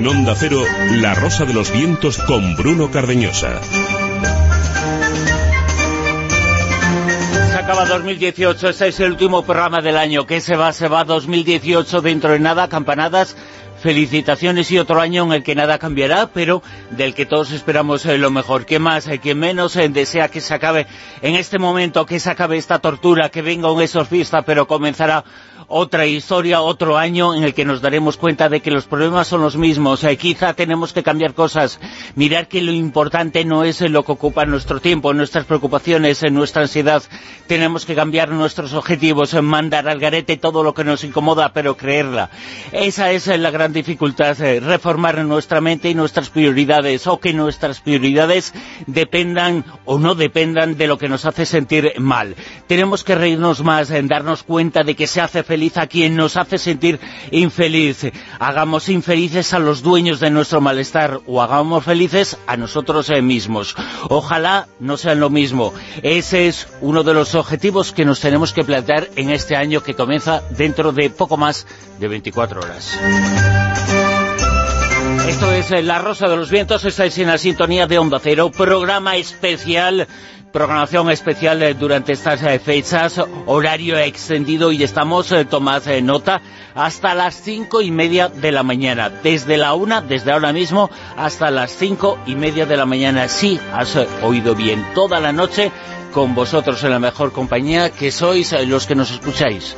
[0.00, 3.60] En Onda Cero, La Rosa de los Vientos con Bruno Cardeñosa.
[7.50, 10.24] Se acaba 2018, este es el último programa del año.
[10.24, 10.72] ¿Qué se va?
[10.72, 13.36] Se va 2018 dentro de nada, campanadas
[13.80, 18.18] felicitaciones y otro año en el que nada cambiará, pero del que todos esperamos eh,
[18.18, 18.66] lo mejor.
[18.66, 19.08] ¿Qué más?
[19.08, 20.86] Eh, ¿Quién menos eh, desea que se acabe
[21.22, 25.24] en este momento, que se acabe esta tortura, que venga un exorcista, pero comenzará
[25.70, 29.40] otra historia, otro año en el que nos daremos cuenta de que los problemas son
[29.40, 30.02] los mismos.
[30.02, 31.78] Eh, quizá tenemos que cambiar cosas,
[32.16, 37.04] mirar que lo importante no es lo que ocupa nuestro tiempo, nuestras preocupaciones, nuestra ansiedad.
[37.46, 42.30] Tenemos que cambiar nuestros objetivos, mandar al garete todo lo que nos incomoda, pero creerla.
[42.72, 47.80] Esa es la gran dificultad, eh, reformar nuestra mente y nuestras prioridades, o que nuestras
[47.80, 48.52] prioridades
[48.88, 52.34] dependan o no dependan de lo que nos hace sentir mal.
[52.66, 56.36] Tenemos que reírnos más, en darnos cuenta de que se hace feliz a quien nos
[56.36, 56.98] hace sentir
[57.30, 58.10] infeliz.
[58.38, 63.76] Hagamos infelices a los dueños de nuestro malestar o hagamos felices a nosotros mismos.
[64.08, 65.72] Ojalá no sean lo mismo.
[66.02, 69.94] Ese es uno de los objetivos que nos tenemos que plantear en este año que
[69.94, 71.66] comienza dentro de poco más
[71.98, 72.98] de 24 horas.
[75.28, 79.16] Esto es La Rosa de los Vientos, estáis en la sintonía de Onda Cero, programa
[79.16, 80.08] especial
[80.52, 86.40] programación especial eh, durante estas eh, fechas, horario extendido y estamos, eh, tomad nota,
[86.74, 89.10] hasta las cinco y media de la mañana.
[89.10, 93.28] Desde la una, desde ahora mismo, hasta las cinco y media de la mañana.
[93.28, 95.70] Sí, has oído bien, toda la noche
[96.12, 99.76] con vosotros en la mejor compañía que sois los que nos escucháis.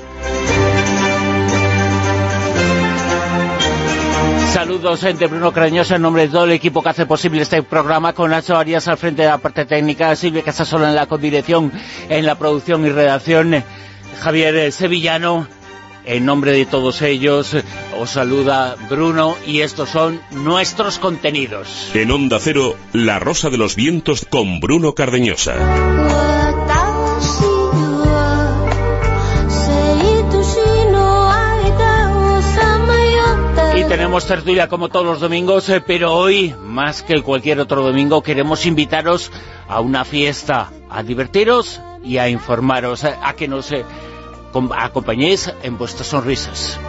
[4.52, 8.12] Saludos de Bruno Crañoso en nombre de todo el equipo que hace posible este programa,
[8.12, 11.72] con Nacho Arias al frente de la parte técnica, Silvia Casasola en la codirección,
[12.10, 13.64] en la producción y redacción,
[14.20, 15.48] Javier Sevillano,
[16.04, 17.56] en nombre de todos ellos,
[17.98, 21.90] os saluda Bruno y estos son nuestros contenidos.
[21.94, 26.41] En Onda Cero, La Rosa de los Vientos con Bruno Cardeñosa.
[33.92, 38.64] Tenemos tertulia como todos los domingos, eh, pero hoy, más que cualquier otro domingo, queremos
[38.64, 39.30] invitaros
[39.68, 43.84] a una fiesta, a divertiros y a informaros, eh, a que nos eh,
[44.78, 46.80] acompañéis en vuestras sonrisas.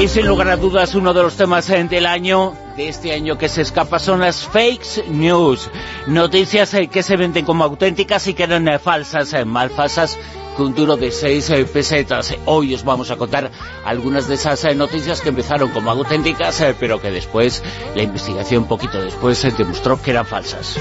[0.00, 3.48] Y sin lugar a dudas, uno de los temas del año, de este año que
[3.48, 5.68] se escapa, son las fake news.
[6.06, 10.16] Noticias que se venden como auténticas y que eran falsas, mal falsas
[10.60, 12.34] un duro de seis eh, pesetas.
[12.46, 13.50] Hoy os vamos a contar
[13.84, 17.62] algunas de esas eh, noticias que empezaron como auténticas, eh, pero que después,
[17.94, 20.78] la investigación poquito después, demostró que eran falsas.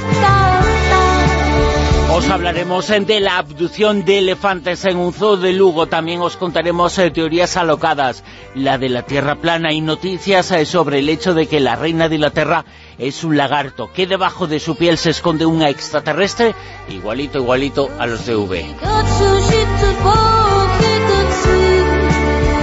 [2.12, 5.88] Os hablaremos de la abducción de elefantes en un zoo de Lugo.
[5.88, 8.24] También os contaremos teorías alocadas,
[8.56, 12.18] la de la Tierra plana y noticias sobre el hecho de que la reina de
[12.18, 12.66] la Tierra
[12.98, 16.56] es un lagarto, que debajo de su piel se esconde un extraterrestre
[16.90, 18.66] igualito, igualito a los de V.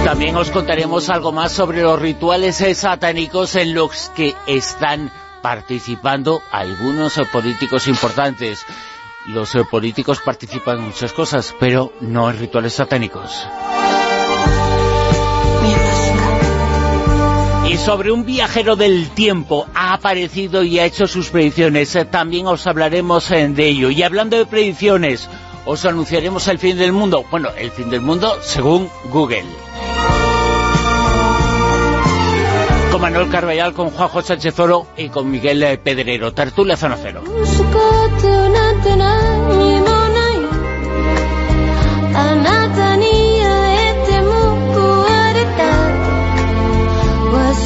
[0.03, 5.11] También os contaremos algo más sobre los rituales satánicos en los que están
[5.47, 8.65] participando algunos políticos importantes
[9.27, 13.47] los políticos participan en muchas cosas, pero no en rituales satánicos.
[17.69, 21.97] Y sobre un viajero del tiempo ha aparecido y ha hecho sus predicciones.
[22.11, 23.89] También os hablaremos eh, de ello.
[23.89, 25.29] Y hablando de predicciones,
[25.65, 27.23] os anunciaremos el fin del mundo.
[27.31, 29.45] Bueno, el fin del mundo según Google.
[32.97, 36.33] Con Manuel Carballal, con Juanjo Sánchez Oro y con Miguel Pedrero.
[36.33, 37.21] Tertulia Zona Cero.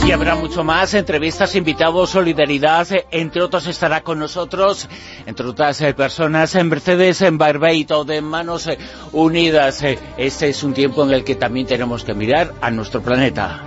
[0.06, 4.90] Y habrá mucho más, entrevistas, invitados, solidaridad, entre otros estará con nosotros,
[5.26, 8.78] entre otras eh, personas, en Mercedes, en Barbeito, de Manos eh,
[9.14, 9.82] Unidas.
[9.84, 13.62] Eh, este es un tiempo en el que también tenemos que mirar a nuestro planeta.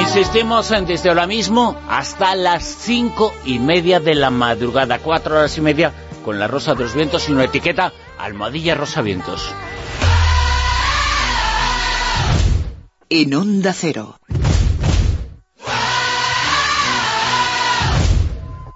[0.00, 5.56] Insistimos en desde ahora mismo hasta las cinco y media de la madrugada, cuatro horas
[5.58, 5.92] y media,
[6.24, 9.52] con la Rosa de los Vientos y una etiqueta Almohadilla Rosa Vientos.
[13.08, 14.18] En Onda Cero.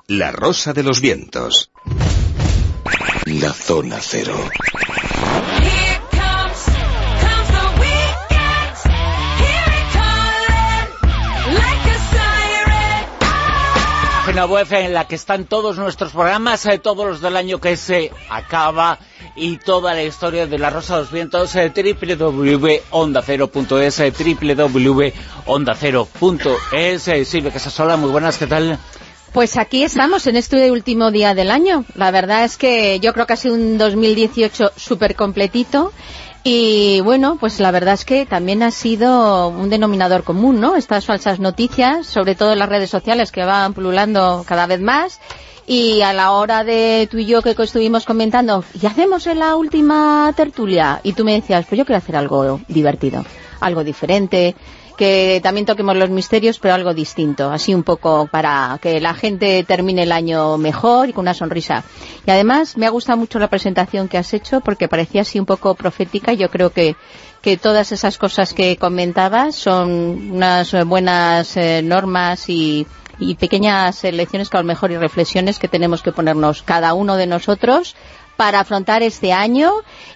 [0.06, 1.70] La Rosa de los Vientos.
[3.26, 4.36] La Zona Cero.
[14.30, 17.76] Página web en la que están todos nuestros programas, eh, todos los del año que
[17.76, 18.96] se acaba
[19.34, 27.08] y toda la historia de la Rosa de los Vientos, eh, www.ondacero.es, eh, www.ondacero.es.
[27.08, 28.78] Eh, Silvia Casasola, muy buenas, ¿qué tal?
[29.32, 31.84] Pues aquí estamos en este último día del año.
[31.96, 35.92] La verdad es que yo creo que ha sido un 2018 súper completito
[36.42, 40.76] y bueno, pues la verdad es que también ha sido un denominador común, ¿no?
[40.76, 45.20] Estas falsas noticias, sobre todo en las redes sociales que van pululando cada vez más.
[45.66, 49.54] Y a la hora de tú y yo que estuvimos comentando, ¿y hacemos en la
[49.54, 51.00] última tertulia?
[51.04, 53.24] Y tú me decías, pues yo quiero hacer algo divertido,
[53.60, 54.56] algo diferente,
[55.00, 59.64] que también toquemos los misterios, pero algo distinto, así un poco para que la gente
[59.64, 61.84] termine el año mejor y con una sonrisa.
[62.26, 65.46] Y además me ha gustado mucho la presentación que has hecho porque parecía así un
[65.46, 66.34] poco profética.
[66.34, 66.96] Yo creo que,
[67.40, 72.86] que todas esas cosas que comentabas son unas buenas eh, normas y,
[73.18, 77.16] y pequeñas lecciones que a lo mejor y reflexiones que tenemos que ponernos cada uno
[77.16, 77.96] de nosotros
[78.40, 79.70] para afrontar este año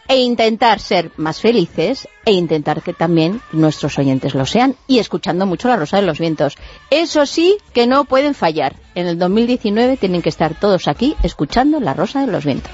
[0.08, 5.44] e intentar ser más felices e intentar que también nuestros oyentes lo sean y escuchando
[5.44, 6.56] mucho La Rosa de los Vientos.
[6.88, 8.76] Eso sí que no pueden fallar.
[8.94, 12.72] En el 2019 tienen que estar todos aquí escuchando La Rosa de los Vientos.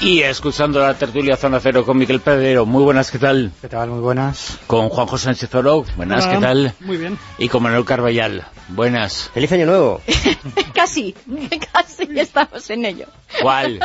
[0.00, 2.66] Y escuchando la tertulia Zona Cero con Miguel Pedrero.
[2.66, 3.52] Muy buenas, ¿qué tal?
[3.60, 3.90] ¿Qué tal?
[3.90, 4.58] Muy buenas.
[4.66, 5.84] Con Juan José Sánchez Oro.
[5.96, 6.74] Buenas, ¿qué tal?
[6.80, 7.18] Muy bien.
[7.38, 8.46] Y con Manuel Carballal.
[8.68, 9.30] Buenas.
[9.32, 10.00] ¡Feliz Año Nuevo!
[10.74, 11.14] casi,
[11.72, 13.06] casi estamos en ello.
[13.40, 13.80] ¿Cuál?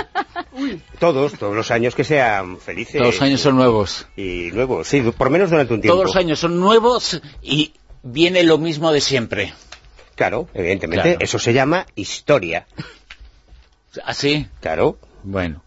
[1.00, 2.97] Todos, todos los años que sean felices.
[2.97, 4.07] Todos los años son nuevos.
[4.18, 5.95] Y nuevos, sí, por menos durante un tiempo.
[5.95, 7.74] Todos los años son nuevos y
[8.04, 9.54] viene lo mismo de siempre.
[10.15, 11.04] Claro, evidentemente.
[11.04, 11.19] Claro.
[11.21, 12.68] Eso se llama historia.
[14.06, 14.47] ¿Así?
[14.59, 14.97] Claro.
[15.23, 15.63] Bueno,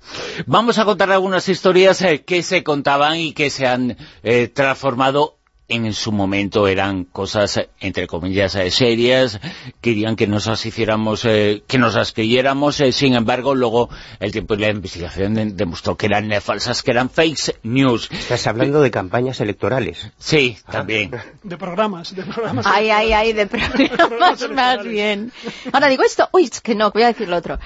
[0.47, 5.37] vamos a contar algunas historias eh, que se contaban y que se han eh, transformado
[5.67, 9.41] en su momento eran cosas, eh, entre comillas, eh, serias,
[9.81, 13.89] querían que nos las hiciéramos, eh, que nos las creyéramos, eh, sin embargo, luego
[14.21, 18.11] el tiempo y la investigación de- demostró que eran eh, falsas, que eran fake news.
[18.11, 20.11] Estás hablando de campañas electorales.
[20.19, 21.13] Sí, también.
[21.43, 22.67] De programas, de programas.
[22.67, 25.33] Ay, ay, ay, de programas más bien.
[25.73, 27.59] Ahora digo esto, uy, es que no, voy a decir lo otro.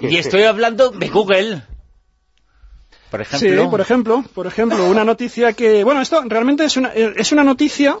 [0.00, 1.62] Y estoy hablando de Google.
[3.10, 3.70] Por Sí, ejemplo.
[3.70, 7.96] por ejemplo, por ejemplo, una noticia que, bueno, esto realmente es una, es una noticia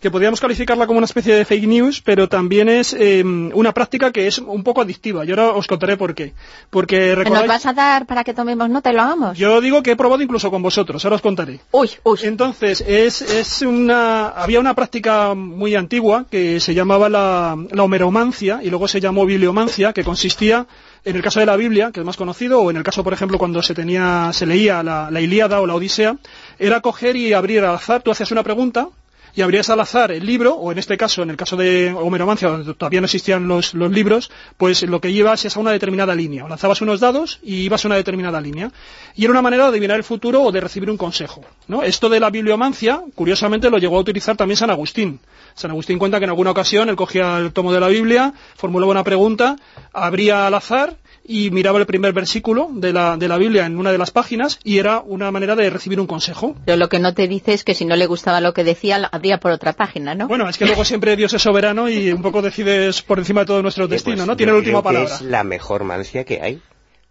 [0.00, 4.12] que podríamos calificarla como una especie de fake news, pero también es eh, una práctica
[4.12, 5.24] que es un poco adictiva.
[5.24, 6.34] Y ahora os contaré por qué.
[6.70, 9.38] Porque ¿Nos recordáis, vas a dar para que tomemos nota y lo hagamos?
[9.38, 11.60] yo digo que he probado incluso con vosotros, ahora os contaré.
[11.72, 12.18] Uy, uy.
[12.22, 18.60] Entonces, es, es una, había una práctica muy antigua que se llamaba la, la homeromancia
[18.62, 20.66] y luego se llamó bibliomancia, que consistía,
[21.06, 23.12] en el caso de la Biblia, que es más conocido, o en el caso, por
[23.12, 26.16] ejemplo, cuando se tenía, se leía la, Ilíada o la Odisea,
[26.58, 28.88] era coger y abrir al azar, tú hacías una pregunta,
[29.36, 32.48] y abrías al azar el libro, o en este caso, en el caso de Homeromancia,
[32.48, 36.46] donde todavía no existían los, libros, pues lo que ibas es a una determinada línea.
[36.46, 38.72] O lanzabas unos dados y ibas a una determinada línea.
[39.14, 41.42] Y era una manera de adivinar el futuro o de recibir un consejo.
[41.68, 41.82] ¿no?
[41.82, 45.20] Esto de la bibliomancia, curiosamente, lo llegó a utilizar también San Agustín.
[45.54, 48.92] San Agustín cuenta que en alguna ocasión él cogía el tomo de la Biblia, formulaba
[48.92, 49.56] una pregunta,
[49.92, 50.96] abría al azar
[51.28, 54.58] y miraba el primer versículo de la, de la Biblia en una de las páginas
[54.64, 56.54] y era una manera de recibir un consejo.
[56.64, 58.98] Pero lo que no te dice es que si no le gustaba lo que decía,
[58.98, 60.28] lo abría por otra página, ¿no?
[60.28, 63.46] Bueno, es que luego siempre Dios es soberano y un poco decides por encima de
[63.46, 64.36] todo nuestro destino, Pues ¿no?
[64.36, 65.14] Tiene la última palabra.
[65.14, 66.60] es la mejor mancia que hay.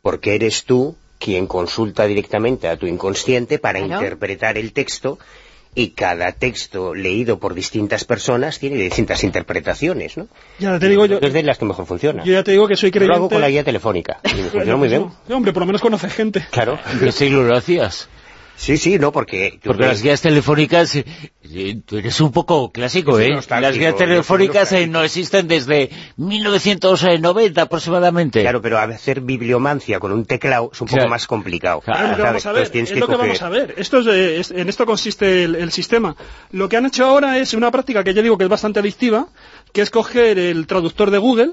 [0.01, 4.01] Porque eres tú quien consulta directamente a tu inconsciente para Claro.
[4.01, 5.17] interpretar el texto
[5.75, 10.27] y cada texto leído por distintas personas tiene distintas interpretaciones, ¿no?
[10.57, 12.23] Ya te digo yo, Es de las que mejor funciona.
[12.23, 13.35] yo ya te digo que soy Yo lo hago creyente.
[13.35, 15.07] con la guía telefónica y me funciona muy bien.
[15.29, 16.45] Hombre, por lo menos conoce gente.
[16.51, 16.79] Claro.
[16.99, 18.07] ¿Qué siglo lo hacías?
[18.57, 19.59] Sí, sí, no, porque...
[19.63, 21.03] Porque las guías telefónicas, eh,
[21.85, 23.39] tú eres un poco clásico, Yo ¿eh?
[23.61, 28.41] Las guías yo telefónicas eh, no existen desde 1990 aproximadamente.
[28.41, 31.09] Claro, pero hacer bibliomancia con un teclado es un poco Claro.
[31.09, 31.81] más complicado.
[31.81, 33.41] Claro, Claro, lo que vamos a ver, Entonces tienes es que lo que coger- vamos
[33.41, 33.73] a ver.
[33.77, 36.15] Esto es, eh, es- en esto consiste el, el sistema.
[36.51, 39.27] Lo que han hecho ahora es una práctica que ya digo que es bastante adictiva,
[39.73, 41.51] que es coger el traductor de Google,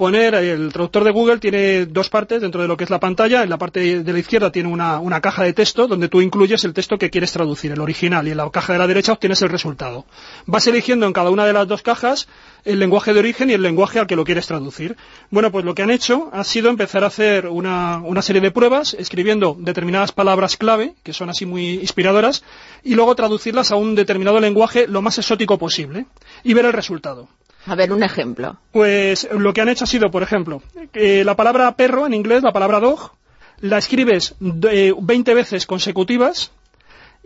[0.00, 3.42] poner el traductor de Google tiene dos partes dentro de lo que es la pantalla.
[3.42, 6.72] En la parte de la izquierda tiene una, caja de texto donde tú incluyes el
[6.72, 9.50] texto que quieres traducir, el original, y en la caja de la derecha obtienes el
[9.50, 10.06] resultado.
[10.46, 12.28] Vas eligiendo en cada una de las dos cajas
[12.64, 14.96] el lenguaje de origen y el lenguaje al que lo quieres traducir.
[15.28, 18.94] Bueno, pues lo que han hecho ha sido empezar a hacer una serie de pruebas
[18.94, 22.42] escribiendo determinadas palabras clave, que son así muy inspiradoras,
[22.82, 26.06] y luego traducirlas a un determinado lenguaje lo más exótico posible
[26.42, 27.28] y ver el resultado.
[27.66, 28.56] A ver, un ejemplo.
[28.72, 30.62] Pues lo que han hecho ha sido, por ejemplo,
[30.92, 33.12] que la palabra perro en inglés, la palabra dog,
[33.60, 34.34] la escribes
[34.70, 36.52] eh, 20 veces consecutivas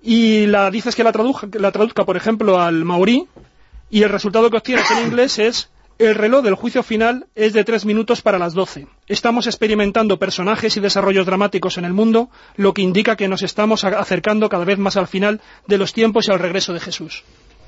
[0.02, 3.26] y la dices que la traduzca, la traduzca, por ejemplo, al maorí
[3.90, 7.62] y el resultado que obtienes en inglés es El reloj del juicio final es de
[7.62, 8.88] tres minutos para las doce.
[9.06, 13.84] Estamos experimentando personajes y desarrollos dramáticos en el mundo, lo que indica que nos estamos
[13.84, 17.22] acercando cada vez más al final de los tiempos y al regreso de Jesús.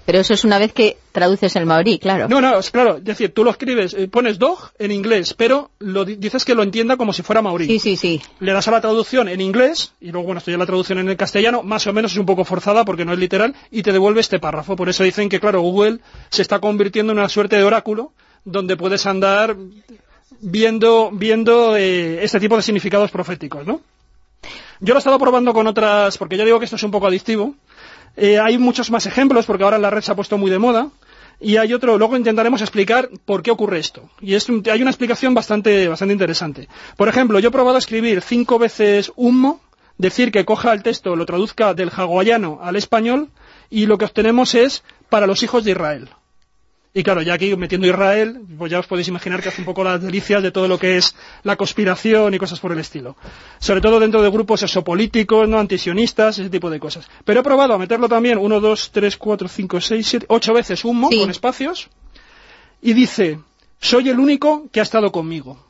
[0.06, 2.28] Pero eso es una vez que traduces el maorí, claro.
[2.28, 2.98] No, no, es claro.
[2.98, 6.62] Es decir, tú lo escribes, eh, pones dog en inglés, pero lo dices que lo
[6.62, 7.66] entienda como si fuera maorí.
[7.66, 8.22] Sí, sí, sí.
[8.38, 11.08] Le das a la traducción en inglés, y luego, bueno, estoy ya la traducción en
[11.08, 13.92] el castellano, más o menos es un poco forzada porque no es literal, y te
[13.92, 14.76] devuelve este párrafo.
[14.76, 15.98] Por eso dicen que, claro, Google
[16.30, 18.12] se está convirtiendo en una suerte de oráculo
[18.44, 19.56] donde puedes andar
[20.40, 23.80] viendo, viendo eh, este tipo de significados proféticos, ¿no?
[24.80, 27.06] Yo lo he estado probando con otras, porque ya digo que esto es un poco
[27.06, 27.54] adictivo,
[28.16, 30.88] eh, hay muchos más ejemplos porque ahora la red se ha puesto muy de moda.
[31.38, 34.08] Y hay otro, luego intentaremos explicar por qué ocurre esto.
[34.22, 36.68] Y hay una explicación bastante, bastante interesante.
[36.96, 39.60] Por ejemplo, yo he probado a escribir cinco veces humo,
[39.98, 43.28] decir que coja el texto, lo traduzca del hawaiano al español,
[43.68, 46.08] y lo que obtenemos es para los hijos de Israel.
[46.96, 49.84] Y claro, ya aquí metiendo Israel, pues ya os podéis imaginar que hace un poco
[49.84, 53.16] las delicias de todo lo que es la conspiración y cosas por el estilo.
[53.58, 57.06] Sobre todo dentro de grupos exopolíticos, no antisionistas, ese tipo de cosas.
[57.26, 60.86] Pero he probado a meterlo también uno, dos, tres, cuatro, cinco, seis, siete, ocho veces
[60.86, 61.90] humo con espacios.
[62.80, 63.40] Y dice,
[63.78, 65.62] soy el único que ha estado conmigo.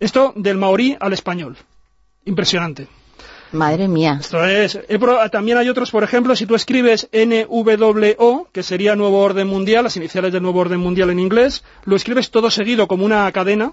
[0.00, 1.58] Esto del maorí al español.
[2.24, 2.88] Impresionante.
[3.52, 4.18] Madre mía.
[4.20, 4.78] Esto es.
[5.30, 9.96] también hay otros, por ejemplo, si tú escribes NWO, que sería Nuevo Orden Mundial, las
[9.96, 13.72] iniciales del Nuevo Orden Mundial en inglés, lo escribes todo seguido como una cadena,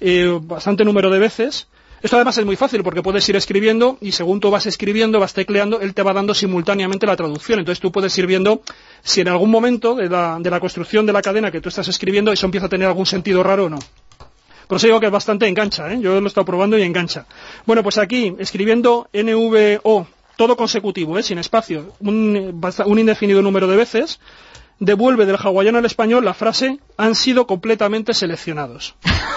[0.00, 1.66] eh, bastante número de veces.
[2.02, 5.34] Esto además es muy fácil porque puedes ir escribiendo y según tú vas escribiendo, vas
[5.34, 7.58] tecleando, él te va dando simultáneamente la traducción.
[7.58, 8.62] Entonces tú puedes ir viendo
[9.02, 11.88] si en algún momento de la, de la construcción de la cadena que tú estás
[11.88, 13.78] escribiendo eso empieza a tener algún sentido raro o no.
[14.66, 15.98] Por eso digo que es bastante engancha, ¿eh?
[16.00, 17.26] yo lo he estado probando y engancha.
[17.66, 20.06] Bueno, pues aquí, escribiendo NVO,
[20.36, 21.22] todo consecutivo, ¿eh?
[21.22, 24.18] sin espacio, un, un indefinido número de veces,
[24.78, 28.94] devuelve del hawaiano al español la frase han sido completamente seleccionados.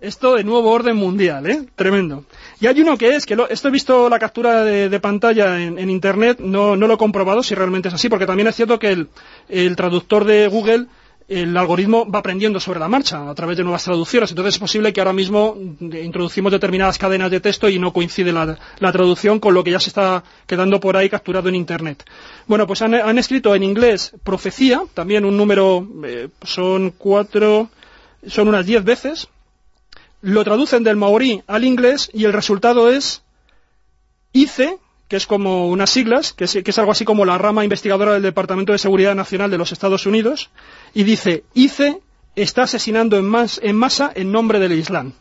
[0.00, 1.66] Esto de nuevo orden mundial, ¿eh?
[1.76, 2.24] Tremendo.
[2.58, 6.40] Y hay uno que es, que esto he visto la captura de, pantalla en, Internet,
[6.40, 9.08] no, no, lo he comprobado si realmente es así, porque también es cierto que el,
[9.50, 10.86] el traductor de Google
[11.30, 14.30] el algoritmo va aprendiendo sobre la marcha a través de nuevas traducciones.
[14.30, 18.58] Entonces es posible que ahora mismo introducimos determinadas cadenas de texto y no coincide la,
[18.92, 22.04] traducción con lo que ya se está quedando por ahí capturado en Internet.
[22.48, 27.70] Bueno, pues han, escrito en inglés profecía, también un número, eh, son cuatro,
[28.26, 29.28] son unas diez veces.
[30.22, 33.22] Lo traducen del maorí al inglés y el resultado es
[34.32, 34.78] ICE,
[35.10, 38.70] que es como unas siglas, que es, algo así como la rama investigadora del Departamento
[38.70, 40.50] de Seguridad Nacional de los Estados Unidos,
[40.94, 42.00] y dice, ICE
[42.36, 43.26] está asesinando en,
[43.76, 45.12] masa en nombre del Islam.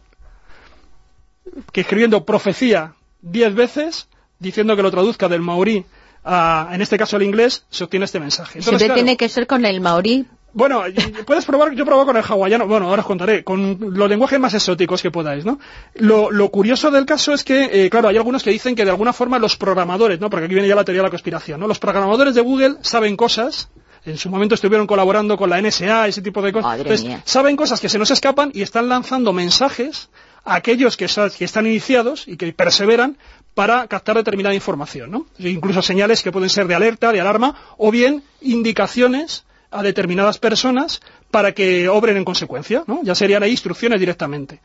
[1.72, 4.08] Que escribiendo profecía diez veces,
[4.40, 5.86] diciendo que lo traduzca del maorí
[6.24, 8.62] a, en este caso al inglés, se obtiene este mensaje.
[8.62, 10.84] Siempre tiene que ser con el maorí bueno,
[11.26, 14.54] puedes probar, yo probado con el hawaiano, bueno, ahora os contaré, con los lenguajes más
[14.54, 15.60] exóticos que podáis, ¿no?
[15.96, 19.14] Lo, curioso del caso es que, eh, claro, hay algunos que dicen que de alguna
[19.14, 20.30] forma los programadores, ¿no?
[20.30, 21.68] Porque aquí viene ya la teoría de la conspiración, ¿no?
[21.68, 23.70] Los programadores de Google saben cosas,
[24.10, 26.80] en su momento estuvieron colaborando con la NSA, ese tipo de cosas.
[26.80, 30.10] Entonces, saben cosas que se nos escapan y están lanzando mensajes
[30.44, 33.18] a aquellos que, que están iniciados y que perseveran
[33.54, 35.26] para captar determinada información, ¿no?
[35.38, 41.02] Incluso señales que pueden ser de alerta, de alarma, o bien indicaciones a determinadas personas
[41.30, 43.02] para que obren en consecuencia, ¿no?
[43.04, 44.62] Ya serían ahí instrucciones directamente.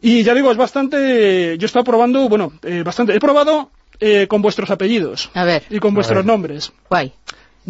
[0.00, 1.58] Y ya digo, es bastante...
[1.58, 3.14] Yo he estado probando, bueno, eh, bastante...
[3.14, 5.30] He probado eh, con vuestros apellidos.
[5.34, 5.64] A ver.
[5.68, 6.72] Y con vuestros nombres.
[6.88, 7.12] Guay.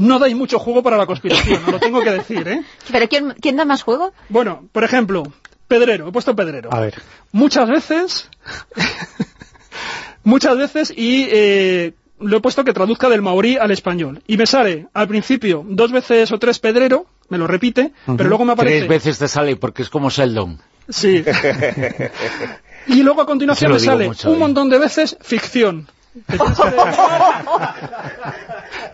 [0.00, 2.62] No dais mucho juego para la conspiración, lo tengo que decir, ¿eh?
[2.90, 4.14] ¿Pero quién, quién da más juego?
[4.30, 5.24] Bueno, por ejemplo,
[5.68, 6.72] Pedrero, he puesto Pedrero.
[6.72, 6.94] A ver.
[7.32, 8.30] Muchas veces...
[10.24, 14.22] muchas veces y eh, lo he puesto que traduzca del maorí al español.
[14.26, 18.46] Y me sale, al principio, dos veces o tres pedrero, me lo repite, pero luego
[18.46, 18.78] me aparece...
[18.78, 20.60] Tres veces te sale, porque es como Sheldon.
[20.88, 21.22] Sí.
[22.86, 25.88] y luego a continuación me sale un montón de veces ficción.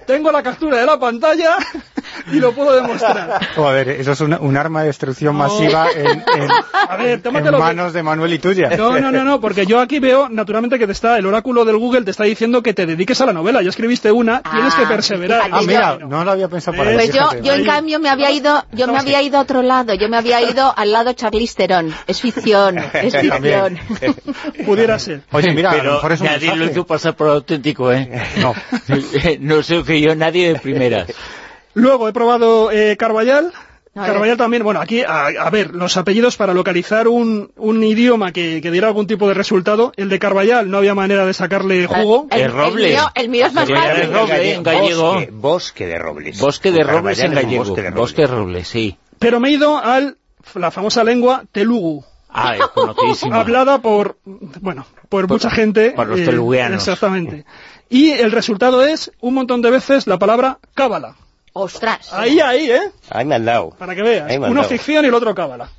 [0.07, 1.57] Tengo la captura de la pantalla
[2.33, 3.41] y lo puedo demostrar.
[3.55, 6.23] Joder, eso es un arma de destrucción masiva en,
[7.59, 8.71] manos de Manuel y tuya.
[8.77, 11.77] No, no, no, no, porque yo aquí veo, naturalmente, que te está, el oráculo del
[11.77, 13.63] Google te está diciendo que te dediques a la novela.
[13.63, 15.51] Ya escribiste una, tienes que ah, perseverar.
[15.51, 18.65] Ah, mira, no lo había pensado para Pues yo, yo en cambio me había ido,
[18.73, 21.95] yo me había ido a otro lado, yo me había ido al lado Charlize Theron.
[22.07, 23.79] Es ficción, es ficción.
[24.65, 25.23] Pudiera ser.
[25.33, 28.09] Oye, mira, a lo mejor es un nadie lo hizo pasar por auténtico, ¿eh?
[28.39, 28.55] No.
[29.41, 31.07] no sé que yo nadie de primera.
[31.77, 33.53] Luego he probado eh, Carballal.
[33.95, 38.71] Carballal también, bueno, aquí, a, ver, los apellidos para localizar un, un idioma que, que,
[38.71, 39.93] diera algún tipo de resultado.
[39.97, 42.29] El de Carballal no había manera de sacarle jugo.
[42.31, 42.97] El, roble.
[43.15, 44.11] El mío, es más fácil.
[44.11, 45.19] Roble, en gallego.
[45.33, 46.41] Bosque, de robles.
[46.41, 47.65] Bosque de robles en gallego.
[47.95, 48.99] Bosque de robles, sí.
[49.19, 50.01] Pero me he ido a
[50.55, 52.05] la famosa lengua telugu.
[52.31, 52.57] Ah,
[53.11, 55.91] es Hablada por, bueno, por, mucha gente.
[55.91, 57.45] Por los eh, Exactamente.
[57.89, 61.17] Y el resultado es, un montón de veces, la palabra cábala.
[61.59, 62.13] ¡Ostras!
[62.13, 62.91] Ahí, ahí, ¿eh?
[63.09, 63.71] Ahí me han dado.
[63.71, 64.31] Para que veas.
[64.39, 65.71] Uno ficción y el otro cábala.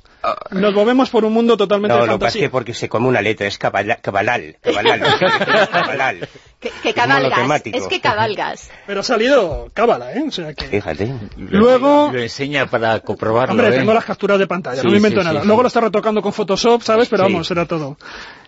[0.50, 2.16] Nos movemos por un mundo totalmente no, de fantasía.
[2.16, 6.28] No, pasa que porque se come una letra, es cabalal, cabalal, cabalal.
[6.58, 8.70] Que, cabalgas, es, que cabalgas.
[8.88, 10.24] Pero ha salido cábala, ¿eh?
[10.26, 10.66] O sea que...
[10.66, 11.14] Fíjate.
[11.36, 12.10] Luego...
[12.12, 13.78] Lo enseña para comprobarlo, Hombre, ¿eh?
[13.78, 15.44] tengo las capturas de pantalla, no me invento nada.
[15.44, 17.08] Luego lo está retocando con Photoshop, ¿sabes?
[17.08, 17.96] Pero vamos, era todo.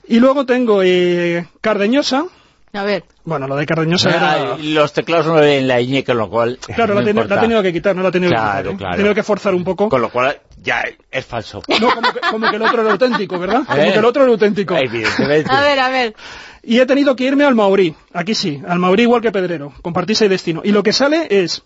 [0.09, 2.25] Y luego tengo eh, Cardeñosa,
[2.73, 3.05] a ver.
[3.25, 4.57] Bueno, lo de Cardeñosa era...
[4.57, 6.59] Los teclados no ven la ñ, con lo cual...
[6.59, 8.75] Claro, la, ha tenido que quitar, no la ha tenido claro, que quitar.
[8.75, 8.79] ¿eh?
[8.79, 8.95] Claro.
[8.95, 9.89] Ha tenido que forzar un poco.
[9.89, 11.63] Con lo cual ya es falso.
[11.81, 13.63] No, como que, como que el otro era auténtico, ¿verdad?
[13.67, 14.77] Como que el otro era auténtico.
[14.77, 15.51] Evidentemente.
[15.53, 16.15] A ver, a ver.
[16.63, 17.95] Y he tenido que irme al Maurí.
[18.13, 19.73] Aquí sí, al Maurí igual que Pedrero.
[19.83, 20.61] Compartirse destino.
[20.65, 21.65] Y lo que sale es...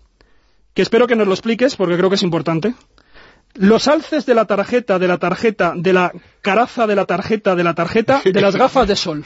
[0.73, 2.75] Que espero que nos lo expliques, porque creo que es importante.
[3.55, 6.13] Los alces de la tarjeta, de la tarjeta, de la
[6.45, 9.25] caraza de la tarjeta, de la tarjeta, de las gafas de sol.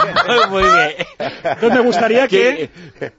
[0.50, 0.90] Muy bien.
[1.44, 2.68] Entonces me gustaría que...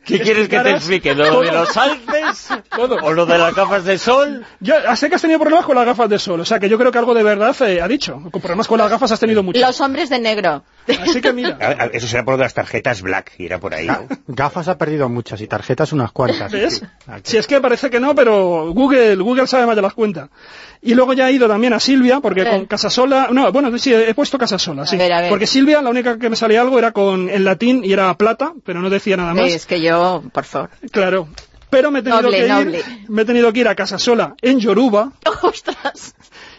[0.03, 1.15] ¿Qué, quieres que te explique?
[1.15, 2.49] ¿Lo de los alces?
[2.77, 4.45] ¿O lo de las gafas de sol?
[4.59, 6.77] Yo sé que has tenido problemas con las gafas de sol, o sea que yo
[6.77, 8.21] creo que algo de verdad eh, ha dicho.
[8.31, 9.59] Con problemas con las gafas has tenido mucho.
[9.59, 10.63] Los hombres de negro.
[11.01, 11.57] Así que mira.
[11.93, 14.07] Eso será por las tarjetas black, era por ahí, ¿no?
[14.27, 16.51] Gafas ha perdido muchas y tarjetas unas cuantas.
[16.51, 16.83] ¿Ves?
[17.23, 20.29] Si es que parece que no, pero Google, Google sabe más de las cuentas.
[20.81, 23.29] Y luego ya he ido también a Silvia, porque con Casasola...
[23.37, 24.97] No, bueno, sí, he puesto Casasola, sí.
[25.29, 28.53] Porque Silvia, la única que me salía algo era con en latín y era plata,
[28.65, 29.53] pero no decía nada más.
[29.53, 30.71] es que yo, por favor.
[30.91, 31.27] Claro.
[31.69, 35.11] Pero me he tenido, que, Ir, me he tenido que ir a Casasola en Yoruba.
[35.43, 36.15] ¡Ostras!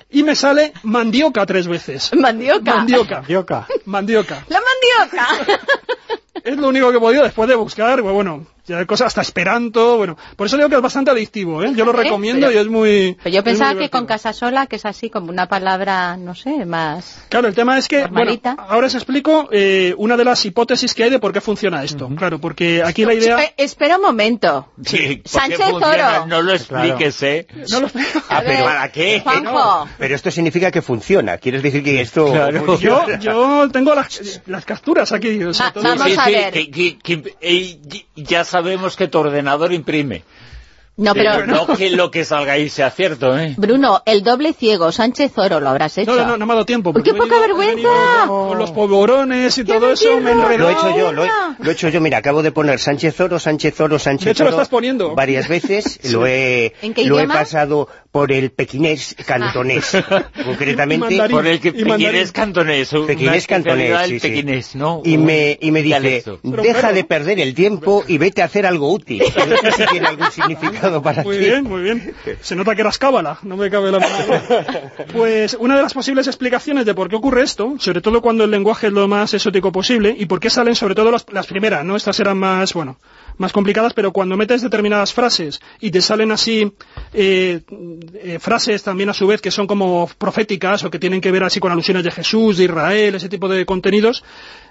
[0.09, 2.11] Y me sale mandioca tres veces.
[2.15, 2.77] ¿Mandioca?
[2.77, 3.17] Mandioca.
[3.17, 3.67] Mandioca.
[3.87, 4.45] Mandioca.
[4.49, 5.61] ¡La mandioca!
[6.45, 9.97] es lo único que he podido después de buscar, pues bueno, ya cosas hasta Esperanto,
[9.97, 11.73] bueno, por eso digo que es bastante adictivo, ¿eh?
[11.75, 12.05] Yo lo ¿Eh?
[12.05, 13.17] recomiendo y es muy...
[13.23, 16.65] Pero yo pensaba que con casa sola, que es así como una palabra, no sé,
[16.65, 17.23] más...
[17.29, 21.05] Claro, el tema es que, bueno, ahora os explico eh, una de las hipótesis que
[21.05, 22.09] hay de por qué funciona esto.
[22.17, 23.53] Claro, porque aquí la idea...
[23.57, 24.69] espera un momento.
[24.85, 26.27] Sí, Sánchez Oro.
[26.27, 27.47] No lo expliques, ¿eh?
[27.71, 28.23] No lo explico.
[28.29, 29.23] Ah, pero ¿para qué?
[29.99, 31.39] Pero esto significa que funciona.
[31.39, 32.31] ¿Quieres decir que esto...
[32.31, 32.79] Claro.
[32.79, 35.43] Yo, yo tengo las, las capturas aquí.
[35.43, 36.53] O sea, vamos a ver.
[36.53, 37.79] Que, que, eh,
[38.17, 40.25] ya sabemos que tu ordenador imprime.
[40.99, 41.47] No, pero...
[41.47, 43.55] no que lo que salga ahí sea cierto, ¿eh?
[43.57, 46.13] Bruno, el doble ciego, Sánchez Oro, ¿lo habrás hecho?
[46.13, 46.93] No, no, no, me ha dado tiempo.
[46.93, 48.27] ¡Qué poca vergüenza!
[48.27, 50.59] Con los polvorones y todo eso me enredó.
[50.59, 52.01] Lo he hecho yo, lo he, hecho yo.
[52.01, 54.51] Mira, acabo de poner Sánchez Oro, Sánchez Oro, Sánchez De hecho, Oro.
[54.51, 55.15] lo estás poniendo.
[55.15, 56.01] Varias veces.
[56.13, 56.73] Lo he,
[57.05, 59.97] lo he pasado por el pequinés cantonés.
[60.45, 61.15] Concretamente.
[61.15, 62.91] Y por el que, pequinés cantonés.
[63.07, 65.03] Pequinés cantonés, sí, pequinés, ¿no?
[65.05, 68.93] Y me, y me dice, deja de perder el tiempo y vete a hacer algo
[68.93, 69.23] útil.
[69.49, 71.45] No sé si tiene algún significado para Muy ti.
[71.45, 72.15] bien, muy bien.
[72.41, 73.99] Se nota que eras cábala, no me cabe la
[75.13, 78.51] Pues una de las posibles explicaciones de por qué ocurre esto, sobre todo cuando el
[78.51, 81.85] lenguaje es lo más exótico posible, y por qué salen sobre todo las, las primeras,
[81.85, 81.97] ¿no?
[81.97, 82.99] Estas eran más, bueno,
[83.39, 86.73] más complicadas, pero cuando metes determinadas frases y te salen así
[87.15, 87.61] eh,
[88.15, 91.45] eh, frases también a su vez que son como proféticas o que tienen que ver
[91.45, 94.25] así con alusiones de Jesús, de Israel, ese tipo de contenidos,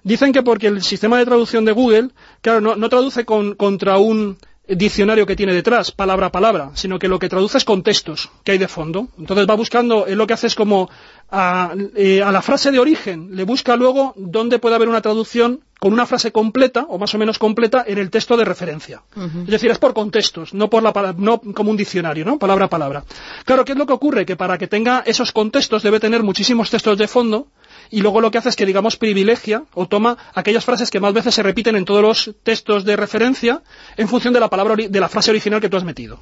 [0.03, 2.09] dicen que porque el sistema de traducción de Google,
[2.41, 6.99] claro, no, no traduce con, contra un diccionario que tiene detrás, palabra a palabra, sino
[6.99, 9.07] que lo que traduce es contextos que hay de fondo.
[9.17, 10.89] Entonces va buscando, lo que hace es como
[11.29, 15.61] a, eh, a, la frase de origen, le busca luego dónde puede haber una traducción
[15.79, 19.03] con una frase completa, o más o menos completa, en el texto de referencia.
[19.15, 22.39] Es decir, es por contextos, no, por la, no como un diccionario, ¿no?
[22.39, 23.03] Palabra a palabra.
[23.45, 24.25] Claro, ¿qué es lo que ocurre?
[24.25, 27.47] Que para que tenga esos contextos debe tener muchísimos textos de fondo,
[27.89, 31.13] y luego lo que hace es que, digamos, privilegia o toma aquellas frases que más
[31.13, 33.61] veces se repiten en todos los textos de referencia
[33.95, 36.19] en función de la palabra de la frase original que tú has metido.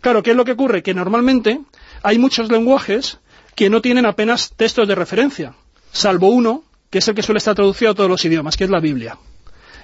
[0.00, 0.82] Claro, ¿qué es lo que ocurre?
[0.82, 1.60] Que normalmente
[2.02, 3.18] hay muchos lenguajes
[3.54, 5.54] que no tienen apenas textos de referencia,
[5.92, 8.70] salvo uno, que es el que suele estar traducido a todos los idiomas, que es
[8.70, 9.16] la Biblia.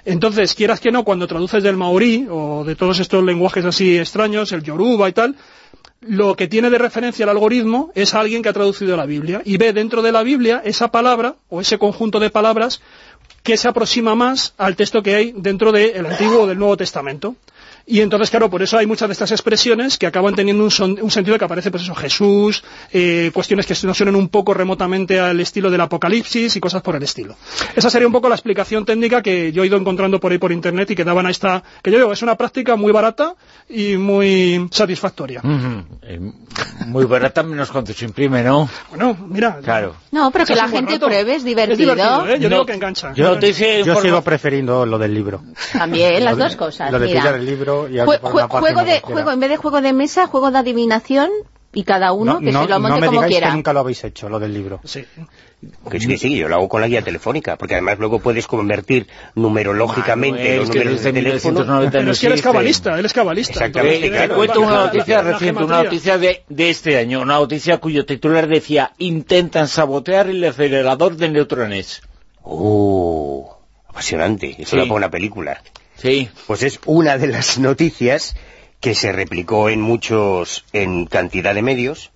[0.03, 4.51] Entonces, quieras que no, cuando traduces del maorí o de todos estos lenguajes así extraños,
[4.51, 5.35] el yoruba y tal,
[6.01, 9.57] lo que tiene de referencia el algoritmo es alguien que ha traducido la Biblia y
[9.57, 12.81] ve dentro de la Biblia esa palabra o ese conjunto de palabras
[13.43, 17.35] que se aproxima más al texto que hay dentro del Antiguo o del Nuevo Testamento.
[17.85, 20.71] Y entonces, claro, por eso hay muchas de estas expresiones que acaban teniendo un,
[21.11, 25.39] sentido que aparece, pues eso, Jesús, eh, cuestiones que nos suenan un poco remotamente al
[25.39, 27.35] estilo del Apocalipsis y cosas por el estilo.
[27.75, 30.51] Esa sería un poco la explicación técnica que yo he ido encontrando por ahí por
[30.51, 33.35] Internet y que daban a esta, que yo digo, es una práctica muy barata
[33.69, 35.41] y muy satisfactoria.
[36.03, 36.19] Eh,
[36.87, 38.69] muy barata menos cuando se imprime, ¿no?
[38.89, 39.59] Bueno, mira.
[39.63, 39.95] Claro.
[40.11, 41.93] No, pero que la gente pruebe, es divertido.
[42.27, 42.39] ¿eh?
[42.39, 43.13] Yo digo que engancha.
[43.13, 43.39] Yo,
[44.01, 45.41] sigo prefiriendo lo del libro.
[45.73, 46.91] También, las dos cosas.
[46.91, 50.51] Lo de pillar el libro juego de, juego, en vez de juego de mesa, juego
[50.51, 51.29] de adivinación
[51.73, 53.47] y cada uno que se lo monte no me como digáis quiera.
[53.47, 54.81] que nunca lo habéis hecho, lo del libro.
[54.83, 55.05] Sí.
[55.89, 58.47] Que sí, que sí, yo lo hago con la guía telefónica, porque además luego puedes
[58.47, 61.59] convertir numerológicamente Manuel, los que números de teléfono.
[61.59, 63.53] 1990 Pero es que él es cabalista, él es cabalista.
[63.53, 64.35] Exactamente, entonces, Te claro.
[64.35, 67.77] cuento una la- noticia la- la reciente, una noticia de, de este año, una noticia
[67.77, 72.01] cuyo titular decía intentan sabotear el acelerador de neutrones.
[72.43, 73.57] ¡Oh!
[73.87, 74.77] Apasionante, eso Sí.
[74.81, 75.61] para una película.
[76.01, 78.35] Sí, Pues es una de las noticias
[78.79, 82.09] que se replicó en muchos, en cantidad de medios,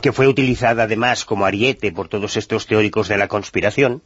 [0.00, 4.02] que fue utilizada además como ariete por todos estos teóricos de la conspiración,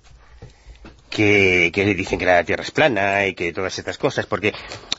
[1.15, 4.53] que, que dicen que la Tierra es plana y que todas estas cosas, porque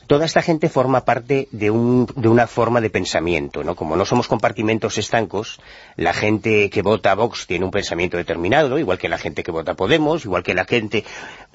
[0.06, 3.76] toda esta gente forma parte de, un, de una forma de pensamiento, ¿no?
[3.76, 5.60] Como no somos compartimentos estancos,
[5.96, 9.74] la gente que vota Vox tiene un pensamiento determinado, igual que la gente que vota
[9.74, 11.04] Podemos, igual que la gente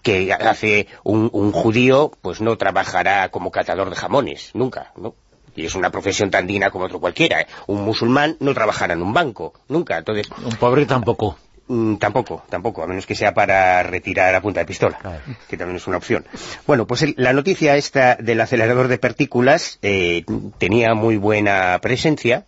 [0.03, 5.15] que hace un, un judío, pues no trabajará como catador de jamones, nunca, ¿no?
[5.55, 7.41] Y es una profesión tan digna como otro cualquiera.
[7.41, 7.47] ¿eh?
[7.67, 9.97] Un musulmán no trabajará en un banco, nunca.
[9.97, 11.35] Entonces, un pobre tampoco.
[11.73, 14.99] Mm, tampoco, tampoco, a menos que sea para retirar a punta de pistola,
[15.47, 16.25] que también es una opción.
[16.67, 20.25] Bueno, pues el- la noticia esta del acelerador de partículas eh,
[20.57, 22.43] tenía muy buena presencia.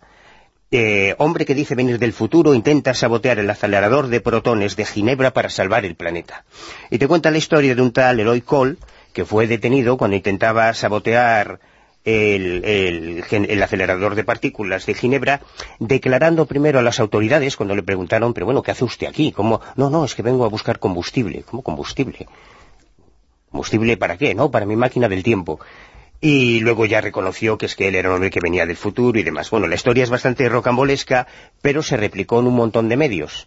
[0.70, 5.32] Eh, hombre que dice venir del futuro intenta sabotear el acelerador de protones de Ginebra
[5.32, 6.44] para salvar el planeta.
[6.90, 8.76] Y te cuenta la historia de un tal Eloy Cole
[9.14, 11.60] que fue detenido cuando intentaba sabotear
[12.04, 15.40] el, el el acelerador de partículas de Ginebra,
[15.78, 19.32] declarando primero a las autoridades cuando le preguntaron, pero bueno, ¿qué hace usted aquí?
[19.32, 19.60] ¿Cómo?
[19.76, 21.42] No, no, es que vengo a buscar combustible.
[21.42, 22.26] ¿Cómo combustible?
[23.50, 24.34] ¿Combustible para qué?
[24.34, 25.60] No, para mi máquina del tiempo.
[26.20, 29.18] Y luego ya reconoció que es que él era un hombre que venía del futuro
[29.18, 29.50] y demás.
[29.50, 31.26] Bueno, la historia es bastante rocambolesca,
[31.60, 33.46] pero se replicó en un montón de medios.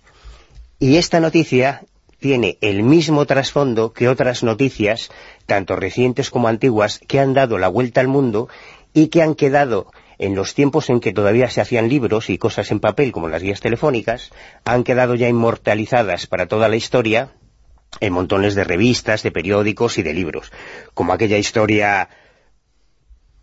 [0.79, 1.81] Y esta noticia
[2.19, 5.09] tiene el mismo trasfondo que otras noticias,
[5.45, 8.49] tanto recientes como antiguas, que han dado la vuelta al mundo
[8.93, 12.71] y que han quedado en los tiempos en que todavía se hacían libros y cosas
[12.71, 14.31] en papel, como las guías telefónicas,
[14.65, 17.29] han quedado ya inmortalizadas para toda la historia
[17.99, 20.51] en montones de revistas, de periódicos y de libros,
[20.93, 22.09] como aquella historia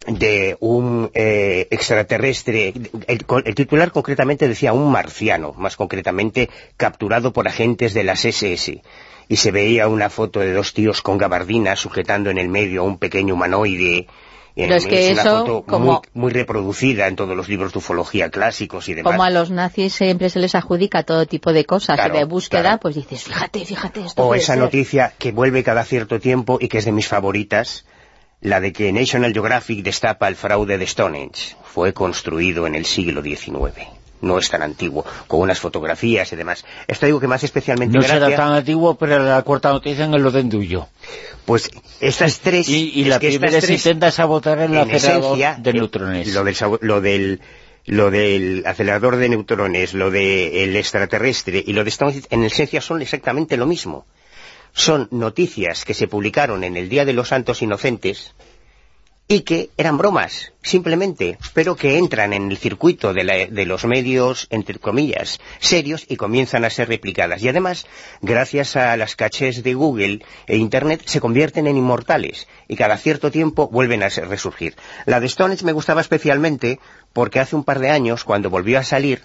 [0.07, 2.75] de un eh, extraterrestre,
[3.07, 8.83] el, el titular concretamente decía un marciano, más concretamente capturado por agentes de las SS,
[9.29, 12.85] y se veía una foto de dos tíos con gabardina sujetando en el medio a
[12.85, 14.07] un pequeño humanoide,
[14.55, 17.79] Pero es que una eso, foto como- muy, muy reproducida en todos los libros de
[17.79, 19.13] ufología clásicos y demás.
[19.13, 22.61] Como a los nazis siempre se les adjudica todo tipo de cosas Claro, de búsqueda,
[22.63, 22.81] claro.
[22.81, 24.63] pues dices, fíjate, fíjate, esto O esa ser.
[24.63, 27.87] noticia que vuelve cada cierto tiempo y que es de mis favoritas,
[28.45, 31.57] la de que National Geographic destapa el fraude de Stonehenge.
[31.65, 33.89] Fue construido en el siglo XIX.
[34.21, 36.65] No es tan antiguo, con unas fotografías y demás.
[36.87, 40.13] Esto digo que más especialmente No gracia, será tan antiguo, pero la cuarta noticia en
[40.15, 40.89] el Odenduyo.
[41.47, 42.69] pues estas tres...
[42.69, 45.73] Y, y es la que primera es tres, intenta sabotar el en acelerador esencia, de
[45.73, 46.35] neutrones.
[46.35, 47.41] Lo del, lo del
[47.87, 53.01] lo del acelerador de neutrones, lo del extraterrestre y lo de Stonehenge, en esencia son
[53.03, 54.07] exactamente lo mismo.
[54.75, 58.35] Son noticias que se publicaron en el Día de los Santos Inocentes
[59.27, 64.49] y que eran bromas, simplemente, pero que entran en el circuito de, de los medios,
[64.51, 67.43] entre comillas, serios y comienzan a ser replicadas.
[67.43, 67.87] Y además,
[68.21, 73.31] gracias a las cachés de Google e Internet, se convierten en inmortales y cada cierto
[73.31, 74.75] tiempo vuelven a resurgir.
[75.07, 76.81] La de Stonehenge me gustaba especialmente
[77.13, 79.23] porque hace un par de años, cuando volvió a salir,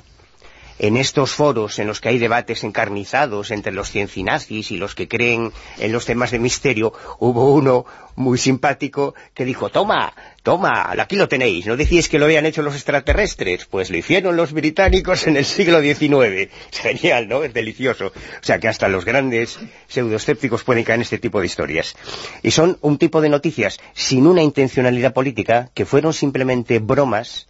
[0.80, 5.08] en estos foros en los que hay debates encarnizados entre los ciencinazis y los que
[5.08, 10.14] creen en los temas de misterio, hubo uno muy simpático que dijo, toma,
[10.44, 13.66] toma, aquí lo tenéis, ¿no decís que lo habían hecho los extraterrestres?
[13.66, 16.50] Pues lo hicieron los británicos en el siglo XIX.
[16.72, 17.44] Genial, ¿no?
[17.44, 18.08] Es delicioso.
[18.08, 21.96] O sea que hasta los grandes pseudoescépticos pueden caer en este tipo de historias.
[22.42, 27.48] Y son un tipo de noticias sin una intencionalidad política que fueron simplemente bromas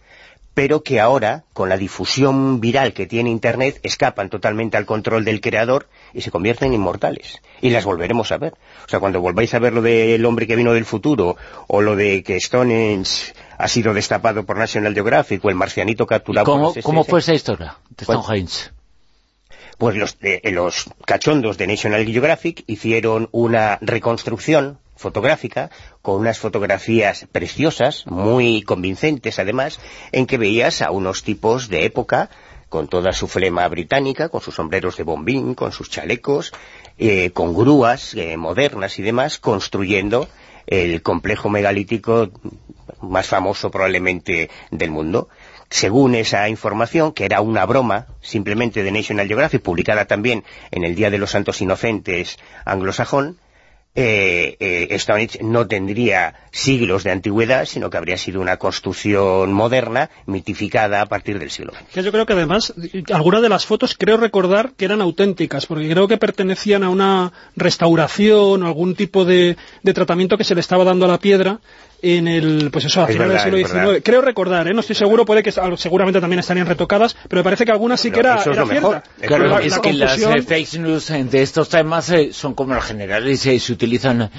[0.54, 5.40] pero que ahora, con la difusión viral que tiene Internet, escapan totalmente al control del
[5.40, 7.40] creador y se convierten en inmortales.
[7.60, 8.54] Y las volveremos a ver.
[8.84, 11.36] O sea, cuando volváis a ver lo del hombre que vino del futuro,
[11.68, 16.44] o lo de que Stonehenge ha sido destapado por National Geographic, o el marcianito capturado
[16.46, 18.70] ¿Cómo, por ¿Cómo fue esa historia de Pues- Stonehenge?
[19.78, 25.70] pues los, eh, los cachondos de National Geographic hicieron una reconstrucción fotográfica
[26.02, 29.80] con unas fotografías preciosas, muy convincentes además,
[30.12, 32.28] en que veías a unos tipos de época
[32.68, 36.52] con toda su flema británica, con sus sombreros de bombín, con sus chalecos,
[36.98, 40.28] eh, con grúas eh, modernas y demás, construyendo
[40.66, 42.30] el complejo megalítico
[43.00, 45.28] más famoso probablemente del mundo.
[45.70, 50.94] Según esa información, que era una broma simplemente de National Geographic, publicada también en el
[50.94, 53.38] Día de los Santos Inocentes anglosajón,
[53.94, 60.10] eh, eh, Stonehenge no tendría siglos de antigüedad, sino que habría sido una construcción moderna,
[60.26, 62.04] mitificada a partir del siglo XX.
[62.04, 62.72] Yo creo que además,
[63.12, 67.32] algunas de las fotos creo recordar que eran auténticas, porque creo que pertenecían a una
[67.56, 71.60] restauración o algún tipo de, de tratamiento que se le estaba dando a la piedra
[72.02, 74.02] en el, pues eso, a finales del siglo XIX.
[74.02, 74.74] Creo recordar, ¿eh?
[74.74, 78.10] no estoy seguro, puede que seguramente también estarían retocadas, pero me parece que algunas sí
[78.10, 79.02] que era, era cierta.
[79.20, 83.44] Claro, es que las eh, fake news de estos temas eh, son como las generales
[83.46, 84.30] y se utilizan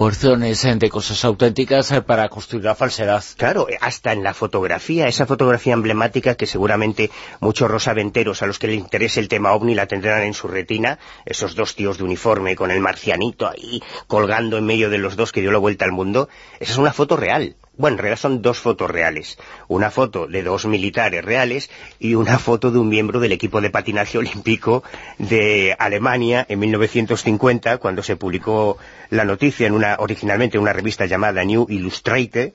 [0.00, 3.22] porciones de cosas auténticas para construir la falsedad.
[3.36, 7.10] Claro, hasta en la fotografía, esa fotografía emblemática que seguramente
[7.40, 10.98] muchos rosaventeros a los que les interese el tema ovni la tendrán en su retina,
[11.26, 15.32] esos dos tíos de uniforme con el marcianito ahí colgando en medio de los dos
[15.32, 17.56] que dio la vuelta al mundo, esa es una foto real.
[17.80, 19.38] Bueno, en realidad son dos fotos reales.
[19.66, 23.70] Una foto de dos militares reales y una foto de un miembro del equipo de
[23.70, 24.82] patinaje olímpico
[25.16, 28.76] de Alemania en 1950, cuando se publicó
[29.08, 32.52] la noticia en una originalmente en una revista llamada New Illustrated,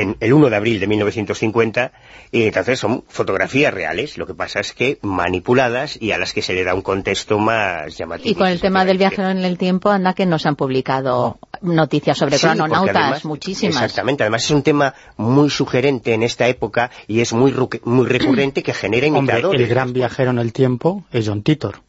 [0.00, 1.92] en el 1 de abril de 1950,
[2.32, 6.42] y entonces son fotografías reales, lo que pasa es que manipuladas y a las que
[6.42, 8.30] se le da un contexto más llamativo.
[8.30, 12.18] Y con el tema del viaje en el tiempo, anda que nos han publicado noticias
[12.18, 13.76] sobre sí, crononautas, muchísimas.
[13.76, 17.54] Exactamente, además es un tema muy sugerente en esta época y es muy,
[17.84, 19.60] muy recurrente que genera imitadores.
[19.60, 21.82] el gran viajero en el tiempo es John Titor.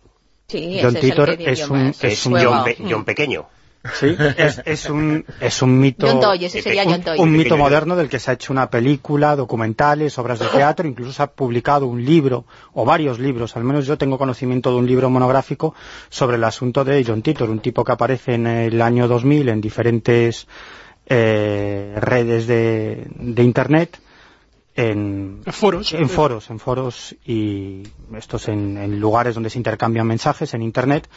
[0.47, 3.47] Sí, John Titor es, un, es un John pequeño.
[3.93, 4.15] Sí,
[4.65, 6.07] es, un, es un mito,
[7.17, 11.13] un, mito moderno del que se ha hecho una película, documentales, obras de teatro, incluso
[11.13, 14.87] se ha publicado un libro, o varios libros, al menos yo tengo conocimiento de un
[14.87, 15.75] libro monográfico
[16.09, 19.61] sobre el asunto de John Titor, un tipo que aparece en el año 2000 en
[19.61, 20.47] diferentes
[21.05, 23.99] eh, redes de, Internet,
[24.75, 25.93] en foros.
[25.93, 27.83] en foros en foros y
[28.17, 31.07] estos en lugares donde se intercambian mensajes en internet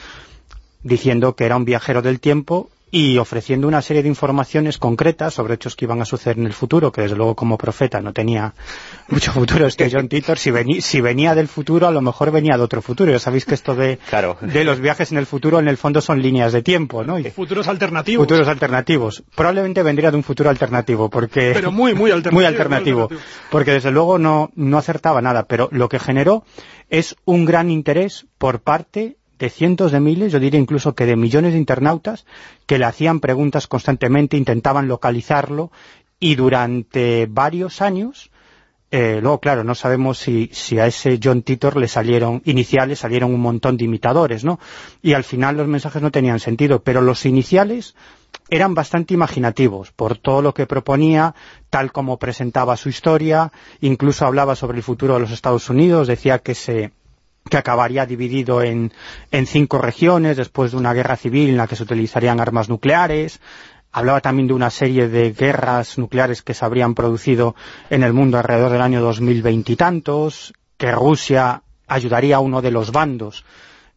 [0.83, 5.55] diciendo que era un viajero del tiempo y ofreciendo una serie de informaciones concretas sobre
[5.55, 8.55] hechos que iban a suceder en el futuro, que desde luego como profeta no tenía
[9.09, 9.67] mucho futuro.
[9.67, 12.81] Es que John Titor, si, si venía del futuro, a lo mejor venía de otro
[12.83, 13.13] futuro.
[13.13, 13.99] Ya sabéis que esto de,
[14.41, 17.19] de los viajes en el futuro, en el fondo, son líneas de tiempo, ¿no?
[17.35, 18.25] futuros alternativos.
[18.25, 19.23] Futuros alternativos.
[19.35, 21.51] Probablemente vendría de un futuro alternativo, porque...
[21.55, 22.35] Pero muy, muy alternativo.
[22.35, 23.09] muy alternativo.
[23.51, 26.45] Porque desde luego no, no acertaba nada, pero lo que generó
[26.89, 31.17] es un gran interés por parte de cientos de miles, yo diría incluso que de
[31.17, 32.27] millones de internautas,
[32.67, 35.71] que le hacían preguntas constantemente, intentaban localizarlo,
[36.21, 38.31] y durante varios años,
[38.91, 43.33] eh, luego claro, no sabemos si, si, a ese John Titor le salieron, iniciales salieron
[43.35, 44.59] un montón de imitadores, ¿no?
[45.03, 47.95] Y al final los mensajes no tenían sentido, pero los iniciales
[48.51, 51.35] eran bastante imaginativos por todo lo que proponía,
[51.71, 56.39] tal como presentaba su historia, incluso hablaba sobre el futuro de los Estados Unidos, decía
[56.39, 56.93] que se
[57.49, 58.93] que acabaría dividido en,
[59.31, 63.41] en cinco regiones después de una guerra civil en la que se utilizarían armas nucleares,
[63.93, 67.55] hablaba también de una serie de guerras nucleares que se habrían producido
[67.91, 72.71] en el mundo alrededor del año 2020 y tantos, que Rusia ayudaría a uno de
[72.71, 73.45] los bandos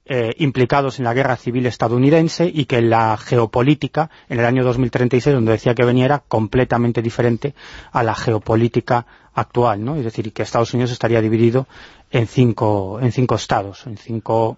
[0.06, 5.36] eh, implicados en la guerra civil estadounidense y que la geopolítica en el año 2036,
[5.36, 7.54] donde decía que venía, era completamente diferente
[7.92, 9.96] a la geopolítica actual, ¿no?
[9.96, 11.68] Es decir, que Estados Unidos estaría dividido
[12.12, 14.58] en cinco, en cinco estados, en cinco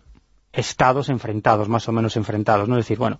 [0.52, 2.78] estados enfrentados, más o menos enfrentados, ¿no?
[2.78, 3.20] Es decir, bueno,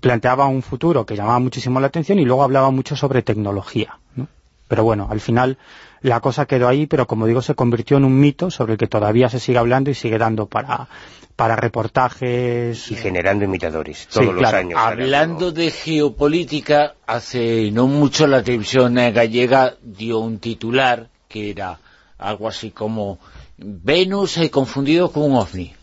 [0.00, 4.28] planteaba un futuro que llamaba muchísimo la atención y luego hablaba mucho sobre tecnología, ¿no?
[4.68, 5.58] Pero bueno, al final
[6.02, 8.86] la cosa quedó ahí, pero como digo, se convirtió en un mito sobre el que
[8.86, 10.88] todavía se sigue hablando y sigue dando para,
[11.34, 12.90] para reportajes.
[12.90, 14.78] Y generando imitadores todos los años.
[14.78, 21.78] Hablando de geopolítica, hace no mucho la televisión gallega dio un titular que era
[22.18, 23.18] algo así como
[23.58, 25.74] Venus he confundido con un ovni.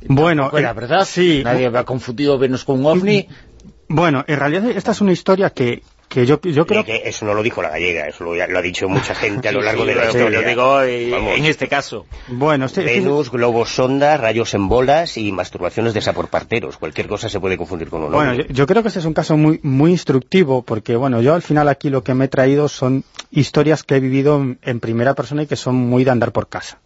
[0.00, 1.42] Bueno, era eh, verdad, sí.
[1.44, 3.28] Nadie ha confundido Venus con un ovni.
[3.88, 7.32] Bueno, en realidad esta es una historia que, que yo, yo creo que eso no
[7.32, 10.06] lo dijo la gallega, eso lo, ha dicho mucha gente a lo largo de la
[10.06, 10.42] historia.
[10.42, 12.04] Lo digo eh, en este caso.
[12.28, 16.76] Bueno, este, Venus, globos sonda, rayos en bolas y masturbaciones de saporparteros.
[16.76, 19.38] Cualquier cosa se puede confundir con un Bueno, yo, creo que este es un caso
[19.38, 23.04] muy muy instructivo porque, bueno, yo al final aquí lo que me he traído son
[23.30, 26.78] historias que he vivido en, primera persona y que son muy de andar por casa.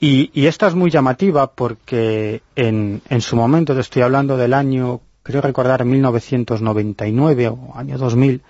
[0.00, 4.54] Y, y, esta es muy llamativa porque en, en su momento, te estoy hablando del
[4.54, 8.42] año creo recordar 1999 o año 2000,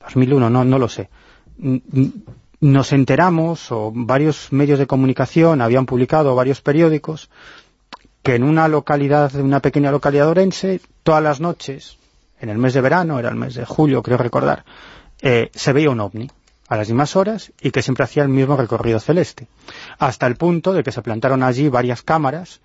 [0.00, 1.08] 2001, no, no lo sé.
[2.60, 7.30] Nos enteramos, o varios medios de comunicación habían publicado, varios periódicos,
[8.22, 11.96] que en una localidad, una pequeña localidad orense, todas las noches,
[12.40, 14.64] en el mes de verano, era el mes de julio, creo recordar,
[15.22, 16.28] eh, se veía un ovni
[16.68, 19.46] a las mismas horas y que siempre hacía el mismo recorrido celeste.
[19.98, 22.60] Hasta el punto de que se plantaron allí varias cámaras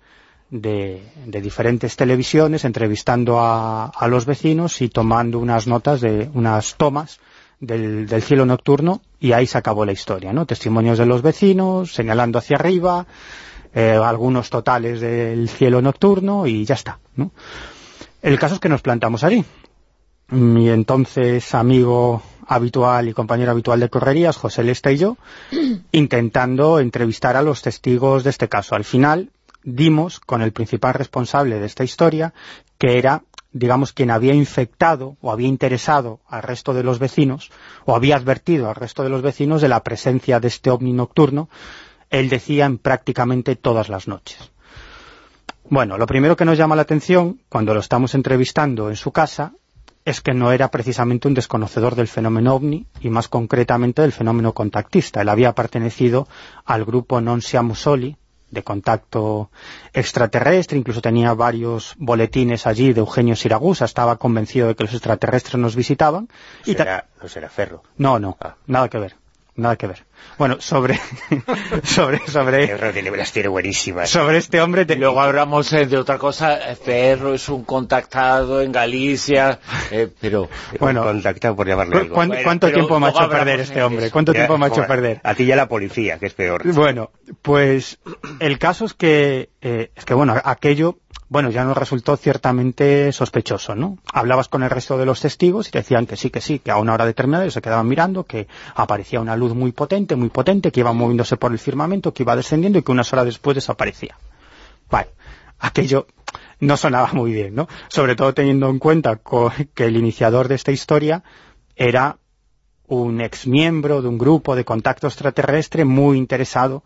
[0.52, 1.00] de,
[1.40, 7.20] diferentes televisiones entrevistando a, los vecinos y tomando unas notas de unas tomas
[7.58, 10.44] del, cielo nocturno y ahí se acabó la historia, ¿no?
[10.44, 13.06] Testimonios de los vecinos, señalando hacia arriba,
[13.74, 17.32] eh, algunos totales del cielo nocturno y ya está, ¿no?
[18.20, 19.44] El caso es que nos plantamos allí.
[20.28, 25.16] Mi entonces amigo habitual y compañero habitual de correrías, José Lesta y yo,
[25.92, 28.74] intentando entrevistar a los testigos de este caso.
[28.74, 29.30] Al final
[29.64, 32.34] dimos con el principal responsable de esta historia,
[32.78, 33.22] que era,
[33.52, 37.50] digamos, quien había infectado o había interesado al resto de los vecinos,
[37.84, 41.48] o había advertido al resto de los vecinos de la presencia de este ovni nocturno,
[42.10, 44.52] él decía en prácticamente todas las noches.
[45.68, 49.52] Bueno, lo primero que nos llama la atención, cuando lo estamos entrevistando en su casa,
[50.04, 54.52] es que no era precisamente un desconocedor del fenómeno ovni, y más concretamente del fenómeno
[54.52, 55.22] contactista.
[55.22, 56.26] Él había pertenecido
[56.64, 58.16] al grupo Non Siamo Soli,
[58.52, 59.50] de contacto
[59.92, 65.56] extraterrestre, incluso tenía varios boletines allí de Eugenio Siragusa, estaba convencido de que los extraterrestres
[65.56, 66.28] nos visitaban.
[66.64, 66.76] y
[67.20, 67.82] no será Ferro.
[67.96, 68.54] No, no, ah.
[68.66, 69.16] nada que ver
[69.56, 70.04] nada que ver.
[70.38, 70.98] Bueno, sobre...
[71.82, 72.76] sobre sobre
[73.32, 74.10] tiene buenísimas.
[74.10, 74.84] Sobre este hombre...
[74.96, 76.58] Luego hablamos eh, de otra cosa.
[76.82, 79.58] Ferro es un contactado en Galicia,
[79.90, 80.48] eh, pero...
[80.80, 82.14] Bueno, contactado por llamarle algo.
[82.14, 84.10] ¿Cuánto, tiempo me ha hecho perder este hombre?
[84.10, 85.20] ¿Cuánto tiempo me ha hecho perder?
[85.22, 86.62] A ti ya la policía, que es peor.
[86.72, 87.10] Bueno,
[87.42, 87.98] pues
[88.40, 89.50] el caso es que...
[89.60, 90.98] Eh, es que, bueno, aquello
[91.32, 93.96] bueno, ya nos resultó ciertamente sospechoso, ¿no?
[94.12, 96.76] Hablabas con el resto de los testigos y decían que sí, que sí, que a
[96.76, 100.70] una hora determinada ellos se quedaban mirando, que aparecía una luz muy potente, muy potente,
[100.70, 104.16] que iba moviéndose por el firmamento, que iba descendiendo y que unas horas después desaparecía.
[104.90, 105.08] Vale,
[105.58, 106.06] aquello
[106.60, 107.68] no sonaba muy bien, ¿no?
[107.88, 109.20] Sobre todo teniendo en cuenta
[109.74, 111.22] que el iniciador de esta historia
[111.76, 112.18] era
[112.86, 116.84] un exmiembro de un grupo de contacto extraterrestre muy interesado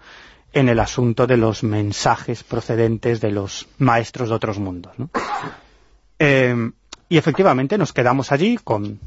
[0.52, 4.94] en el asunto de los mensajes procedentes de los maestros de otros mundos.
[6.18, 6.70] Eh,
[7.08, 8.98] y efectivamente nos quedamos allí con,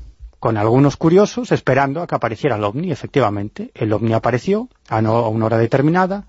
[0.41, 2.91] algunos curiosos esperando a que apareciera el OVNI.
[2.91, 6.28] Efectivamente, el OVNI apareció a, una hora determinada,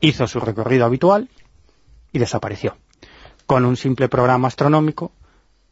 [0.00, 1.28] hizo su recorrido habitual
[2.12, 2.76] y desapareció.
[3.46, 5.12] Con un simple programa astronómico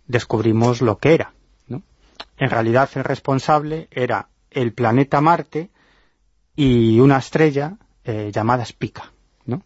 [0.07, 1.33] descubrimos lo que era.
[2.37, 5.71] En realidad el responsable era el planeta Marte
[6.55, 9.13] y una estrella eh, llamadas pica,
[9.45, 9.63] ¿no?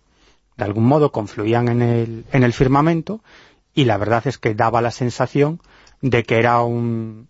[0.56, 3.20] De algún modo confluían en el, en el firmamento
[3.74, 5.60] y la verdad es que daba la sensación
[6.00, 7.28] de que era un,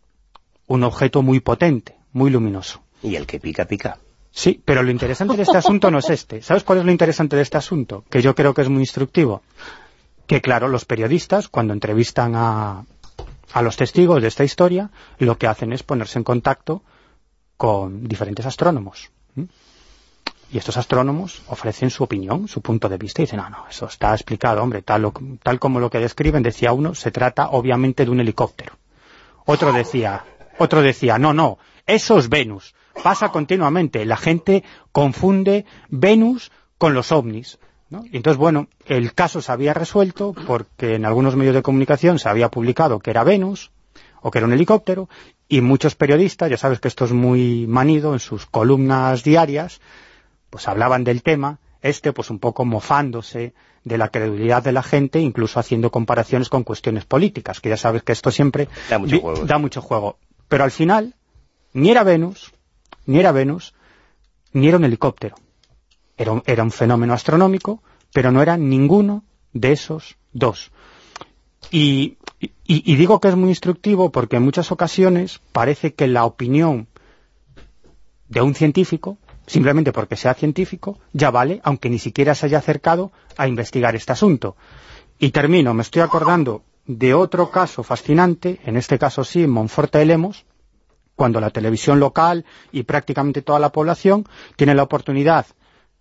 [0.67, 2.83] un objeto muy potente, muy luminoso.
[3.03, 3.99] Y el que pica, pica.
[4.31, 6.41] Sí, pero lo interesante de este asunto no es este.
[6.41, 8.05] ¿Sabes cuál es lo interesante de este asunto?
[8.09, 9.43] Que yo creo que es muy instructivo.
[10.27, 12.87] Que claro, los periodistas, cuando entrevistan a,
[13.53, 16.83] a los testigos de esta historia, lo que hacen es ponerse en contacto
[17.57, 19.11] con diferentes astrónomos.
[20.51, 23.87] Y estos astrónomos ofrecen su opinión, su punto de vista, y dicen, no, no, eso
[23.87, 28.11] está explicado, hombre, tal, tal como lo que describen, decía uno, se trata obviamente de
[28.11, 28.75] un helicóptero.
[29.47, 30.25] Otro decía,
[30.59, 37.13] otro decía, no, no, eso es Venus, pasa continuamente, la gente confunde Venus con los
[37.13, 37.59] ovnis.
[38.11, 42.29] Y entonces, bueno, el caso se había resuelto porque en algunos medios de comunicación se
[42.29, 43.71] había publicado que era Venus,
[44.23, 45.09] o que era un helicóptero,
[45.49, 49.81] y muchos periodistas, ya sabes que esto es muy manido en sus columnas diarias,
[50.49, 53.53] pues hablaban del tema, este pues un poco mofándose
[53.85, 58.03] de la credibilidad de la gente, incluso haciendo comparaciones con cuestiones políticas, que ya sabes
[58.03, 59.45] que esto siempre da mucho, juego.
[59.45, 60.19] da mucho juego.
[60.53, 61.15] Pero al final,
[61.73, 62.53] ni era Venus,
[63.07, 63.73] ni era Venus,
[64.53, 65.35] ni era un helicóptero.
[66.19, 70.71] Era un, fenómeno astronómico, pero no era ninguno de esos dos.
[71.71, 72.19] y
[72.67, 76.87] digo que es muy instructivo porque en muchas ocasiones parece que la opinión
[78.29, 83.11] de un científico simplemente porque sea científico, ya vale, aunque ni siquiera se haya acercado
[83.39, 84.55] a investigar este asunto.
[85.19, 89.99] Y termino, me estoy acordando de otro caso fascinante, en este caso sí, en Monforte
[89.99, 90.45] de Lemos,
[91.15, 95.47] cuando la televisión local y prácticamente toda la población tiene la oportunidad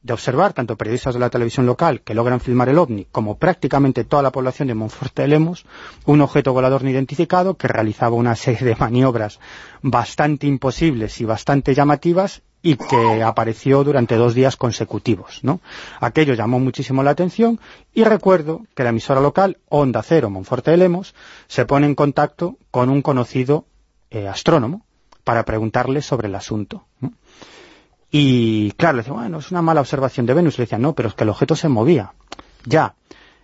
[0.02, 4.04] de observar, tanto periodistas de la televisión local que logran filmar el OVNI, como prácticamente
[4.04, 5.66] toda la población de Monforte de Lemos,
[6.06, 9.40] un objeto volador no identificado que realizaba una serie de maniobras
[9.84, 15.40] bastante imposibles y bastante llamativas y que apareció durante dos días consecutivos.
[15.44, 15.62] ¿no?
[16.00, 17.60] Aquello llamó muchísimo la atención
[17.94, 21.16] y recuerdo que la emisora local, Onda Cero Monforte de Lemos,
[21.48, 23.66] se pone en contacto con un conocido
[24.10, 24.86] eh, astrónomo
[25.24, 26.86] para preguntarle sobre el asunto.
[28.12, 30.58] Y claro, le decía, bueno, es una mala observación de Venus.
[30.58, 32.14] Le decía, no, pero es que el objeto se movía.
[32.66, 32.96] Ya.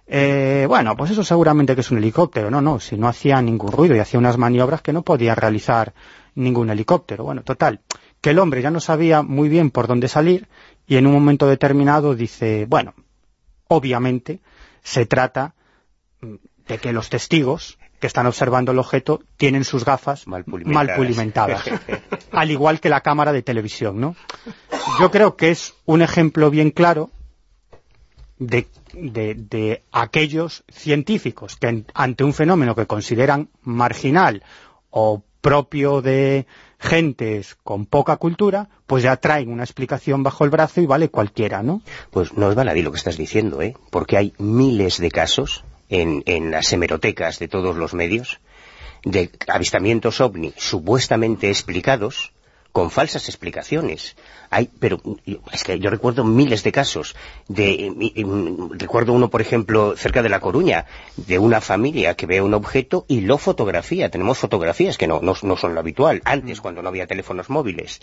[0.05, 2.51] Eh, bueno, pues eso seguramente que es un helicóptero.
[2.51, 5.93] No, no, si no hacía ningún ruido y hacía unas maniobras que no podía realizar
[6.35, 7.23] ningún helicóptero.
[7.23, 7.79] Bueno, total,
[8.21, 10.47] que el hombre ya no sabía muy bien por dónde salir
[10.87, 12.93] y en un momento determinado dice, bueno,
[13.67, 14.39] obviamente
[14.83, 15.53] se trata
[16.21, 21.63] de que los testigos que están observando el objeto tienen sus gafas mal pulimentadas,
[22.31, 24.15] al igual que la cámara de televisión, ¿no?
[24.99, 27.09] Yo creo que es un ejemplo bien claro
[28.37, 34.43] de, de aquellos científicos que ante un fenómeno que consideran marginal
[34.91, 36.45] o propio de
[36.79, 41.63] gentes con poca cultura, pues ya traen una explicación bajo el brazo y vale cualquiera,
[41.63, 41.81] ¿no?
[42.11, 43.75] Pues no es baladí lo que estás diciendo, ¿eh?
[43.89, 48.39] Porque hay miles de casos en, en las hemerotecas de todos los medios
[49.03, 52.33] de avistamientos ovni supuestamente explicados
[52.71, 54.15] con falsas explicaciones.
[54.49, 55.01] Hay, pero
[55.51, 57.15] es que yo recuerdo miles de casos.
[57.47, 57.91] De,
[58.71, 63.05] recuerdo uno, por ejemplo, cerca de La Coruña, de una familia que ve un objeto
[63.07, 64.09] y lo fotografía.
[64.09, 67.99] Tenemos fotografías que no, no, no son lo habitual, antes cuando no había teléfonos móviles.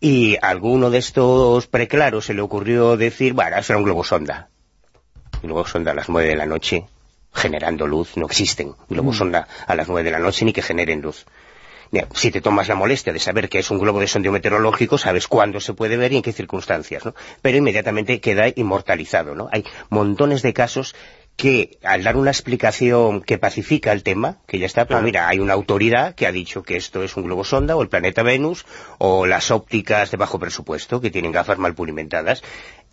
[0.00, 4.04] Y a alguno de estos preclaros se le ocurrió decir, bueno, eso era un globo
[4.04, 4.50] sonda.
[5.42, 6.86] Un globo sonda a las nueve de la noche
[7.36, 9.18] generando luz, no existen globos mm.
[9.18, 11.26] sonda a las nueve de la noche ni que generen luz.
[12.14, 15.28] Si te tomas la molestia de saber que es un globo de sondeo meteorológico, sabes
[15.28, 17.14] cuándo se puede ver y en qué circunstancias, ¿no?
[17.42, 19.48] Pero inmediatamente queda inmortalizado, ¿no?
[19.52, 20.94] Hay montones de casos
[21.36, 25.38] que al dar una explicación que pacifica el tema, que ya está, pues mira, hay
[25.38, 28.64] una autoridad que ha dicho que esto es un globo sonda o el planeta Venus
[28.98, 32.42] o las ópticas de bajo presupuesto que tienen gafas mal pulimentadas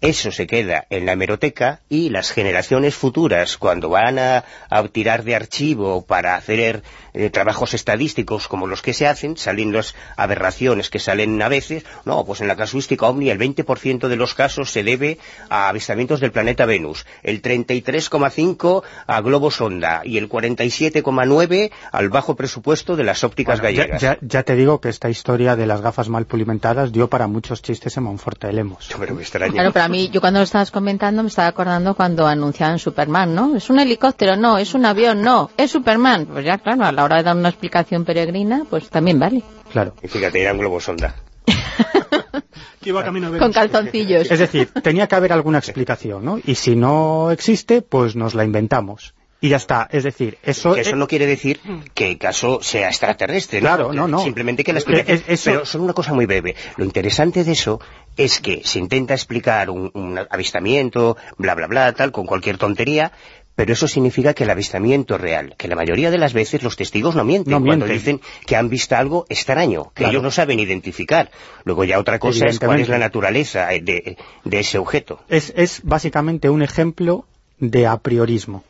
[0.03, 4.43] eso se queda en la hemeroteca y las generaciones futuras, cuando van a,
[4.91, 6.83] tirar de archivo para hacer
[7.13, 11.85] eh, trabajos estadísticos como los que se hacen, salen las aberraciones que salen a veces,
[12.03, 16.19] no, pues en la casuística OVNI el 20% de los casos se debe a avistamientos
[16.19, 23.05] del planeta Venus, el 33,5% a globo sonda y el 47,9% al bajo presupuesto de
[23.05, 24.01] las ópticas gallegas.
[24.21, 27.95] Ya, te digo que esta historia de las gafas mal pulimentadas dio para muchos chistes
[27.95, 28.89] en Monforte de Lemos.
[28.99, 29.63] Pero me extraña
[29.93, 33.55] yo cuando lo estabas comentando me estaba acordando cuando anunciaban Superman, ¿no?
[33.55, 36.25] Es un helicóptero, no, es un avión, no, es Superman.
[36.25, 39.43] Pues ya, claro, a la hora de dar una explicación peregrina, pues también vale.
[39.71, 39.95] Claro.
[40.01, 41.15] Y fíjate, era un globo sonda.
[43.39, 44.29] Con calzoncillos.
[44.29, 46.39] Es decir, tenía que haber alguna explicación, ¿no?
[46.43, 49.13] Y si no existe, pues nos la inventamos
[49.43, 49.89] y ya está.
[49.91, 50.73] Es decir, eso...
[50.77, 51.59] eso no quiere decir
[51.93, 54.23] que el caso sea extraterrestre, Claro, no, no.
[54.23, 55.21] Simplemente que la explicación...
[55.43, 56.55] Pero solo una cosa muy breve.
[56.77, 57.81] Lo interesante de eso
[58.17, 63.11] es que se intenta explicar un, avistamiento, bla, bla, bla, tal, con cualquier tontería,
[63.55, 66.75] pero eso significa que el avistamiento es real, que la mayoría de las veces los
[66.75, 71.29] testigos no mienten, cuando dicen que han visto algo extraño, que ellos no saben identificar.
[71.63, 75.19] Luego ya otra cosa es cuál es la naturaleza de, de ese objeto.
[75.29, 77.25] Es, es básicamente un ejemplo
[77.59, 78.63] de a priorismo.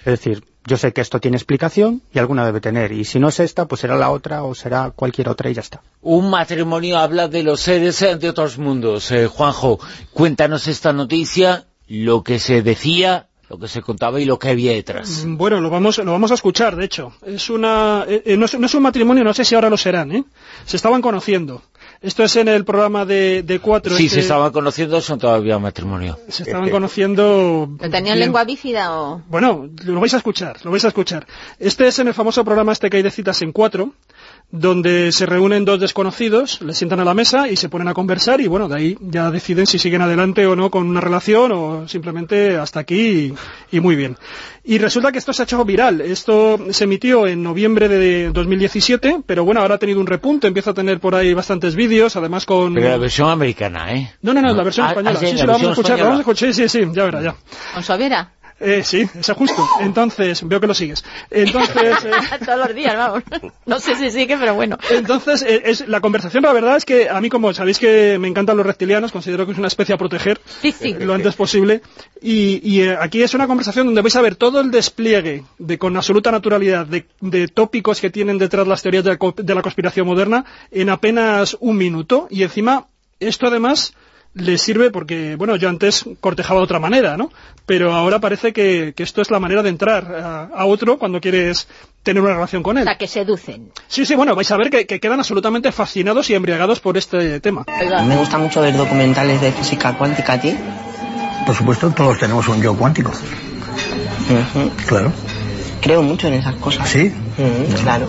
[0.00, 3.28] Es decir, yo sé que esto tiene explicación y alguna debe tener, y si no
[3.28, 5.82] es esta, pues será la otra o será cualquier otra y ya está.
[6.02, 9.10] Un matrimonio habla de los seres de otros mundos.
[9.10, 9.80] Eh, Juanjo,
[10.12, 14.72] cuéntanos esta noticia, lo que se decía lo que se contaba y lo que había
[14.72, 15.24] detrás.
[15.24, 17.14] Mm, bueno, lo vamos, lo vamos a escuchar, de hecho.
[17.24, 19.78] Es una, eh, eh, no, es, no, es, un matrimonio, no sé si ahora lo
[19.78, 20.24] serán, ¿eh?
[20.66, 21.62] Se estaban conociendo.
[22.00, 23.96] Esto es en el programa de, de Cuatro.
[23.96, 26.18] Sí, se estaban conociendo, son todavía matrimonio.
[26.28, 27.68] Se estaban conociendo...
[27.90, 29.22] ¿Tenían lengua bífida o...?
[29.28, 31.26] Bueno, lo vais a escuchar, lo vais a escuchar.
[31.58, 33.94] Este es en el famoso programa este que hay de citas en Cuatro,
[34.50, 38.40] donde se reúnen dos desconocidos, les sientan a la mesa y se ponen a conversar
[38.40, 41.86] y bueno, de ahí ya deciden si siguen adelante o no con una relación o
[41.86, 43.34] simplemente hasta aquí
[43.70, 44.16] y, muy bien.
[44.64, 46.00] Y resulta que esto se ha hecho viral.
[46.00, 50.70] Esto se emitió en noviembre de 2017, pero bueno, ahora ha tenido un repunte, empieza
[50.70, 52.74] a tener por ahí bastantes vídeos, además con...
[52.74, 54.14] Pero la versión americana, ¿eh?
[54.22, 55.18] No, no, no, la versión ah, española.
[55.18, 57.22] Ah, sí, sí, la, vamos a escuchar, la vamos a escuchar, sí, sí, ya verá,
[57.22, 57.34] ya.
[57.74, 58.37] ¿Con?
[58.60, 59.64] Eh, sí, es justo.
[59.80, 61.04] Entonces, veo que lo sigues.
[61.30, 62.04] Entonces...
[62.04, 62.10] Eh,
[62.44, 63.22] Todos los días, vamos.
[63.66, 64.78] No sé si sigue, pero bueno.
[64.90, 68.28] Entonces, eh, es, la conversación, la verdad es que a mí, como sabéis que me
[68.28, 70.94] encantan los reptilianos, considero que es una especie a proteger sí, sí.
[70.94, 71.82] lo antes posible.
[72.20, 75.78] Y, y eh, aquí es una conversación donde vais a ver todo el despliegue de
[75.78, 79.62] con absoluta naturalidad de, de tópicos que tienen detrás las teorías de la, de la
[79.62, 82.26] conspiración moderna en apenas un minuto.
[82.30, 82.88] Y encima,
[83.20, 83.94] esto además
[84.38, 87.30] le sirve porque, bueno, yo antes cortejaba de otra manera, ¿no?
[87.66, 91.68] Pero ahora parece que, esto es la manera de entrar a, otro cuando quieres
[92.02, 92.82] tener una relación con él.
[92.82, 93.70] O sea, que seducen.
[93.88, 97.64] Sí, sí, bueno, vais a ver que, quedan absolutamente fascinados y embriagados por este tema.
[98.06, 100.56] Me gusta mucho ver documentales de física cuántica, ¿a ti?
[101.46, 103.12] Por supuesto, todos tenemos un yo cuántico.
[104.86, 105.12] Claro.
[105.80, 106.88] Creo mucho en esas cosas.
[106.88, 107.12] ¿Sí?
[107.82, 108.08] Claro.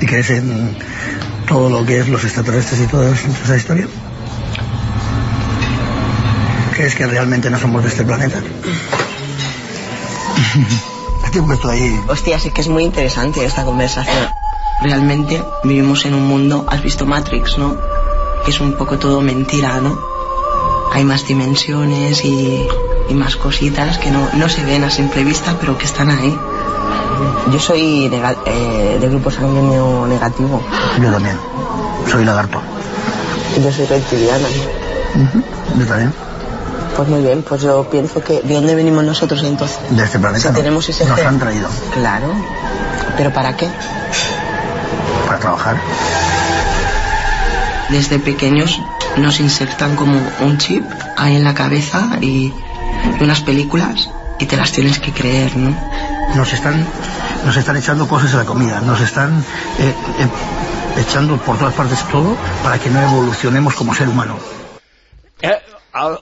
[0.00, 0.76] ¿Y crees en
[1.46, 3.86] todo lo que es los extraterrestres y toda esa historia?
[6.74, 8.38] ¿Crees que realmente no somos de este planeta?
[11.52, 12.00] estoy ahí.
[12.08, 14.28] Hostia, sí que es muy interesante esta conversación.
[14.82, 17.76] Realmente vivimos en un mundo, has visto Matrix, ¿no?
[18.44, 19.98] Que es un poco todo mentira, ¿no?
[20.92, 22.66] Hay más dimensiones y,
[23.08, 26.36] y más cositas que no, no se ven a simple vista, pero que están ahí.
[27.52, 30.62] Yo soy nega- eh, de grupo sanguíneo negativo.
[31.00, 31.36] Yo también.
[32.10, 32.60] Soy lagarto.
[33.62, 34.48] Yo soy reptiliana.
[35.78, 36.12] Yo también.
[37.00, 38.42] Pues muy bien, pues yo pienso que...
[38.42, 39.78] ¿De dónde venimos nosotros entonces?
[39.88, 40.42] De este planeta.
[40.42, 40.54] Si no.
[40.54, 41.28] tenemos ese Nos gen.
[41.28, 42.26] han traído Claro.
[43.16, 43.70] ¿Pero para qué?
[45.26, 45.80] para trabajar.
[47.88, 48.78] Desde pequeños
[49.16, 50.84] nos insertan como un chip
[51.16, 52.52] ahí en la cabeza y,
[53.18, 55.74] unas películas y te las tienes que creer, ¿no?
[56.34, 56.86] Nos están,
[57.46, 58.82] nos están echando cosas en la comida.
[58.82, 59.38] Nos están
[59.78, 64.36] eh, eh, echando por todas partes todo para que no evolucionemos como ser humano.
[65.40, 65.56] Eh,
[65.92, 66.18] ah,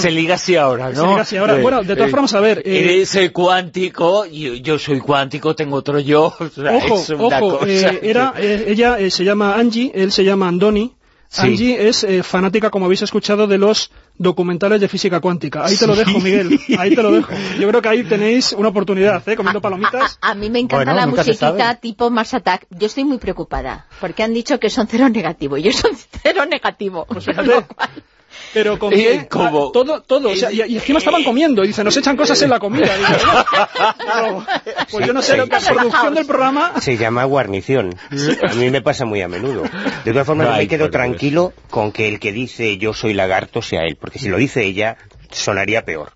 [0.00, 0.94] se liga así ahora, ¿no?
[0.94, 1.58] Se liga así ahora.
[1.60, 5.76] Bueno, de todas formas, a ver, eh, Eres eh, cuántico, yo, yo soy cuántico, tengo
[5.76, 6.34] otro yo.
[6.38, 9.90] o sea, Ojo, es una ojo, cosa eh, era, eh, ella eh, se llama Angie,
[9.94, 10.94] él se llama Andoni.
[11.30, 11.42] Sí.
[11.42, 15.62] Angie es eh, fanática, como habéis escuchado, de los documentales de física cuántica.
[15.62, 16.58] Ahí te lo dejo, Miguel.
[16.78, 17.30] Ahí te lo dejo.
[17.60, 19.36] Yo creo que ahí tenéis una oportunidad, ¿eh?
[19.36, 20.18] Comiendo palomitas.
[20.22, 22.66] A mí me encanta Bueno, la musiquita tipo Mars Attack.
[22.70, 25.92] Yo estoy muy preocupada, porque han dicho que son cero negativo, y yo soy
[26.22, 27.04] cero negativo.
[27.06, 27.66] Pues fíjate.
[28.54, 29.28] Pero con Eh, qué?
[29.28, 29.68] ¿cómo?
[29.68, 30.30] Ah, todo, todo.
[30.30, 31.64] O sea, y, y encima estaban comiendo.
[31.64, 32.88] Y dice, nos echan cosas en la comida.
[32.96, 33.08] Digo,
[34.06, 34.46] "Bueno".
[34.90, 35.38] pues yo no sé, Sí.
[35.38, 36.80] lo que la producción del programa...
[36.80, 37.94] Se llama guarnición.
[38.48, 39.62] A mí me pasa muy a menudo.
[40.04, 41.02] De todas formas, me quedo por Dios.
[41.02, 44.64] tranquilo con que el que dice yo soy lagarto sea él, porque si lo dice
[44.64, 44.96] ella,
[45.30, 46.12] sonaría peor.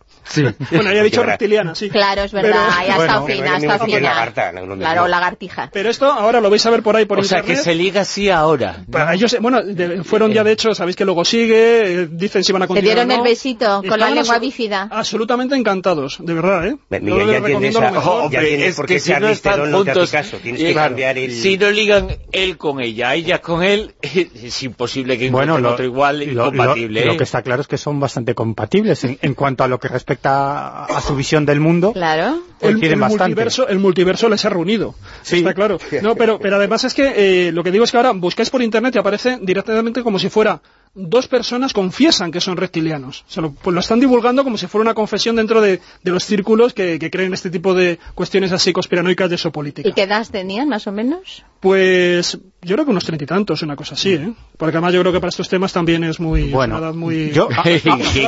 [0.71, 1.91] Bueno, había dicho reptiliana, sí.
[1.91, 3.97] Claro, es verdad, Pero- ya ha Bueno, fina, no ha es lo estado mismo que
[4.01, 4.11] fina.
[4.15, 4.81] lagarta, no, no, no.
[4.81, 5.71] Claro, lagartija.
[5.73, 7.59] Pero esto ahora lo vais a ver por ahí por O sea, internet.
[7.59, 8.85] que se liga así ahora.
[8.91, 12.45] Para ellos, eh, bueno, de- fueron ya de hecho, sabéis que luego sigue, eh, dicen
[12.45, 13.25] si van a Te continuar dieron o el no.
[13.25, 14.89] besito con la lengua bífida.
[14.91, 16.77] Absolutamente encantados, de verdad, ¿eh?
[16.91, 18.21] Les ya tienes a- mejor.
[18.31, 20.67] ya Hombre, tienes es por qué que si no están te juntos, caso, tienes eh,
[20.67, 21.33] que cambiar el...
[21.33, 25.73] Si no ligan él con ella, ella con él, es imposible que Bueno, encuentren lo,
[25.73, 27.01] otro igual lo- incompatible.
[27.01, 27.17] lo- lo ¿eh?
[27.17, 30.12] que está claro es que son bastante compatibles en, en cuanto a lo que respecta
[30.23, 31.93] a, a su visión del mundo.
[31.93, 32.43] Claro.
[32.61, 34.95] el, multiverso, el multiverso les ha reunido.
[35.23, 35.39] Sí.
[35.39, 35.79] Está claro.
[36.03, 38.63] No, pero, pero además es que eh, lo que digo es que ahora buscáis por
[38.63, 40.61] internet y aparece directamente como si fuera
[40.95, 43.25] dos personas confiesan que son reptilianos.
[43.29, 46.11] O sea, lo, pues lo están divulgando como si fuera una confesión dentro de, de
[46.11, 49.89] los círculos que, que creen este tipo de cuestiones así conspiranoicas de exopolítica.
[49.89, 51.45] ¿Y qué edad tenían, más o menos?
[51.61, 54.33] Pues yo creo que unos treinta y tantos, una cosa así, ¿eh?
[54.59, 56.51] Porque además yo creo que para estos temas también es muy...
[56.51, 57.31] Bueno, una edad muy...
[57.31, 57.81] yo- ¿Qué,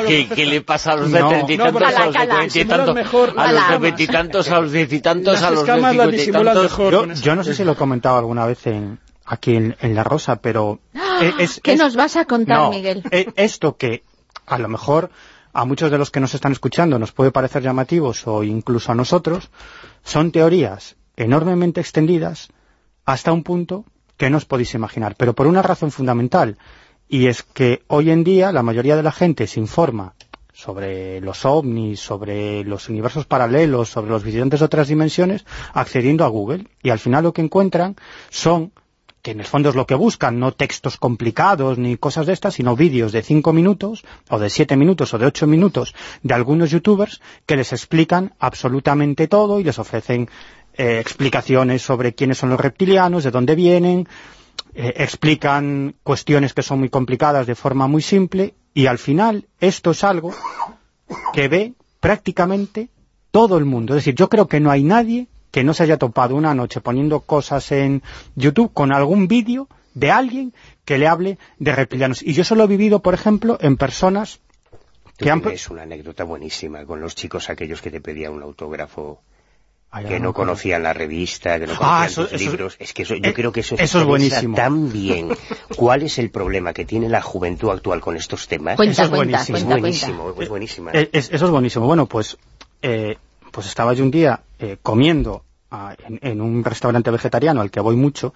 [0.07, 2.65] qué- qué le pasa a los de treinta y tantos, a los de cuarenta y
[2.65, 6.33] tantos, a los de veintitantos, a los de veintitantos, Las a los de cincuenta y
[6.33, 7.21] tantos?
[7.23, 10.37] yo no sé si lo he comentado alguna vez en, aquí en, en La Rosa,
[10.37, 10.81] pero...
[11.20, 13.03] eh, es- ¿Qué es- nos vas a contar, no, Miguel?
[13.11, 14.03] eh, esto que
[14.47, 15.11] a lo mejor
[15.53, 18.95] a muchos de los que nos están escuchando nos puede parecer llamativos o incluso a
[18.95, 19.51] nosotros,
[20.03, 22.49] son teorías enormemente extendidas
[23.05, 23.85] hasta un punto
[24.16, 26.59] que no os podéis imaginar, pero por una razón fundamental,
[27.09, 30.14] y es que hoy en día la mayoría de la gente se informa
[30.53, 36.29] sobre los ovnis, sobre los universos paralelos, sobre los visitantes de otras dimensiones, accediendo a
[36.29, 36.66] Google.
[36.83, 37.97] Y al final lo que encuentran
[38.31, 38.72] son,
[39.25, 42.53] que en el fondo es lo que buscan, no textos complicados ni cosas de estas,
[42.55, 46.70] sino vídeos de cinco minutos, o de siete minutos, o de ocho minutos, de algunos
[46.70, 50.29] youtubers que les explican absolutamente todo y les ofrecen
[50.75, 54.07] eh, explicaciones sobre quiénes son los reptilianos, de dónde vienen,
[54.75, 59.93] eh, explican cuestiones que son muy complicadas de forma muy simple y al final esto
[59.93, 60.35] es algo
[61.33, 62.91] que ve prácticamente
[63.31, 63.95] todo el mundo.
[63.95, 66.81] Es decir, yo creo que no hay nadie que no se haya topado una noche
[66.81, 68.03] poniendo cosas en
[68.35, 70.53] YouTube con algún vídeo de alguien
[70.85, 72.25] que le hable de reptilianos.
[72.25, 74.41] Y yo solo he vivido, por ejemplo, en personas
[75.17, 75.41] Tú que han...
[75.43, 79.21] tienes una anécdota buenísima con los chicos aquellos que te pedían un autógrafo
[80.09, 82.77] que no conocían la revista, que no Ah, conocían eso es- libros.
[82.81, 84.57] Es que eso, yo eh, creo que eso, eso es buenísimo.
[84.57, 85.29] tan bien
[85.77, 88.75] cuál es el problema que tiene la juventud actual con estos temas.
[88.75, 89.57] Cuenta, Eso es cuenta, buenísimo.
[89.59, 90.91] es cuenta, buenísimo, es buenísima.
[90.95, 91.87] Eh, es- eso es buenísimo.
[91.87, 92.37] Bueno, pues,
[92.83, 93.19] eh,
[93.53, 97.81] pues estaba yo un día eh, comiendo ah, en, en un restaurante vegetariano al que
[97.81, 98.33] voy mucho,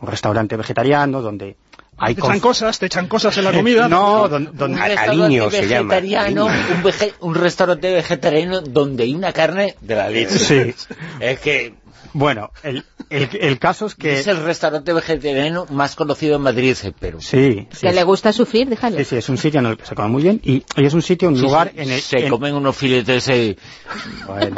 [0.00, 1.56] un restaurante vegetariano donde
[1.96, 3.88] hay Te echan cosas, te echan cosas en la comida.
[3.88, 6.74] No, don- don- un A- restaurante se llama, vegetariano, aliño.
[6.76, 10.38] un, vege- un restaurante vegetariano donde hay una carne de la leche.
[10.38, 10.74] Sí.
[11.20, 11.74] Es que
[12.16, 14.20] Bueno, el, el, el caso es que...
[14.20, 18.68] es el restaurante vegetariano más conocido en Madrid, pero Sí, sí, Que le gusta sufrir,
[18.68, 18.98] déjale.
[18.98, 20.94] sí, sí, es un sitio en el que se come muy bien y, y es
[20.94, 23.56] un sitio, un lugar en el, se en- comen unos filetes eh,
[24.26, 24.54] bueno,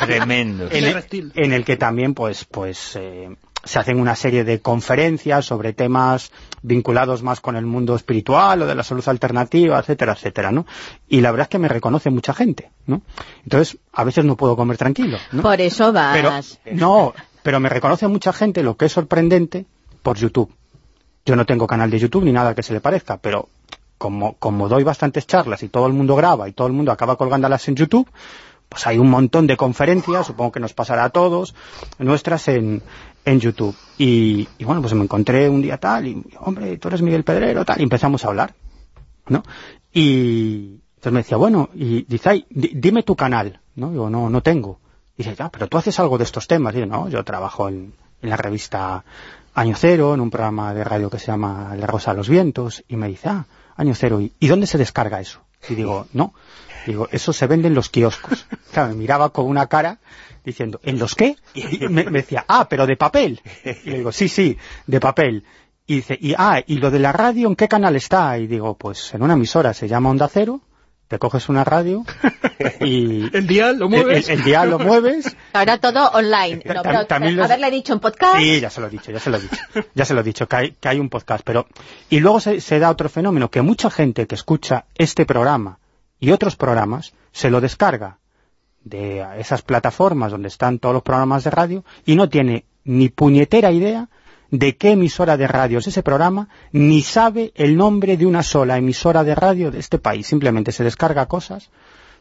[0.00, 0.72] tremendos.
[0.72, 3.28] el, en el que también pues pues eh,
[3.64, 6.30] se hacen una serie de conferencias sobre temas
[6.62, 10.66] vinculados más con el mundo espiritual o de la salud alternativa, etcétera, etcétera, ¿no?
[11.08, 13.02] Y la verdad es que me reconoce mucha gente, ¿no?
[13.42, 15.42] Entonces, a veces no puedo comer tranquilo, ¿no?
[15.42, 16.58] Por eso Pero, vas.
[16.72, 19.66] no, pero me reconoce mucha gente, lo que es sorprendente,
[20.02, 20.52] por YouTube.
[21.26, 23.48] Yo no tengo canal de YouTube ni nada que se le parezca, pero
[23.98, 27.16] como, como doy bastantes charlas y todo el mundo graba y todo el mundo acaba
[27.16, 28.08] colgándolas en YouTube,
[28.68, 31.54] pues hay un montón de conferencias, supongo que nos pasará a todos,
[31.98, 32.82] nuestras en,
[33.24, 33.76] en YouTube.
[33.98, 37.80] Y, bueno, pues me encontré un día tal, y hombre, tú eres Miguel Pedrero, tal,
[37.80, 38.54] y empezamos a hablar,
[39.28, 39.42] ¿no?
[39.92, 43.90] Y entonces me decía, bueno, y dice, ay, di- dime tu canal, ¿no?
[43.90, 44.80] Digo, no, no tengo.
[45.16, 46.74] Y dice, ya, pero tú haces algo de estos temas.
[46.74, 49.04] Y yo, no, yo trabajo en, en la revista
[49.54, 52.82] Año Cero, en un programa de radio que se llama La Rosa de los Vientos,
[52.88, 53.46] y me dice, ah,
[53.76, 55.40] Año Cero, ¿y, ¿y dónde se descarga eso?
[55.68, 56.34] Y digo, no,
[56.86, 58.46] digo, eso se vende en los kioscos.
[58.74, 59.98] Claro, me miraba con una cara
[60.44, 61.36] diciendo, ¿en los qué?
[61.54, 63.40] Y me, me decía, ah, pero de papel.
[63.84, 64.58] Y le digo, sí, sí,
[64.88, 65.44] de papel.
[65.86, 68.36] Y dice, y, ah, ¿y lo de la radio en qué canal está?
[68.38, 70.60] Y digo, pues en una emisora, se llama Onda Cero,
[71.06, 72.04] te coges una radio
[72.80, 73.28] y...
[73.36, 74.28] El dial lo mueves.
[74.28, 76.62] El, el dial lo mueves Ahora todo online.
[76.64, 78.38] No, pero, también los- haberle dicho en podcast.
[78.38, 79.56] Sí, ya se lo he dicho, ya se lo he dicho.
[79.94, 81.44] Ya se lo he dicho, que hay, que hay un podcast.
[81.44, 81.66] pero
[82.10, 85.78] Y luego se, se da otro fenómeno, que mucha gente que escucha este programa
[86.24, 88.18] y otros programas se lo descarga
[88.82, 93.70] de esas plataformas donde están todos los programas de radio y no tiene ni puñetera
[93.72, 94.08] idea
[94.50, 98.76] de qué emisora de radio es ese programa, ni sabe el nombre de una sola
[98.78, 100.26] emisora de radio de este país.
[100.26, 101.70] Simplemente se descarga cosas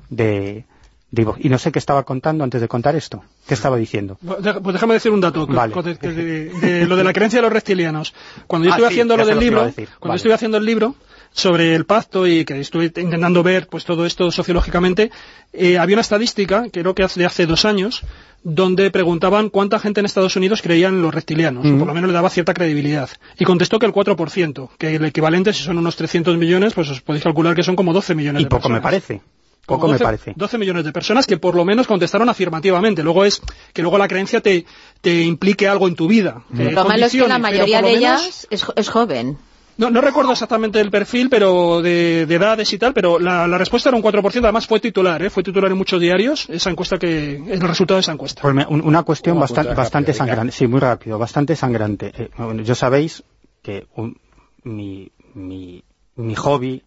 [0.09, 0.65] de...
[1.11, 3.23] de- y no sé qué estaba contando antes de contar esto.
[3.47, 4.17] ¿Qué estaba diciendo?
[4.25, 5.73] Pues déjame decir un dato que- Vale.
[5.83, 8.13] de, de lo de la creencia de los reptilianos.
[8.47, 10.15] Cuando yo Ah, estuve sí, haciendo lo del lo libro, cuando Vale.
[10.15, 10.95] estuve haciendo el libro
[11.33, 15.11] sobre el pacto y que estuve intentando ver pues todo esto sociológicamente,
[15.51, 18.01] eh, había una estadística, creo que hace, de hace dos años,
[18.43, 22.09] donde preguntaban cuánta gente en Estados Unidos creía en los reptilianos, o por lo menos
[22.09, 23.09] le daba cierta credibilidad.
[23.39, 27.01] Y contestó que el 4%, que el equivalente, si son unos 300 millones, pues os
[27.01, 28.81] podéis calcular que son como 12 millones Y de poco me personas.
[28.83, 29.21] parece.
[29.65, 30.33] Como Poco me 12 parece.
[30.35, 33.01] 12 millones de personas que por lo menos contestaron afirmativamente.
[33.01, 34.65] Luego es que luego la creencia te,
[34.99, 36.43] te implique algo en tu vida.
[36.51, 39.37] Lo malo es que la mayoría de menos- ellas es, jo- es joven.
[39.77, 43.57] No, no recuerdo exactamente el perfil pero de, de edades y tal, pero la, la
[43.57, 44.37] respuesta era un 4%.
[44.43, 45.29] Además fue titular, ¿eh?
[45.29, 48.41] fue titular en muchos diarios esa encuesta que el resultado de esa encuesta.
[48.41, 52.11] Pues me- un- una cuestión Una bastante, sangrante, sí, muy rápido, bastante sangrante.
[52.15, 53.23] Eh, bueno, yo sabéis
[53.63, 54.17] que un-
[54.63, 55.83] mi, mi,
[56.15, 56.83] mi hobby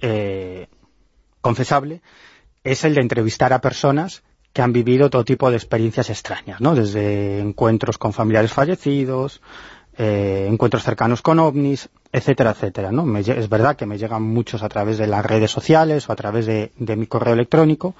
[0.00, 0.66] eh,
[1.40, 2.02] confesable
[2.64, 4.22] es el de entrevistar a personas
[4.52, 6.74] que han vivido todo tipo de experiencias extrañas, ¿no?
[6.74, 9.40] Desde encuentros con familiares fallecidos,
[9.98, 13.04] eh, encuentros cercanos con ovnis, etcétera, etcétera, ¿no?
[13.04, 16.16] Me es verdad que me llegan muchos a través de las redes sociales o a
[16.16, 17.94] través de, mi correo electrónico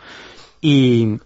[0.60, 1.18] y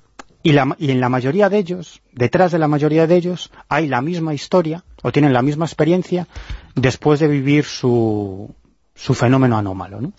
[0.43, 4.85] en la mayoría de ellos, detrás de la mayoría de ellos, hay la misma historia
[5.03, 6.27] o tienen la misma experiencia
[6.75, 8.55] después de vivir su,
[8.95, 10.13] su fenómeno anómalo, ¿no?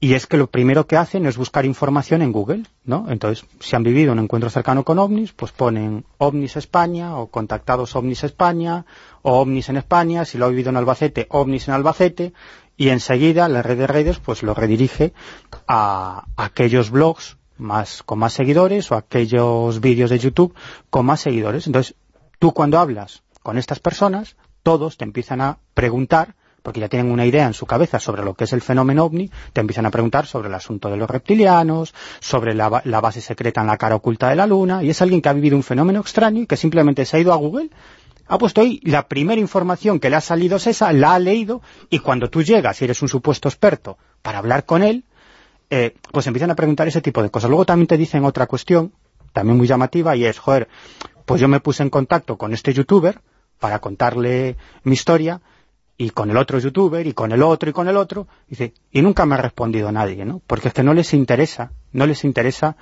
[0.00, 3.06] Y es que lo primero que hacen es buscar información en Google, ¿no?
[3.08, 7.96] Entonces, si han vivido un encuentro cercano con ovnis, pues ponen ovnis España o contactados
[7.96, 8.86] ovnis España
[9.22, 12.32] o ovnis en España, si lo ha vivido en Albacete, ovnis en Albacete,
[12.76, 15.12] y enseguida la red de redes pues lo redirige
[15.66, 20.54] a aquellos blogs más con más seguidores o aquellos vídeos de YouTube
[20.90, 21.66] con más seguidores.
[21.66, 21.96] Entonces,
[22.38, 27.24] tú cuando hablas con estas personas, todos te empiezan a preguntar porque ya tienen una
[27.26, 30.26] idea en su cabeza sobre lo que es el fenómeno ovni, te empiezan a preguntar
[30.26, 34.28] sobre el asunto de los reptilianos, sobre la, la base secreta en la cara oculta
[34.28, 37.04] de la luna, y es alguien que ha vivido un fenómeno extraño y que simplemente
[37.04, 37.70] se ha ido a Google,
[38.28, 41.62] ha puesto ahí la primera información que le ha salido es esa, la ha leído,
[41.88, 45.04] y cuando tú llegas y eres un supuesto experto para hablar con él,
[45.70, 47.48] eh, pues empiezan a preguntar ese tipo de cosas.
[47.48, 48.92] Luego también te dicen otra cuestión,
[49.32, 50.68] también muy llamativa, y es, joder,
[51.24, 53.20] pues yo me puse en contacto con este youtuber
[53.58, 55.40] para contarle mi historia,
[55.98, 58.72] y con el otro youtuber, y con el otro, y con el otro, y dice,
[58.92, 60.40] y nunca me ha respondido nadie, ¿no?
[60.46, 62.76] Porque es que no les interesa, no les interesa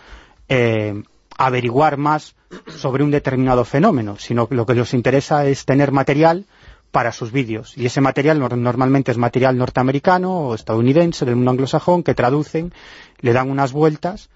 [0.48, 1.02] eh,
[1.38, 2.36] averiguar más
[2.68, 6.44] sobre un determinado fenómeno, sino que lo que les interesa es tener material
[6.90, 7.76] para sus vídeos.
[7.76, 12.72] Y ese material nor- normalmente es material norteamericano o estadounidense, del mundo anglosajón, que traducen,
[13.20, 14.28] le dan unas vueltas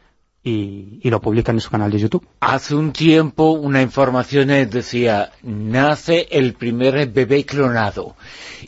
[0.43, 2.27] y, y lo publican en su canal de YouTube.
[2.41, 8.17] Hace un tiempo una información decía, nace el primer bebé clonado.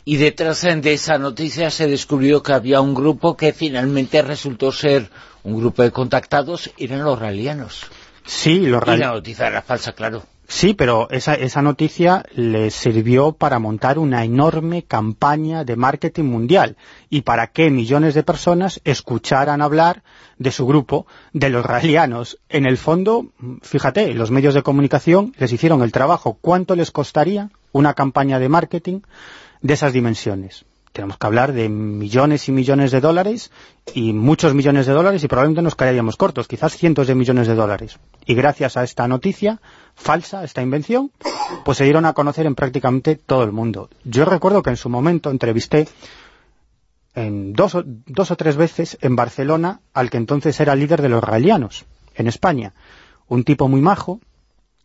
[0.05, 5.09] Y detrás de esa noticia se descubrió que había un grupo que finalmente resultó ser
[5.43, 7.85] un grupo de contactados, eran los ralianos.
[8.25, 10.23] Sí, lo Y real- la noticia era falsa, claro.
[10.47, 16.75] Sí, pero esa, esa noticia les sirvió para montar una enorme campaña de marketing mundial
[17.09, 20.03] y para que millones de personas escucharan hablar
[20.43, 22.37] de su grupo, de los raelianos.
[22.49, 23.27] En el fondo,
[23.61, 26.37] fíjate, los medios de comunicación les hicieron el trabajo.
[26.39, 28.99] ¿Cuánto les costaría una campaña de marketing
[29.61, 30.65] de esas dimensiones?
[30.91, 33.49] Tenemos que hablar de millones y millones de dólares
[33.95, 37.55] y muchos millones de dólares y probablemente nos quedaríamos cortos, quizás cientos de millones de
[37.55, 37.97] dólares.
[38.27, 39.59] Y gracias a esta noticia
[39.95, 41.11] falsa, esta invención,
[41.65, 43.89] pues se dieron a conocer en prácticamente todo el mundo.
[44.03, 45.87] Yo recuerdo que en su momento entrevisté
[47.15, 51.09] en dos, o, dos o tres veces en Barcelona al que entonces era líder de
[51.09, 51.85] los raelianos,
[52.15, 52.73] en España.
[53.27, 54.19] Un tipo muy majo,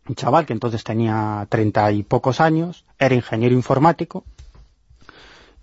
[0.07, 4.23] un chaval que entonces tenía treinta y pocos años, era ingeniero informático,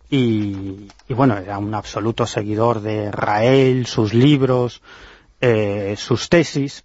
[0.08, 4.80] y, bueno, era un absoluto seguidor de Rael, sus libros,
[5.40, 6.84] eh, sus tesis,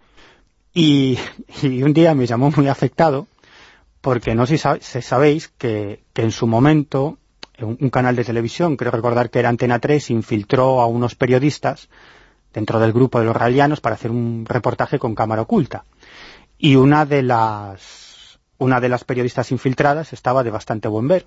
[0.73, 1.19] y,
[1.63, 3.27] un día me llamó muy afectado,
[4.01, 7.19] porque no sé si sabéis que en su momento
[7.59, 11.89] un, canal de televisión, creo recordar que era Antena 3, infiltró a unos periodistas
[12.53, 15.85] dentro del grupo de los raelianos para hacer un reportaje con cámara oculta.
[16.57, 21.25] Y una de las, una de las periodistas infiltradas estaba de bastante buen ver.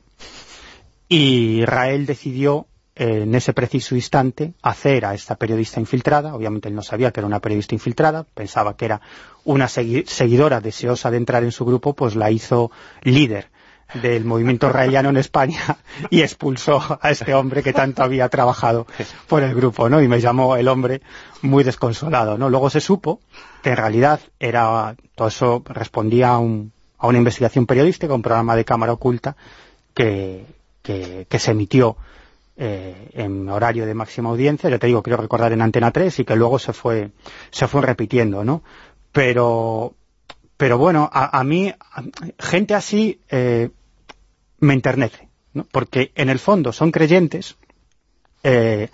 [1.08, 2.66] Y Israel decidió
[2.96, 7.26] en ese preciso instante hacer a esta periodista infiltrada, obviamente él no sabía que era
[7.26, 9.00] una periodista infiltrada, pensaba que era
[9.44, 12.70] una seguidora deseosa de entrar en su grupo, pues la hizo
[13.02, 13.48] líder
[13.94, 15.78] del movimiento israeliano en España
[16.10, 18.86] y expulsó a este hombre que tanto había trabajado
[19.28, 20.02] por el grupo, ¿no?
[20.02, 21.02] Y me llamó el hombre
[21.42, 22.50] muy desconsolado, ¿no?
[22.50, 23.20] Luego se supo
[23.62, 28.56] que en realidad era todo eso respondía a, un, a una investigación periodística, un programa
[28.56, 29.36] de cámara oculta
[29.94, 30.46] que,
[30.82, 31.96] que, que se emitió
[32.56, 36.24] eh, en horario de máxima audiencia, ya te digo, quiero recordar en Antena 3 y
[36.24, 37.10] que luego se fue,
[37.50, 38.62] se fue repitiendo, ¿no?
[39.10, 39.94] Pero,
[40.64, 41.74] pero bueno, a, a mí,
[42.38, 43.68] gente así eh,
[44.60, 45.66] me enternece, ¿no?
[45.70, 47.58] Porque en el fondo son creyentes,
[48.42, 48.88] eh,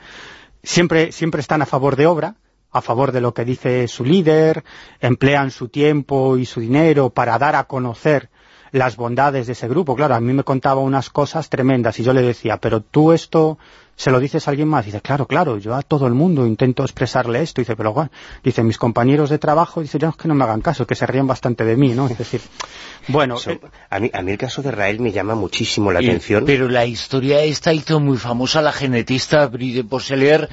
[0.65, 2.35] siempre, siempre están a favor de obra,
[2.73, 4.65] a favor de lo que dice su líder,
[4.99, 8.31] emplean su tiempo y su dinero para dar a conocer
[8.73, 9.95] las bondades de ese grupo.
[9.95, 13.59] Claro, a mí me contaba unas cosas tremendas y yo le decía, pero tú esto
[14.01, 14.85] se lo dices a alguien más.
[14.85, 17.61] Y dice, claro, claro, yo a todo el mundo intento expresarle esto.
[17.61, 18.11] Y dice, pero bueno,
[18.43, 21.27] dice, mis compañeros de trabajo, dice, ya que no me hagan caso, que se ríen
[21.27, 22.07] bastante de mí, ¿no?
[22.07, 22.41] Es decir,
[23.09, 23.37] bueno...
[23.37, 26.07] So, eh, a, mí, a mí el caso de Rael me llama muchísimo la y,
[26.07, 26.47] atención.
[26.47, 30.49] Pero la historia esta hizo muy famosa la genetista Bride Bosselier,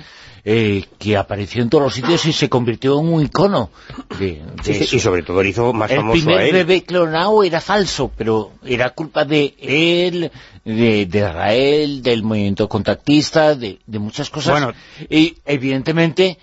[0.50, 3.70] eh, que apareció en todos los sitios y se convirtió en un icono
[4.18, 6.54] de, de sí, sí, y sobre todo lo hizo más el famoso a primer él.
[6.54, 10.32] bebé clonado era falso, pero era culpa de él,
[10.64, 14.54] de, de Israel, del movimiento contactista, de, de muchas cosas.
[14.54, 14.74] Bueno.
[15.10, 16.38] Y evidentemente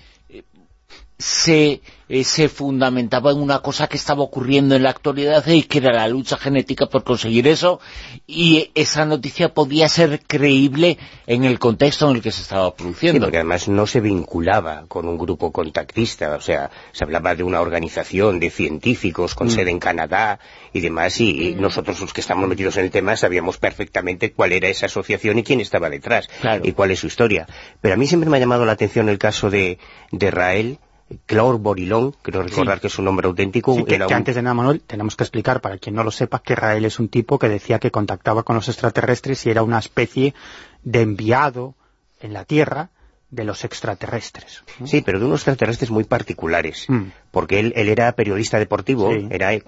[1.16, 5.78] se, eh, se fundamentaba en una cosa que estaba ocurriendo en la actualidad y que
[5.78, 7.78] era la lucha genética por conseguir eso
[8.26, 10.98] y esa noticia podía ser creíble
[11.28, 13.20] en el contexto en el que se estaba Sí, produciendo.
[13.26, 17.60] porque además no se vinculaba con un grupo contactista, o sea, se hablaba de una
[17.60, 19.50] organización de científicos con Mm.
[19.50, 20.40] sede en Canadá
[20.72, 24.52] y demás, y, y nosotros los que estamos metidos en el tema sabíamos perfectamente cuál
[24.52, 26.62] era esa asociación y quién estaba detrás, Claro.
[26.66, 27.46] y cuál es su historia.
[27.80, 29.78] Pero a mí siempre me ha llamado la atención el caso de,
[30.10, 30.78] de Rael,
[31.26, 32.80] Claude Borilón, creo recordar Sí.
[32.82, 33.74] que es un nombre auténtico.
[33.74, 36.04] Sí, que, era que un- antes de nada, Manuel, tenemos que explicar, para quien no
[36.04, 39.50] lo sepa, que Rael es un tipo que decía que contactaba con los extraterrestres y
[39.50, 40.34] era una especie
[40.82, 41.74] de enviado
[42.20, 42.90] en la Tierra
[43.30, 44.62] de los extraterrestres.
[44.78, 44.86] ¿no?
[44.86, 47.04] Sí, pero de unos extraterrestres muy particulares, Mm.
[47.32, 49.26] porque él, él era periodista deportivo, Sí.
[49.30, 49.62] era eh,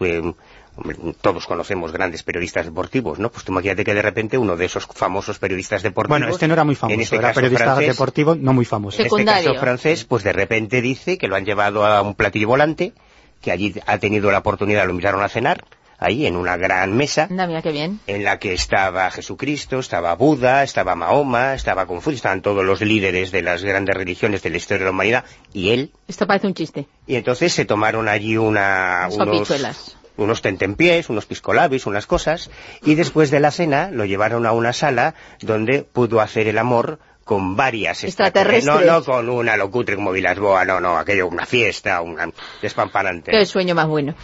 [0.76, 3.30] hombre, todos conocemos grandes periodistas deportivos, ¿no?
[3.30, 6.18] Pues tú imagínate que de repente uno de esos famosos periodistas deportivos...
[6.20, 8.64] Bueno, este no era muy famoso, en este era caso periodista francés, deportivo no muy
[8.64, 8.98] famoso.
[8.98, 9.50] En este Secundario.
[9.52, 12.92] caso francés, pues de repente dice que lo han llevado a un platillo volante,
[13.40, 15.64] que allí ha tenido la oportunidad, lo invitaron a cenar,
[15.98, 18.00] ahí en una gran mesa, Anda, mira qué bien.
[18.06, 23.30] en la que estaba Jesucristo, estaba Buda, estaba Mahoma, estaba Confucio, estaban todos los líderes
[23.32, 25.24] de las grandes religiones de la historia de la humanidad,
[25.54, 26.86] y él, Esto parece un chiste.
[27.06, 29.96] y entonces se tomaron allí una, Unas unos.
[30.16, 32.50] Unos tentempiés, unos piscolabis, unas cosas,
[32.82, 36.98] y después de la cena lo llevaron a una sala donde pudo hacer el amor
[37.24, 38.64] con varias Extraterrestres.
[38.64, 42.30] No, no con una locutre como Vilasboa, no, no, aquello, una fiesta, una
[42.62, 43.32] despampanante.
[43.32, 44.14] Qué sueño más bueno.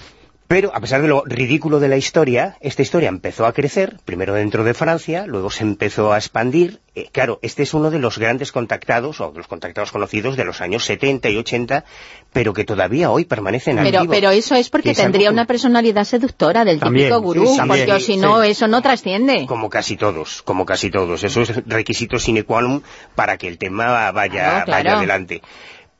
[0.48, 4.34] Pero, a pesar de lo ridículo de la historia, esta historia empezó a crecer, primero
[4.34, 6.80] dentro de Francia, luego se empezó a expandir.
[6.94, 10.44] Eh, claro, este es uno de los grandes contactados, o de los contactados conocidos de
[10.44, 11.84] los años 70 y 80,
[12.34, 14.14] pero que todavía hoy permanecen Pero, activos.
[14.14, 17.56] pero eso es porque es tendría como- una personalidad seductora del También, típico gurú, sí,
[17.56, 18.16] también, porque si sí.
[18.18, 19.46] no, eso no trasciende.
[19.46, 21.24] Como casi todos, como casi todos.
[21.24, 22.82] Eso es requisito sine qua non
[23.16, 24.84] para que el tema vaya, Claro, claro.
[24.84, 25.40] vaya adelante.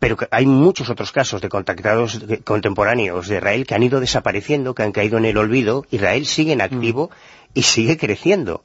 [0.02, 4.82] Pero hay muchos otros casos de contactados contemporáneos de Israel que han ido desapareciendo, que
[4.82, 5.86] han caído en el olvido.
[5.92, 7.12] Israel sigue en activo
[7.54, 8.64] y sigue creciendo.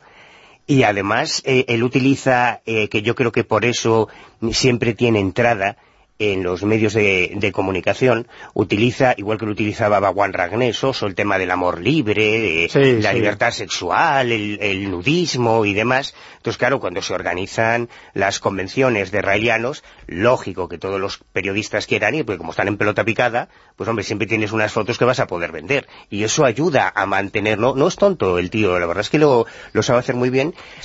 [0.66, 4.10] Y además, eh, él utiliza, eh, que yo creo que por eso
[4.52, 5.78] siempre tiene entrada
[6.20, 11.38] en los medios de, de comunicación, utiliza, igual que lo utilizaba Baguán Ragnesos, el tema
[11.38, 13.16] del amor libre, Sí, la sí.
[13.16, 16.16] libertad sexual, el, el nudismo y demás.
[16.38, 22.16] Entonces, claro, cuando se organizan las convenciones de israelianos, lógico que todos los periodistas quieran
[22.16, 25.20] ir, porque como están en pelota picada, pues hombre, siempre tienes unas fotos que vas
[25.20, 25.88] a poder vender.
[26.10, 27.76] Y eso ayuda a mantenerlo.
[27.76, 30.54] No es tonto el tío, la verdad es que lo, lo sabe hacer muy bien.
[30.80, 30.84] O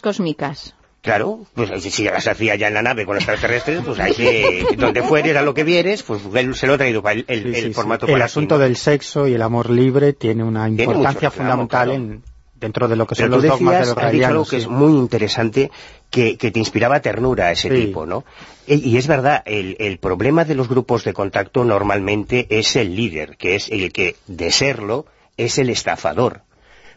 [0.00, 0.74] cósmicas.
[1.02, 5.02] Claro, pues si las hacía ya en la nave con extraterrestres, pues ahí que, donde
[5.02, 7.52] fuere, a lo que vieres, pues él se lo ha traído para el, el, Sí,
[7.54, 7.74] sí, el sí.
[7.74, 11.36] formato El para asunto del sexo y el amor libre tiene una Tiene importancia mucho
[11.38, 11.92] fundamental claro.
[12.04, 12.22] en,
[12.54, 14.56] dentro de lo que son los dogmas de decías, los has dicho algo que sí.
[14.62, 15.70] es muy interesante,
[16.08, 17.86] que, que te inspiraba ternura a ese Sí.
[17.86, 18.24] tipo, ¿no?
[18.68, 22.94] E- Y es verdad, el, el problema de los grupos de contacto normalmente es el
[22.94, 26.42] líder, que es el que, de serlo, es el estafador.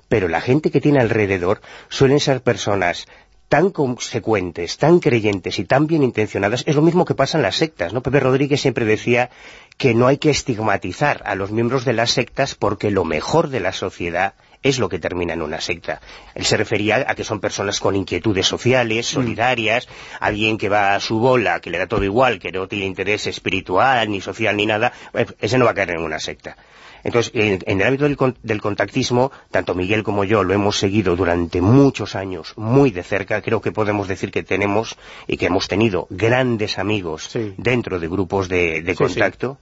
[0.08, 3.08] Pero la gente que tiene alrededor suelen ser personas
[3.50, 7.58] tan consecuentes, tan creyentes y tan bien intencionadas, es lo mismo que pasa en las
[7.58, 8.02] sectas, ¿no?
[8.02, 9.30] Pepe Rodríguez siempre decía
[9.78, 13.60] que no hay que estigmatizar a los miembros de las sectas porque lo mejor de
[13.60, 14.34] la sociedad
[14.64, 16.02] es lo que termina en una secta.
[16.34, 19.88] Él se refería a que son personas con inquietudes sociales, solidarias,
[20.20, 23.28] alguien que va a su bola, que le da todo igual, que no tiene interés
[23.28, 26.58] espiritual, ni social, ni nada, eh, ese no va a caer en una secta.
[27.06, 31.16] Entonces, en, en el ámbito del, del contactismo, tanto Miguel como yo lo hemos seguido
[31.16, 33.42] durante muchos años muy de cerca.
[33.44, 34.98] Creo que podemos decir que tenemos
[35.28, 37.54] y que hemos tenido grandes amigos Sí.
[37.58, 39.60] dentro de grupos de, de Sí, contacto.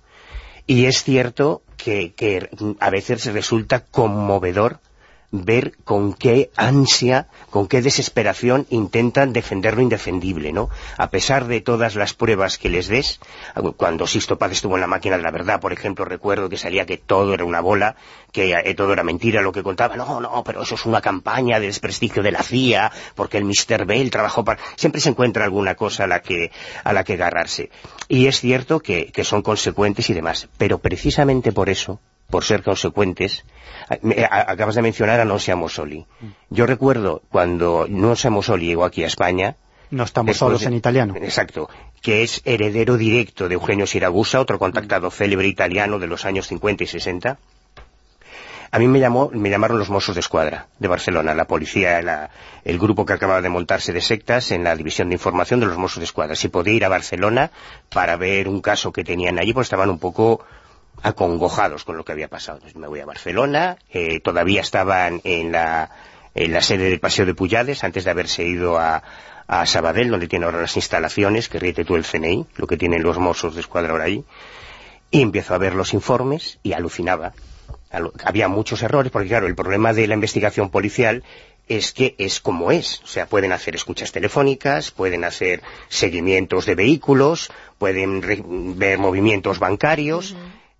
[0.68, 4.80] Y es cierto que, que a veces resulta conmovedor
[5.34, 10.70] ver con qué ansia, con qué desesperación intentan defender lo indefendible, ¿no?
[10.96, 13.20] A pesar de todas las pruebas que les des,
[13.76, 16.86] cuando Sisto Paz estuvo en la máquina de la verdad, por ejemplo, recuerdo que salía
[16.86, 17.96] que todo era una bola,
[18.32, 21.60] que eh, todo era mentira lo que contaba, no, no, pero eso es una campaña
[21.60, 23.86] de desprestigio de la CIA, porque el Mr.
[23.88, 24.62] Bell trabajó para...
[24.76, 26.52] Siempre se encuentra alguna cosa a la que,
[26.84, 27.72] a la que agarrarse.
[28.08, 32.00] Y es cierto que, que son consecuentes y demás, pero precisamente por eso,
[32.34, 33.46] por ser consecuentes,
[34.52, 36.08] acabas de mencionar a Nonsia Mosoli.
[36.50, 39.56] Yo recuerdo cuando Nonsia Mosoli llegó aquí a España,
[39.92, 41.14] No estamos después solos en italiano.
[41.22, 41.70] Exacto,
[42.02, 46.84] que es heredero directo de Eugenio Siragusa, otro contactado célebre italiano de los años 50
[46.86, 47.38] y 60.
[48.72, 52.32] A mí me llamó, me llamaron los Mossos de Escuadra de Barcelona, la policía, la-
[52.66, 55.78] el grupo que acababa de montarse de sectas en la división de información de los
[55.78, 56.36] Mossos de Escuadra.
[56.36, 57.52] Si podía ir a Barcelona
[57.90, 60.44] para ver un caso que tenían allí, pues estaban un poco
[61.04, 62.60] acongojados con lo que había pasado.
[62.76, 65.92] Me voy a Barcelona, eh, todavía estaban en la,
[66.34, 69.04] en la sede del Paseo de Puyades, antes de haberse ido a,
[69.66, 73.20] Sabadell, donde tiene ahora las instalaciones, que ríete tú el CNI, lo que tienen los
[73.20, 74.24] Mossos de Escuadra ahora ahí,
[75.12, 77.34] y empiezo a ver los informes y alucinaba.
[77.92, 81.24] Alu- Había muchos errores, porque claro, el problema de la investigación policial
[81.68, 83.02] es que es como es.
[83.04, 88.22] O sea, pueden hacer escuchas telefónicas, pueden hacer seguimientos de vehículos, pueden
[88.80, 90.36] ver movimientos bancarios.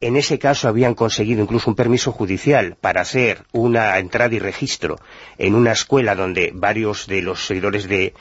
[0.08, 4.98] En ese caso habían conseguido incluso un permiso judicial para hacer una entrada y registro
[5.38, 8.14] en una escuela donde varios de los seguidores de,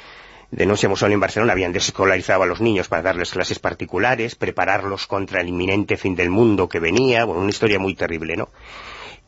[0.53, 4.37] de No Seamos Solo en Barcelona habían desescolarizado a los niños para darles clases particulares,
[4.37, 8.49] prepararlos contra el inminente fin del mundo que venía, bueno, una historia muy terrible, ¿no?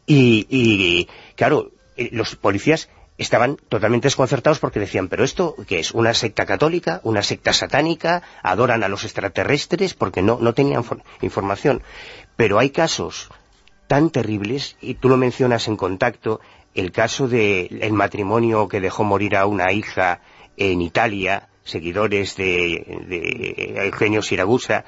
[0.07, 5.92] Y, claro, eh, los policías estaban totalmente desconcertados porque decían, pero esto, ¿qué es?
[5.92, 7.00] ¿Una secta católica?
[7.05, 8.22] ¿Una secta satánica?
[8.42, 9.94] ¿Adoran a los extraterrestres?
[9.94, 11.82] Porque no, no tenían for- información.
[12.37, 13.28] Pero hay casos
[13.87, 16.41] tan terribles, y tú lo mencionas en contacto,
[16.74, 20.20] el caso del matrimonio que dejó morir a una hija
[20.57, 24.85] en Italia, seguidores de, de Eugenio Siragusa,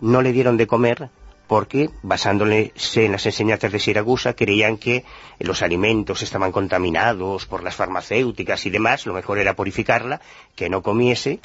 [0.00, 1.10] no le dieron de comer
[1.48, 5.04] porque, basándose en las enseñanzas de Siragusa, creían que
[5.40, 10.20] los alimentos estaban contaminados por las farmacéuticas y demás, lo mejor era purificarla,
[10.54, 11.40] que no comiese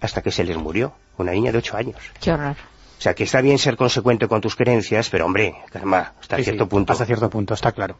[0.00, 1.96] hasta que se les murió, una niña de ocho años.
[2.20, 2.56] Qué horror.
[2.98, 6.44] O sea, que está bien ser consecuente con tus creencias, pero hombre, calma, hasta Sí,
[6.44, 6.92] cierto sí, punto.
[6.92, 7.96] Hasta cierto punto, está claro.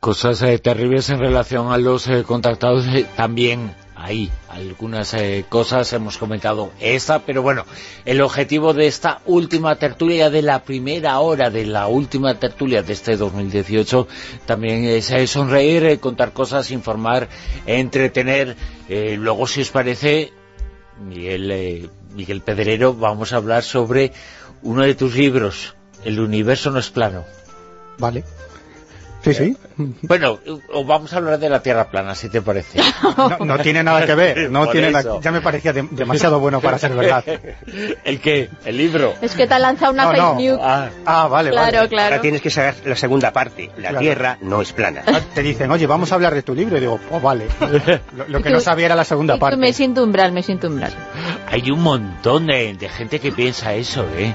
[0.00, 5.92] Cosas eh, terribles en relación a los eh, contactados eh, también ahí algunas eh, cosas
[5.92, 7.64] hemos comentado esta pero bueno
[8.04, 12.92] el objetivo de esta última tertulia de la primera hora de la última tertulia de
[12.94, 14.08] este 2018
[14.46, 17.28] también es eh, sonreír eh, contar cosas informar
[17.66, 18.56] entretener
[18.88, 20.32] eh, luego si os parece
[21.06, 24.12] Miguel eh, Miguel Pedrero vamos a hablar sobre
[24.62, 27.24] uno de tus libros El universo no es plano
[27.98, 28.24] Vale.
[29.22, 29.56] Sí, sí.
[30.02, 30.38] bueno,
[30.72, 32.80] o vamos a hablar de la Tierra plana, si te parece.
[33.16, 34.50] No, no tiene nada que ver.
[34.50, 37.22] No Por tiene nada- ya me parecía de- demasiado bueno para ser verdad.
[38.04, 38.48] ¿El qué?
[38.64, 39.14] ¿El libro?
[39.20, 40.34] Es que te ha lanzado una No, fake no.
[40.36, 40.58] news.
[40.62, 41.88] Ah, Ah, vale, claro, vale.
[41.88, 42.06] claro.
[42.14, 43.70] Ahora tienes que saber la segunda parte.
[43.76, 43.98] La Claro.
[43.98, 45.02] Tierra no es plana.
[45.06, 46.76] Ah, Te dicen, oye, vamos a hablar de tu libro.
[46.76, 47.44] Y digo, oh, vale.
[48.28, 49.56] Lo, que tú- no sabía era la segunda parte.
[49.56, 50.92] me siento umbral, me siento umbral.
[51.46, 54.34] hay un montón de, de gente que piensa eso, ¿eh?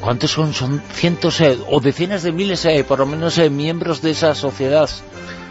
[0.00, 0.54] ¿Cuántos son?
[0.54, 4.34] Son cientos eh, o decenas de miles, eh, por lo menos, eh, miembros de esa
[4.34, 4.88] sociedad.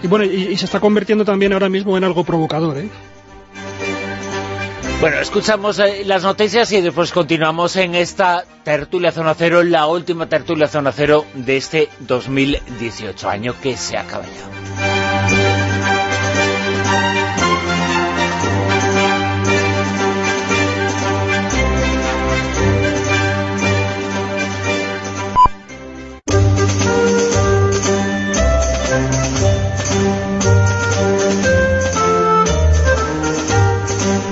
[0.02, 2.90] Y bueno, y, y se está convirtiendo también ahora mismo en algo provocador, ¿eh?
[5.00, 10.68] Bueno, escuchamos las noticias y después continuamos en esta tertulia Zona Cero, la última tertulia
[10.68, 14.97] Zona Cero de este 2018, año que se acaba ya.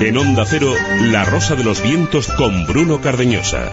[0.06, 3.72] En Onda Cero, La Rosa de los Vientos con Bruno Cardeñosa.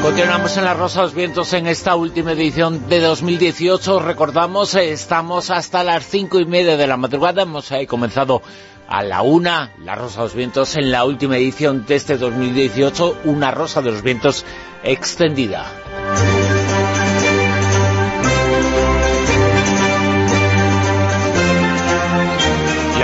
[0.00, 3.98] Continuamos en La Rosa de los Vientos en esta última edición de 2018.
[3.98, 7.42] Recordamos, eh, estamos hasta las cinco y media de la madrugada.
[7.42, 8.40] Hemos eh, comenzado
[8.88, 13.18] a la una, La Rosa de los Vientos, en la última edición de este 2018,
[13.24, 14.46] una Rosa de los Vientos
[14.82, 15.66] extendida.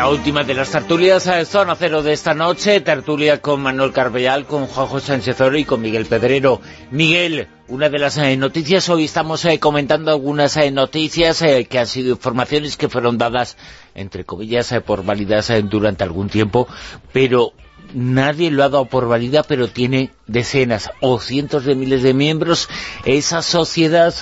[0.06, 4.46] La última de las tertulias a Zona Cero de esta noche, tertulia con Manuel Carbellal,
[4.46, 6.60] con Juanjo Sánchez Oro y con Miguel Pedrero.
[6.92, 11.88] Miguel, una de las eh, noticias, hoy estamos eh, comentando algunas eh, noticias que han
[11.88, 13.56] sido informaciones que fueron dadas,
[13.96, 16.68] entre comillas, por válidas durante algún tiempo,
[17.12, 17.52] pero
[17.92, 22.68] nadie lo ha dado por válida, pero tiene decenas o cientos de miles de miembros
[23.04, 24.14] esa sociedad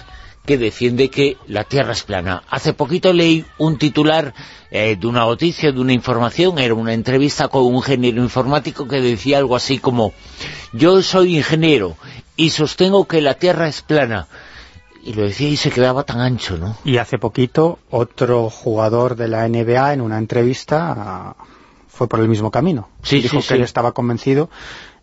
[0.44, 2.42] que defiende que la Tierra es plana.
[2.50, 4.34] Hace poquito leí un titular
[4.70, 9.00] eh, de una noticia, de una información, era una entrevista con un ingeniero informático que
[9.00, 10.12] decía algo así como
[10.72, 11.96] yo soy ingeniero
[12.36, 14.26] y sostengo que la Tierra es plana.
[15.02, 16.76] Y lo decía y se quedaba tan ancho, ¿no?
[16.84, 21.36] Y hace poquito otro jugador de la NBA en una entrevista
[21.88, 22.88] fue por el mismo camino.
[23.02, 23.54] Sí, Dijo sí, que sí.
[23.54, 24.48] él estaba convencido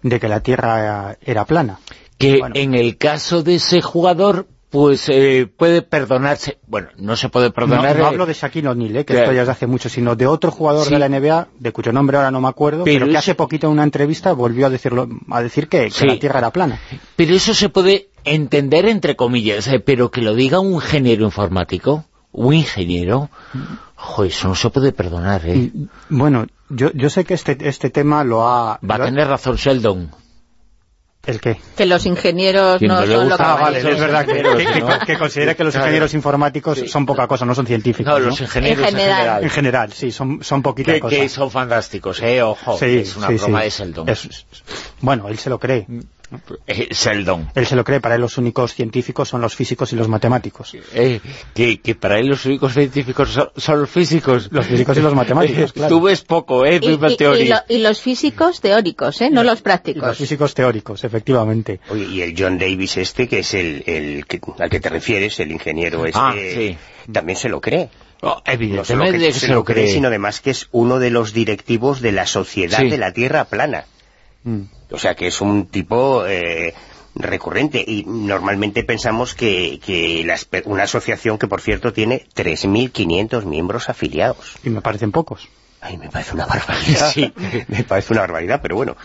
[0.01, 1.79] de que la Tierra era plana.
[2.17, 2.55] Que Bueno.
[2.57, 6.57] en el caso de ese jugador, pues eh, puede perdonarse.
[6.65, 7.95] Bueno, no se puede No, perdonar.
[7.97, 9.23] no eh, hablo de Shaquille O'Neal, eh, que Claro.
[9.23, 10.93] esto ya es de hace mucho, sino de otro jugador Sí.
[10.93, 13.67] de la NBA, de cuyo nombre ahora no me acuerdo, Pero pero, que hace poquito
[13.67, 16.05] en una entrevista volvió a decirlo a decir que, que Sí.
[16.07, 16.79] la Tierra era plana.
[17.17, 22.05] Pero eso se puede entender entre comillas, eh, pero que lo diga un ingeniero informático,
[22.31, 23.29] un ingeniero,
[23.95, 25.55] jo, eso no se puede perdonar, ¿eh?
[25.57, 28.79] Y, bueno, yo, yo sé que este, este tema lo ha...
[28.89, 30.11] Va a tener razón Sheldon.
[31.23, 31.59] ¿El qué?
[31.77, 35.05] Que los ingenieros no son lo que ah, vale, es verdad que, ingenieros, que- que-
[35.05, 38.11] que considera que los ingenieros informáticos son poca cosa, no son científicos.
[38.11, 38.25] No, ¿no?
[38.27, 39.17] los ingenieros En en general.
[39.19, 39.43] general.
[39.43, 41.15] En general, sí, son, son poquita que, cosa.
[41.15, 42.41] que son fantásticos, ¿eh?
[42.41, 43.63] Ojo, Sí, es una sí, broma sí.
[43.65, 44.09] de Sheldon.
[44.09, 44.45] Es- es-
[45.01, 45.85] bueno, él se lo cree.
[46.67, 47.49] Eh, Sheldon.
[47.55, 47.99] Él se lo cree.
[47.99, 50.75] Para él los únicos científicos son los físicos y los matemáticos.
[50.93, 51.19] Eh,
[51.53, 54.49] que, que para él los únicos científicos son, son los físicos.
[54.51, 55.89] Los físicos y los matemáticos, claro.
[55.89, 56.79] Tú ves poco, ¿eh?
[56.81, 59.29] Y, Viva y- y lo- y los físicos teóricos, ¿eh?
[59.29, 60.07] no los prácticos.
[60.07, 61.79] los físicos teóricos, efectivamente.
[61.89, 65.39] Oye, y el John Davis este, que es el, el que- al que te refieres,
[65.39, 66.77] el ingeniero este, Ah, sí.
[67.11, 67.89] también se lo cree.
[68.23, 69.87] Oh, No solo evidentemente que que se lo cree.
[69.91, 72.89] sino además que es uno de los directivos de la Sociedad Sí.
[72.89, 73.85] de la Tierra Plana.
[74.43, 74.61] Mm.
[74.91, 76.73] O sea, que es un tipo eh,
[77.15, 83.89] recurrente y normalmente pensamos que, que pe- una asociación que, por cierto, tiene 3.500 miembros
[83.89, 84.55] afiliados.
[84.63, 85.47] Y me parecen pocos.
[85.81, 87.11] Ay, me parece una barbaridad.
[87.13, 87.33] Sí.
[87.67, 88.95] me parece una barbaridad, pero bueno.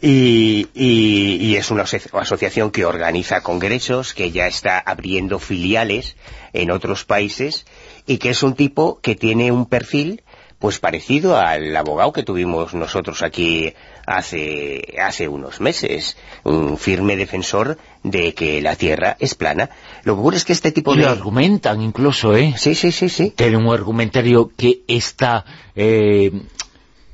[0.00, 6.16] Y, y- y es una aso- asociación que organiza congresos, que ya está abriendo filiales
[6.52, 7.66] en otros países
[8.06, 10.22] y que es un tipo que tiene un perfil
[10.60, 13.74] pues parecido al abogado que tuvimos nosotros aquí
[14.08, 19.70] hace, hace unos meses, un firme defensor de que la Tierra es plana.
[20.04, 21.04] Lo que ocurre es que este tipo Y de...
[21.04, 22.54] lo argumentan incluso, ¿eh?
[22.56, 23.30] Sí, sí, sí, sí.
[23.36, 25.44] Tienen un argumentario que está...
[25.76, 26.32] eh,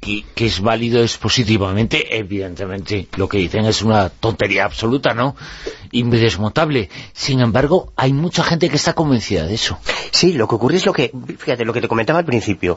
[0.01, 5.35] que, que es válido expositivamente, evidentemente lo que dicen es una tontería absoluta, ¿no?
[5.93, 6.91] Indesmontable.
[7.15, 9.79] Sin embargo, hay mucha gente que está convencida de eso.
[10.11, 12.77] Sí, lo que ocurre es lo que, fíjate, lo que te comentaba al principio,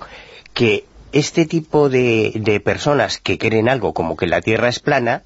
[0.54, 0.86] que
[1.18, 5.24] este tipo de, de personas que creen algo como que la Tierra es plana,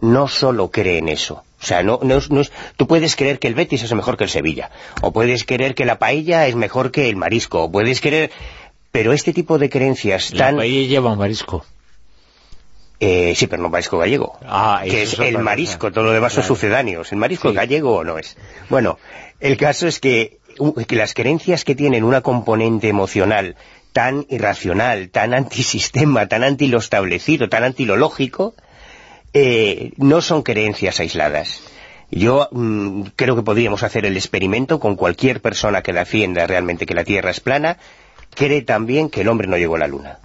[0.00, 1.42] no solo creen eso.
[1.62, 4.16] O sea, no, no es- no es- tú puedes creer que el Betis es mejor
[4.16, 4.70] que el Sevilla,
[5.02, 8.30] o puedes creer que la paella es mejor que el marisco, o puedes creer...
[8.92, 10.56] Pero este tipo de creencias La tan...
[10.56, 11.64] paella lleva un marisco.
[12.98, 14.38] Eh, sí, pero no marisco gallego.
[14.42, 16.54] Ah, que es el marisco, todo lo demás son Claro.
[16.54, 17.12] sucedáneos.
[17.12, 17.54] ¿El marisco Sí.
[17.54, 18.36] gallego o no es?
[18.70, 18.98] Bueno,
[19.40, 23.56] el caso es que, u- que las creencias que tienen una componente emocional
[23.96, 28.54] tan irracional, tan antisistema, tan anti lo establecido, tan anti lo lógico,
[29.32, 31.62] eh, no son creencias aisladas.
[32.10, 36.92] Yo mm, creo que podríamos hacer el experimento con cualquier persona que defienda realmente que
[36.92, 37.78] la Tierra es plana,
[38.34, 40.18] cree también que el hombre no llegó a la Luna.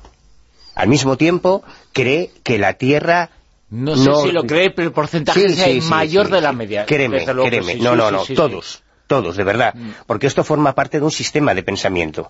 [0.76, 1.63] Al mismo tiempo,
[1.93, 3.30] cree que la Tierra
[3.69, 6.86] No sé si lo cree, pero el porcentaje Sí, es sí, mayor de la media.
[6.86, 7.76] Créeme, créeme.
[7.76, 9.74] no, no, no, todos, todos, de verdad.
[10.07, 12.30] Porque esto forma parte de un sistema de pensamiento.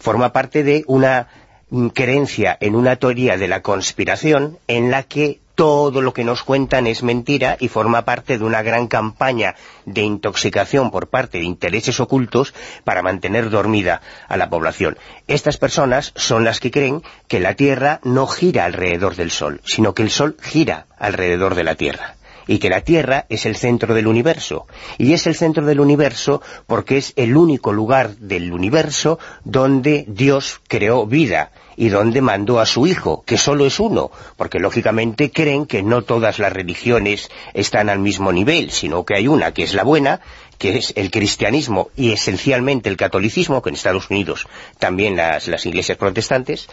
[0.00, 1.28] Forma parte de una
[1.94, 6.86] creencia en una teoría de la conspiración en la que todo lo que nos cuentan
[6.86, 12.00] es mentira y forma parte de una gran campaña de intoxicación por parte de intereses
[12.00, 14.96] ocultos para mantener dormida a la población.
[15.26, 19.92] Estas personas son las que creen que la Tierra no gira alrededor del Sol, sino
[19.92, 22.16] que el Sol gira alrededor de la Tierra.
[22.46, 24.66] Y que la Tierra es el centro del universo.
[24.98, 30.60] Y es el centro del universo porque es el único lugar del universo donde Dios
[30.68, 35.64] creó vida y donde mandó a su hijo, que solo es uno, porque lógicamente creen
[35.64, 39.72] que no todas las religiones están al mismo nivel, sino que hay una que es
[39.72, 40.20] la buena,
[40.58, 44.46] que es el cristianismo y esencialmente el catolicismo, que en Estados Unidos
[44.78, 46.68] también las, las iglesias protestantes,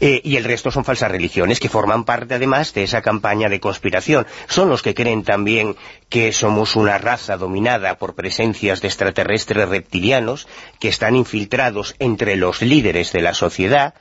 [0.00, 3.60] eh, y el resto son falsas religiones que forman parte además de esa campaña de
[3.60, 4.26] conspiración.
[4.48, 5.76] Son los que creen también
[6.08, 10.48] que somos una raza dominada por presencias de extraterrestres reptilianos
[10.80, 13.94] que están infiltrados entre los líderes de la sociedad,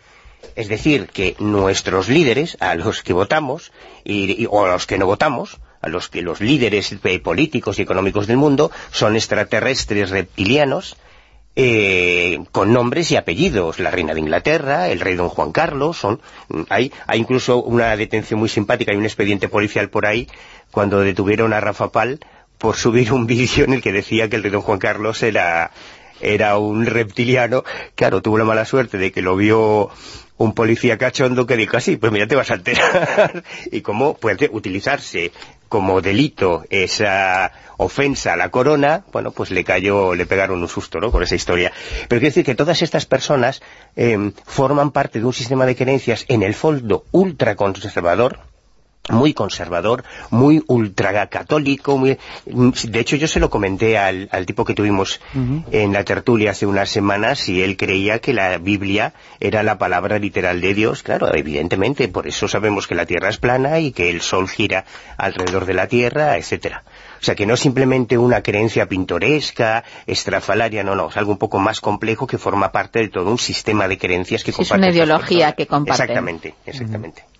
[0.55, 3.71] es decir, que nuestros líderes, a los que votamos,
[4.03, 7.81] y, o a los que no votamos, a los que los líderes eh, políticos y
[7.81, 10.97] económicos del mundo son extraterrestres reptilianos,
[11.55, 13.79] eh, con nombres y apellidos.
[13.79, 16.21] La reina de Inglaterra, el rey don Juan Carlos, son
[16.69, 20.27] hay, hay incluso una detención muy simpática, hay un expediente policial por ahí,
[20.71, 22.19] cuando detuvieron a Rafa Pal
[22.57, 25.71] por subir un vídeo en el que decía que el rey don Juan Carlos era,
[26.23, 27.63] era un reptiliano.
[27.95, 29.89] Claro, tuvo la mala suerte de que lo vio
[30.37, 33.43] un policía cachondo que dijo así, pues mira, te vas a alterar.
[33.71, 35.31] y cómo puede utilizarse
[35.69, 40.99] como delito esa ofensa a la corona, bueno, pues le cayó, le pegaron un susto,
[40.99, 41.71] ¿no?, con esa historia.
[42.07, 43.61] Pero quiero decir que todas estas personas
[43.95, 48.39] eh, forman parte de un sistema de creencias en el fondo ultraconservador,
[49.09, 52.17] muy conservador, muy ultracatólico, muy...
[52.45, 55.63] de hecho yo se lo comenté al, al tipo que tuvimos uh -huh.
[55.71, 60.19] en la tertulia hace unas semanas y él creía que la Biblia era la palabra
[60.19, 64.09] literal de Dios, claro, evidentemente, por eso sabemos que la Tierra es plana y que
[64.09, 64.85] el Sol gira
[65.17, 66.83] alrededor de la Tierra, etcétera.
[67.19, 71.37] O sea, que no es simplemente una creencia pintoresca, estrafalaria, no, no, es algo un
[71.37, 74.83] poco más complejo que forma parte de todo un sistema de creencias que sí, comparten.
[74.83, 76.03] Es una ideología que comparten.
[76.03, 77.23] Exactamente, exactamente.
[77.25, 77.32] Uh -huh.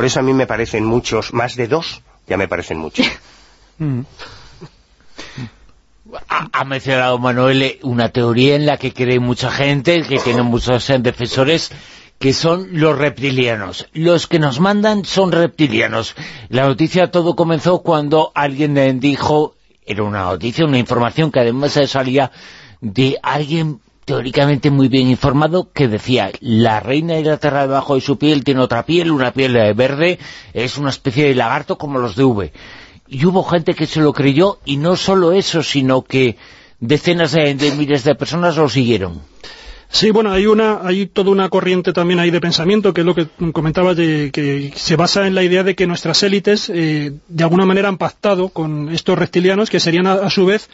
[0.00, 3.06] Por eso a mí me parecen muchos, más de dos, ya me parecen muchos.
[6.26, 11.70] ha, mencionado Manuel una teoría en la que cree mucha gente, que tiene muchos defensores,
[12.18, 13.88] que son los reptilianos.
[13.92, 16.14] Los que nos mandan son reptilianos.
[16.48, 22.32] La noticia todo comenzó cuando alguien dijo, era una noticia, una información que además salía
[22.80, 28.00] de alguien teóricamente muy bien informado, que decía, la reina de la tierra debajo de
[28.00, 30.18] su piel tiene otra piel, una piel verde,
[30.52, 32.52] es una especie de lagarto como los de V.
[33.06, 36.36] Y hubo gente que se lo creyó, y no solo eso, sino que
[36.80, 39.20] decenas de, miles de personas lo siguieron.
[39.88, 43.14] Sí, bueno, hay una hay toda una corriente también ahí de pensamiento, que es lo
[43.14, 47.44] que comentaba, de, que se basa en la idea de que nuestras élites eh, de
[47.44, 50.68] alguna manera han pactado con estos reptilianos, que serían a su vez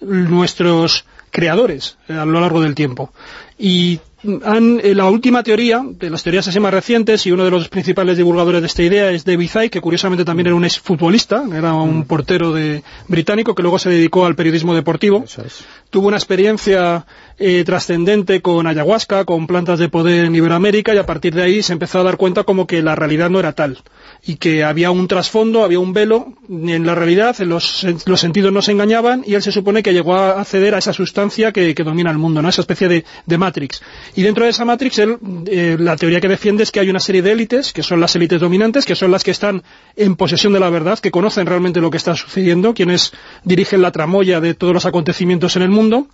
[0.00, 3.12] nuestros creadores eh, a lo largo del tiempo.
[3.58, 4.00] Y
[4.44, 7.68] han, eh, la última teoría, de las teorías así más recientes, y uno de los
[7.68, 11.74] principales divulgadores de esta idea es David Icke, que curiosamente también era un exfutbolista, era
[11.74, 15.24] un portero de, británico que luego se dedicó al periodismo deportivo.
[15.24, 15.64] Es.
[15.90, 17.06] Tuvo una experiencia
[17.38, 21.62] eh, trascendente con ayahuasca, con plantas de poder en Iberoamérica, y a partir de ahí
[21.62, 23.78] se empezó a dar cuenta como que la realidad no era tal
[24.24, 28.62] y que había un trasfondo, había un velo en la realidad, los, los sentidos no
[28.62, 31.84] se engañaban y él se supone que llegó a acceder a esa sustancia que, que
[31.84, 32.48] domina el mundo, ¿no?
[32.48, 33.82] esa especie de, de, Matrix.
[34.14, 37.00] Y dentro de esa Matrix, él, eh, la teoría que defiende es que hay una
[37.00, 39.62] serie de élites, que son las élites dominantes, que son las que están
[39.96, 43.12] en posesión de la verdad, que conocen realmente lo que está sucediendo, quienes
[43.44, 46.08] dirigen la tramoya de todos los acontecimientos en el mundo,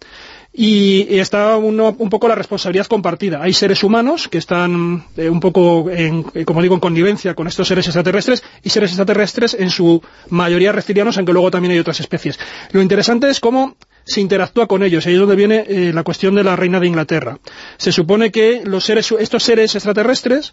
[0.56, 3.42] y está uno, un poco la responsabilidad compartida.
[3.42, 7.48] Hay seres humanos que están eh, un poco, en, eh, como digo, en connivencia con
[7.48, 10.00] estos seres extraterrestres y seres extraterrestres en su
[10.30, 12.38] mayoría reptilianos, aunque luego también hay otras especies.
[12.70, 13.74] Lo interesante es cómo
[14.04, 16.86] se interactúa con ellos, ahí es donde viene eh, la cuestión de la reina de
[16.86, 17.38] Inglaterra.
[17.76, 20.52] Se supone que los seres, estos seres extraterrestres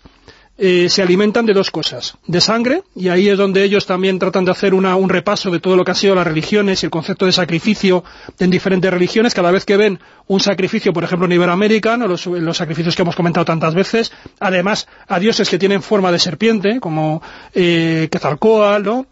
[0.58, 4.46] eh, se alimentan de dos cosas, de sangre, y ahí es donde ellos también tratan
[4.46, 6.92] de hacer una, un repaso de todo lo que ha sido las religiones y el
[6.92, 8.04] concepto de sacrificio
[8.38, 12.08] en diferentes religiones, cada vez que ven un sacrificio, por ejemplo en Iberoamérica, ¿no?
[12.08, 16.20] los, los, sacrificios que hemos comentado tantas veces, además a dioses que tienen forma de
[16.20, 17.24] serpiente, como
[17.56, 19.08] eh, Quetzalcóatl, ¿no?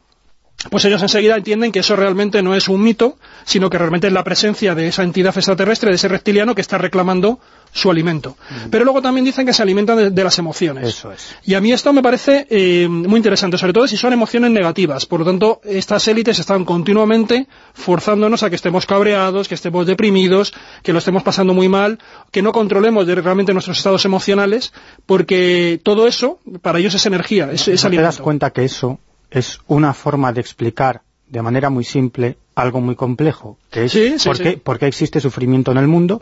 [0.69, 4.13] Pues ellos enseguida entienden que eso realmente no es un mito, sino que realmente es
[4.13, 7.39] la presencia de esa entidad extraterrestre, de ese reptiliano que está reclamando
[7.71, 8.35] su alimento.
[8.49, 8.69] Mm.
[8.69, 10.89] Pero luego también dicen que se alimentan de, de las emociones.
[10.89, 11.35] Eso es.
[11.43, 15.05] Y a mí esto me parece eh, muy interesante, sobre todo si son emociones negativas.
[15.05, 20.53] Por lo tanto, estas élites están continuamente forzándonos a que estemos cabreados, que estemos deprimidos,
[20.83, 21.99] que lo estemos pasando muy mal,
[22.31, 24.73] que no controlemos realmente nuestros estados emocionales,
[25.05, 28.09] porque todo eso, para ellos es energía, es, es ¿No alimento.
[28.09, 28.99] te das cuenta que eso
[29.31, 34.19] es una forma de explicar de manera muy simple algo muy complejo, que es sí,
[34.19, 34.55] sí, por, qué, sí.
[34.57, 36.21] por, qué, existe sufrimiento en el mundo,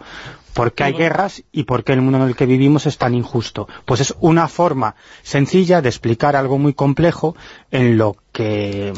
[0.53, 3.15] por qué hay guerras y por qué el mundo en el que vivimos es tan
[3.15, 3.67] injusto.
[3.85, 7.35] Pues es una forma sencilla de explicar algo muy complejo
[7.71, 8.93] en lo que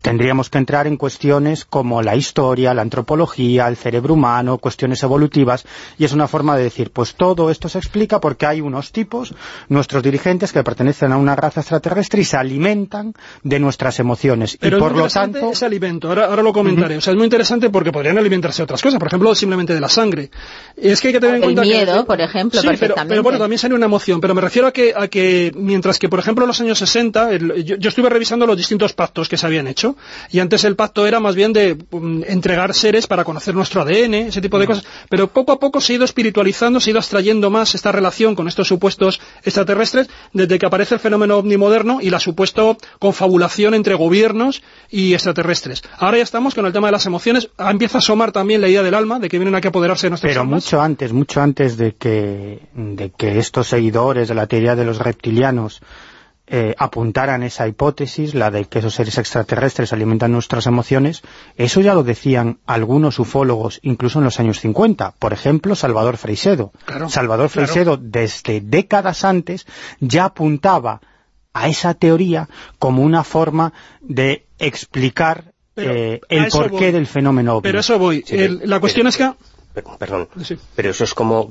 [0.00, 5.64] tendríamos que entrar en cuestiones como la historia, la antropología, el cerebro humano, cuestiones evolutivas,
[5.98, 9.34] y es una forma de decir, pues todo esto se explica porque hay unos tipos,
[9.68, 14.56] nuestros dirigentes, que pertenecen a una raza extraterrestre y se alimentan de nuestras emociones.
[14.60, 15.50] Pero y por lo tanto...
[15.50, 16.96] ese alimento, ahora, ahora lo comentaré.
[16.98, 19.80] O sea, es muy interesante porque podrían alimentarse de otras cosas, por ejemplo, simplemente de
[19.80, 20.30] la sangre.
[20.76, 23.10] Es que hay que tener en El cuenta que- miedo, por ejemplo, Sí, pero, perfectamente.
[23.14, 24.20] pero bueno, también sería una emoción.
[24.20, 27.32] Pero me refiero a que, a que mientras que, por ejemplo, en los años 60,
[27.32, 29.96] el- yo, yo estuve revisando los distintos pactos que se habían hecho,
[30.30, 34.14] y antes el pacto era más bien de mm, entregar seres para conocer nuestro ADN,
[34.14, 37.00] ese tipo de cosas, pero poco a poco se ha ido espiritualizando, se ha ido
[37.00, 41.98] extrayendo más esta relación con estos supuestos extraterrestres, desde que aparece el fenómeno ovni moderno
[42.00, 42.62] y la supuesta
[42.98, 45.82] confabulación entre gobiernos y extraterrestres.
[45.98, 48.68] Ahora ya estamos con el tema de las emociones, Ah, empieza a asomar también la
[48.68, 50.64] idea del alma, de que vienen aquí a apoderarse de nuestras Pero almas.
[50.64, 54.98] mucho antes, mucho antes de que, de que estos seguidores de la teoría de los
[54.98, 55.80] reptilianos
[56.48, 61.22] eh, apuntaran esa hipótesis, la de que esos seres extraterrestres alimentan nuestras emociones,
[61.56, 65.14] eso ya lo decían algunos ufólogos incluso en los años 50.
[65.18, 66.72] Por ejemplo, Salvador Freixedo.
[66.84, 67.66] Claro, Salvador claro.
[67.68, 69.66] Freixedo, desde décadas antes,
[70.00, 71.00] ya apuntaba
[71.52, 72.48] a esa teoría
[72.78, 76.92] como una forma de explicar Pero eh, el porqué voy.
[76.92, 77.62] del fenómeno ovni.
[77.62, 78.22] Pero eso voy.
[78.26, 79.55] Sí, El- pero- la cuestión pero- es que...
[79.76, 80.56] Per- Perdón, Sí.
[80.74, 81.50] pero eso es como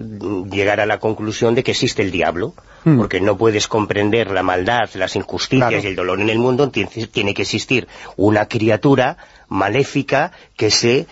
[0.50, 2.98] llegar a la conclusión de que existe el diablo, Hmm.
[2.98, 5.84] porque no puedes comprender la maldad, las injusticias Claro.
[5.84, 7.88] y el dolor en el mundo, tiene que existir
[8.18, 9.18] una criatura
[9.50, 11.08] maléfica que se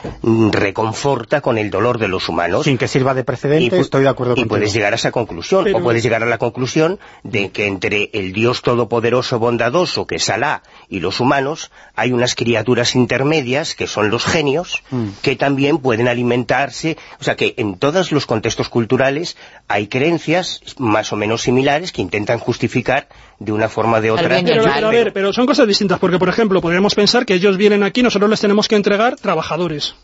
[0.51, 2.63] reconforta con el dolor de los humanos.
[2.65, 5.63] Sin que sirva de precedente, pu- estoy de acuerdo y puedes llegar a esa conclusión,
[5.65, 10.15] Pero- o puedes llegar a la conclusión de que entre el Dios todopoderoso bondadoso, que
[10.15, 15.07] es Alá, y los humanos, hay unas criaturas intermedias, que son los genios, Mm.
[15.21, 19.37] que también pueden alimentarse, o sea que en todos los contextos culturales
[19.67, 23.07] hay creencias más o menos similares que intentan justificar
[23.39, 24.23] de una forma o de otra.
[24.45, 27.57] Pero, pero, a ver, pero son cosas distintas, porque por ejemplo, podríamos pensar que ellos
[27.57, 29.95] vienen aquí, nosotros les tenemos que entregar trabajadores.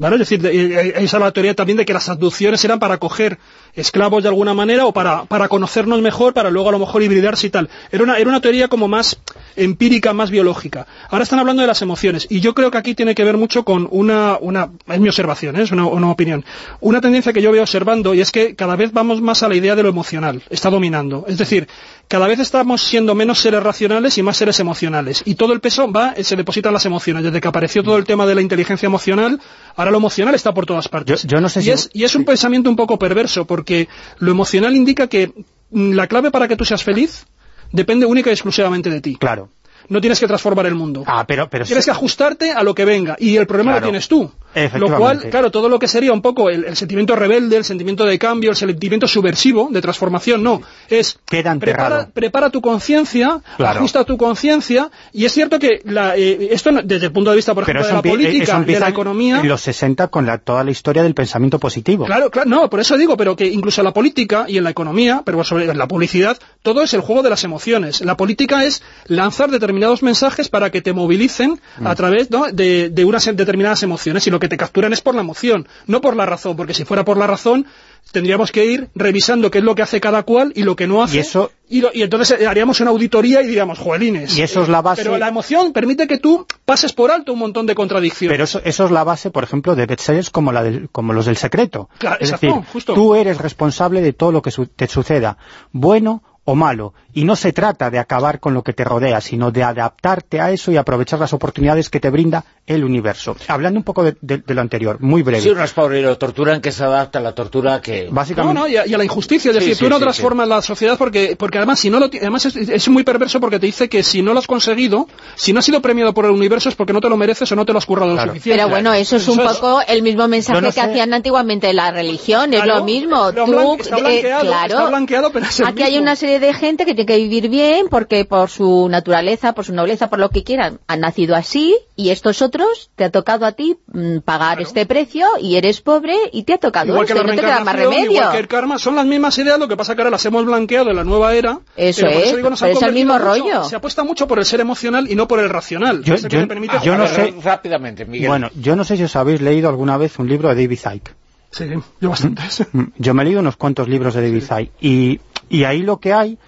[0.00, 0.14] ¿Vale?
[0.14, 2.78] Es decir, de- eh, eh, esa es la teoría también de que las abducciones eran
[2.78, 3.36] para coger
[3.74, 7.48] esclavos de alguna manera o para, para conocernos mejor, para luego a lo mejor hibridarse
[7.48, 7.68] y tal.
[7.90, 9.18] Era una, era una teoría como más
[9.58, 10.86] empírica, más biológica.
[11.10, 13.64] Ahora están hablando de las emociones y yo creo que aquí tiene que ver mucho
[13.64, 15.62] con una, una es mi observación, ¿eh?
[15.62, 16.44] es una, una opinión,
[16.80, 19.54] una tendencia que yo veo observando y es que cada vez vamos más a la
[19.56, 21.24] idea de lo emocional, está dominando.
[21.28, 21.68] Es decir,
[22.08, 25.22] cada vez estamos siendo menos seres racionales y más seres emocionales.
[25.26, 27.22] Y todo el peso va, eh, se deposita en las emociones.
[27.24, 29.40] Desde que apareció todo el tema de la inteligencia emocional,
[29.76, 31.22] ahora lo emocional está por todas partes.
[31.24, 33.88] Yo- yo no sé y, si- es, y es un pensamiento un poco perverso, porque
[34.18, 35.32] lo emocional indica que
[35.70, 37.26] mm, la clave para que tú seas feliz
[37.72, 39.16] depende única y exclusivamente de ti.
[39.16, 39.48] Claro.
[39.88, 41.02] No tienes que transformar el mundo.
[41.06, 41.48] Ah, pero...
[41.48, 43.86] pero Tienes que ajustarte a lo que venga y el problema Claro.
[43.86, 44.30] lo tienes tú.
[44.74, 48.04] Lo cual, claro, todo lo que sería un poco el, el sentimiento rebelde, el sentimiento
[48.04, 50.62] de cambio, el sentimiento subversivo, de transformación, no.
[50.88, 51.18] Es
[51.60, 53.78] prepara, prepara tu conciencia, Claro.
[53.78, 57.54] ajusta tu conciencia y es cierto que la, eh, esto desde el punto de vista,
[57.54, 59.40] por Pero ejemplo, de la eso política, de la economía...
[59.40, 62.06] en los 60 con la, toda la historia del pensamiento positivo.
[62.06, 64.70] Claro, claro, no, por eso digo, pero que incluso en la política y en la
[64.70, 68.00] economía, pero sobre la publicidad, todo es el juego de las emociones.
[68.00, 71.86] La política es lanzar determinados mensajes para que te movilicen Mm.
[71.86, 72.46] a través ¿no?
[72.52, 76.00] de, de unas determinadas emociones y lo que te capturan es por la emoción, no
[76.00, 77.66] por la razón, porque si fuera por la razón
[78.12, 81.02] tendríamos que ir revisando qué es lo que hace cada cual y lo que no
[81.02, 81.16] hace.
[81.16, 84.36] Y eso- y, lo- y entonces eh, haríamos una auditoría y diríamos, joelines.
[84.38, 87.38] Y eso es la base- Pero la emoción permite que tú pases por alto un
[87.40, 88.32] montón de contradicciones.
[88.34, 91.26] Pero eso, eso es la base, por ejemplo, de bestsellers como, la del- como los
[91.26, 91.90] del secreto.
[91.98, 92.94] Claro, es exacto, decir, justo.
[92.94, 95.36] tú eres responsable de todo lo que su- te suceda,
[95.72, 96.94] bueno o malo.
[97.12, 100.50] Y no se trata de acabar con lo que te rodea, sino de adaptarte a
[100.50, 103.36] eso y aprovechar las oportunidades que te brinda el universo.
[103.48, 105.42] Hablando un poco de, de- de lo anterior, muy breve.
[105.42, 108.06] Sí, unos pobres lo torturan que se adapta a la tortura que...
[108.06, 109.96] No, Básicamente, no, y a, y a la injusticia, es Sí, decir, sí, tú no
[109.96, 113.40] sí, transformas la sociedad porque, porque además si no lo además es, es muy perverso
[113.40, 115.06] porque te dice que si no lo has conseguido,
[115.36, 117.56] si no has sido premiado por el universo es porque no te lo mereces o
[117.56, 118.26] no te lo has currado Claro.
[118.28, 118.58] lo suficiente.
[118.62, 121.12] Pero bueno, eso es un Eso es- poco el mismo mensaje no que sé- hacían
[121.12, 123.32] antiguamente la religión, es Claro, lo mismo.
[123.32, 126.02] Tú, está eh, blanqueado, claro, está blanqueado, pero es el aquí hay mismo.
[126.02, 129.72] una serie de gente que tiene que vivir bien porque por su naturaleza, por su
[129.74, 133.52] nobleza, por lo que quieran, han nacido así y estos otros te ha tocado a
[133.52, 137.24] ti mm, pagar este precio y eres pobre y te ha tocado Igual que esto
[137.26, 138.10] la y no te queda más remedio.
[138.12, 140.44] igual que el karma, son las mismas ideas, lo que pasa que ahora las hemos
[140.44, 141.60] blanqueado en la nueva era.
[141.76, 143.64] Eso pero por es, digo, nos pero es el mismo mucho- rollo.
[143.64, 146.02] Se apuesta mucho por el ser emocional y no por el racional.
[146.04, 148.28] Yo- que yo- te permite yo no ver, sé- Rápidamente, Miguel.
[148.28, 151.10] bueno, yo no sé si os habéis leído alguna vez un libro de David Icke.
[151.50, 151.64] Sí,
[152.00, 152.66] yo bastantes.
[152.72, 155.20] Mm, Yo me he leído unos cuantos libros de David Icke y,
[155.50, 156.38] y ahí lo que hay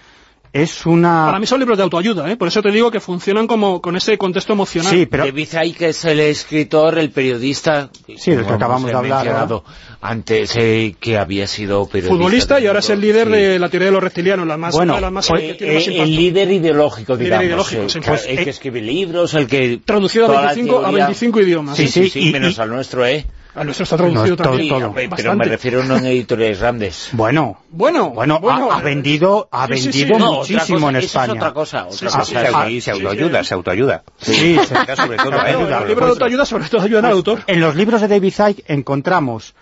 [0.53, 1.27] es una...
[1.27, 2.35] Para mí son libros de autoayuda, ¿eh?
[2.35, 4.91] por eso te digo que funcionan como con ese contexto emocional.
[4.91, 7.89] Sí, pero David Icke es el escritor, el periodista...
[8.17, 9.47] Sí, del que acabamos de hablar,
[10.01, 12.15] Antes eh, que había sido periodista.
[12.17, 13.33] Futbolista y ahora es el líder sí.
[13.33, 15.87] de la teoría de los reptilianos, la más, Bueno, las más Pues, que tiene más
[15.87, 17.45] eh, el líder ideológico, Líder digamos.
[17.45, 19.79] ideológico, eh, sí, pues, el eh, que escribe libros, el que...
[19.85, 21.77] Traducido a toda la 25, a teoría- 25 idiomas.
[21.77, 23.25] Sí, sí, Sí, sí, y- menos y- al nuestro, ¿eh?
[23.53, 24.69] A nuestro está traducido No, todo- también.
[24.79, 24.93] todo.
[25.15, 27.09] Pero me refiero no en editoriales grandes.
[27.11, 29.99] Bueno, Bueno, bueno, ha, ha vendido, ha Sí, sí, sí.
[30.05, 31.25] vendido No, otra muchísimo cosa, en España.
[31.33, 31.85] es otra cosa.
[31.87, 32.35] Otra Se, sí,
[32.91, 34.03] autoayuda, se autoayuda.
[34.21, 37.41] Sí, se- sobre todo Claro, claro, el libro de autoayuda sobre todo ayuda al autor.
[37.47, 39.53] En los libros de David Icke encontramos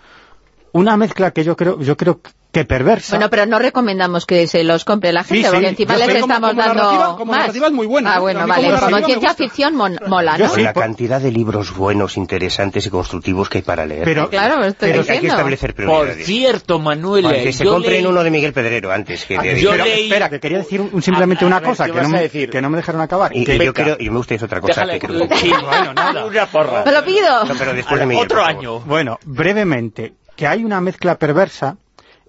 [0.72, 2.20] una mezcla que yo creo, yo creo
[2.52, 3.16] que perversa.
[3.16, 6.06] Bueno, pero no recomendamos que se los compre la gente, Sí, sí, porque encima les
[6.08, 7.40] como- estamos como dando narrativa- como más.
[7.42, 8.54] narrativa es muy buena, Ah, bueno, A vale.
[8.62, 10.54] como Como, narrativa me ciencia ficción mon- mola, Yo ¿no?
[10.54, 14.04] sí, la por- cantidad de libros buenos, interesantes y constructivos que hay para leer.
[14.04, 16.26] Pero- Claro, estoy Hay- hay que establecer Por prioridades.
[16.26, 19.38] cierto, Manuel, Bueno, eh, que se yo compren leí- uno de Miguel Pedrero antes que
[19.38, 19.60] de...
[19.60, 21.92] Yo Pero, leí- espera, que quería decir un- simplemente A- a una ver, cosa, ¿qué
[21.92, 22.50] que no, a me, decir?
[22.50, 23.36] que no me dejaron acabar.
[23.36, 24.86] Y, que- yo creo, y me gusta decir otra cosa.
[24.86, 26.24] Que creo- bueno, nada.
[26.26, 26.84] Una porra.
[26.84, 27.44] Te lo pido.
[27.44, 28.80] No, pero después de Otro por año.
[28.80, 31.76] Bueno, brevemente, que hay una mezcla perversa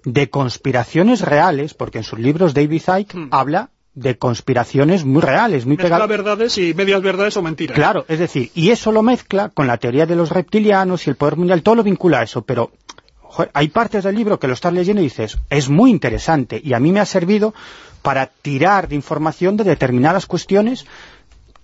[0.04, 3.28] de conspiraciones reales, porque en sus libros David Icke Hmm.
[3.32, 6.08] habla de conspiraciones muy reales, muy pegadas.
[6.08, 7.76] verdades y medias verdades o mentiras.
[7.76, 11.18] Claro, es decir, y eso lo mezcla con la teoría de los reptilianos y el
[11.18, 12.72] poder mundial, todo lo vincula a eso, pero
[13.20, 16.74] joder, hay partes del libro que lo estás leyendo y dices, es muy interesante, y
[16.74, 17.54] a mí me ha servido
[18.02, 20.86] para tirar de información de determinadas cuestiones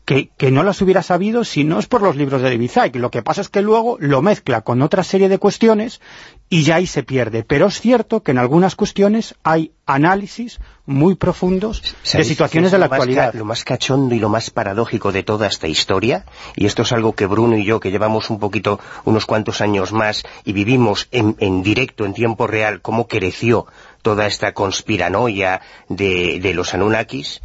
[0.08, 2.96] que, que no las hubiera sabido si no es por los libros de David Icke.
[2.96, 6.00] Lo que pasa es que luego lo mezcla con otra serie de cuestiones
[6.48, 7.44] y ya ahí se pierde.
[7.44, 12.78] Pero es cierto que en algunas cuestiones hay análisis muy profundos de ¿Sabéis situaciones de
[12.78, 13.34] la actualidad.
[13.34, 16.24] Lo más cachondo y lo más paradójico de toda esta historia,
[16.56, 19.92] y esto es algo que Bruno y yo, que llevamos un poquito, unos cuantos años
[19.92, 23.68] más, y vivimos en, en directo, en tiempo real, cómo creció
[24.04, 25.60] toda esta conspiranoia
[25.90, 27.42] de, de los Anunnakis,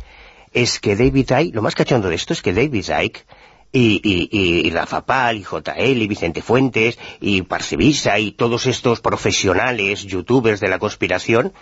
[0.52, 3.24] es que David Icke, lo más cachondo de esto es que David Icke
[3.72, 8.66] y, y, y, y Rafa Pal, y JL, y Vicente Fuentes, y Parcevisa, y todos
[8.66, 11.52] estos profesionales, youtubers de la conspiración,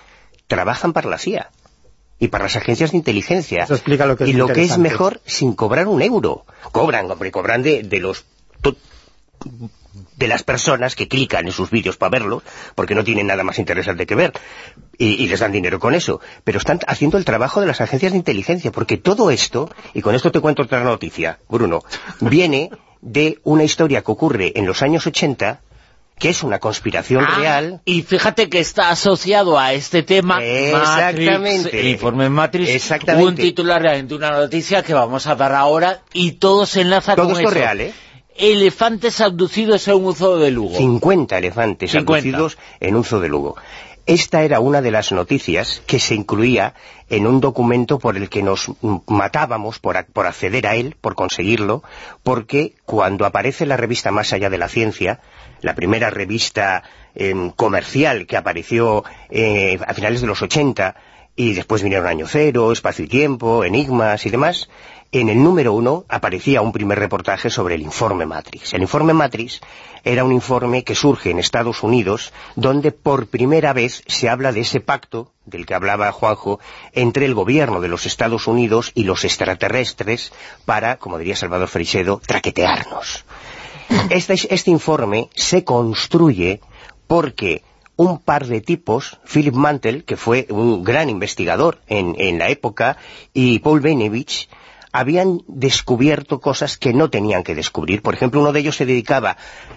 [0.49, 1.51] trabajan para la CIA
[2.19, 3.65] y para las agencias de inteligencia.
[3.65, 6.45] Eso explica lo que es y lo que es mejor, sin cobrar un euro.
[6.73, 8.27] Cobran, hombre, cobran de, de los...
[10.21, 12.43] de las personas que clican en sus vídeos para verlos,
[12.75, 14.33] porque no tienen nada más interesante que ver,
[14.99, 16.21] y, y les dan dinero con eso.
[16.45, 20.15] Pero están haciendo el trabajo de las agencias de inteligencia, porque todo esto, y con
[20.15, 21.83] esto te cuento otra noticia, Bruno,
[22.21, 22.71] viene
[23.01, 25.63] de una historia que ocurre en los años 80,
[26.19, 31.41] que es una conspiración Ah, real, Y fíjate que está asociado a este tema Exactamente.
[31.65, 33.27] Matrix, el informe Matrix, Exactamente.
[33.27, 37.29] un titular de una noticia que vamos a dar ahora y todo se enlaza Todo
[37.29, 37.55] con esto eso.
[37.59, 37.95] real, ¿eh?
[38.41, 40.75] Elefantes abducidos en un zoo de Lugo.
[40.75, 42.13] 50 elefantes 50.
[42.13, 43.57] abducidos en un zoo de Lugo.
[44.07, 46.73] Esta era una de las noticias que se incluía
[47.11, 48.73] en un documento por el que nos
[49.07, 51.83] matábamos por acceder a él, por conseguirlo,
[52.23, 55.21] porque cuando aparece la revista Más allá de la ciencia,
[55.61, 56.83] la primera revista
[57.15, 60.95] em, comercial que apareció eh, a finales de los 80,
[61.37, 64.69] y después vinieron Año Cero, Espacio y Tiempo, Enigmas y demás,
[65.13, 68.75] en el número uno aparecía un primer reportaje sobre el informe Matrix.
[68.75, 69.61] El informe Matrix
[70.05, 74.61] era un informe que surge en Estados Unidos, donde por primera vez se habla de
[74.61, 76.61] ese pacto del que hablaba Juanjo,
[76.93, 80.33] entre el gobierno de los Estados Unidos y los extraterrestres
[80.65, 83.25] para, como diría Salvador Freixedo, traquetearnos.
[84.11, 86.61] Este, este informe se construye
[87.09, 87.65] porque
[87.97, 92.97] un par de tipos, Philip Mantel, que fue un gran investigador en, en la época,
[93.35, 94.49] y Paul Benevich,
[94.93, 98.03] habían descubierto cosas que no tenían que descubrir.
[98.03, 99.37] Por ejemplo, uno de ellos se dedicaba,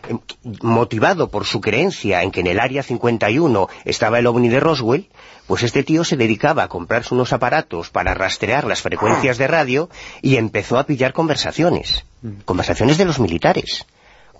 [0.10, 0.16] eh,
[0.62, 5.10] motivado por su creencia en que en el Área 51 estaba el ovni de Roswell,
[5.48, 9.90] pues este tío se dedicaba a comprarse unos aparatos para rastrear las frecuencias de radio
[10.22, 12.06] y empezó a pillar conversaciones.
[12.46, 13.86] Conversaciones de los militares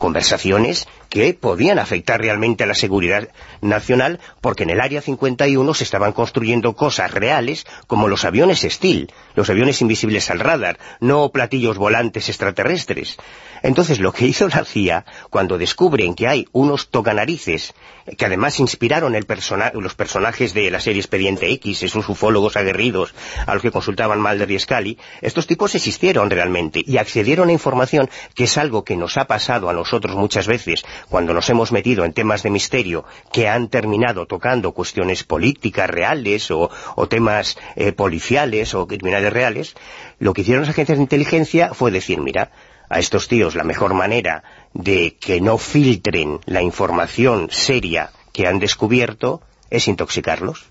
[0.04, 3.30] conversaciones que podían afectar realmente a la seguridad
[3.62, 9.12] nacional porque en el Área 51 se estaban construyendo cosas reales como los aviones Steel,
[9.36, 13.18] los aviones invisibles al radar, no platillos volantes extraterrestres.
[13.62, 17.76] Entonces lo que hizo la CIA cuando descubren que hay unos tocanarices
[18.18, 23.14] que además inspiraron el persona los personajes de la serie Expediente X, esos ufólogos aguerridos
[23.46, 28.10] a los que consultaban Mulder y Scully, estos tipos existieron realmente y accedieron a información
[28.36, 32.06] que es algo que nos ha pasado a nosotros muchas veces cuando nos hemos metido
[32.06, 36.70] en temas de misterio que han terminado tocando cuestiones políticas reales o,
[37.10, 39.76] temas eh, policiales o criminales reales,
[40.20, 42.52] lo que hicieron las agencias de inteligencia fue decir, mira,
[42.90, 44.44] a estos tíos la mejor manera
[44.74, 50.66] de que no filtren la información seria que han descubierto es intoxicarlos.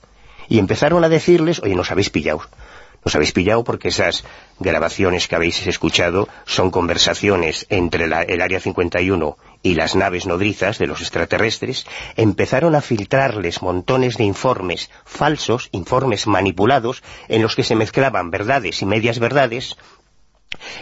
[0.49, 2.43] Y empezaron a decirles, oye, nos habéis pillado.
[3.05, 4.25] Nos habéis pillado porque esas
[4.61, 10.79] grabaciones que habéis escuchado son conversaciones entre la- el Área 51 y las naves nodrizas
[10.79, 11.87] de los extraterrestres
[12.17, 18.83] empezaron a filtrarles montones de informes falsos, informes manipulados, en los que se mezclaban verdades
[18.83, 19.77] y medias verdades,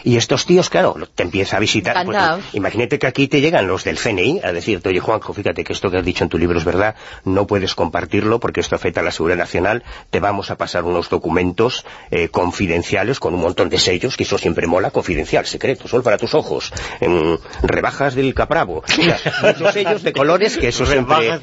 [0.03, 2.05] y estos tíos, claro, te empieza a visitar.
[2.05, 2.17] Pues,
[2.53, 5.91] imagínate que aquí te llegan los del CNI a decirte, oye Juanjo, fíjate que esto
[5.91, 9.03] que has dicho en tu libro es verdad, no puedes compartirlo porque esto afecta a
[9.03, 13.77] la seguridad nacional, te vamos a pasar unos documentos eh, confidenciales con un montón de
[13.77, 18.83] sellos, que eso siempre mola, confidencial, secreto, solo para tus ojos, en rebajas del capravo,
[18.97, 21.39] Mira, muchos sellos de colores que eso siempre,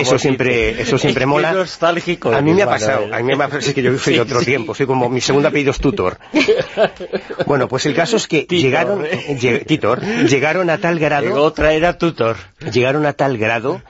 [0.00, 1.50] eso siempre, eso siempre mola.
[1.50, 4.40] a mí me ha pasado, a mí me ha pasado, es que yo soy otro
[4.40, 6.18] tiempo, soy como mi segundo apellido es tutor.
[7.46, 9.64] Bueno, pues el caso es que llegaron, ¿eh?
[9.66, 11.42] Titor, llegaron a tal grado...
[11.42, 12.36] otra era Tutor.
[12.72, 13.82] Llegaron a tal grado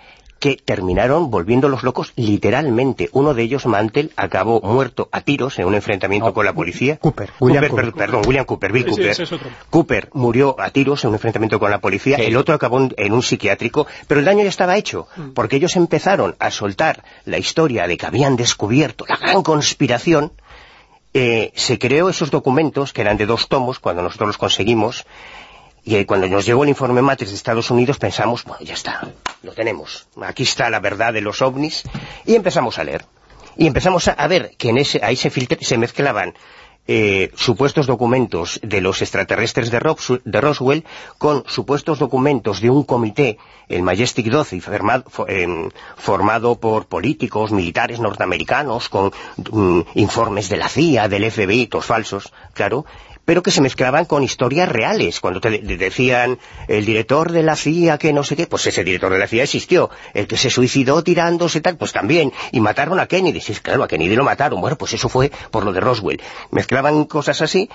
[0.43, 3.09] que terminaron volviéndolos locos literalmente.
[3.13, 6.97] Uno de ellos, Mantel, acabó muerto a tiros en un enfrentamiento con la policía.
[6.97, 7.31] Cooper.
[7.39, 7.93] William Cooper.
[7.93, 9.17] Perdón, William Cooper, Bill Cooper.
[9.71, 12.17] Cooper murió a tiros en un enfrentamiento con la policía.
[12.17, 13.87] El otro acabó en un psiquiátrico.
[14.09, 15.31] Pero el daño ya estaba hecho, mm.
[15.31, 20.33] porque ellos empezaron a soltar la historia de que habían descubierto la gran conspiración
[21.15, 25.05] eh, se creó esos documentos, que eran de dos tomos, cuando nosotros los conseguimos,
[25.85, 29.13] y cuando nos llegó el informe Matrix de Estados Unidos pensamos, bueno, ya está,
[29.43, 31.83] lo tenemos, aquí está la verdad de los ovnis,
[32.25, 33.05] y empezamos a leer.
[33.57, 36.35] Y empezamos a, ver que en ese, ahí se, se mezclaban
[36.89, 39.81] eh, supuestos documentos de los extraterrestres de,
[40.41, 40.85] Roswell
[41.19, 43.39] con supuestos documentos de un comité,
[43.69, 44.61] el Majestic 12,
[45.29, 51.87] em, formado, por políticos, militares norteamericanos, con mm, informes de la CIA, del FBI, todos
[51.87, 52.85] falsos, claro,
[53.25, 55.21] pero que se mezclaban con historias reales.
[55.21, 56.39] Cuando te decían
[56.69, 59.45] el director de la CIA que no sé qué, pues ese director de la CIA
[59.45, 59.91] existió.
[60.15, 62.33] El que se suicidó tirándose tal, pues también.
[62.51, 63.41] Y mataron a Kennedy.
[63.41, 64.61] Sí, claro, a Kennedy lo mataron.
[64.61, 66.21] Bueno, pues eso fue por lo de Roswell.
[66.51, 67.71] Mezclaban cosas así.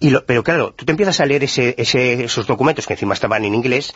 [0.00, 3.54] Y pero claro, tú te empiezas a leer ese, esos documentos que encima estaban en
[3.54, 3.94] inglés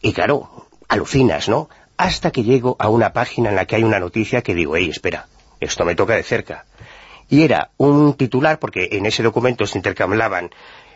[0.00, 1.68] y claro, alucinas, ¿no?
[1.96, 4.88] Hasta que llego a una página en la que hay una noticia que digo, hey,
[4.90, 5.26] espera,
[5.58, 6.64] esto me toca de cerca
[7.30, 10.50] y era un titular, porque en ese documento se intercambiaban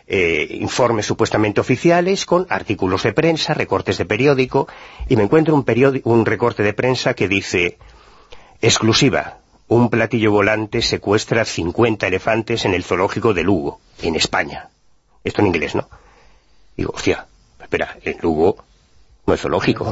[0.07, 4.67] eh, informes supuestamente oficiales con artículos de prensa, recortes de periódico,
[5.07, 5.65] y me encuentro un,
[6.03, 7.77] un recorte de prensa que dice,
[8.61, 14.69] exclusiva, un platillo volante secuestra 50 elefantes en el zoológico de Lugo, en España.
[15.23, 15.89] Esto en inglés, ¿no?
[16.77, 17.25] Digo, hostia,
[17.61, 18.57] espera, en Lugo
[19.25, 19.85] no es zoológico.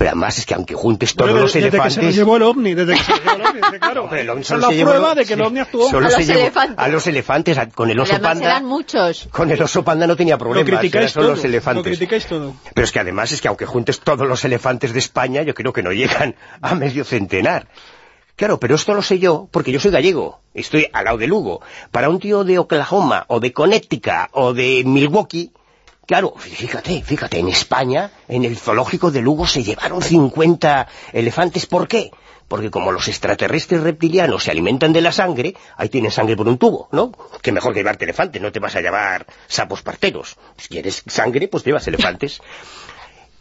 [0.00, 1.96] Pero además es que aunque juntes todos los elefantes...
[1.96, 4.06] Desde que se llevó el ovni, desde que se llevó el ovni, claro.
[4.08, 5.90] Pero es la prueba de que el ovni actuó.
[5.90, 6.78] Solo a, los elefantes.
[6.78, 7.58] a los elefantes.
[7.74, 8.46] con el oso panda...
[8.46, 9.28] eran muchos.
[9.30, 11.84] Con el oso panda no tenía problemas, lo criticáis todo, los elefantes.
[11.84, 12.54] Lo criticáis todo.
[12.72, 15.74] Pero es que además es que aunque juntes todos los elefantes de España, yo creo
[15.74, 17.68] que no llegan a medio centenar.
[18.36, 21.60] Claro, pero esto lo sé yo porque yo soy gallego, estoy al lado de Lugo.
[21.90, 25.52] Para un tío de Oklahoma, o de Connecticut, o de Milwaukee,
[26.10, 31.66] Claro, fíjate, fíjate, en España, en el zoológico de Lugo se llevaron 50 elefantes.
[31.66, 32.10] ¿Por qué?
[32.48, 36.58] Porque como los extraterrestres reptilianos se alimentan de la sangre, ahí tienen sangre por un
[36.58, 37.12] tubo, ¿no?
[37.42, 40.36] Que mejor que llevarte elefantes, no te vas a llevar sapos parteros.
[40.56, 42.40] Si quieres sangre, pues llevas elefantes.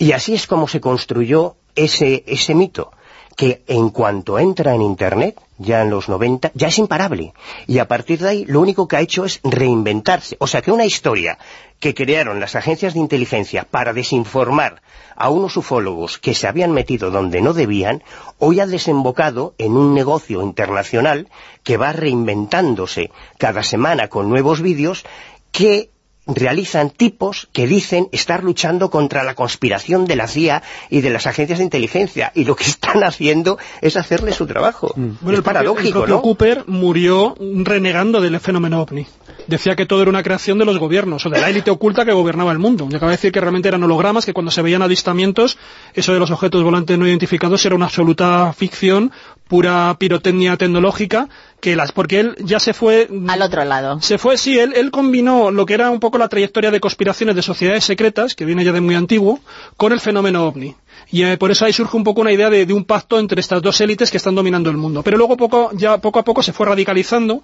[0.02, 2.92] Y así es como se construyó ese, ese mito
[3.40, 7.34] que en cuanto entra en Internet, ya en los 90, ya es imparable.
[7.68, 10.36] Y a partir de ahí lo único que ha hecho es reinventarse.
[10.42, 11.38] O sea que una historia
[11.80, 14.82] que crearon las agencias de inteligencia para desinformar
[15.16, 18.04] a unos ufólogos que se habían metido donde no debían,
[18.40, 21.30] hoy ha desembocado en un negocio internacional
[21.64, 25.06] que va reinventándose cada semana con nuevos vídeos
[25.54, 25.92] que
[26.36, 31.28] realizan tipos que dicen estar luchando contra la conspiración de la CIA y de las
[31.28, 34.94] agencias de inteligencia, y lo que están haciendo es hacerle su trabajo.
[34.96, 35.10] Mm.
[35.22, 39.08] Bueno, es paradójico, el propio Cooper murió renegando del fenómeno OVNI.
[39.50, 42.12] Decía que todo era una creación de los gobiernos, o de la élite oculta que
[42.12, 42.88] gobernaba el mundo.
[42.90, 45.58] Y acaba de decir que realmente eran hologramas, que cuando se veían avistamientos,
[45.96, 49.12] eso de los objetos volantes no identificados era una absoluta ficción,
[49.48, 53.10] pura pirotecnia tecnológica, que las porque él ya se fue...
[53.28, 54.00] Al otro lado.
[54.02, 57.36] Se fue, sí, él, él combinó lo que era un poco la trayectoria de conspiraciones
[57.36, 59.40] de sociedades secretas, que viene ya de muy antiguo,
[59.78, 60.76] con el fenómeno OVNI.
[61.12, 63.42] Y eh, por eso ahí surge un poco una idea de, de, un pacto entre
[63.42, 65.02] estas dos élites que están dominando el mundo.
[65.02, 67.44] Pero luego poco, ya poco a poco se fue radicalizando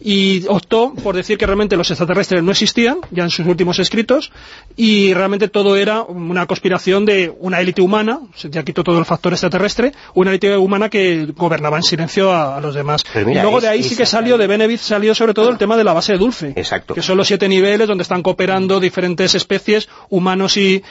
[0.00, 4.32] y optó por decir que realmente los extraterrestres no existían, ya en sus últimos escritos,
[4.76, 9.32] y realmente todo era una conspiración de una élite humana, ya quitó todo el factor
[9.32, 13.04] extraterrestre, una élite humana que gobernaba en silencio a, los demás.
[13.14, 15.84] y luego de ahí sí que salió, de Benevit salió sobre todo el tema de
[15.84, 16.94] la base de dulce, Exacto.
[16.94, 20.82] que son los siete niveles donde están cooperando diferentes especies, humanos y,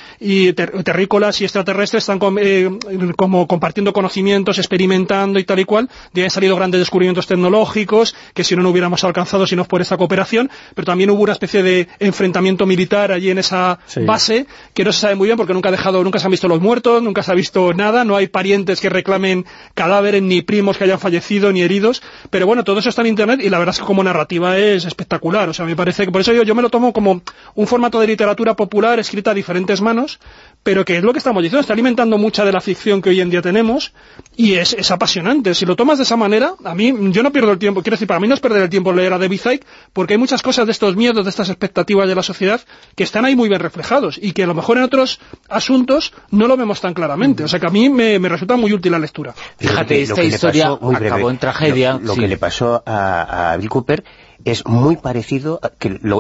[0.54, 2.70] terrícolas y extraterrestres, están eh,
[3.16, 8.44] como compartiendo conocimientos, experimentando y tal y cual, de han salido grandes descubrimientos tecnológicos, que
[8.44, 11.32] si no, no hubiéramos alcanzado si no es por esta cooperación, pero también hubo una
[11.32, 15.54] especie de enfrentamiento militar allí en esa base, que no se sabe muy bien porque
[15.54, 18.16] nunca ha dejado, nunca se han visto los muertos, nunca se ha visto nada, no
[18.16, 22.80] hay parientes que reclamen cadáveres, ni primos que hayan fallecido, ni heridos, pero bueno, todo
[22.80, 25.66] eso está en internet y la verdad es que como narrativa es espectacular, o sea,
[25.66, 27.22] me parece que por eso yo, yo me lo tomo como
[27.56, 30.20] un formato de literatura popular escrita a diferentes manos,
[30.64, 33.20] pero que es lo que estamos diciendo, está alimentando mucha de la ficción que hoy
[33.20, 33.94] en día tenemos
[34.36, 35.54] y es, es apasionante.
[35.54, 38.08] Si lo tomas de esa manera, a mí, yo no pierdo el tiempo, quiero decir,
[38.08, 40.66] para mí no es perder el tiempo leer a David Icke, porque hay muchas cosas
[40.66, 42.62] de estos miedos, de estas expectativas de la sociedad,
[42.96, 45.20] que están ahí muy bien reflejados y que a lo mejor en otros
[45.50, 47.44] asuntos no lo vemos tan claramente.
[47.44, 49.34] O sea que a mí me, resulta muy útil la lectura.
[49.58, 52.00] Fíjate, esta historia acabó en tragedia.
[52.02, 54.04] Lo, que le pasó a, Bill Cooper
[54.46, 55.72] es muy parecido a,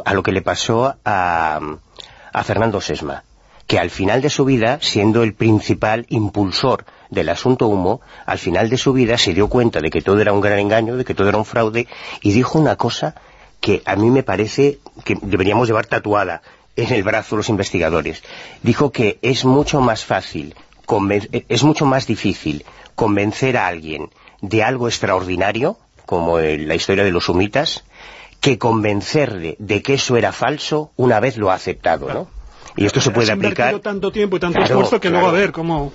[0.06, 1.60] a lo que le pasó a,
[2.34, 3.24] a Fernando Sesma
[3.68, 8.69] que al final de su vida, siendo el principal impulsor del asunto humo, al final
[8.69, 11.14] de su vida se dio cuenta de que todo era un gran engaño, de que
[11.14, 11.88] todo era un fraude,
[12.22, 13.15] y dijo una cosa
[13.61, 16.41] que a mí me parece que deberíamos llevar tatuada
[16.76, 18.23] en el brazo los investigadores.
[18.61, 20.56] Dijo que es mucho más fácil,
[21.49, 22.65] es mucho más difícil
[22.95, 24.10] convencer a alguien
[24.41, 27.85] de algo extraordinario, como la historia de los humitas,
[28.41, 32.27] que convencerle de que eso era falso una vez lo ha aceptado, ¿no?
[32.76, 33.80] Y esto se puede aplicar...
[33.80, 35.91] tanto tiempo y tanto esfuerzo que luego a ver cómo...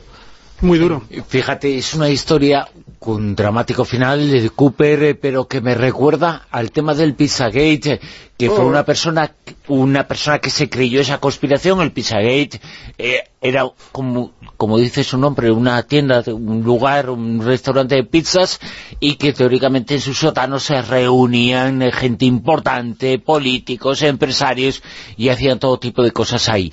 [0.61, 1.03] Muy duro.
[1.29, 2.69] Fíjate, es una historia
[2.99, 8.01] con dramático final de Cooper, eh, pero que me recuerda al tema del Pizzagate, eh,
[8.37, 8.69] que fue oh.
[8.69, 9.33] una persona
[9.69, 11.81] una persona que se creyó esa conspiración.
[11.81, 12.61] El Pizzagate
[12.97, 18.59] eh, era, como, como dice su nombre, una tienda, un lugar, un restaurante de pizzas,
[18.99, 24.83] y que teóricamente en su sótano se reunían gente importante, políticos, empresarios,
[25.17, 26.73] y hacían todo tipo de cosas ahí.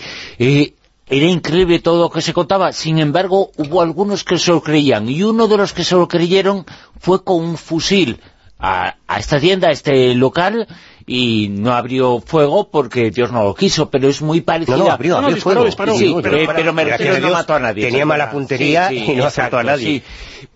[1.08, 5.08] Era increíble todo lo que se contaba, sin embargo hubo algunos que se lo creían
[5.08, 6.66] y uno de los que se lo creyeron
[7.00, 8.20] fue con un fusil
[8.60, 10.68] a, esta tienda, a este local
[11.06, 14.78] y no abrió fuego porque Dios no lo quiso, pero es muy parecido.
[14.78, 15.70] No, abrió, abrió fuego.
[15.96, 17.86] Sí, pero, me refiero no mató a nadie.
[17.86, 20.02] Tenía mala puntería y no acertó a nadie.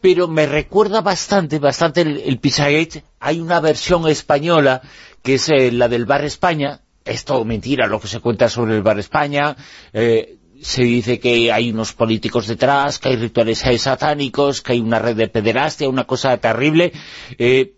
[0.02, 3.04] Pero me recuerda bastante, bastante el, el Pizzagate.
[3.20, 4.82] Hay una versión española
[5.22, 8.76] que es eh, la del Bar España, es todo mentira lo que se cuenta sobre
[8.76, 9.56] el Bar España,
[9.94, 14.99] eh, se dice que hay unos políticos detrás, que hay rituales satánicos, que hay una
[14.99, 16.91] red de pederastia, una cosa terrible,
[17.38, 17.73] eh,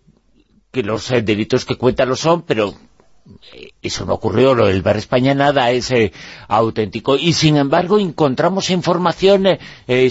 [0.70, 2.74] que los eh, delitos que cuentan lo son, pero
[3.80, 5.92] eso no ocurrió, lo del Bar España nada es
[6.48, 9.46] auténtico, y sin embargo encontramos información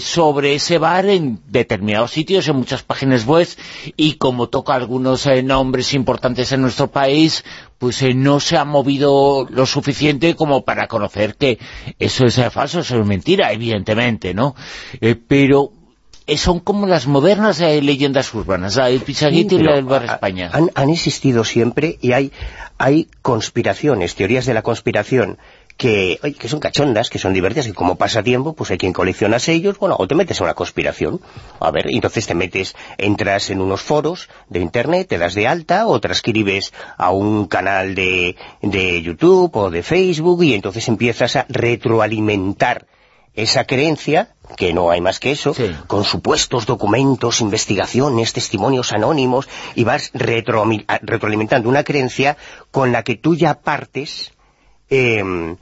[0.00, 3.48] sobre ese bar en determinados sitios, en muchas páginas web,
[3.96, 7.44] y como toca algunos nombres importantes en nuestro país,
[7.82, 11.58] pues eh, no se ha movido lo suficiente como para conocer que
[11.98, 14.54] eso es falso, eso es mentira, evidentemente, ¿no?
[15.00, 15.81] Eh, pero eh,
[16.36, 20.50] son como las modernas leyendas urbanas, el Pisaguito y la del Bar España.
[20.52, 22.32] Han, han, existido siempre y hay,
[22.78, 25.38] hay conspiraciones, teorías de la conspiración
[25.76, 29.38] que, que son cachondas, que son divertidas, y como pasa tiempo, pues hay quien colecciona
[29.38, 31.20] sellos, bueno, o te metes en una conspiración,
[31.60, 35.86] a ver, entonces te metes, entras en unos foros de internet, te das de alta,
[35.86, 41.46] o transcribes a un canal de, de YouTube o de Facebook, y entonces empiezas a
[41.48, 42.86] retroalimentar
[43.34, 45.54] esa creencia, que no hay más que eso,
[45.86, 52.36] con supuestos documentos, investigaciones, testimonios anónimos, y vas retroalimentando una creencia
[52.70, 54.32] con la que tú ya partes
[54.90, 55.56] eh,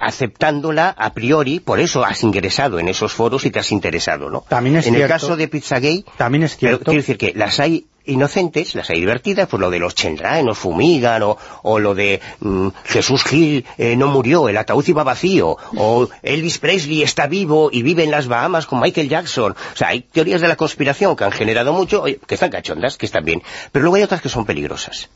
[0.00, 4.44] aceptándola a priori, por eso has ingresado en esos foros y te has interesado, ¿no?
[4.48, 6.84] También es en el caso de Pizzagate, también es cierto.
[6.84, 10.58] quiero decir que las hay inocentes, las hay divertidas, pues lo de los Chenrae nos
[10.58, 16.08] fumigan, o, lo de mm, Jesús Gil eh, no murió, el ataúd iba vacío, o
[16.22, 19.52] Elvis Presley está vivo y vive en las Bahamas con Michael Jackson.
[19.52, 23.06] O sea, hay teorías de la conspiración que han generado mucho, que están cachondas, que
[23.06, 25.10] están bien, pero luego hay otras que son peligrosas.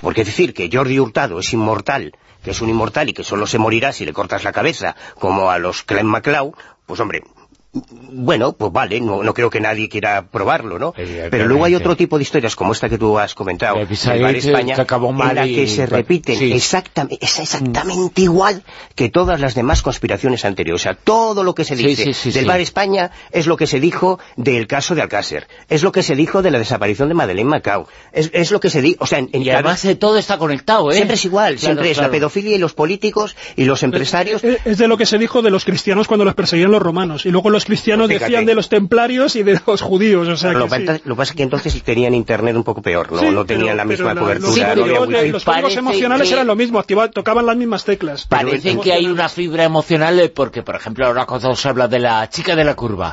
[0.00, 2.12] Porque decir que Jordi Hurtado es inmortal
[2.42, 5.50] que es un inmortal y que solo se morirá si le cortas la cabeza, como
[5.50, 6.54] a los Clem MacLeod,
[6.86, 7.22] pues hombre,
[7.72, 10.92] bueno, pues vale, no, no, creo que nadie quiera probarlo, ¿no?
[10.92, 14.34] Pero luego hay otro tipo de historias, como esta que tú has comentado, el Bar
[14.34, 18.64] España, en la que se repiten exactamente, es exactamente igual
[18.96, 20.82] que todas las demás conspiraciones anteriores.
[20.82, 24.18] O sea, todo lo que se dice del Bar España es lo que se dijo
[24.36, 27.86] del caso de Alcácer, es lo que se dijo de la desaparición de Madeleine Macao,
[28.12, 30.94] es, lo que se dijo, o sea, en, y además todo está conectado, ¿eh?
[30.94, 34.42] Siempre es igual, siempre es la pedofilia y los políticos y los empresarios.
[34.42, 37.30] Es, de lo que se dijo de los cristianos cuando los perseguían los romanos, y
[37.30, 40.26] luego los los cristianos decían de los templarios y de los judíos.
[40.28, 40.84] O sea Lo, que sí.
[40.86, 43.44] pasa- lo que pasa es que entonces tenían internet un poco peor, no, Sí, no
[43.44, 44.46] tenían pero- la misma la- cobertura.
[44.48, 47.56] Los, Sí, no códigos de- los códigos emocionales que- eran lo mismo, activa- tocaban las
[47.56, 48.24] mismas teclas.
[48.26, 51.98] Parece que hay una fibra emocional eh, porque, por ejemplo, ahora cuando se habla de
[51.98, 53.12] la chica de la curva,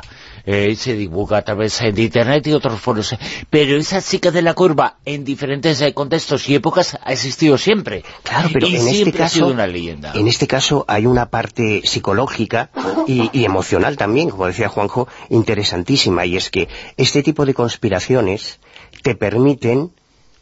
[0.50, 3.18] eh, se divulga a través de Internet y otros foros, eh,
[3.50, 8.02] pero esa chica de la curva en diferentes eh, contextos y épocas ha existido siempre.
[8.22, 10.12] Claro, pero y en este siempre ha sido caso, una leyenda.
[10.14, 12.70] en este caso hay una parte psicológica
[13.06, 18.58] y, y emocional también, como decía Juanjo, interesantísima, y es que este tipo de conspiraciones
[19.02, 19.90] te permiten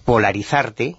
[0.04, 0.96] polarizarte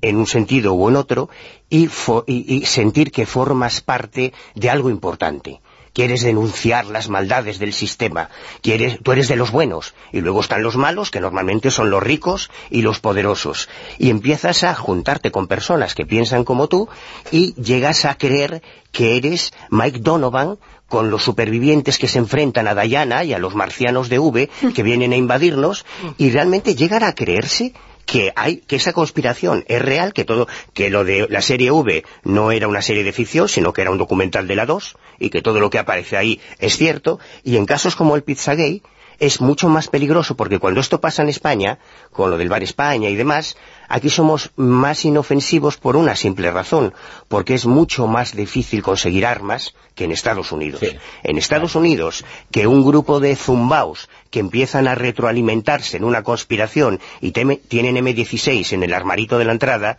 [0.00, 1.28] en un sentido u en otro
[1.70, 5.60] y, fo- y- y sentir que formas parte de algo importante.
[5.94, 8.28] Quieres denunciar las maldades del sistema,
[8.62, 12.02] quieres, tú eres de los buenos, y luego están los malos, que normalmente son los
[12.02, 16.88] ricos y los poderosos, y empiezas a juntarte con personas que piensan como tú,
[17.30, 18.60] y llegas a creer
[18.90, 20.58] que eres Mike Donovan
[20.88, 24.82] con los supervivientes que se enfrentan a Diana y a los marcianos de V que
[24.82, 25.86] vienen a invadirnos,
[26.18, 27.72] y realmente llegan a creerse
[28.06, 32.04] que hay que esa conspiración es real, que todo que lo de la serie V
[32.24, 35.30] no era una serie de ficción, sino que era un documental de la 2 y
[35.30, 38.82] que todo lo que aparece ahí es cierto y en casos como el Pizzagate
[39.18, 41.78] es mucho más peligroso porque cuando esto pasa en España,
[42.10, 43.56] con lo del Bar España y demás,
[43.88, 46.94] aquí somos más inofensivos por una simple razón,
[47.28, 50.82] porque es mucho más difícil conseguir armas que en Estados Unidos.
[51.22, 57.00] En Estados Unidos, que un grupo de zumbaos que empiezan a retroalimentarse en una conspiración
[57.20, 59.98] y tienen M16 en el armarito de la entrada,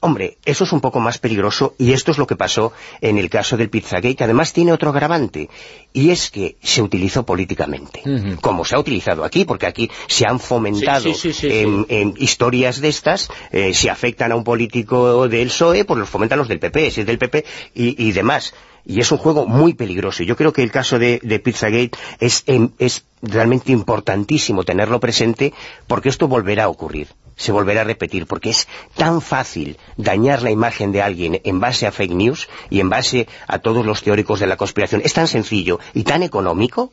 [0.00, 3.28] Hombre, eso es un poco más peligroso y esto es lo que pasó en el
[3.30, 5.48] caso del Pizzagate, que además tiene otro agravante,
[5.92, 8.02] y es que se utilizó políticamente,
[8.40, 11.86] como se ha utilizado aquí, porque aquí se han fomentado Sí, sí, sí, sí, en,
[11.88, 16.38] en historias de estas, eh, si afectan a un político del PSOE, pues los fomentan
[16.38, 17.44] los del PP, si es del PP
[17.74, 18.54] y, y demás.
[18.84, 20.22] Y es un juego muy peligroso.
[20.22, 25.52] Yo creo que el caso de, de Pizzagate es, em, es realmente importantísimo tenerlo presente
[25.86, 27.08] porque esto volverá a ocurrir,
[27.38, 31.86] se volverá a repetir, porque es tan fácil dañar la imagen de alguien en base
[31.86, 35.00] a fake news y en base a todos los teóricos de la conspiración.
[35.02, 36.92] Es tan sencillo y tan económico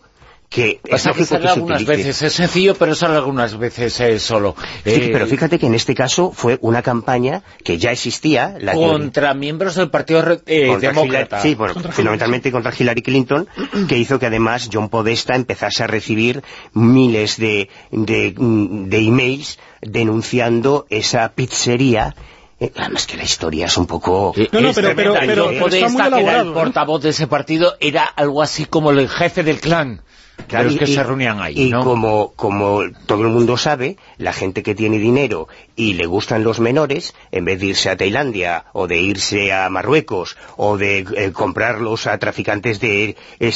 [0.50, 1.98] que es Pasa que sale que se algunas utilice.
[1.98, 4.56] veces es sencillo, pero sale algunas veces eh, solo.
[4.86, 8.74] Sí, Eh, pero fíjate que en este caso fue una campaña que ya existía, la
[8.74, 11.38] contra miembros del Partido eh, contra Demócrata.
[11.40, 13.48] Hillary- sí, bueno, fundamentalmente contra Hillary Clinton,
[13.90, 16.44] que hizo que además John Podesta empezase a recibir
[16.74, 22.16] miles de, de, mm, de emails denunciando esa pizzería.
[22.60, 24.34] Eh, además que la historia es un poco...
[24.38, 26.52] Eh, No, no, es pero- pero- pero- pero está muy Podesta, que era el elaborado,
[26.52, 26.54] ¿eh?
[26.54, 30.02] portavoz de ese partido, era algo así como el jefe del clan.
[30.48, 31.84] Claro, de los que y- se reunían ahí, Y ¿no?
[31.84, 36.60] como, como todo el mundo sabe, la gente que tiene dinero y le gustan los
[36.60, 41.32] menores, en vez de irse a Tailandia o de irse a Marruecos o de eh,
[41.32, 43.16] comprarlos a traficantes de,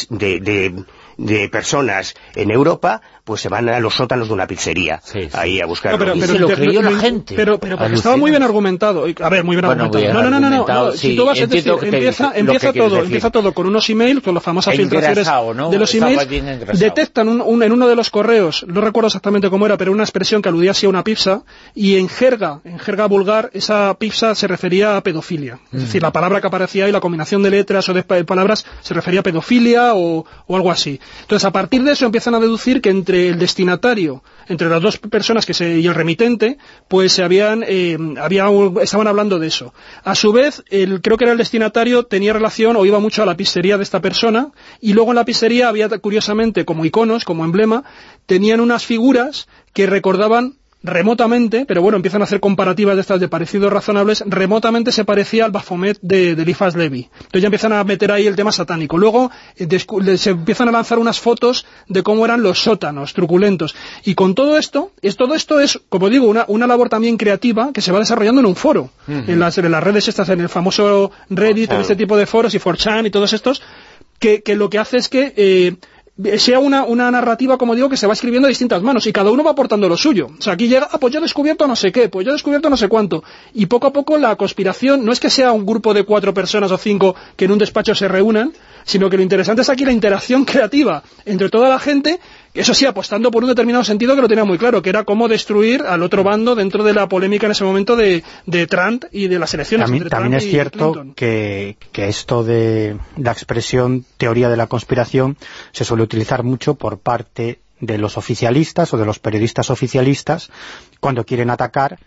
[0.10, 0.84] de, de-
[1.18, 5.00] de personas en Europa, pues se van a los sótanos de una pizzería,
[5.34, 5.92] ahí a buscar...
[5.92, 7.36] No, pero, Y pero- se lo pero- creyó la pero- gente.
[7.36, 9.06] Pero, pero estaba muy bien argumentado.
[9.22, 10.00] A ver, muy bien Bueno, argumentado.
[10.02, 13.04] bien no, no, no, no, sí, Si tú vas, es decir, empieza, empieza todo, decir.
[13.06, 15.70] empieza todo con unos emails, con las famosas filtraciones ¿no?
[15.70, 16.28] de los emails,
[16.80, 20.04] detectan un- un- en uno de los correos, no recuerdo exactamente cómo era, pero una
[20.04, 21.44] expresión que aludía así a una pizza,
[21.76, 25.60] y en jerga, en jerga vulgar, esa pizza se refería a pedofilia.
[25.72, 28.66] Es decir, la palabra que aparecía ahí, la combinación de letras o de pa- palabras,
[28.82, 31.00] se refería a pedofilia o, o algo así.
[31.22, 34.98] Entonces, a partir de eso empiezan a deducir que entre el destinatario, entre las dos
[34.98, 38.48] personas que se, y el remitente, pues se habían, eh, había
[38.82, 39.74] estaban hablando de eso.
[40.04, 43.26] A su vez, el, creo que era el destinatario, tenía relación o iba mucho a
[43.26, 47.44] la pizzería de esta persona, y luego en la pizzería había, curiosamente, como iconos, como
[47.44, 47.84] emblema,
[48.26, 53.28] tenían unas figuras que recordaban remotamente, pero bueno, empiezan a hacer comparativas de estas de
[53.28, 57.10] parecidos razonables, remotamente se parecía al Baphomet de, de Levi.
[57.14, 58.98] Entonces ya empiezan a meter ahí el tema satánico.
[58.98, 63.76] Luego eh, se empiezan a lanzar unas fotos de cómo eran los sótanos truculentos.
[64.06, 67.72] Y con todo esto, es, todo esto es, como digo, una, una labor también creativa
[67.74, 68.90] que se va desarrollando en un foro.
[69.08, 69.32] Ujú.
[69.32, 72.54] en, las, en las redes estas, en el famoso Reddit, en este tipo de foros,
[72.54, 73.62] y 4chan y todos estos,
[74.20, 75.76] que, que lo que hace es que eh,
[76.38, 79.32] sea una, una narrativa, como digo, que se va escribiendo a distintas manos y cada
[79.32, 80.28] uno va aportando lo suyo.
[80.38, 82.34] O sea, aquí llega, ah, pues yo he descubierto no sé qué, pues yo he
[82.34, 83.24] descubierto no sé cuánto.
[83.54, 86.72] Y poco a poco la conspiración no es que sea un grupo de cuatro personas
[86.72, 88.52] o cinco que en un despacho se reúnan,
[88.84, 92.20] sino que lo interesante es aquí la interacción creativa entre toda la gente,
[92.54, 95.28] eso sí, apostando por un determinado sentido que lo tenía muy claro, que era cómo
[95.28, 99.28] destruir al otro bando dentro de la polémica en ese momento de, de Trump y
[99.28, 99.86] de las elecciones.
[99.86, 105.38] También, también es cierto que, que esto de la expresión teoría de la conspiración
[105.72, 110.50] se suele utilizar mucho por parte de los oficialistas o de los periodistas oficialistas
[111.00, 112.00] cuando quieren atacar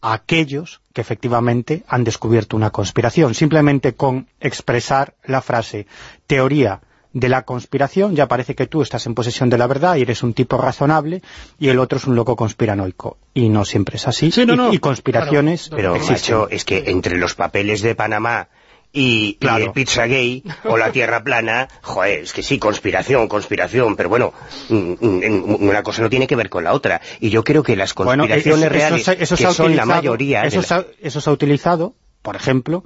[0.00, 3.34] a aquellos que efectivamente han descubierto una conspiración.
[3.34, 5.86] Simplemente con expresar la frase
[6.26, 6.80] teoría
[7.12, 10.22] de la conspiración, ya parece que tú estás en posesión de la verdad y eres
[10.22, 11.22] un tipo razonable
[11.58, 13.18] y el otro es un loco conspiranoico.
[13.34, 14.30] Y no siempre es así.
[14.30, 14.72] Sí, no, y, no.
[14.72, 16.14] y conspiraciones Pero, existen.
[16.36, 18.48] macho, es que entre los papeles de Panamá
[18.92, 24.08] y, el pizza gay o la tierra plana, joder, es que sí, conspiración, conspiración, pero
[24.08, 24.32] bueno,
[24.68, 27.00] mm, mm, una cosa no tiene que ver con la otra.
[27.20, 30.42] Y yo creo que las conspiraciones eso reales, eso que ha son la mayoría...
[30.42, 32.84] Eso, la- se ha, eso se ha utilizado, por ejemplo,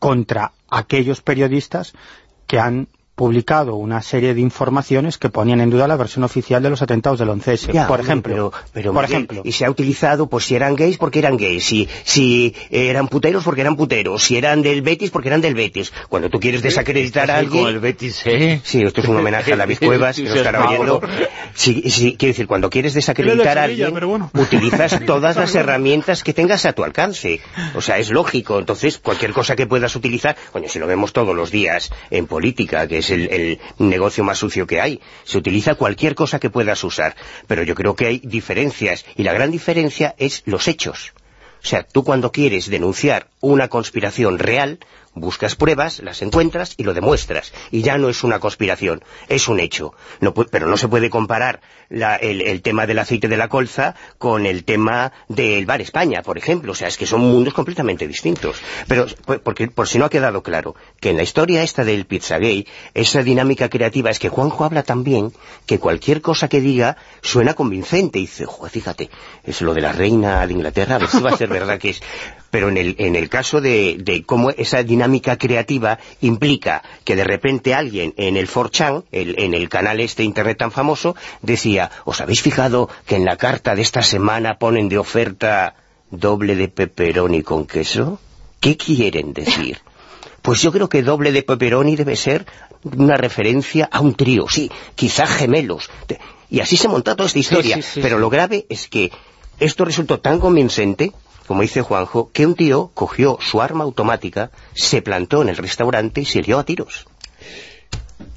[0.00, 1.92] contra aquellos periodistas
[2.48, 6.70] que han publicado una serie de informaciones que ponían en duda la versión oficial de
[6.70, 7.72] los atentados del 11S.
[7.72, 10.74] Ya, por ejemplo, pero, pero, por Miguel, ejemplo, y se ha utilizado pues si eran
[10.74, 15.10] gays porque eran gays, si, si eran puteros porque eran puteros, si eran del Betis
[15.10, 15.92] porque eran del Betis.
[16.08, 17.80] Cuando tú quieres desacreditar a ahí con el.
[17.80, 18.60] Betis, ¿eh?
[18.64, 21.00] Sí, esto es un homenaje a David Cuevas, que lo estará oyendo.
[21.54, 24.30] Sí, sí, quiero decir, cuando quieres desacreditar es de a alguien, bueno.
[24.34, 27.40] utilizas todas las herramientas que tengas a tu alcance.
[27.74, 28.58] O sea, es lógico.
[28.58, 32.86] Entonces, cualquier cosa que puedas utilizar, coño, si lo vemos todos los días en política,
[32.88, 37.16] que es el, negocio más sucio que hay, se utiliza cualquier cosa que puedas usar.
[37.46, 41.12] Pero yo creo que hay diferencias, y la gran diferencia es los hechos.
[41.62, 44.78] O sea, tú cuando quieres denunciar una conspiración real,
[45.14, 47.52] buscas pruebas, las encuentras y lo demuestras.
[47.70, 49.94] Y ya no es una conspiración, es un hecho.
[50.20, 53.94] No pero no se puede comparar la- el, el tema del aceite de la colza
[54.18, 56.72] con el tema del Bar España, por ejemplo.
[56.72, 58.56] O sea, es que son mundos completamente distintos.
[58.88, 62.06] Pero, por- porque, por si no ha quedado claro, que en la historia esta del
[62.06, 65.32] Pizzagate, esa dinámica creativa es que Juanjo habla también
[65.66, 68.18] que cualquier cosa que diga suena convincente.
[68.18, 69.10] Y dice, fíjate,
[69.44, 71.90] es lo de la reina de Inglaterra, a ver si va a ser verdad que
[71.90, 72.02] es...
[72.54, 77.24] Pero en el, en el caso de, de cómo esa dinámica creativa implica que de
[77.24, 82.20] repente alguien en el 4chan, el- en el canal este internet tan famoso, decía, ¿os
[82.20, 85.74] habéis fijado que en la carta de esta semana ponen de oferta
[86.12, 88.20] doble de pepperoni con queso?
[88.60, 89.80] ¿Qué quieren decir?
[90.40, 92.46] Pues yo creo que doble de pepperoni debe ser
[92.84, 95.90] una referencia a un trío, sí, quizá gemelos.
[96.50, 97.74] Y así se monta toda esta historia.
[97.76, 99.10] sí, sí, Pero lo grave es que
[99.58, 101.12] esto resultó tan convincente,
[101.46, 106.22] como dice Juanjo, que un tío cogió su arma automática, se plantó en el restaurante
[106.22, 107.06] y se lió a tiros.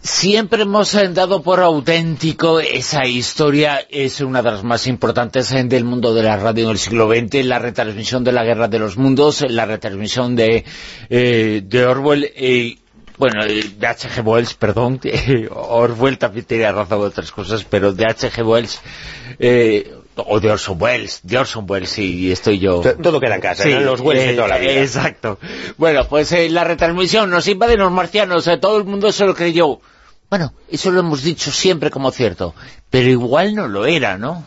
[0.02, 6.14] Siempre hemos dado por auténtico esa historia, es una de las más importantes del mundo
[6.14, 9.46] de la radio en el siglo XX, la retransmisión de la Guerra de los Mundos,
[9.50, 10.64] la retransmisión de,
[11.10, 12.78] eh, de Orwell, eh,
[13.18, 14.22] bueno, eh, de H.G.
[14.24, 15.02] Wells, perdón,
[15.52, 18.44] Orwell también tenía razón en otras cosas, pero de H.G.
[18.44, 18.80] Wells,
[19.40, 19.94] eh,
[20.28, 22.82] o de Orson Welles, de Orson Welles, sí, estoy yo...
[22.82, 24.72] To- Todo queda en casa, eran los Wells de toda la vida.
[24.72, 25.40] eh, Exacto.
[25.78, 29.36] Bueno, pues eh, la retransmisión nos invaden los marcianos, eh, todo el mundo se lo
[29.36, 29.80] creyó.
[30.30, 32.54] Bueno, eso lo hemos dicho siempre como cierto,
[32.90, 34.44] pero igual no lo era, ¿no?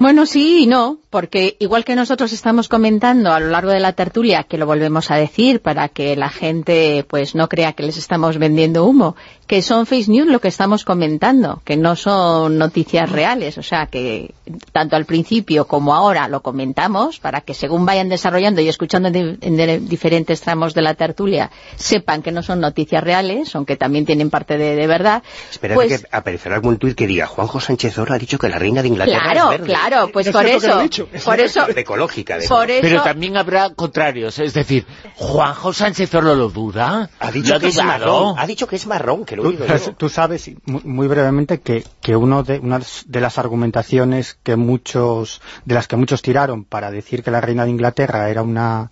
[0.00, 3.92] Bueno, sí y no, porque igual que nosotros estamos comentando a lo largo de la
[3.92, 7.98] tertulia, que lo volvemos a decir para que la gente pues no crea que les
[7.98, 9.14] estamos vendiendo humo,
[9.46, 13.88] que son fake news lo que estamos comentando, que no son noticias reales, o sea
[13.90, 14.32] que
[14.72, 19.88] tanto al principio como ahora lo comentamos para que según vayan desarrollando y escuchando en,
[19.88, 24.56] diferentes tramos de la tertulia sepan que no son noticias reales, aunque también tienen parte
[24.56, 25.22] de, de verdad.
[25.50, 28.58] Espérate pues, que aparecerá algún tuit que diga, Juanjo Sánchez Oro ha dicho que la
[28.58, 29.66] reina de Inglaterra Claro, es verde.
[29.66, 31.08] claro, pues Es por cierto que lo eso, dicho.
[31.24, 34.86] por eso, De ecológica, de por eso, Pero también habrá contrarios, es decir,
[35.16, 38.86] Juanjo Sánchez Oro lo duda, Ha ¿Lo dicho, que es marrón, ha dicho que es
[38.86, 39.92] marrón, que lo Tú, digo yo.
[39.94, 45.74] tú sabes, muy brevemente, que, que uno de, una de las argumentaciones que muchos, de
[45.74, 48.90] las que muchos tiraron para decir que la reina de Inglaterra era una,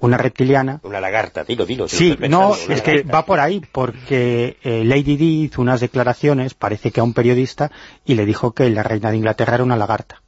[0.00, 1.88] una reptiliana, Una lagarta, dilo, dilo.
[1.88, 3.12] si Sí, no, pensando, es que lagarta.
[3.12, 7.70] va por ahí, porque eh, Lady Di hizo unas declaraciones, parece que a un periodista,
[8.04, 10.22] y le dijo que la reina de Inglaterra era una lagarta.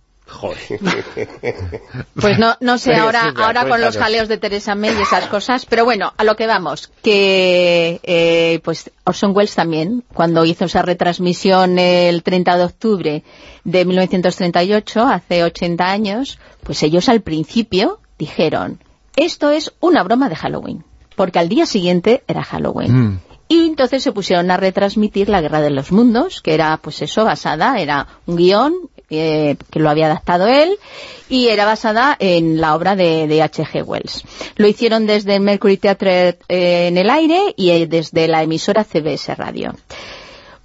[2.15, 5.03] Pues no, no sé ahora, sí, ya, ahora con los jaleos de Teresa May y
[5.03, 10.45] esas cosas, pero bueno, a lo que vamos, que eh, pues Orson Welles también, cuando
[10.45, 13.23] hizo esa retransmisión el 30 de octubre
[13.65, 18.79] de 1938, hace 80 años, pues ellos al principio dijeron,
[19.17, 20.85] esto es una broma de Halloween,
[21.17, 22.93] porque al día siguiente era Halloween.
[22.93, 23.21] Mm.
[23.49, 27.25] Y entonces se pusieron a retransmitir La Guerra de los Mundos, que era, pues eso,
[27.25, 28.75] basada, era un guion
[29.11, 30.79] eh, que lo había adaptado él,
[31.29, 33.83] y era basada en la obra de, de H.G.
[33.85, 34.25] Wells.
[34.57, 38.85] Lo hicieron desde el Mercury Theatre eh, en el aire y eh, desde la emisora
[38.85, 39.75] CBS Radio.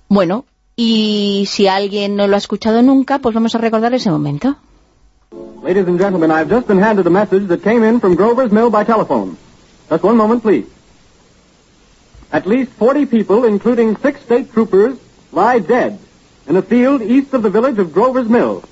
[0.07, 0.45] Bueno,
[0.77, 4.55] y si alguien no lo ha escuchado nunca, pues vamos a recordar ese momento.
[5.31, 8.69] Ladies and gentlemen, I've just been handed a message that came in from Grover's Mill
[8.69, 9.37] by telephone.
[9.89, 10.65] Just one moment, please.
[12.31, 14.97] At least 40 people, including six state troopers,
[15.33, 15.99] lie dead
[16.47, 18.63] in a field east of the village of Grover's Mill.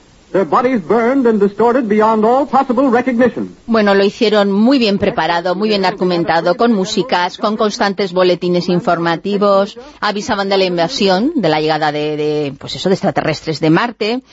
[3.67, 9.77] Bueno, lo hicieron muy bien preparado, muy bien argumentado, con músicas, con constantes boletines informativos,
[10.01, 14.23] avisaban de la invasión, de la llegada de, pues eso, de extraterrestres de Marte.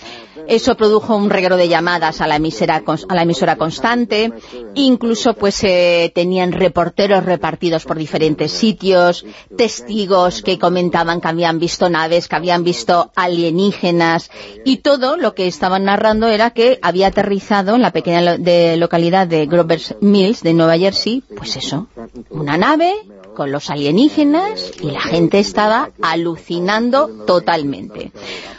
[0.49, 4.33] Eso produjo un reguero de llamadas a la emisora, a la emisora constante.
[4.75, 9.25] Incluso pues eh, tenían reporteros repartidos por diferentes sitios,
[9.57, 14.31] testigos que comentaban que habían visto naves, que habían visto alienígenas
[14.65, 19.27] y todo lo que estaban narrando era que había aterrizado en la pequeña de localidad
[19.27, 21.87] de Grover's Mills de Nueva Jersey, pues eso,
[22.31, 22.95] una nave
[23.37, 28.11] con los alienígenas y la gente estaba alucinando totalmente.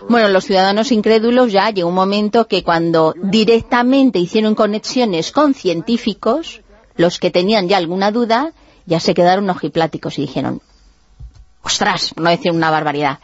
[0.07, 6.61] Bueno, los ciudadanos incrédulos ya llegó un momento que cuando directamente hicieron conexiones con científicos,
[6.97, 8.53] los que tenían ya alguna duda,
[8.85, 10.61] ya se quedaron ojipláticos y dijeron,
[11.63, 13.17] ostras, no decir una barbaridad,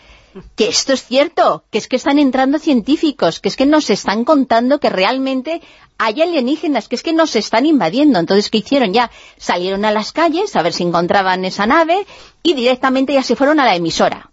[0.56, 4.26] que esto es cierto, que es que están entrando científicos, que es que nos están
[4.26, 5.62] contando que realmente
[5.98, 8.20] hay alienígenas, que es que nos están invadiendo.
[8.20, 8.94] Entonces, ¿qué hicieron?
[8.94, 12.06] Ya salieron a las calles a ver si encontraban esa nave
[12.44, 14.30] y directamente ya se fueron a la emisora.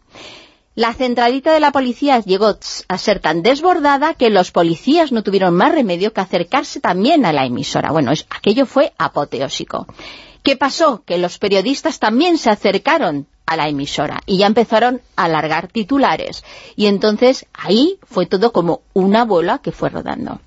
[0.77, 2.59] La centralita de la policía llegó
[2.89, 7.32] a ser tan desbordada que los policías no tuvieron más remedio que acercarse también a
[7.32, 7.93] la emisora.
[7.93, 9.86] Bueno, aquello fue apoteósico.
[10.43, 11.02] ¿Qué pasó?
[11.06, 16.44] Que los periodistas también se acercaron a la emisora y ya empezaron a alargar titulares.
[16.74, 20.40] Y entonces ahí fue todo como una bola que fue rodando.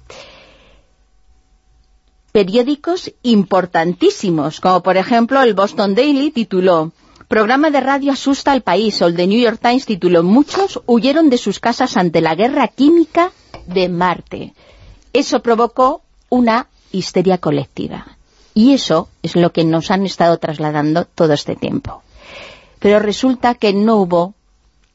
[2.31, 6.91] Periódicos importantísimos, como por ejemplo el Boston Daily tituló
[7.27, 11.30] Programa de radio asusta al país, o el The New York Times tituló Muchos huyeron
[11.30, 13.31] de sus casas ante la guerra química
[13.67, 14.53] de Marte.
[15.13, 18.17] Eso provocó una histeria colectiva.
[18.55, 22.01] Y eso es lo que nos han estado trasladando todo este tiempo
[22.80, 24.35] pero resulta que no hubo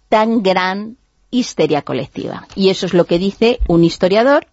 [0.09, 0.97] tan gran
[1.31, 2.47] histeria colectiva.
[2.55, 4.47] Y eso es lo que dice un historiador,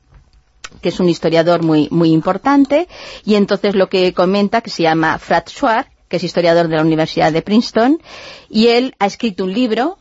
[0.82, 2.88] que es un historiador muy, muy importante,
[3.26, 6.82] y entonces lo que comenta, que se llama Frat Schwartz, que es historiador de la
[6.82, 8.02] Universidad de Princeton,
[8.50, 9.98] y él ha escrito un libro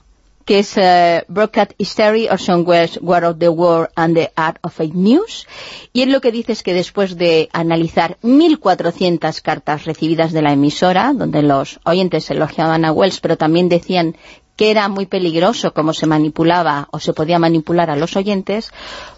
[0.51, 4.75] que es uh, Broadcast History, Orson Welles, War of the War and the Art of
[4.75, 5.47] Fake News.
[5.93, 10.53] Y él lo que dice es que después de analizar 1.400 cartas recibidas de la
[10.53, 14.17] emisora, donde los oyentes elogiaban a Wells, pero también decían
[14.57, 18.73] que era muy peligroso cómo se manipulaba o se podía manipular a los oyentes,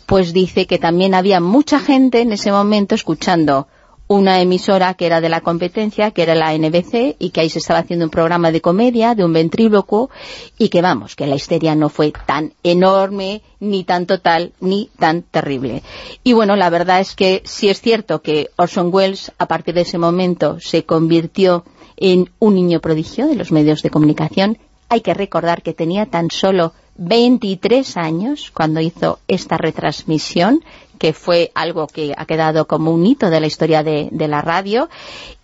[0.04, 3.68] pues dice que también había mucha gente en ese momento escuchando
[4.06, 7.58] una emisora que era de la competencia, que era la NBC, y que ahí se
[7.58, 10.10] estaba haciendo un programa de comedia, de un ventrílocuo,
[10.58, 15.22] y que vamos, que la histeria no fue tan enorme, ni tan total, ni tan
[15.22, 15.82] terrible.
[16.22, 19.82] Y bueno, la verdad es que sí es cierto que Orson Welles, a partir de
[19.82, 21.64] ese momento, se convirtió
[21.96, 24.58] en un niño prodigio de los medios de comunicación.
[24.88, 30.62] Hay que recordar que tenía tan solo 23 años cuando hizo esta retransmisión
[31.02, 34.88] que fue algo que ha quedado como un hito de la historia de, la radio,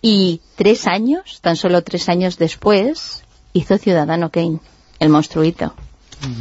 [0.01, 4.61] y tres años, tan solo tres años después, hizo Ciudadano Kane,
[4.99, 5.73] el monstruito,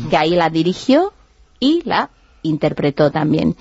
[0.09, 1.13] que ahí la dirigió
[1.59, 2.11] y la
[2.45, 3.57] interpretó también.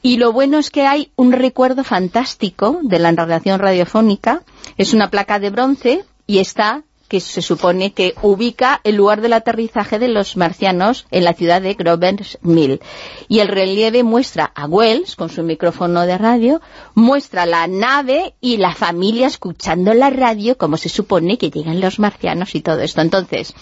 [0.00, 4.42] Y lo bueno es que hay un recuerdo fantástico de la narración radiofónica,
[4.78, 9.34] es una placa de bronce y está que se supone que ubica el lugar del
[9.34, 12.80] aterrizaje de los marcianos en la ciudad de Grover's Mill.
[13.28, 16.60] Y el relieve muestra a Wells, con su micrófono de radio,
[16.94, 21.98] muestra la nave y la familia escuchando la radio, como se supone que llegan los
[21.98, 23.00] marcianos y todo esto.
[23.00, 23.54] Entonces,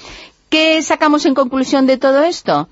[0.49, 2.69] ¿qué sacamos en conclusión de todo esto?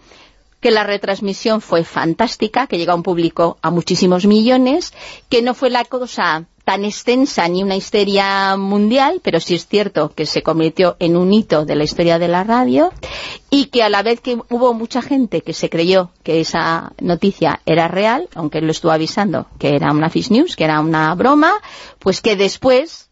[0.60, 4.92] que la retransmisión fue fantástica, que llegó a un público a muchísimos millones,
[5.30, 10.12] que no fue la cosa tan extensa ni una histeria mundial, pero sí es cierto
[10.14, 12.92] que se convirtió en un hito de la historia de la radio
[13.50, 17.60] y que a la vez que hubo mucha gente que se creyó que esa noticia
[17.66, 21.12] era real, aunque él lo estuvo avisando que era una fish news, que era una
[21.16, 21.54] broma,
[21.98, 23.10] pues que después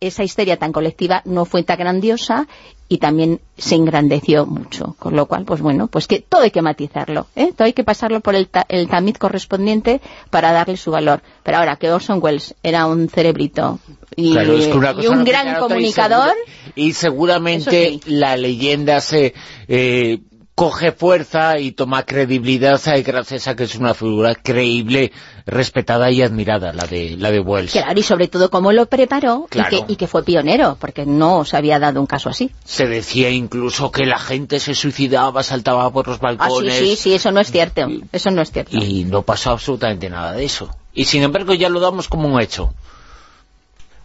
[0.00, 2.48] esa histeria tan colectiva no fue tan grandiosa
[2.88, 6.62] y también se engrandeció mucho, con lo cual, pues bueno, pues que todo hay que
[6.62, 7.52] matizarlo, ¿eh?
[7.56, 10.00] todo hay que pasarlo por el, el tamiz correspondiente
[10.30, 11.22] para darle su valor.
[11.42, 13.80] Pero ahora que Orson Welles era un cerebrito
[14.14, 16.34] y, un gran comunicador...
[16.74, 19.34] Y, seguramente la leyenda se...
[19.68, 20.20] Eh,
[20.56, 25.12] coge fuerza y toma credibilidad gracias a que es una figura creíble,
[25.44, 27.72] respetada y admirada, la de la de Wells.
[27.72, 29.48] Claro, y sobre todo cómo lo preparó
[29.86, 32.50] y, que, fue pionero, porque no se había dado un caso así.
[32.64, 36.74] Se decía incluso que la gente se suicidaba, saltaba por los balcones...
[36.74, 38.78] Ah, sí, sí, sí, eso no es cierto, eso no es cierto.
[38.78, 40.74] Y no pasó absolutamente nada de eso.
[40.94, 42.72] Y sin embargo ya lo damos como un hecho.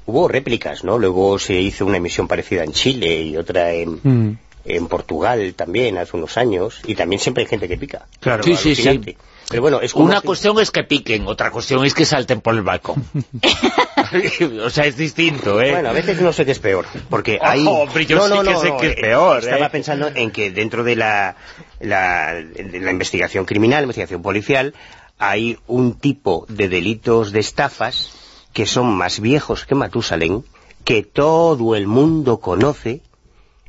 [0.06, 0.98] Hubo réplicas, ¿no?
[0.98, 4.00] Luego se hizo una emisión parecida en Chile y otra en...
[4.04, 8.08] Mm en Portugal también hace unos años, y también siempre hay gente que pica.
[8.20, 9.18] Claro, sí, sí, sí.
[9.50, 12.40] Pero bueno, es como Una si- cuestión es que piquen, otra cuestión es que salten
[12.42, 13.04] por el balcón.
[14.64, 15.72] o sea, es distinto, ¿eh?
[15.72, 17.66] Bueno, a veces no sé qué es peor, porque Oh, hay...
[17.68, 19.70] hombre, yo sí que sé que es peor, Estaba ¿eh?
[19.70, 21.36] pensando en que dentro de la,
[21.80, 24.74] la, de la investigación criminal, investigación policial,
[25.18, 28.12] hay un tipo de delitos de estafas
[28.54, 30.44] que son más viejos que Matusalén,
[30.84, 33.02] que todo el mundo conoce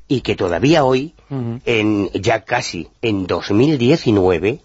[0.08, 1.14] y que todavía hoy,
[1.64, 4.60] en ya casi en 2019,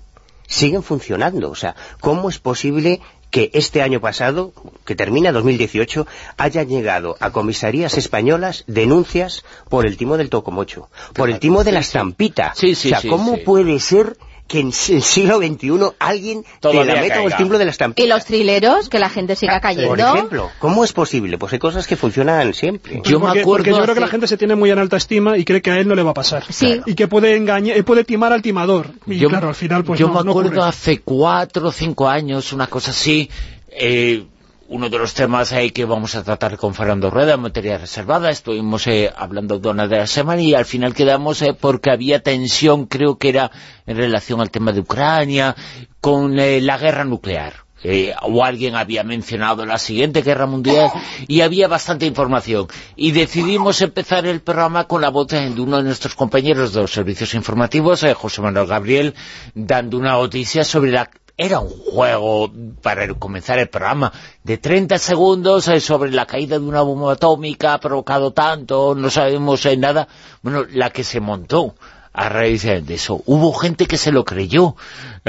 [0.48, 1.50] siguen funcionando.
[1.50, 4.54] O sea, ¿cómo es posible que este año pasado,
[4.86, 6.08] que termina 2018,
[6.38, 11.74] hayan llegado a comisarías españolas denuncias por el timo del tocomocho, por el timo de
[11.74, 12.54] la estampita?
[12.56, 13.42] Sí, sí, o sea, ¿cómo sí.
[13.46, 14.18] puede ser
[14.48, 15.70] que en el siglo XXI
[16.00, 18.06] alguien te Todavía la meta o el de la estampita?
[18.06, 19.90] Y los trileros, que la gente siga cayendo.
[19.90, 21.38] Por ejemplo, ¿cómo es posible?
[21.38, 23.02] Pues hay cosas que funcionan siempre.
[23.04, 25.38] Yo me acuerdo porque yo creo que la gente se tiene muy en alta estima
[25.38, 26.44] y cree que a él no le va a pasar.
[26.50, 26.82] Sí.
[26.86, 28.92] Y que puede engañar, eh, puede timar al timador.
[29.06, 32.54] Y yo, claro, al final pues yo no, me acuerdo hace cuatro o cinco años,
[32.54, 33.30] una cosa así,
[33.70, 34.24] eh,
[34.70, 38.30] uno de los temas ahí que vamos a tratar con Fernando Rueda en materia reservada,
[38.30, 42.22] estuvimos eh, hablando de una de la semana y al final quedamos eh, porque había
[42.22, 43.52] tensión, creo que era
[43.86, 45.56] en relación al tema de Ucrania,
[46.02, 47.68] con eh, la guerra nuclear.
[47.84, 50.90] Eh, o alguien había mencionado la siguiente guerra mundial
[51.28, 52.66] y había bastante información
[52.96, 56.92] y decidimos empezar el programa con la voz de uno de nuestros compañeros de los
[56.92, 59.14] servicios informativos, eh, José Manuel Gabriel,
[59.54, 62.52] dando una noticia sobre la era un juego
[62.82, 64.12] para comenzar el programa
[64.44, 69.10] de 30 segundos eh, sobre la caída de una bomba atómica ha provocado tanto, no
[69.12, 70.08] sabemos eh, nada.
[70.42, 71.76] Bueno, la que se montó
[72.12, 73.22] a raíz de eso.
[73.28, 74.76] Hubo gente que se lo creyó,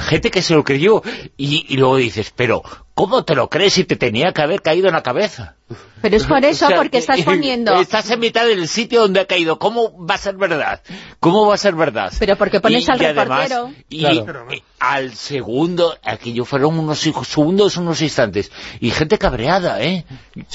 [0.03, 1.03] gente que se lo creyó
[1.37, 2.63] y, y luego dices, pero
[2.95, 5.55] ¿cómo te lo crees si te tenía que haber caído en la cabeza?
[6.01, 7.75] Pero es por eso, O sea, porque estás eh, poniendo...
[7.81, 9.59] Estás en mitad del sitio donde ha caído.
[9.59, 10.81] ¿Cómo va a ser verdad?
[11.21, 12.13] ¿Cómo va a ser verdad?
[12.19, 13.71] Pero porque pones Y- al y además- reportero.
[13.89, 14.47] y Claro.
[14.53, 18.51] eh, al segundo, aquello fueron unos segundos, unos instantes.
[18.81, 20.05] Y gente cabreada, ¿eh?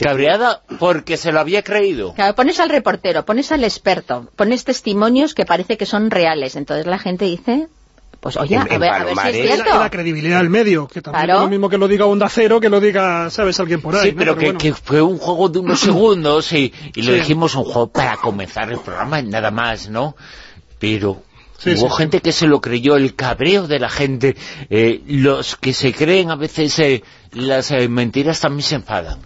[0.01, 2.13] Cabreada porque se lo había creído.
[2.13, 6.55] Claro, pones al reportero, pones al experto, pones testimonios que parece que son reales.
[6.55, 7.67] Entonces la gente dice,
[8.23, 9.79] pues oye, En- a en ver, a ver si es Y la, cierto.
[9.79, 11.39] la credibilidad del medio, que también Claro.
[11.41, 14.01] es lo mismo que lo diga Onda Cero, que lo diga, ¿sabes?, alguien por ahí.
[14.09, 14.17] Sí, ¿no?
[14.17, 14.59] pero, que, bueno.
[14.59, 17.19] que fue un juego de unos segundos y, y lo Sí.
[17.19, 20.15] dijimos un juego para comenzar el programa y nada más, ¿no?
[20.79, 21.21] Pero
[21.57, 24.35] Sí, hubo sí, gente que se lo creyó, el cabreo de la gente,
[24.69, 29.19] eh, los que se creen a veces eh, las eh, mentiras también se enfadan.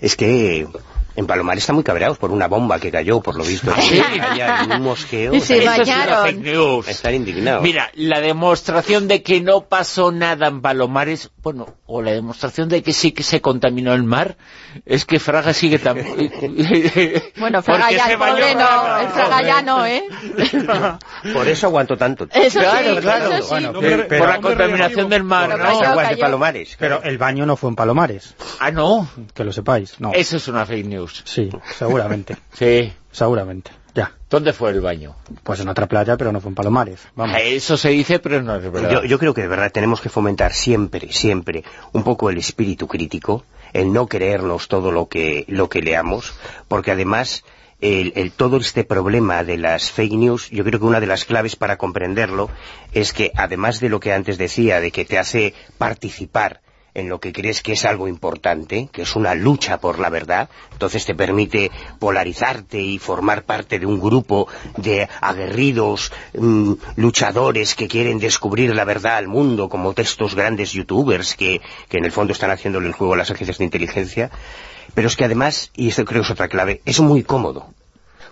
[0.00, 0.66] Es que
[1.16, 3.72] en Palomar están muy cabreados por una bomba que cayó, por lo visto.
[3.80, 4.00] Sí.
[4.00, 5.34] Allá en un mosqueo.
[5.34, 6.24] Y se están- Eso es una bañaron.
[6.26, 6.88] fake news.
[6.88, 7.62] Están indignados.
[7.62, 12.82] Mira, la demostración de que no pasó nada en Palomares, bueno, o la demostración de
[12.82, 14.36] que sí que se contaminó el mar,
[14.84, 15.96] es que Fraga sigue tan...
[17.38, 20.04] Bueno, Fraga ya, el pobre no, el Fraga ya no, ¿eh?
[21.32, 22.26] Por eso aguanto tanto.
[22.32, 23.32] Eso Claro, sí, claro.
[23.32, 23.48] eso sí.
[23.50, 25.64] Bueno, Hombre, pero- Por la contaminación del mar, Pero ¿no?
[25.64, 26.20] cayó, Aguas de cayó.
[26.22, 26.76] Palomares.
[26.78, 29.08] Pero el baño no fue en Palomares, Ah, no.
[29.34, 30.00] que lo sepáis.
[30.00, 30.12] No.
[30.12, 31.22] Eso es una fake news.
[31.24, 31.48] Sí,
[31.78, 32.36] seguramente.
[32.52, 32.92] Sí.
[33.10, 33.70] seguramente.
[33.94, 34.12] Ya.
[34.28, 35.16] ¿Dónde fue el baño?
[35.42, 37.00] Pues en otra playa, pero no fue en Palomares.
[37.16, 37.36] Vamos.
[37.42, 38.90] Eso se dice, pero no es verdad.
[38.90, 42.86] Yo, yo creo que de verdad tenemos que fomentar siempre, siempre un poco el espíritu
[42.86, 46.32] crítico, el no creernos todo lo que, lo que leamos,
[46.68, 47.44] porque además
[47.80, 51.24] el, el- todo este problema de las fake news, yo creo que una de las
[51.24, 52.50] claves para comprenderlo
[52.92, 56.60] es que además de lo que antes decía, de que te hace participar
[56.94, 60.48] en lo que crees que es algo importante, que es una lucha por la verdad,
[60.72, 67.88] entonces te permite polarizarte y formar parte de un grupo de aguerridos mm, luchadores que
[67.88, 72.32] quieren descubrir la verdad al mundo, como estos grandes youtubers que, que en el fondo
[72.32, 74.30] están haciéndole el juego a las agencias de inteligencia,
[74.94, 77.68] pero es que además, y esto creo que es otra clave, es muy cómodo,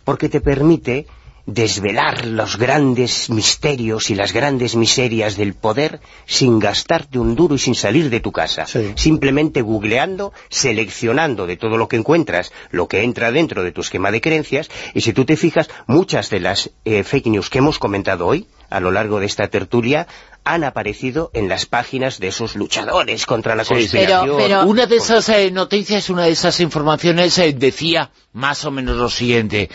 [0.04, 1.06] porque te permite
[1.48, 7.58] desvelar los grandes misterios y las grandes miserias del poder sin gastarte un duro y
[7.58, 8.66] sin salir de tu casa.
[8.66, 8.92] Sí.
[8.96, 14.10] Simplemente googleando, seleccionando de todo lo que encuentras lo que entra dentro de tu esquema
[14.10, 17.78] de creencias y si tú te fijas, muchas de las eh, fake news que hemos
[17.78, 20.06] comentado hoy a lo largo de esta tertulia
[20.54, 24.24] han aparecido en las páginas de esos luchadores contra la conspiración.
[24.24, 28.70] Pero- pero- Una de esas eh, noticias, una de esas informaciones eh, decía más o
[28.70, 29.68] menos lo siguiente.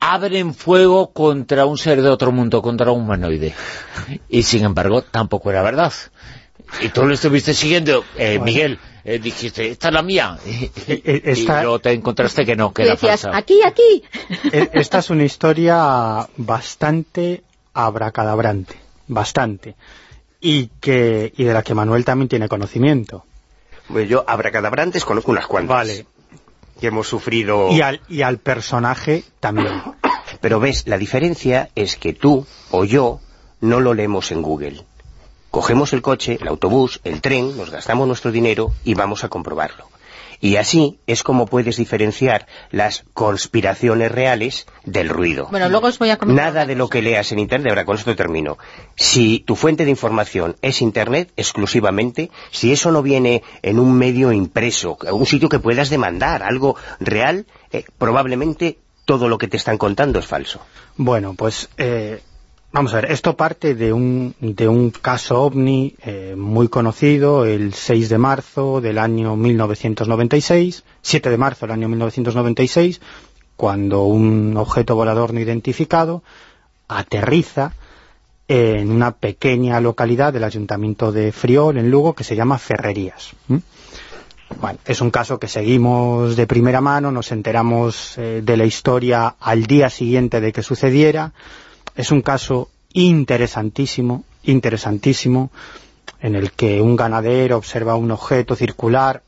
[0.00, 3.54] Abren fuego contra un ser de otro mundo, contra un humanoide.
[4.28, 5.92] Y sin embargo, tampoco era verdad.
[6.82, 8.78] Y tú lo estuviste siguiendo, eh, Miguel.
[9.04, 10.36] eh, dijiste, esta es la mía.
[10.46, 13.38] eh, esta- Y luego te encontraste que no, que era decías, falsa.
[13.38, 14.04] aquí, aquí.
[14.52, 17.42] Esta es una historia bastante
[17.72, 18.74] abracadabrante,
[19.06, 19.74] bastante.
[20.40, 23.24] Y, que, y de la que Manuel también tiene conocimiento.
[23.88, 25.76] Pues yo, abracadabrantes, conozco unas cuantas.
[25.76, 26.06] Vale.
[26.80, 27.70] Que hemos sufrido...
[27.70, 29.82] Y al, y al personaje también.
[30.40, 33.20] Pero ves, la diferencia es que tú o yo
[33.60, 34.84] no lo leemos en Google.
[35.50, 39.88] Cogemos el coche, el autobús, el tren, nos gastamos nuestro dinero y vamos a comprobarlo.
[40.40, 45.48] Y así es como puedes diferenciar las conspiraciones reales del ruido.
[45.50, 47.96] Bueno, luego os voy a comentar Nada de lo que leas en Internet, ahora con
[47.96, 48.58] esto termino.
[48.96, 54.32] Si tu fuente de información es Internet exclusivamente, si eso no viene en un medio
[54.32, 59.78] impreso, un sitio que puedas demandar, algo real, eh, probablemente todo lo que te están
[59.78, 60.60] contando es falso.
[60.96, 62.20] Bueno, pues eh,
[62.72, 67.74] vamos a ver, esto parte de un, de un caso ovni eh, muy conocido, el
[67.74, 73.00] 6 de marzo del año 1996, 7 de marzo del año 1996,
[73.56, 76.22] cuando un objeto volador no identificado
[76.86, 77.72] aterriza
[78.46, 83.32] en una pequeña localidad del ayuntamiento de Friol, en Lugo, que se llama Ferrerías.
[83.50, 83.60] ¿m?
[84.60, 89.36] Bueno, es un caso que seguimos de primera mano, nos enteramos eh, de la historia
[89.38, 91.32] al día siguiente de que sucediera.
[91.98, 95.50] Es un caso interesantísimo, interesantísimo,
[96.20, 99.22] en el que un ganadero observa un objeto circular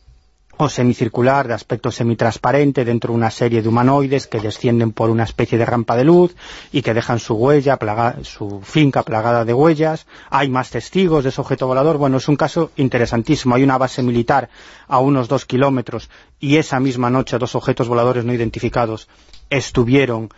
[0.57, 5.25] o semicircular de aspecto semitransparente dentro de una serie de humanoides que descienden por una
[5.25, 6.37] especie de rampa de luz
[6.71, 10.07] y que dejan su huella, plaga- su finca plagada de huellas.
[10.31, 11.97] Hay más testigos de ese objeto volador.
[11.97, 13.57] Bueno, es un caso interesantísimo.
[13.57, 14.49] Hay una base militar
[14.87, 19.09] a unos dos kilómetros y esa misma noche dos objetos voladores no identificados
[19.49, 20.29] estuvieron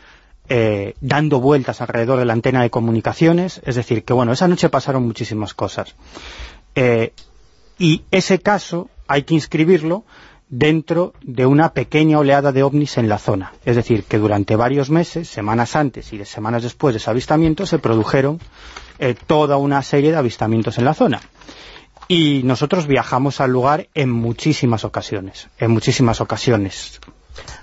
[0.55, 3.63] eh, dando vueltas alrededor de la antena de comunicaciones.
[3.65, 5.95] Es decir, que bueno, esa noche pasaron muchísimas cosas.
[6.75, 7.15] Eh,
[7.79, 10.05] y ese caso hay que inscribirlo
[10.51, 13.55] dentro de una pequeña oleada de ovnis en la zona.
[13.65, 17.65] Es decir, que durante varios meses, semanas antes y de semanas después de ese avistamiento,
[17.65, 18.39] se produjeron
[18.99, 21.23] eh, toda una serie de avistamientos en la zona.
[22.09, 27.01] Y nosotros viajamos al lugar en muchísimas ocasiones, en muchísimas ocasiones.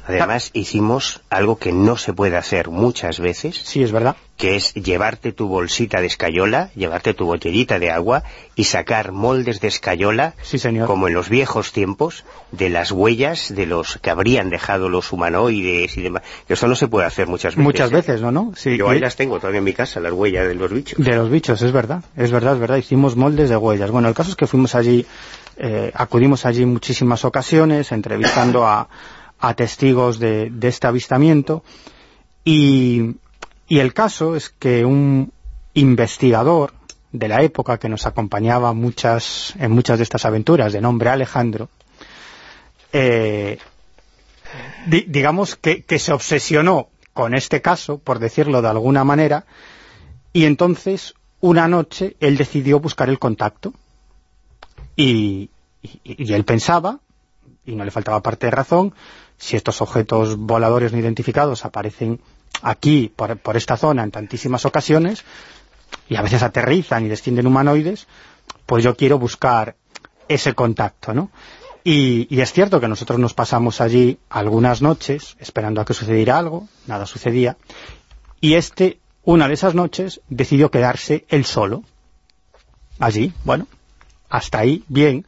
[0.09, 3.55] Además, hicimos algo que no se puede hacer muchas veces.
[3.63, 4.15] Sí, es verdad.
[4.37, 8.23] Que es llevarte tu bolsita de escayola, llevarte tu botellita de agua
[8.55, 10.33] y sacar moldes de escayola,
[10.85, 15.97] como en los viejos tiempos, de las huellas de los que habrían dejado los humanoides
[15.97, 16.23] y demás.
[16.47, 17.63] Eso no se puede hacer muchas veces.
[17.63, 17.95] Muchas ¿eh?
[17.95, 18.31] veces, ¿no?
[18.31, 18.53] no?
[18.55, 21.03] Sí, Yo ahí las tengo todavía en mi casa, las huellas de los bichos.
[21.03, 22.77] De los bichos, es verdad, es verdad, es verdad.
[22.77, 23.91] Hicimos moldes de huellas.
[23.91, 25.05] Bueno, el caso es que fuimos allí,
[25.57, 28.87] eh, acudimos allí muchísimas ocasiones, entrevistando a,
[29.39, 31.63] a testigos de, este avistamiento,
[32.43, 33.15] y,
[33.69, 35.31] el caso es que un
[35.73, 36.73] investigador
[37.11, 41.69] de la época que nos acompañaba muchas, en muchas de estas aventuras, de nombre Alejandro,
[42.91, 43.59] eh,
[44.87, 49.45] di- digamos que, se obsesionó con este caso, por decirlo de alguna manera,
[50.33, 53.73] y entonces una noche él decidió buscar el contacto.
[54.95, 55.49] Y
[56.03, 56.99] él pensaba,
[57.65, 58.93] y no le faltaba parte de razón,
[59.39, 62.21] si estos objetos voladores no identificados aparecen
[62.61, 65.23] aquí, por, por esta zona, en tantísimas ocasiones,
[66.07, 68.07] y a veces aterrizan y descienden humanoides,
[68.65, 69.75] pues yo quiero buscar
[70.27, 71.31] ese contacto, ¿no?
[71.83, 76.37] Y, y es cierto que nosotros nos pasamos allí algunas noches esperando a que sucediera
[76.37, 77.57] algo, nada sucedía,
[78.41, 81.83] y este, una de esas noches, decidió quedarse él solo,
[82.99, 83.67] allí, bueno,
[84.29, 85.25] hasta ahí, bien,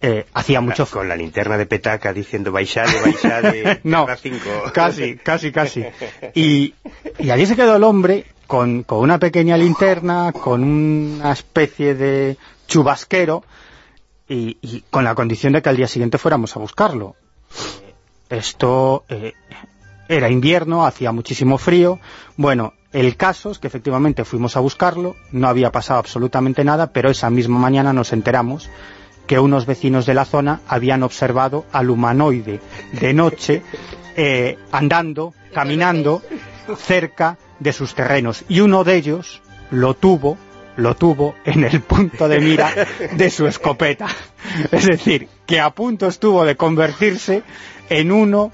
[0.00, 4.48] eh, hacía mucho Con la linterna de petaca diciendo baixade, baixade, No, cinco.
[4.72, 5.84] casi, casi, casi.
[6.34, 6.74] Y,
[7.18, 12.36] y allí se quedó el hombre con, con una pequeña linterna, con una especie de
[12.66, 13.42] chubasquero
[14.28, 17.16] y, y con la condición de que al día siguiente fuéramos a buscarlo.
[18.28, 19.32] Esto eh,
[20.08, 21.98] era invierno, hacía muchísimo frío.
[22.36, 27.10] Bueno, el caso es que efectivamente fuimos a buscarlo, no había pasado absolutamente nada, pero
[27.10, 28.70] esa misma mañana nos enteramos
[29.28, 32.60] que unos vecinos de la zona habían observado al humanoide
[32.92, 33.62] de noche
[34.16, 36.22] eh, andando, caminando
[36.76, 39.40] cerca de sus terrenos y uno de ellos
[39.70, 40.36] lo tuvo
[40.76, 42.72] lo tuvo en el punto de mira
[43.12, 44.06] de su escopeta.
[44.70, 47.42] Es decir, que a punto estuvo de convertirse
[47.90, 48.52] en uno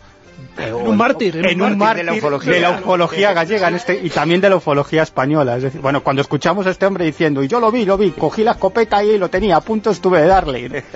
[0.57, 2.53] En un mártir, en en un un mártir mártir de la ufología.
[2.53, 5.57] de la ufología gallega en este, y también de la ufología española.
[5.57, 8.13] Es decir, bueno, cuando escuchamos a este hombre diciendo, y yo lo vi, lo vi,
[8.13, 10.85] cogí la escopeta y lo tenía, a punto estuve de darle.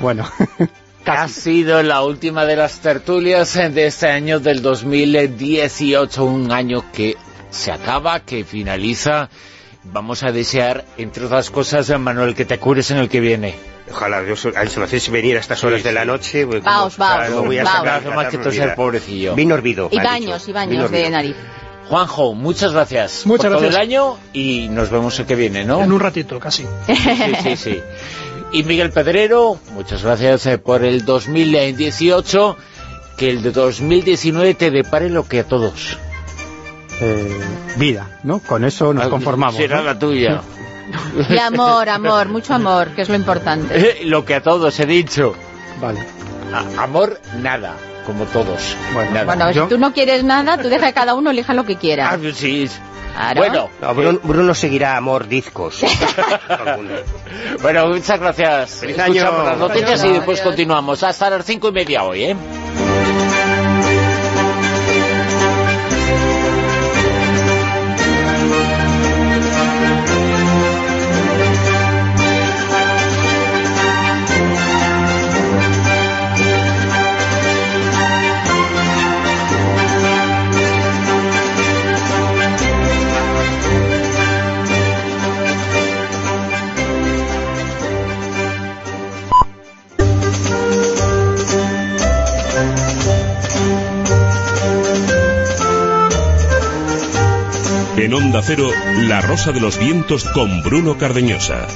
[0.00, 0.30] Bueno,
[1.06, 7.16] Ha sido la última de las tertulias de este año del 2018, un año que
[7.48, 9.30] se acaba, que finaliza.
[9.92, 13.54] Vamos a desear, entre otras cosas, Manuel, que te cures en el que viene.
[13.90, 16.46] Ojalá, yo, so- a se me hacéis venir a estas horas de la noche.
[16.46, 19.34] pues, Vaos, como- vaos, claro, voy a sacar más que toser, pobrecillo.
[19.34, 19.88] Vino hervido.
[19.92, 20.50] Y baños, dicho.
[20.50, 21.36] y baños de nariz.
[21.88, 23.80] Juanjo, muchas gracias Muchas por todo el gracias.
[23.88, 25.80] año y nos vemos el que viene, ¿no?
[25.84, 26.66] En un ratito, casi.
[26.86, 26.96] Sí,
[27.44, 27.80] sí, sí.
[28.52, 32.56] Y Miguel Pedrero, muchas gracias eh, por el 2018,
[33.16, 35.96] que el de 2019 te depare lo que a todos.
[37.00, 37.40] Eh,
[37.76, 38.38] vida, ¿no?
[38.40, 39.56] Con eso nos conformamos.
[39.56, 39.82] Será ¿no?
[39.84, 40.42] la tuya.
[41.28, 43.74] Y amor, amor, mucho amor, que es lo importante.
[43.76, 45.34] Eh, Lo que a todos he dicho.
[45.80, 45.98] Vale.
[46.52, 47.74] A- amor, nada,
[48.06, 48.76] como todos.
[48.94, 49.24] Bueno, Nada.
[49.24, 52.10] Bueno, si tú no quieres nada, tú deja que cada uno elija lo que quiera.
[52.12, 52.68] Ah, sí.
[53.16, 53.40] Claro.
[53.40, 55.80] Bueno, No, Bruno, Bruno seguirá a mordiscos.
[57.62, 58.70] bueno, muchas gracias.
[58.76, 59.14] Feliz año.
[59.14, 61.02] Escuchamos las noticias y después continuamos.
[61.02, 62.36] Hasta las cinco y media hoy, ¿eh?
[97.98, 98.70] En Onda Cero,
[99.00, 101.66] La Rosa de los Vientos con Bruno Cardeñosa.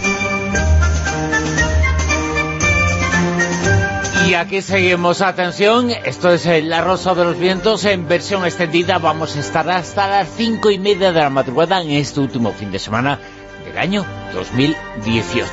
[4.28, 8.98] Y aquí seguimos, atención, esto es eh, La Rosa de los Vientos en versión extendida,
[8.98, 12.70] vamos a estar hasta las cinco y media de la madrugada en este último fin
[12.70, 13.18] de semana
[13.64, 15.48] del año 2018.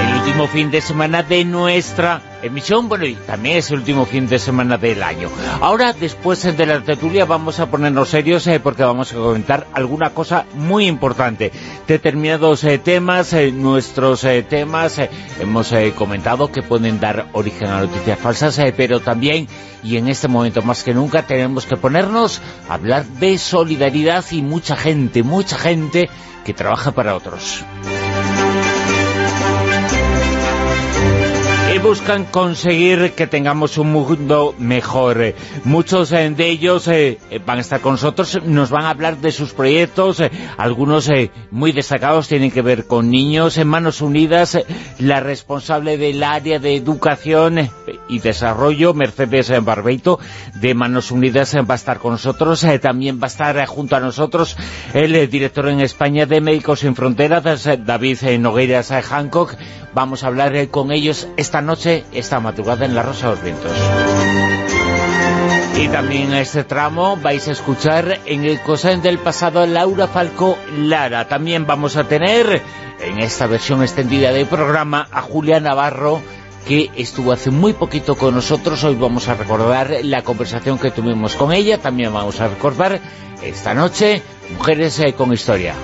[0.00, 4.28] El último fin de semana de nuestra emisión, bueno, y también es el último fin
[4.28, 5.28] de semana del año.
[5.60, 10.10] Ahora, después de la tertulia, vamos a ponernos serios eh, porque vamos a comentar alguna
[10.10, 11.52] cosa muy importante.
[11.86, 15.00] Determinados eh, temas, eh, nuestros eh, temas,
[15.38, 19.48] hemos comentado que pueden dar origen a noticias falsas, pero también,
[19.82, 24.42] y en este momento más que nunca, tenemos que ponernos a hablar de solidaridad y
[24.42, 26.08] mucha gente, mucha gente
[26.44, 27.64] que trabaja para otros.
[31.82, 35.22] Buscan conseguir que tengamos un mundo mejor.
[35.22, 35.34] Eh,
[35.64, 39.30] Muchos eh, de ellos eh, van a estar con nosotros, nos van a hablar de
[39.32, 40.22] sus proyectos,
[40.56, 43.56] algunos eh, muy destacados tienen que ver con niños.
[43.58, 44.58] En Manos Unidas,
[44.98, 47.70] la responsable del área de educación
[48.08, 50.18] y desarrollo, Mercedes Barbeito,
[50.54, 52.66] de Manos Unidas, va a estar con nosotros.
[52.80, 54.56] También va a estar junto a nosotros
[54.94, 59.54] el director en España de Médicos Sin Fronteras, David Nogueiras eh, Hancock.
[59.92, 63.72] Vamos a hablar con ellos esta noche, esta madrugada en La Rosa de los Vientos.
[65.76, 70.58] Y también en este tramo vais a escuchar en el Cosén del pasado Laura Falco
[70.76, 71.28] Lara.
[71.28, 72.60] También vamos a tener
[73.00, 76.20] en esta versión extendida del programa a Julia Navarro
[76.66, 78.82] que estuvo hace muy poquito con nosotros.
[78.84, 81.78] Hoy vamos a recordar la conversación que tuvimos con ella.
[81.78, 83.00] También vamos a recordar
[83.42, 84.22] esta noche
[84.58, 85.74] Mujeres eh, con Historia.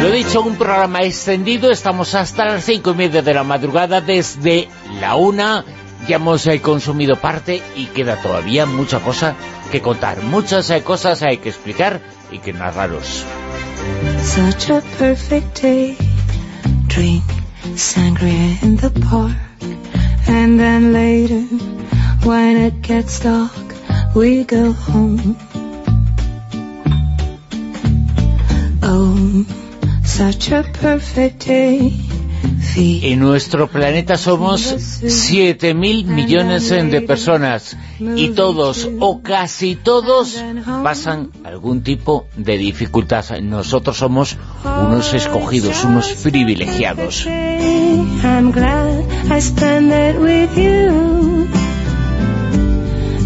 [0.00, 4.68] Lo dicho, un programa extendido, estamos hasta las cinco y media de la madrugada, desde
[5.00, 5.64] la una,
[6.08, 9.34] ya hemos eh, consumido parte y queda todavía mucha cosa
[9.70, 12.00] que contar, muchas eh, cosas hay que explicar
[12.32, 13.24] y que narraros.
[14.22, 15.96] Such a perfect day.
[16.88, 17.24] Drink
[17.76, 19.36] sangria in the park.
[20.26, 21.42] And then later,
[22.24, 23.52] when it gets dark,
[24.14, 25.36] we go home.
[28.82, 29.44] Oh,
[30.20, 31.92] such a perfect day.
[32.76, 40.42] En nuestro planeta somos 7 mil millones de personas y todos o casi todos
[40.82, 43.24] pasan algún tipo de dificultad.
[43.40, 47.26] Nosotros somos unos escogidos, unos privilegiados.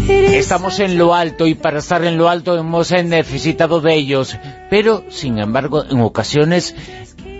[0.07, 4.37] Estamos en lo alto y para estar en lo alto hemos necesitado de ellos,
[4.69, 6.75] pero sin embargo en ocasiones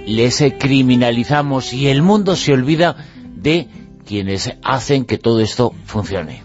[0.06, 2.96] les criminalizamos y el mundo se olvida
[3.36, 3.68] de
[4.06, 6.44] quienes hacen que todo esto funcione.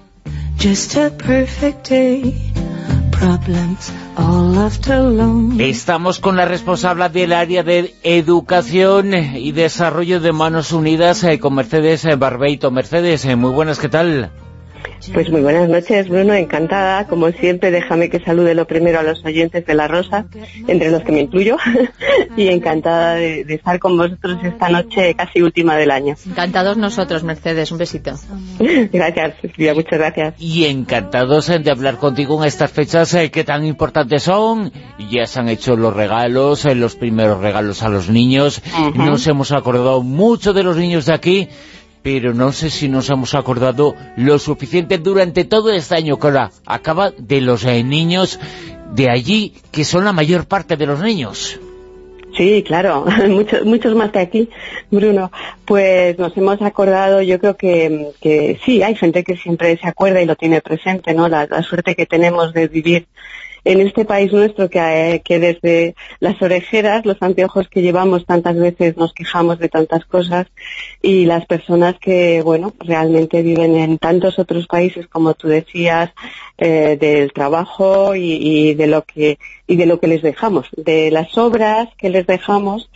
[0.61, 2.35] just a perfect day.
[3.13, 5.69] Problems all left alone.
[5.69, 11.55] Estamos con la responsable del área de Educación y Desarrollo de Manos Unidas, eh, con
[11.55, 12.71] Mercedes eh, Barbeito.
[12.71, 14.31] Mercedes, eh, muy buenas, ¿qué tal?
[15.13, 17.07] Pues muy buenas noches, Bruno, encantada.
[17.07, 20.27] Como siempre, déjame que salude lo primero a los oyentes de La Rosa,
[20.69, 21.57] entre los que me incluyo,
[22.37, 26.15] y encantada de, de estar con vosotros esta noche casi última del año.
[26.27, 28.13] Encantados nosotros, Mercedes, un besito.
[28.93, 30.35] Gracias, Silvia, muchas gracias.
[30.39, 34.73] Y encantados eh, de hablar contigo en estas fechas eh, que tan importantes son.
[35.11, 38.63] Ya se han hecho los regalos, eh, los primeros regalos a los niños.
[38.95, 41.49] Nos hemos acordado mucho de los niños de aquí,
[42.03, 46.51] pero no sé si nos hemos acordado lo suficiente durante todo este año que ahora
[46.67, 48.41] acaba de los eh, niños
[48.93, 51.61] de allí, que son la mayor parte de los niños.
[52.37, 54.49] Sí, claro, muchos, muchos más que aquí,
[54.91, 55.31] Bruno.
[55.65, 60.23] Pues nos hemos acordado, yo creo que, que sí, hay gente que siempre se acuerda
[60.23, 61.29] y lo tiene presente, ¿no?
[61.29, 63.07] La, la suerte que tenemos de vivir
[63.65, 68.57] en este país nuestro que, eh, que desde las orejeras, los anteojos que llevamos tantas
[68.57, 70.47] veces nos quejamos de tantas cosas
[71.03, 76.11] y las personas que, bueno, realmente viven en tantos otros países, como tú decías,
[76.59, 81.13] eh, del trabajo y, y de lo que y de lo que les dejamos, de
[81.13, 82.91] las obras que les dejamos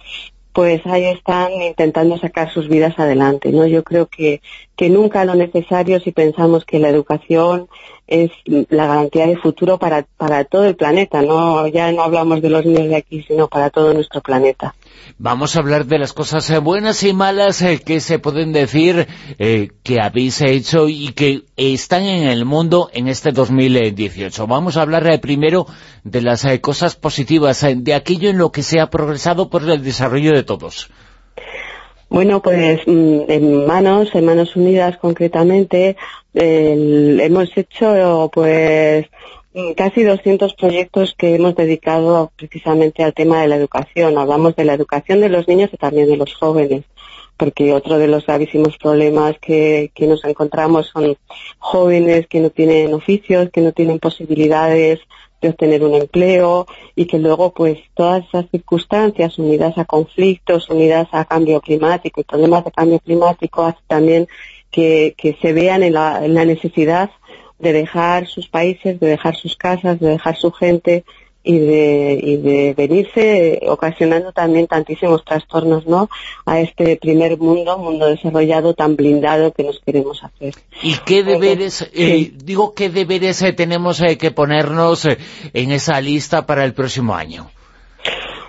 [0.55, 3.67] pues ahí están intentando sacar sus vidas adelante, ¿no?
[3.67, 4.41] Yo creo que,
[4.77, 7.69] que nunca lo necesario si pensamos que la educación
[8.07, 11.67] es la garantía de futuro para, para todo el planeta, ¿no?
[11.67, 14.77] Ya no hablamos de los niños de aquí, sino para todo nuestro planeta.
[15.19, 19.07] Vamos a hablar de las cosas eh, buenas y malas eh, que se pueden decir
[19.39, 24.47] eh, que habéis hecho y que están en el mundo en este 2018.
[24.47, 25.67] Vamos a hablar primero
[26.03, 30.33] de las cosas positivas, de aquello en lo que se ha progresado por el desarrollo
[30.33, 30.91] de todos.
[32.09, 35.97] Bueno, pues mm, en Manos, en Manos Unidas concretamente,
[36.35, 39.07] hemos hecho pues
[39.77, 44.19] casi 200 proyectos que hemos dedicado precisamente al tema de la educación.
[44.19, 46.85] Hablamos de la educación de los niños y también de los jóvenes,
[47.37, 51.17] porque otro de los gravísimos problemas que, que nos encontramos son
[51.59, 55.01] jóvenes que no tienen oficios, que no tienen posibilidades
[55.41, 56.67] de obtener un empleo
[56.97, 62.25] y que luego pues todas esas circunstancias unidas a conflictos, unidas a cambio climático y
[62.25, 64.27] problemas de cambio climático hace también
[64.71, 67.11] que, que se vean en la, en la necesidad
[67.59, 71.05] de dejar sus países, de dejar sus casas, de dejar su gente
[71.45, 76.09] y de, y de venirse eh, ocasionando también tantísimos trastornos ¿no?
[76.47, 80.55] a este primer mundo, mundo desarrollado tan blindado que nos queremos hacer.
[80.83, 85.19] ¿Y qué deberes, eh, digo, qué deberes eh, tenemos eh, que ponernos eh,
[85.53, 87.51] en esa lista para el próximo año?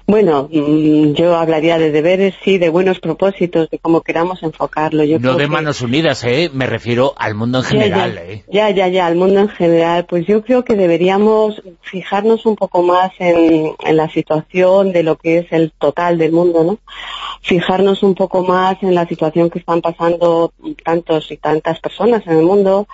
[0.07, 5.03] Bueno, mm, yo hablaría de deberes, sí, de buenos propósitos, de cómo queramos enfocarlo.
[5.03, 8.13] Yo No de que- manos unidas, eh, me refiero al mundo en Ya, general.
[8.13, 8.43] ya, eh.
[8.51, 10.05] ya, ya, ya, al mundo en general.
[10.05, 15.15] Pues yo creo que deberíamos fijarnos un poco más en, en la situación de lo
[15.15, 16.77] que es el total del mundo, ¿no?
[17.41, 20.51] Fijarnos un poco más en la situación que están pasando
[20.83, 22.87] tantos y tantas personas en el mundo,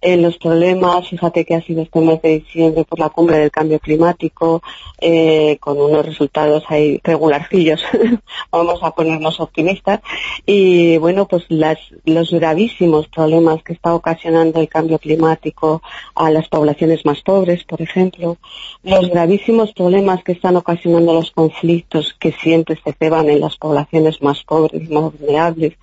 [0.00, 3.50] en los problemas, fíjate que ha sido este mes de diciembre por la cumbre del
[3.50, 4.62] cambio climático,
[5.00, 7.82] eh, con unos resultados ahí regularcillos,
[8.50, 10.00] vamos a ponernos optimistas,
[10.46, 15.82] y bueno, pues las, los gravísimos problemas que está ocasionando el cambio climático
[16.14, 18.36] a las poblaciones más pobres, por ejemplo,
[18.82, 24.22] los gravísimos problemas que están ocasionando los conflictos que siempre se ceban en las poblaciones
[24.22, 25.74] más pobres más vulnerables,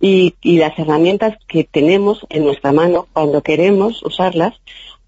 [0.00, 4.54] y, y las herramientas que tenemos en nuestra mano cuando queremos usarlas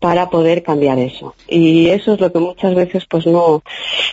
[0.01, 1.35] para poder cambiar eso.
[1.47, 3.63] Y eso es lo que muchas veces pues no,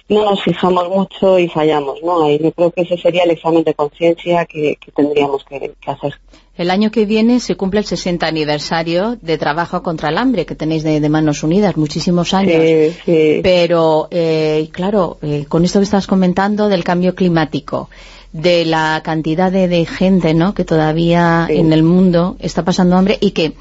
[0.10, 2.30] no nos fijamos mucho y fallamos, ¿no?
[2.30, 5.92] Y yo creo que ese sería el examen de conciencia que, que tendríamos que, que
[5.92, 6.20] hacer.
[6.58, 10.56] El año que viene se cumple el 60 aniversario de Trabajo contra el Hambre que
[10.56, 12.62] tenéis de, de Manos Unidas, muchísimos años.
[12.62, 13.40] Sí, sí.
[13.44, 17.90] Pero, eh, claro, eh, con esto que estás comentando del cambio climático,
[18.34, 20.54] de la cantidad de, de gente ¿no?
[20.54, 23.54] que todavía en el mundo está pasando hambre y que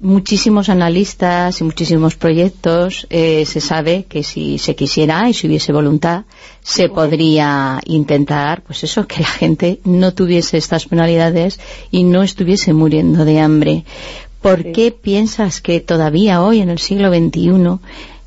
[0.00, 5.72] muchísimos analistas y muchísimos proyectos eh, se sabe que si se quisiera y si hubiese
[5.72, 6.24] voluntad
[6.60, 11.60] se podría intentar pues eso que la gente no tuviese estas penalidades
[11.92, 13.84] y no estuviese muriendo de hambre.
[14.42, 17.78] ¿por qué piensas que todavía hoy en el siglo XXI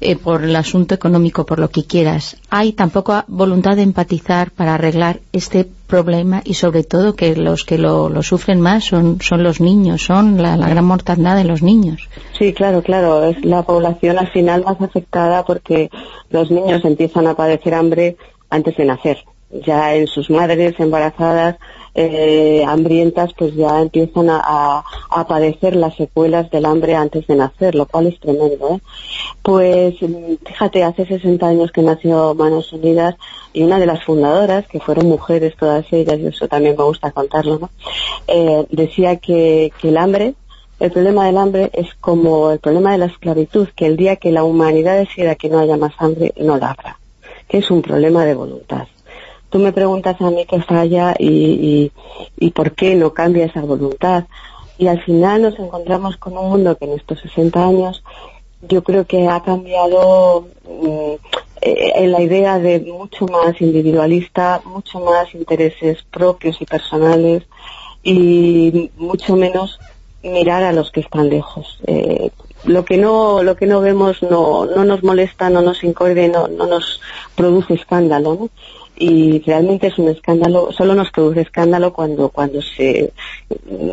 [0.01, 4.51] eh, por el asunto económico, por lo que quieras, hay tan poca voluntad de empatizar
[4.51, 9.43] para arreglar este problema y sobre todo que los que lo, sufren más son, son
[9.43, 12.09] los niños, son la, la gran mortandad de los niños.
[12.37, 13.23] Sí, claro, claro.
[13.23, 15.89] Es la población al final más afectada porque
[16.29, 18.17] los niños empiezan a padecer hambre
[18.49, 19.17] antes de nacer.
[19.65, 21.55] Ya en sus madres embarazadas,
[21.95, 27.35] eh, hambrientas, pues ya empiezan a, a, a padecer las secuelas del hambre antes de
[27.35, 28.75] nacer, lo cual es tremendo.
[28.75, 28.79] ¿eh?
[29.41, 29.95] Pues
[30.45, 33.15] fíjate, hace 60 años que nació Manos Unidas
[33.53, 37.11] y una de las fundadoras, que fueron mujeres todas ellas, y eso también me gusta
[37.11, 37.69] contarlo, ¿no?
[38.27, 40.35] Eh, decía que, que el hambre
[40.77, 44.31] el problema del hambre es como el problema de la esclavitud, que el día que
[44.33, 46.99] la humanidad decida que no haya más hambre, no la habrá,
[47.47, 48.85] que es un problema de voluntad.
[49.49, 51.91] Tú me preguntas a mí qué falla y,
[52.37, 54.25] y, por qué no cambia esa voluntad.
[54.77, 58.03] Y al final nos encontramos con un mundo que en estos 60 años
[58.67, 61.13] yo creo que ha cambiado mm,
[61.61, 67.43] eh, en la idea de mucho más individualista, mucho más intereses propios y personales
[68.03, 69.79] y mucho menos
[70.23, 71.79] mirar a los que están lejos.
[71.87, 72.31] Eh,
[72.65, 76.47] lo que no lo que no vemos no, no nos molesta, no nos incorde, no,
[76.47, 76.99] no nos
[77.35, 78.49] produce escándalo.
[78.97, 83.11] Y realmente es un escándalo, solo nos produce escándalo cuando, cuando se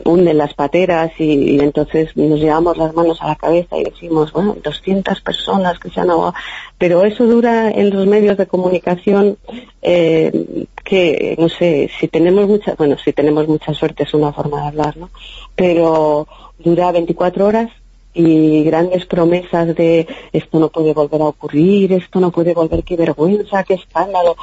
[0.04, 4.56] hunden las pateras y, entonces nos llevamos las manos a la cabeza y decimos, bueno,
[4.62, 6.34] 200 personas que se han ahogado,
[6.78, 9.36] pero eso dura en los medios de comunicación
[9.82, 14.60] eh, que, no sé, si tenemos mucha, bueno, si tenemos mucha suerte es una forma
[14.62, 15.10] de hablar, ¿no?
[15.56, 17.70] Pero dura 24 horas
[18.14, 22.96] y grandes promesas de esto no puede volver a ocurrir, esto no puede volver, qué
[22.96, 24.36] vergüenza, qué escándalo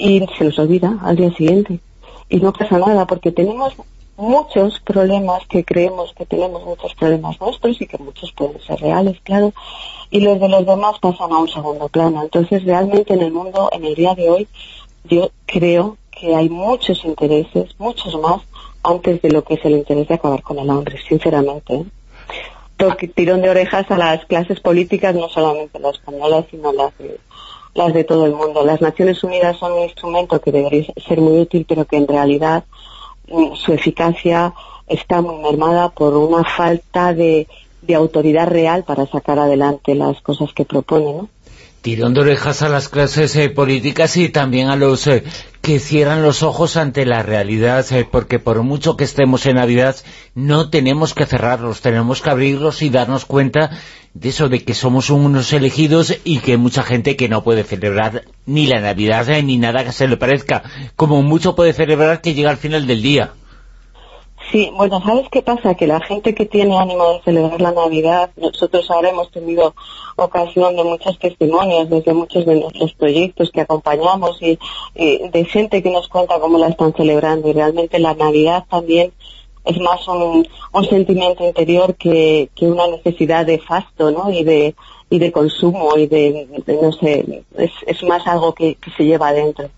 [0.00, 1.78] y se nos olvida al día siguiente.
[2.28, 3.74] Y no pasa nada porque tenemos
[4.16, 9.18] muchos problemas que creemos que tenemos muchos problemas nuestros y que muchos pueden ser reales,
[9.22, 9.52] claro,
[10.10, 12.22] y los de los demás pasan a un segundo plano.
[12.22, 14.48] Entonces, realmente en el mundo, en el día de hoy,
[15.04, 18.42] yo creo que hay muchos intereses, muchos más,
[18.82, 21.74] antes de lo que es el interés de acabar con el hambre, sinceramente.
[21.74, 21.86] ¿eh?
[23.14, 27.18] tirón de orejas a las clases políticas, no solamente las españolas, sino las de
[27.74, 28.64] las de todo el mundo.
[28.64, 32.64] Las Naciones Unidas son un instrumento que debería ser muy útil, pero que en realidad
[33.28, 34.52] mm, su eficacia
[34.86, 37.46] está muy mermada por una falta de,
[37.82, 41.28] de autoridad real para sacar adelante las cosas que propone, ¿no?
[41.80, 45.24] Tirón de orejas a las clases eh, políticas y también a los eh,
[45.62, 49.96] que cierran los ojos ante la realidad, eh, porque por mucho que estemos en Navidad,
[50.34, 53.70] no tenemos que cerrarlos, tenemos que abrirlos y darnos cuenta
[54.12, 57.64] de eso, de que somos unos elegidos y que hay mucha gente que no puede
[57.64, 60.62] celebrar ni la Navidad ni nada que se le parezca,
[60.96, 63.32] como mucho puede celebrar que llega al final del día.
[64.50, 65.76] Sí, bueno, ¿sabes qué pasa?
[65.76, 69.74] Que la gente que tiene ánimo de celebrar la Navidad, nosotros ahora hemos tenido
[70.16, 74.58] ocasión de muchos testimonios desde muchos de nuestros proyectos que acompañamos y,
[74.94, 79.12] de gente que nos cuenta cómo la están celebrando y realmente la Navidad también
[79.64, 80.44] es más un,
[80.88, 84.32] sentimiento interior que, una necesidad de fasto, ¿no?
[84.32, 84.74] Y de,
[85.32, 86.48] consumo y de,
[86.82, 89.70] no sé, es, más algo que se lleva adentro.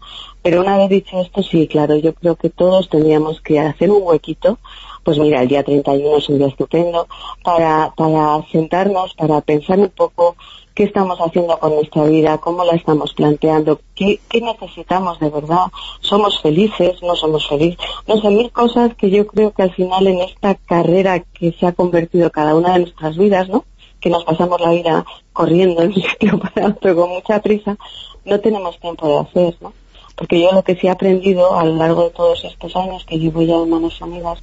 [0.43, 4.03] Pero una vez dicho esto, sí, claro, yo creo que todos tendríamos que hacer un
[4.03, 4.59] huequito,
[5.05, 7.07] pues mira, el día 31 es un día estupendo,
[7.45, 10.37] para, para sentarnos, para pensar un poco
[10.75, 15.67] qué estamos haciendo con nuestra vida, cómo la estamos planteando, qué, qué necesitamos de verdad,
[16.01, 20.07] somos felices, no somos felices, no sé, mil cosas que yo creo que al final
[20.07, 23.65] en esta carrera que se ha convertido cada una de nuestras vidas, ¿no?
[24.01, 27.77] que nos pasamos la vida corriendo en un sitio para otro con mucha prisa,
[28.25, 29.73] no tenemos tiempo de hacer, ¿no?
[30.17, 33.19] Porque yo lo que sí he aprendido a lo largo de todos estos años que
[33.19, 34.39] llevo ya en manos amigas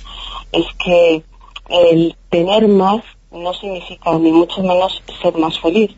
[0.52, 1.24] es que
[1.70, 5.92] el tener más no significa ni mucho menos ser más feliz.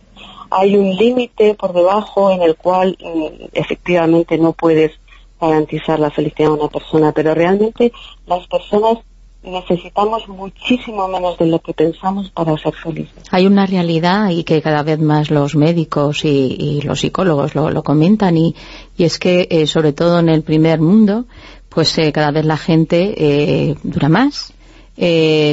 [0.49, 4.91] Hay un límite por debajo en el cual mm, efectivamente no puedes
[5.39, 7.91] garantizar la felicidad de una persona, pero realmente
[8.25, 8.99] las personas
[9.43, 13.23] necesitamos muchísimo menos de lo que pensamos para ser felices.
[13.31, 18.37] Hay una realidad y que cada vez más los médicos y, los psicólogos lo, comentan
[18.37, 18.55] y,
[18.97, 21.25] es que eh, sobre todo en el primer mundo
[21.69, 24.53] pues eh, cada vez la gente eh, dura más,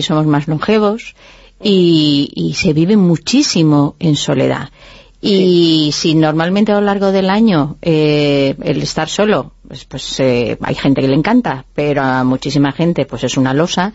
[0.03, 1.15] somos más longevos
[1.63, 4.71] y, y se vive muchísimo en soledad.
[5.21, 10.57] Y si normalmente a lo largo del año eh, el estar solo, pues, pues eh,
[10.61, 13.93] hay gente que le encanta, pero a muchísima gente pues es una losa,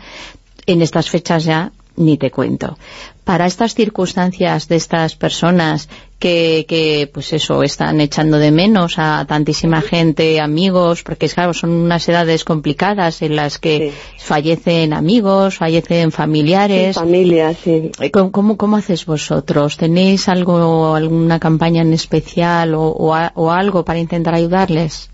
[0.65, 2.77] en estas fechas ya ni te cuento
[3.23, 5.87] para estas circunstancias de estas personas
[6.19, 11.71] que, que, pues eso, están echando de menos a tantísima gente, amigos, porque claro, son
[11.71, 16.95] unas edades complicadas en las que fallecen amigos, fallecen familiares.
[16.95, 17.91] familias, sí.
[17.99, 19.77] Eh, ¿Cómo, ¿Cómo, haces vosotros?
[19.77, 25.09] ¿Tenéis algo, alguna campaña en especial o, o algo para intentar ayudarles?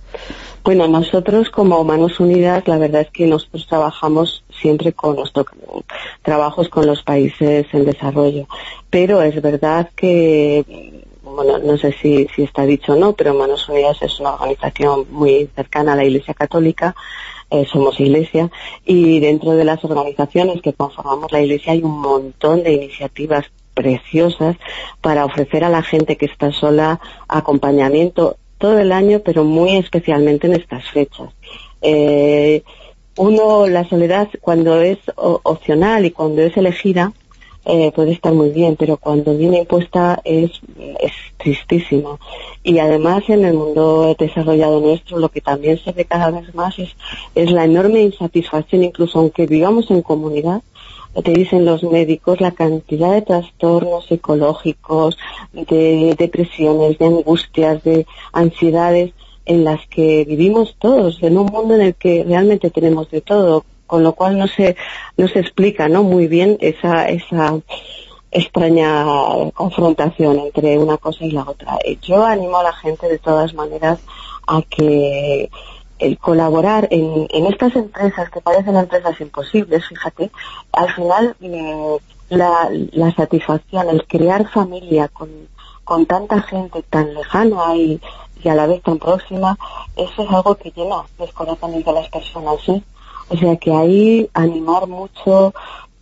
[0.64, 5.45] Bueno, nosotros como Manos Unidas, la verdad es que nosotros trabajamos siempre con nuestros
[6.22, 8.48] trabajos con los países en desarrollo.
[8.90, 13.68] Pero es verdad que, bueno, no sé si, si está dicho o no, pero Manos
[13.69, 16.95] Unidas es una organización muy cercana a la Iglesia Católica,
[17.52, 18.52] eh, somos iglesia,
[18.86, 24.56] y dentro de las organizaciones que conformamos la iglesia hay un montón de iniciativas preciosas
[25.02, 30.45] para ofrecer a la gente que está sola acompañamiento todo el año, pero muy especialmente
[30.45, 31.30] en estas fechas.
[31.81, 32.61] Eh,
[33.20, 37.12] uno, la soledad, cuando es opcional y cuando es elegida,
[37.66, 40.52] eh, puede estar muy bien, pero cuando viene impuesta es,
[41.02, 42.18] es tristísima.
[42.64, 46.80] Y además en el mundo desarrollado nuestro lo que también se ve cada vez más
[46.80, 46.96] es,
[47.36, 50.62] es la enorme insatisfacción, incluso aunque vivamos en comunidad,
[51.22, 55.18] te dicen los médicos la cantidad de trastornos psicológicos,
[55.52, 59.12] de depresiones, de angustias, de ansiedades
[59.50, 63.66] en las que vivimos todos, en un mundo en el que realmente tenemos de todo,
[63.88, 64.76] con lo cual no se,
[65.18, 66.04] no se explica ¿no?
[66.04, 67.60] muy bien esa, esa
[68.30, 69.06] extraña
[69.56, 71.80] confrontación entre una cosa y la otra.
[71.84, 74.00] Eh, Yo animo a la gente de todas maneras
[74.46, 75.50] a que
[75.98, 80.30] el colaborar en, estas empresas que parecen empresas imposibles, fíjate,
[80.74, 81.96] al final mm,
[82.36, 85.30] la, la satisfacción, el crear familia con,
[85.90, 88.00] con tanta gente tan lejana y,
[88.44, 89.57] y a la vez tan próxima,
[89.95, 92.84] eso es algo que llena los corazones de las personas, ¿sí?
[93.30, 95.53] O sea que ahí animar mucho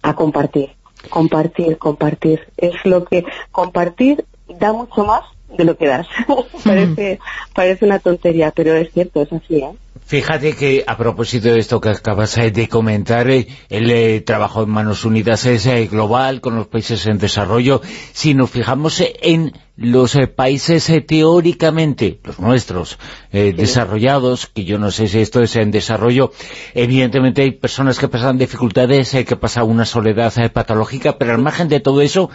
[0.02, 0.72] a compartir,
[1.10, 2.48] compartir, compartir.
[2.58, 6.08] Es lo que compartir da mucho más de lo que das.
[6.64, 7.20] parece,
[7.54, 9.72] parece una tontería, pero es cierto, es así, ¿eh?
[10.08, 14.64] Fíjate que a propósito de esto que acabas eh, de comentar, eh, el eh, trabajo
[14.64, 17.82] en Manos Unidas es global con los países en desarrollo.
[18.14, 22.98] Si nos fijamos en los países teóricamente, los nuestros,
[23.32, 26.32] eh, desarrollados, que yo no sé si esto es en desarrollo,
[26.74, 31.42] evidentemente hay personas que pasan dificultades, eh, que pasan una soledad eh, patológica, pero al
[31.42, 32.32] margen de todo eso,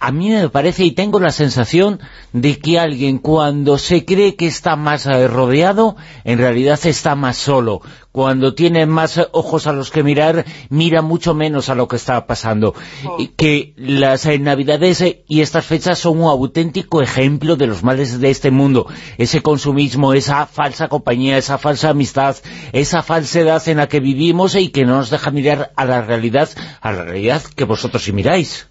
[0.00, 2.00] a mí me parece y tengo la sensación
[2.32, 7.36] de que alguien cuando se cree que está más eh, rodeado, en realidad está más
[7.36, 7.80] solo.
[8.12, 12.26] Cuando tiene más ojos a los que mirar, mira mucho menos a lo que está
[12.26, 12.74] pasando.
[13.18, 17.82] Y que las eh, Navidades eh, y estas fechas son un auténtico ejemplo de los
[17.82, 18.86] males de este mundo.
[19.16, 22.36] Ese consumismo, esa falsa compañía, esa falsa amistad,
[22.72, 26.50] esa falsedad en la que vivimos y que no nos deja mirar a la realidad,
[26.80, 28.68] a la realidad que vosotros sí miráis.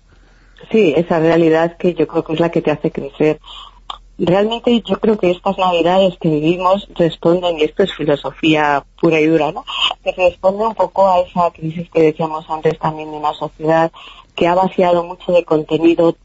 [0.71, 3.39] Sí, esa realidad que yo creo que es la que te hace crecer.
[4.17, 9.25] Realmente yo creo que estas navidades que vivimos responden, y esto es filosofía pura y
[9.25, 9.65] dura, ¿no?
[10.03, 13.91] Que responde un poco a esa crisis que decíamos antes también de una sociedad
[14.35, 16.15] que ha vaciado mucho de contenido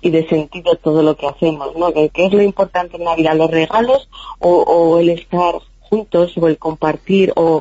[0.00, 1.92] y de sentido todo lo que hacemos, ¿no?
[1.92, 3.36] ¿Qué, es lo importante en Navidad?
[3.36, 4.08] ¿Los regalos
[4.38, 7.60] o, o el estar juntos o el compartir o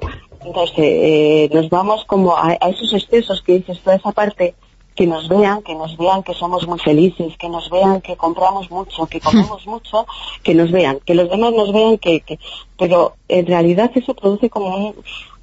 [0.54, 4.56] no sé, eh, nos vamos como a, a esos excesos que dices toda esa parte
[4.98, 8.72] que nos vean, que nos vean que somos muy felices, que nos vean que compramos
[8.72, 10.08] mucho, que comemos mucho,
[10.42, 12.40] que nos vean, que los demás nos vean que, que
[12.78, 14.96] pero en realidad eso produce como un,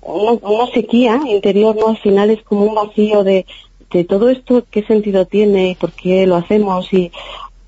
[0.03, 1.89] una, una sequía interior, ¿no?
[1.89, 3.47] Al final es como un vacío de,
[3.93, 7.13] de todo esto, qué sentido tiene y por qué lo hacemos y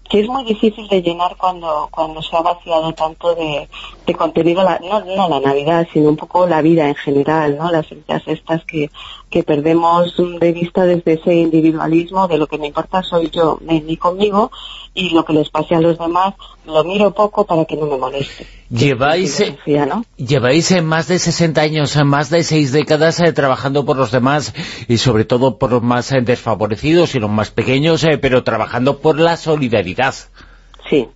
[0.09, 3.69] que es muy difícil de llenar cuando cuando se ha vaciado tanto de,
[4.07, 7.71] de contenido, la, no, no la Navidad, sino un poco la vida en general, ¿no?
[7.71, 8.91] Las fechas estas que,
[9.31, 13.97] que perdemos de vista desde ese individualismo de lo que me importa soy yo, ni
[13.97, 14.51] conmigo,
[14.95, 16.35] y lo que les pase a los demás
[16.65, 18.47] lo miro poco para que no me moleste.
[18.71, 20.05] Lleváis, ¿no?
[20.17, 24.11] lleváis eh, más de 60 años, eh, más de 6 décadas eh, trabajando por los
[24.11, 24.55] demás
[24.89, 28.99] y sobre todo por los más eh, desfavorecidos y los más pequeños, eh, pero trabajando
[28.99, 30.15] por la solidaridad.
[30.89, 31.09] Sí,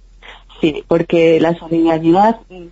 [0.61, 2.67] sí, porque la solidaridad, mm,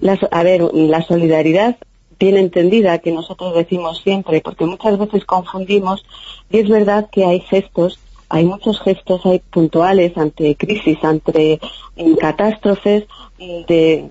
[0.00, 1.76] la a ver, la solidaridad
[2.18, 6.04] bien entendida que nosotros decimos siempre, porque muchas veces confundimos,
[6.50, 11.60] y es verdad que hay gestos, hay muchos gestos, hay puntuales ante crisis, ante
[11.96, 13.04] mm, catástrofes,
[13.38, 14.08] mm, de,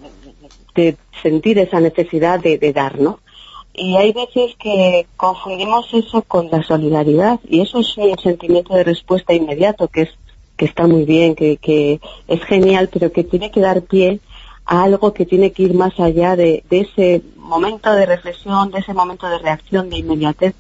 [1.21, 3.19] sentir esa necesidad de, dar, ¿no?
[3.75, 8.84] Y hay veces que confundimos eso con la solidaridad, y eso es un sentimiento de
[8.84, 10.09] respuesta inmediato que es
[10.57, 14.19] que está muy bien, que es genial, pero que tiene que dar pie
[14.65, 18.94] a algo que tiene que ir más allá de, ese momento de reflexión, de ese
[18.94, 20.56] momento de reacción, de inmediatez,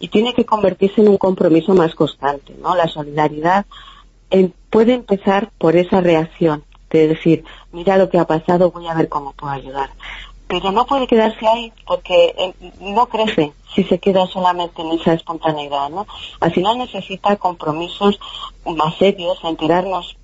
[0.00, 2.76] y tiene que convertirse en un compromiso más constante, ¿no?
[2.76, 3.66] La solidaridad
[4.70, 9.08] puede empezar por esa reacción, de decir, mira lo que ha pasado, voy a ver
[9.08, 9.90] cómo puedo ayudar.
[10.46, 15.12] Pero no puede quedarse ahí porque eh, no crece si se queda solamente en esa
[15.12, 16.06] espontaneidad, ¿no?
[16.40, 18.18] Al final necesita compromisos
[18.64, 20.16] más serios, enterarnos,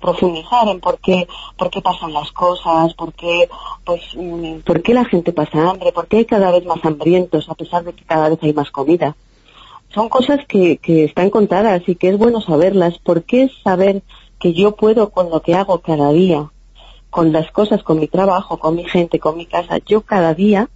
[0.00, 3.48] profundizar en por qué, por qué pasan las cosas, por qué,
[3.84, 7.48] pues, mm, por qué la gente pasa hambre, por qué hay cada vez más hambrientos
[7.48, 9.16] a pesar de que cada vez hay más comida.
[9.94, 12.98] Son cosas que, que están contadas y que es bueno saberlas.
[12.98, 14.02] ¿Por qué saber
[14.38, 16.50] que yo puedo con lo que hago cada día,
[17.10, 20.68] con las cosas, con mi trabajo, con mi gente, con mi casa, yo cada día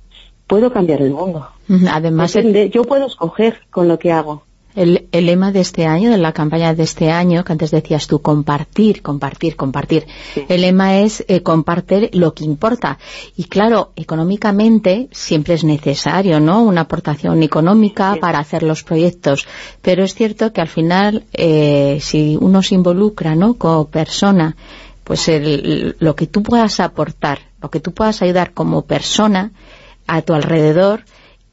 [0.47, 1.49] puedo cambiar el mundo?
[1.91, 4.43] Además, Depende, yo puedo escoger con lo que hago.
[4.75, 8.07] El, el lema de este año, de la campaña de este año, que antes decías
[8.09, 10.07] tú, compartir, compartir, compartir.
[10.49, 12.99] El lema es eh, compartir lo que importa.
[13.37, 16.63] Y claro, económicamente siempre es necesario, ¿no?
[16.63, 19.47] Una aportación económica para hacer los proyectos.
[19.81, 23.55] Pero es cierto que al final, eh, si uno se involucra, ¿no?
[23.55, 24.57] Como persona,
[25.05, 29.53] pues el- lo que tú puedas aportar, lo que tú puedas ayudar como persona
[30.07, 31.05] a tu alrededor,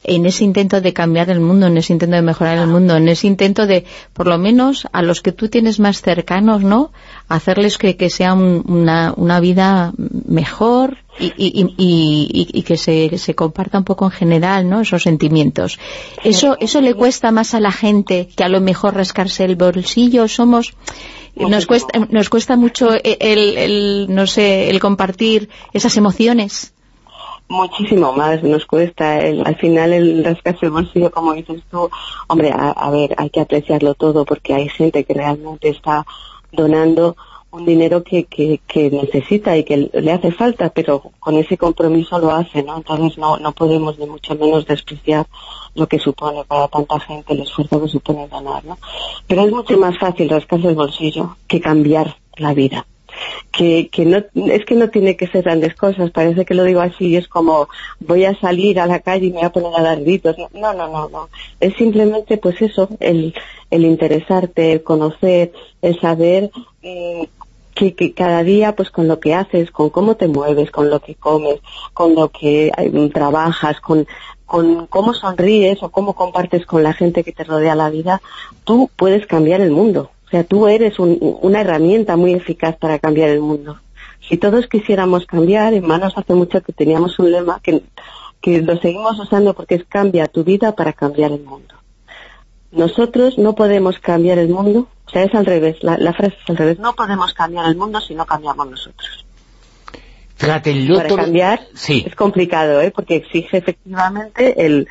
[0.03, 3.07] en ese intento de cambiar el mundo, en ese intento de mejorar el mundo, en
[3.07, 6.91] ese intento de, por lo menos, a los que tú tienes más cercanos, ¿no?
[7.27, 9.93] Hacerles que, sea un- una, una vida
[10.27, 15.03] mejor y, y, y, y que se, se, comparta un poco en general, ¿no?, esos
[15.03, 15.77] sentimientos.
[16.23, 20.27] ¿Eso, ¿Eso le cuesta más a la gente que a lo mejor rascarse el bolsillo?
[20.27, 20.73] Somos...
[21.33, 26.73] Nos cuesta, nos cuesta mucho el, el, no sé, el compartir esas emociones
[27.47, 28.43] muchísimo más.
[28.43, 31.89] Nos cuesta el, al final el rascarse el bolsillo como dices tú.
[32.27, 36.05] Hombre a, ver hay que apreciarlo todo porque hay gente que realmente está
[36.51, 37.15] donando
[37.51, 42.17] un dinero que, que, que necesita y que le hace falta pero con ese compromiso
[42.17, 45.27] lo hace no entonces no no podemos ni mucho menos despreciar
[45.75, 48.77] lo que supone para tanta gente el esfuerzo que supone donar no
[49.27, 52.85] pero es mucho más fácil rascarse el bolsillo que cambiar la vida
[53.51, 56.81] que, que no, es que no tiene que ser grandes cosas, parece que lo digo
[56.81, 57.67] así, es como
[57.99, 60.73] voy a salir a la calle y me voy a poner a dar gritos, no,
[60.73, 61.29] no, no, no,
[61.59, 63.33] es simplemente pues eso, el,
[63.69, 67.27] el interesarte, el conocer, el saber eh,
[67.75, 70.99] que, que, cada día pues con lo que haces, con cómo te mueves, con lo
[70.99, 71.59] que comes,
[71.93, 74.07] con lo que eh, trabajas, con,
[74.45, 78.21] con cómo sonríes o cómo compartes con la gente que te rodea la vida,
[78.65, 80.11] tú puedes cambiar el mundo.
[80.31, 83.81] O sea, tú eres un, una herramienta muy eficaz para cambiar el mundo.
[84.21, 87.83] Si todos quisiéramos cambiar, en manos hace mucho que teníamos un lema que,
[88.39, 91.75] que lo seguimos usando porque es cambia tu vida para cambiar el mundo.
[92.71, 96.49] Nosotros no podemos cambiar el mundo, o sea, es al revés, la, la frase es
[96.49, 99.25] al revés, no podemos cambiar el mundo si no cambiamos nosotros.
[100.37, 102.05] Fíjate, el Para cambiar sí.
[102.07, 102.91] es complicado, ¿eh?
[102.91, 104.87] porque exige efectivamente el,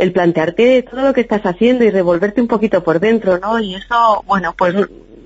[0.00, 3.60] el plantearte todo lo que estás haciendo y revolverte un poquito por dentro, ¿no?
[3.60, 4.74] Y eso, bueno, pues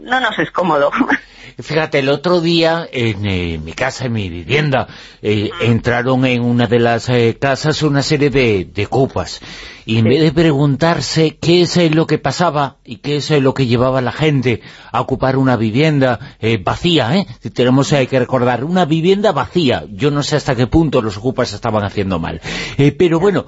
[0.04, 0.90] no nos es cómodo.
[1.58, 4.88] Fíjate, el otro día en eh, mi casa, en mi vivienda,
[5.22, 9.40] eh, entraron en una de las eh, casas una serie de, de copas.
[9.86, 10.08] Y en sí.
[10.08, 13.66] vez de preguntarse qué es eh, lo que pasaba y qué es eh, lo que
[13.66, 17.26] llevaba a la gente a ocupar una vivienda eh, vacía, ¿eh?
[17.52, 19.84] tenemos que recordar, una vivienda vacía.
[19.90, 22.40] Yo no sé hasta qué punto los ocupas estaban haciendo mal.
[22.98, 23.44] pero bueno,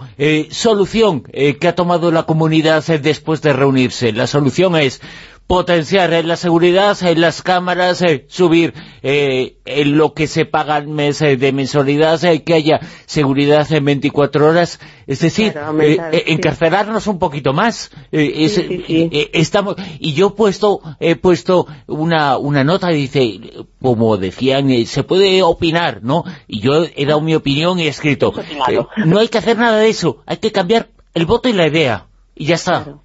[0.51, 4.13] solución que ha tomado la comunidad después de reunirse.
[4.13, 5.01] La solución es
[5.47, 10.89] potenciar eh, la seguridad, eh, las cámaras, eh, subir en lo que se paga al
[10.89, 16.23] mes de mensualidad, que haya seguridad en 24 horas, es decir, Claro, aumentar, sí.
[16.27, 17.91] encarcelarnos un poquito más.
[18.11, 19.09] es- Sí, sí, sí.
[19.13, 23.41] eh, estamos Y yo he puesto, he puesto una, una nota, dice,
[23.81, 26.25] como decían, eh, se puede opinar, ¿no?
[26.49, 28.33] Y yo he dado mi opinión y he escrito,
[28.69, 31.67] eh, no hay que hacer nada de eso, hay que cambiar el voto y la
[31.69, 32.83] idea, y ya está.
[32.85, 33.03] Claro.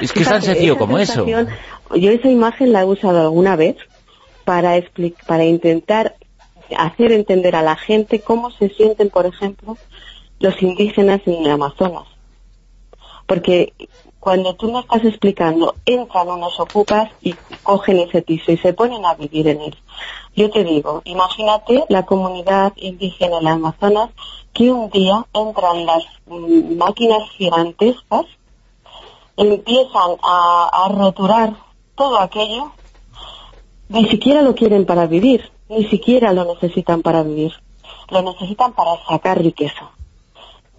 [0.00, 1.26] Es que es tan sencillo como eso.
[1.26, 3.76] Yo esa imagen la he usado alguna vez
[4.44, 4.74] para,
[5.26, 6.16] para intentar
[6.76, 9.76] hacer entender a la gente cómo se sienten, por ejemplo,
[10.40, 12.06] los indígenas en el Amazonas.
[13.26, 13.72] Porque
[14.20, 19.04] cuando tú me estás explicando, entran unos ocupas y cogen ese piso y se ponen
[19.04, 19.76] a vivir en él.
[20.34, 24.10] Yo te digo, imagínate la comunidad indígena en el Amazonas
[24.52, 28.26] que un día entran las mm, máquinas gigantescas
[29.36, 31.56] empiezan a, roturar
[31.94, 32.72] todo aquello,
[33.88, 37.52] ni siquiera lo quieren para vivir, ni siquiera lo necesitan para vivir,
[38.10, 39.90] lo necesitan para sacar riqueza.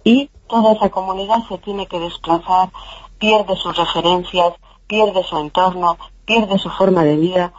[0.04, 2.70] Y toda esa comunidad se tiene que desplazar,
[3.18, 4.54] pierde sus referencias,
[4.86, 7.52] pierde su entorno, pierde su forma de vida.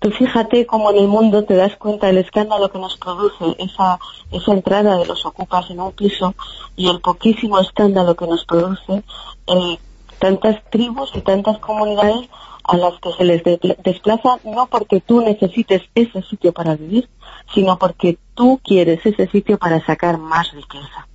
[0.00, 3.98] Tú fíjate cómo en el mundo te das cuenta del escándalo que nos produce esa,
[4.30, 6.34] esa entrada de los ocupas en un piso
[6.76, 9.02] y el poquísimo escándalo que nos produce
[9.46, 9.78] el
[10.18, 12.28] tantas tribus y tantas comunidades
[12.64, 17.08] a las que se les de- desplaza no porque tú necesites ese sitio para vivir,
[17.54, 21.06] sino porque tú quieres ese sitio para sacar más riqueza.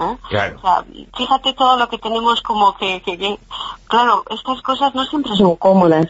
[0.00, 0.16] ¿eh?
[0.30, 0.56] Claro.
[0.56, 0.84] O sea,
[1.16, 3.38] fíjate todo lo que tenemos como que, que- que-
[3.86, 6.06] Claro, estas cosas no siempre son cómodas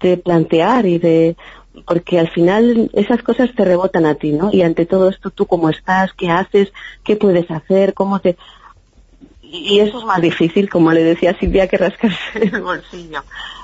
[0.00, 1.36] de plantear y de...
[1.86, 4.50] Porque al final esas cosas te rebotan a ti, ¿no?
[4.52, 6.72] Y ante todo esto, tú cómo estás, qué haces,
[7.04, 8.36] qué puedes hacer, cómo te...
[9.52, 13.22] Y eso es más difícil, como le decía Silvia, que rascarse el bolsillo.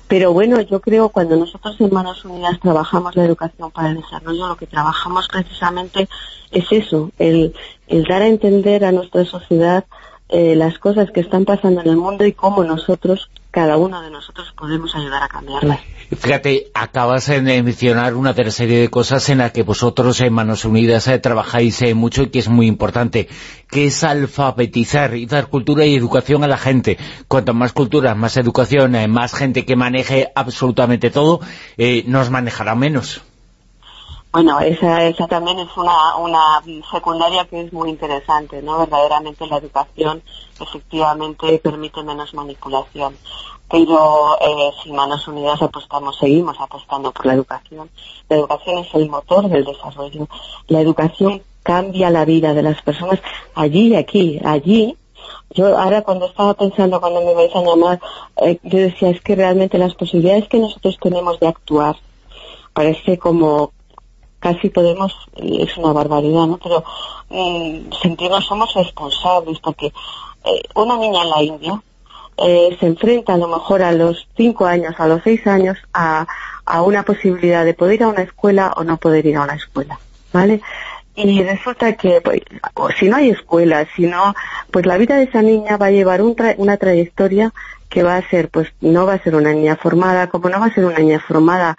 [0.08, 4.48] Pero bueno, yo creo cuando nosotros en Manos Unidas trabajamos la educación para el desarrollo,
[4.48, 6.08] lo que trabajamos precisamente
[6.50, 7.55] es eso, el,
[7.89, 9.84] el dar a entender a nuestra sociedad
[10.28, 14.10] eh, las cosas que están pasando en el mundo y cómo nosotros, cada uno de
[14.10, 15.80] nosotros, podemos ayudar a cambiarlas.
[16.14, 20.34] Fíjate, acabas de mencionar una de las serie de cosas en la que vosotros en
[20.34, 23.28] Manos Unidas eh, trabajáis eh, mucho y que es muy importante,
[23.70, 26.98] que es alfabetizar y dar cultura y educación a la gente.
[27.28, 31.40] Cuanto más cultura, más educación, eh, más gente que maneje absolutamente todo,
[32.04, 33.22] nos manejará menos.
[34.36, 38.81] Bueno, esa, esa también es una, una secundaria que es muy interesante, ¿no?
[38.81, 40.23] Verdaderamente la educación
[40.60, 43.16] efectivamente permite menos manipulación.
[43.70, 47.89] Pero eh, si Manos Unidas apostamos, seguimos apostando por la educación.
[48.28, 50.28] La educación es el motor del desarrollo.
[50.68, 53.23] La educación cambia la vida de las personas
[53.55, 54.98] allí y aquí, allí.
[55.48, 58.00] Yo ahora cuando estaba pensando, cuando me vais a llamar,
[58.42, 61.97] eh, yo decía, es que realmente las posibilidades que nosotros tenemos de actuar
[62.74, 63.73] parece como
[64.40, 66.58] casi podemos, es una barbaridad, ¿no?
[66.58, 66.84] Pero
[67.31, 71.82] mm, sentirnos somos responsables porque eh, una niña en la India
[72.39, 76.26] eh, se enfrenta a lo mejor a los cinco años, a los seis años, a,
[76.65, 79.55] a una posibilidad de poder ir a una escuela o no poder ir a una
[79.55, 79.98] escuela,
[80.32, 80.60] ¿vale?
[81.16, 82.42] Y resulta que, pues,
[82.98, 84.34] si no hay escuela, si no,
[84.70, 87.55] pues la vida de esa niña va a llevar un tra una trayectoria
[87.89, 90.66] que va a ser, pues no va a ser una niña formada, como no va
[90.66, 91.74] a ser una niña formada,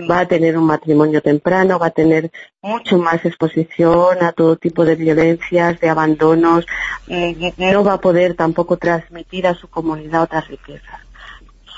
[0.00, 2.30] va a tener un matrimonio temprano, va a tener
[2.62, 6.66] mucho más exposición a todo tipo de violencias, de abandonos,
[7.06, 11.00] mm, no va a poder tampoco transmitir a su comunidad otras riquezas.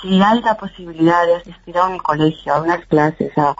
[0.01, 3.55] Si hay la posibilidad de asistir a un colegio, a unas clases, a,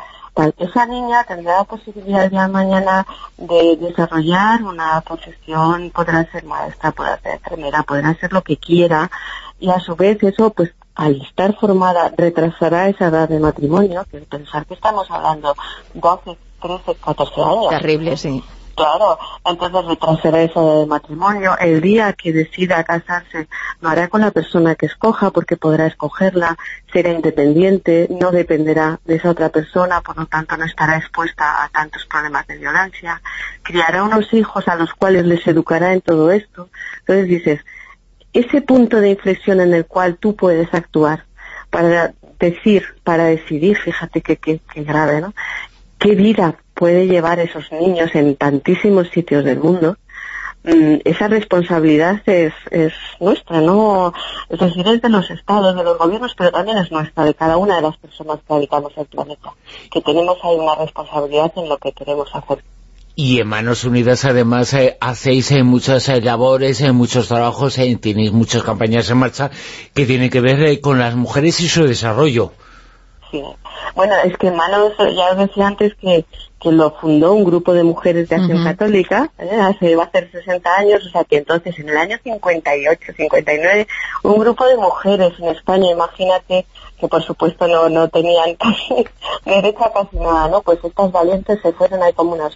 [0.58, 3.06] esa niña tendrá la posibilidad ya mañana
[3.38, 9.09] de desarrollar una profesión, podrá ser maestra, podrá ser enfermera, podrá hacer lo que quiera
[9.59, 14.19] y a su vez eso pues al estar formada retrasará esa edad de matrimonio, que
[14.19, 15.56] pensar que estamos hablando
[15.93, 17.69] 12, 13, 14 años.
[17.69, 18.43] Terrible, sí.
[18.75, 21.57] Claro, entonces retrasará esa edad de matrimonio.
[21.57, 23.48] El día que decida casarse
[23.80, 26.57] lo hará con la persona que escoja porque podrá escogerla,
[26.91, 31.69] será independiente, no dependerá de esa otra persona, por lo tanto no estará expuesta a
[31.69, 33.22] tantos problemas de violencia.
[33.64, 36.67] Criará unos hijos a los cuales les educará en todo esto.
[36.99, 37.61] Entonces dices,
[38.36, 41.26] ese punto de inflexión en el cual tú puedes actuar
[41.70, 45.34] para decir, para decidir, fíjate que, que, grave, ¿no?
[45.98, 49.98] ¿Qué vida puede llevar esos niños en tantísimos sitios del mundo?
[50.64, 54.14] Mm, esa responsabilidad es, es nuestra, ¿no?
[54.50, 57.56] Es decir, es de los estados, de los gobiernos, pero también es nuestra, de cada
[57.56, 59.54] una de las personas que habitamos el planeta,
[59.90, 62.64] que tenemos ahí una responsabilidad en lo que queremos hacer.
[63.18, 68.61] Y en Manos Unidas además eh, hacéis eh, muchas eh, labores, muchos trabajos, tenéis muchas
[68.64, 69.50] campañas en marcha
[69.94, 72.52] que tienen que ver con las mujeres y su desarrollo.
[73.32, 73.42] Sí.
[73.95, 76.26] Bueno, es que Manos, ya os decía antes que,
[76.61, 80.76] que lo fundó un grupo de mujeres de acción católica, hace, va a ser 60
[80.76, 83.88] años, o sea que entonces en el año 58, 59,
[84.24, 86.66] un grupo de mujeres en España, imagínate,
[87.06, 89.06] que por supuesto no, no tenían casi
[89.45, 90.61] derecho a casi nada, ¿no?
[90.61, 92.56] Pues estas valientes se fueron ahí como unas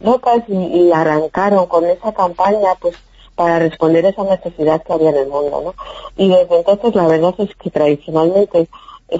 [0.00, 2.96] locas y, y arrancaron con esa campaña, pues
[3.34, 5.74] para responder esa necesidad que había en el mundo, ¿no?
[6.16, 8.68] Y desde entonces la verdad es que tradicionalmente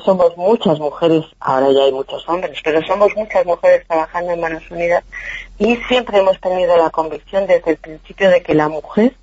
[0.04, 4.68] somos muchas mujeres, ahora ya hay muchos hombres, pero somos muchas mujeres trabajando en Manos
[4.70, 5.04] Unidas
[5.58, 9.14] y siempre hemos tenido la convicción desde el principio de que la mujer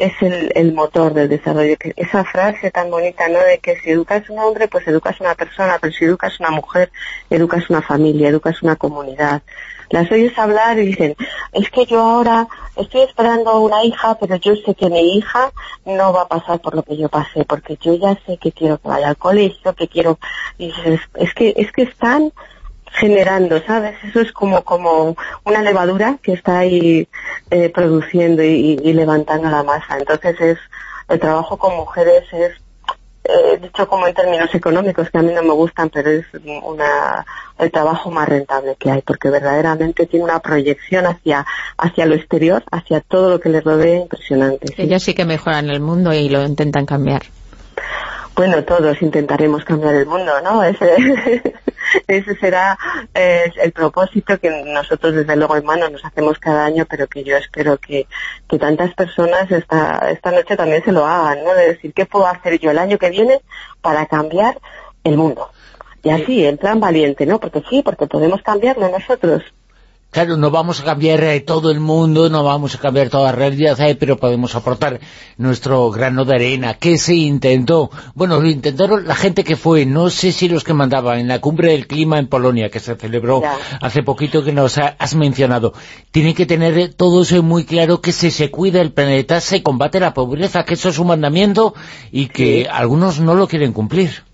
[0.00, 1.76] es el, el motor del desarrollo.
[1.96, 3.38] Esa frase tan bonita, ¿no?
[3.40, 6.90] De que si educas un hombre, pues educas una persona, pero si educas una mujer,
[7.28, 9.42] educas una familia, educas una comunidad.
[9.90, 11.16] Las oyes hablar y dicen,
[11.52, 12.46] es que yo ahora
[12.76, 15.52] estoy esperando una hija, pero yo sé que mi hija
[15.84, 18.78] no va a pasar por lo que yo pasé, porque yo ya sé que quiero
[18.78, 20.18] que vaya al colegio, que quiero...
[20.58, 20.72] Y
[21.14, 22.32] es que, es que están
[22.92, 23.96] generando, ¿sabes?
[24.04, 27.08] Eso es como, como una levadura que está ahí
[27.50, 29.98] eh, produciendo y, levantando la masa.
[29.98, 30.58] Entonces es,
[31.08, 32.52] el trabajo con mujeres es,
[33.24, 36.26] eh, dicho como en términos económicos, que a mí no me gustan, pero es
[36.64, 37.24] una,
[37.58, 41.46] el trabajo más rentable que hay, porque verdaderamente tiene una proyección hacia,
[41.78, 44.74] hacia lo exterior, hacia todo lo que les rodea impresionante.
[44.76, 47.22] Ellos sí que mejoran el mundo y lo intentan cambiar
[48.40, 50.64] bueno, todos intentaremos cambiar el mundo, ¿no?
[50.70, 51.42] Ese,
[52.08, 52.78] ese será
[53.12, 57.22] eh, el propósito que nosotros desde luego en mano nos hacemos cada año, pero que
[57.22, 58.06] yo espero que,
[58.48, 61.52] que tantas personas esta, esta noche también se lo hagan, ¿no?
[61.52, 63.42] De decir, ¿qué puedo hacer yo el año que viene
[63.82, 64.58] para cambiar
[65.04, 65.50] el mundo?
[66.02, 67.40] Y así, en plan valiente, ¿no?
[67.40, 69.42] Porque sí, porque podemos cambiarlo nosotros.
[70.10, 73.32] Claro, no vamos a cambiar eh, todo el mundo, no vamos a cambiar toda la
[73.32, 74.98] realidad, eh, pero podemos aportar
[75.36, 76.74] nuestro grano de arena.
[76.74, 77.92] ¿Qué se intentó?
[78.16, 81.38] Bueno, lo intentaron la gente que fue, no sé si los que mandaban, en la
[81.38, 83.40] cumbre del clima en Polonia, que se celebró
[83.80, 85.74] hace poquito que nos has mencionado.
[86.10, 89.62] Tienen que tener eh, todo eso muy claro, que si se cuida el planeta, se
[89.62, 91.72] combate la pobreza, que eso es un mandamiento
[92.10, 94.24] y que algunos no lo quieren cumplir.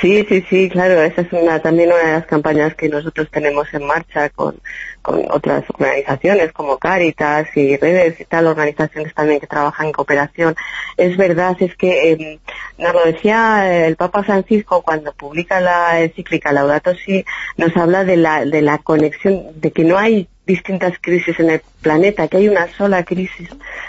[0.00, 3.66] Sí, sí, sí, claro, esa es una, también una de las campañas que nosotros tenemos
[3.74, 4.60] en marcha con,
[5.02, 10.54] con otras organizaciones como Caritas y redes y tal, organizaciones también que trabajan en cooperación.
[10.96, 12.38] Es verdad, es que eh,
[12.78, 17.24] nos lo decía el Papa Francisco cuando publica la encíclica Laudato Si,
[17.56, 21.62] nos habla de la, de la conexión, de que no hay distintas crisis en el
[21.82, 23.48] planeta, que hay una sola crisis,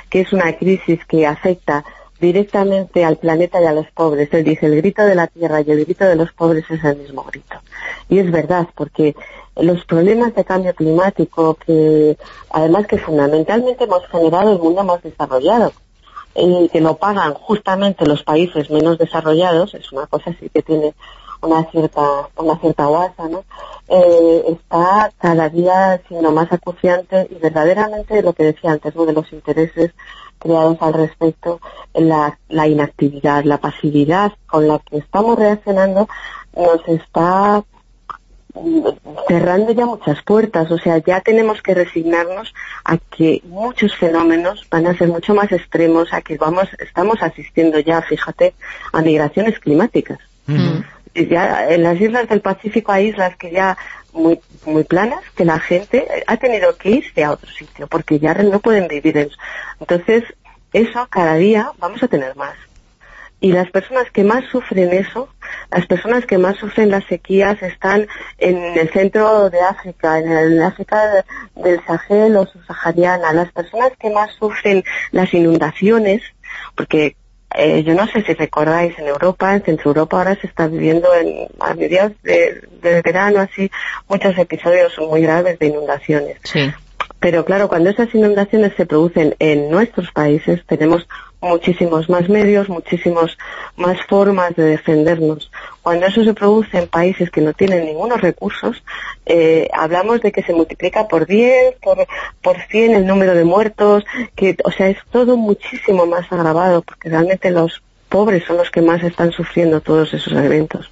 [0.09, 1.85] que es una crisis que afecta
[2.19, 4.29] directamente al planeta y a los pobres.
[4.31, 6.97] Él dice, el grito de la tierra y el grito de los pobres es el
[6.97, 7.55] mismo grito.
[8.09, 9.15] Y es verdad, porque
[9.55, 12.17] los problemas de cambio climático, que
[12.49, 15.71] además que fundamentalmente hemos generado el mundo más desarrollado,
[16.35, 20.93] y que lo pagan justamente los países menos desarrollados, es una cosa así que tiene
[21.41, 23.43] una cierta una cierta guasa, ¿no?
[23.87, 29.13] Eh, está cada día siendo más acuciante y verdaderamente lo que decía antes, uno de
[29.13, 29.91] los intereses
[30.39, 31.59] creados al respecto,
[31.93, 36.07] la, la inactividad, la pasividad con la que estamos reaccionando
[36.55, 37.63] nos está
[39.27, 42.53] cerrando ya muchas puertas, o sea, ya tenemos que resignarnos
[42.83, 47.79] a que muchos fenómenos van a ser mucho más extremos, a que vamos, estamos asistiendo
[47.79, 48.53] ya, fíjate,
[48.91, 50.19] a migraciones climáticas.
[51.15, 53.77] Ya en las islas del Pacífico hay islas que ya
[54.13, 58.33] muy muy planas que la gente ha tenido que irse a otro sitio porque ya
[58.33, 59.37] no pueden vivir en eso.
[59.79, 60.23] Entonces,
[60.73, 62.55] eso cada día vamos a tener más.
[63.41, 65.29] Y las personas que más sufren eso,
[65.71, 68.07] las personas que más sufren las sequías están
[68.37, 71.23] en el centro de África, en el África
[71.55, 73.31] del Sahel o subsahariana.
[73.31, 76.21] Las personas que más sufren las inundaciones,
[76.75, 77.15] porque
[77.55, 81.13] eh, yo no sé si recordáis, en Europa, en Centro Europa, ahora se está viviendo
[81.15, 83.71] en, a mediados de, del verano, así,
[84.07, 86.37] muchos episodios muy graves de inundaciones.
[86.43, 86.71] Sí.
[87.19, 91.07] Pero claro, cuando esas inundaciones se producen en nuestros países, tenemos
[91.41, 93.37] muchísimos más medios, muchísimos
[93.77, 95.51] más formas de defendernos.
[95.81, 98.83] Cuando eso se produce en países que no tienen ningunos recursos,
[99.25, 102.05] eh, hablamos de que se multiplica por 10, por,
[102.41, 104.03] por 100 el número de muertos,
[104.35, 108.81] que, o sea, es todo muchísimo más agravado, porque realmente los pobres son los que
[108.81, 110.91] más están sufriendo todos esos eventos.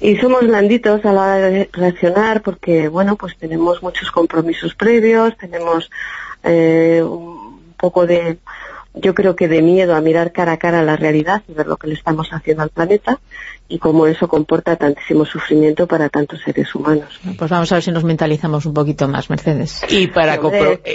[0.00, 5.36] Y somos blanditos a la hora de reaccionar porque, bueno, pues tenemos muchos compromisos previos,
[5.36, 5.90] tenemos
[6.44, 8.38] eh, un poco de
[8.94, 11.76] yo creo que de miedo a mirar cara a cara la realidad y ver lo
[11.76, 13.20] que le estamos haciendo al planeta
[13.68, 17.20] y cómo eso comporta tantísimo sufrimiento para tantos seres humanos.
[17.36, 19.82] Pues vamos a ver si nos mentalizamos un poquito más, Mercedes.
[19.90, 20.40] Y para,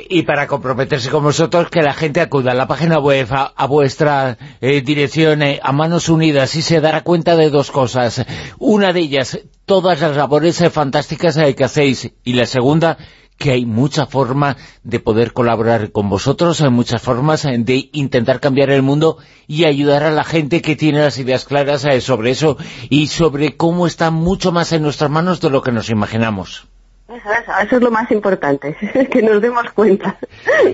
[0.10, 4.38] y para comprometerse con vosotros, que la gente acuda a la página web, a, vuestra
[4.60, 8.26] eh, dirección, eh, a Manos Unidas, y se dará cuenta de dos cosas.
[8.58, 12.98] Una de ellas, todas las labores eh, fantásticas que hacéis, y la segunda,
[13.44, 18.70] que hay mucha forma de poder colaborar con vosotros, hay muchas formas de intentar cambiar
[18.70, 22.56] el mundo y ayudar a la gente que tiene las ideas claras eh, sobre eso
[22.90, 26.70] y sobre cómo está mucho más en nuestras manos de lo que nos imaginamos.
[27.10, 28.78] Eso, es lo más importante,
[29.12, 30.18] que nos demos cuenta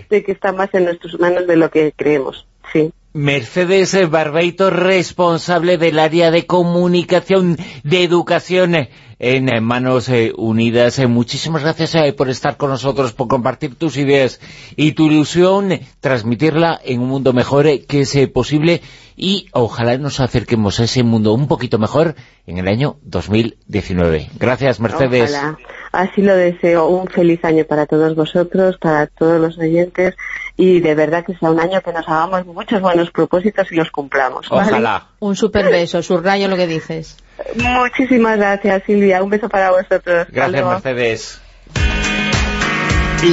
[0.07, 2.93] de que está más en nuestras manos de lo que creemos, sí.
[3.13, 8.75] Mercedes Barbeito, responsable del área de comunicación, de educación
[9.19, 10.97] en Manos eh, Unidas.
[10.97, 14.39] Eh, muchísimas gracias eh, por estar con nosotros, por compartir tus ideas
[14.75, 18.81] y tu ilusión, transmitirla en un mundo mejor que es posible
[19.17, 22.15] y ojalá nos acerquemos a ese mundo un poquito mejor
[22.47, 24.29] en el año 2019.
[24.39, 25.31] Gracias, Mercedes.
[25.33, 25.57] Ojalá.
[25.91, 26.87] Así lo deseo.
[26.87, 30.15] Un feliz año para todos vosotros, para todos los oyentes
[30.55, 33.91] y de verdad que sea un año que nos hagamos muchos buenos propósitos y los
[33.91, 34.47] cumplamos.
[34.49, 35.07] Ojalá.
[35.19, 37.17] Un super beso, subrayo lo que dices.
[37.55, 39.23] Muchísimas gracias, Silvia.
[39.23, 40.27] Un beso para vosotros.
[40.29, 41.41] Gracias, Mercedes.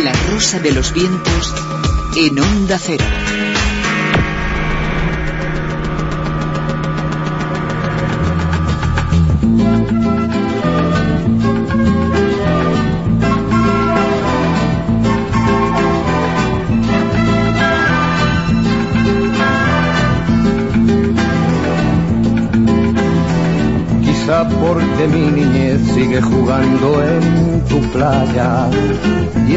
[0.05, 1.55] La rosa de los vientos
[2.17, 3.05] en Onda Cero.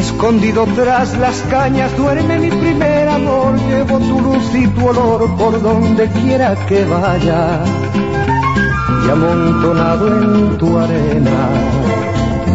[0.09, 3.55] Escondido tras las cañas duerme mi primer amor.
[3.69, 7.63] Llevo tu luz y tu olor por donde quiera que vaya.
[9.05, 11.49] Y amontonado en tu arena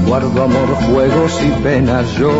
[0.07, 2.31] guardo amor, juegos y penas yo,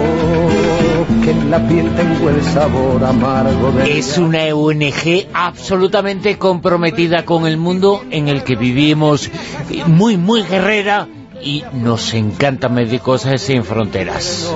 [1.25, 3.99] que en la piel tengo el sabor amargo de...
[3.99, 9.31] Es una ONG absolutamente comprometida con el mundo en el que vivimos,
[9.87, 11.09] muy, muy guerrera,
[11.45, 14.51] y nos encanta Médicos Sin Fronteras.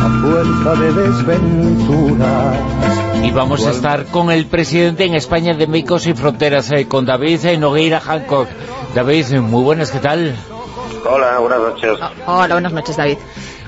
[0.00, 2.58] A fuerza de desventuras
[3.22, 7.06] y vamos a estar con el presidente en España de Médicos Sin Fronteras, eh, con
[7.06, 8.48] David Nogueira Hancock.
[8.94, 10.34] David, muy buenas, ¿qué tal?
[11.08, 11.98] Hola, buenas noches.
[12.26, 13.18] Hola, buenas noches, David.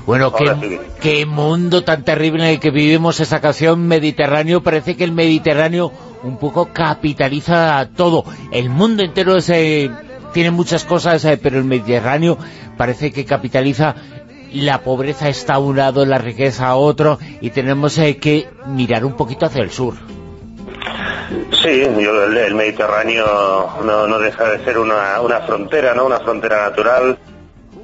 [0.06, 0.58] Bueno, Hola,
[1.00, 4.62] qué, mundo tan terrible en el que vivimos esta canción Mediterráneo.
[4.62, 5.92] Parece que el Mediterráneo
[6.24, 8.24] un poco capitaliza todo.
[8.50, 9.90] El mundo entero es, eh,
[10.32, 12.38] tiene muchas cosas, eh, pero el Mediterráneo
[12.76, 13.94] parece que capitaliza
[14.52, 19.04] la pobreza está a un lado, la riqueza a otro, y tenemos eh, que mirar
[19.04, 19.94] un poquito hacia el sur.
[21.62, 26.06] Sí, yo- el, el Mediterráneo no, no deja de ser una, una frontera, ¿no?
[26.06, 27.18] Una frontera natural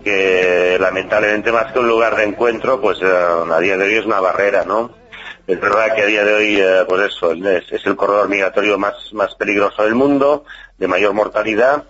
[0.02, 4.06] que lamentablemente más que un lugar de encuentro, pues eh, a día de hoy es
[4.06, 4.90] una barrera, ¿no?
[5.46, 9.34] Es verdad que a día de hoy, eh, pues eso, es, el corredor migratorio más
[9.38, 10.44] peligroso del mundo,
[10.78, 11.84] de mayor mortalidad,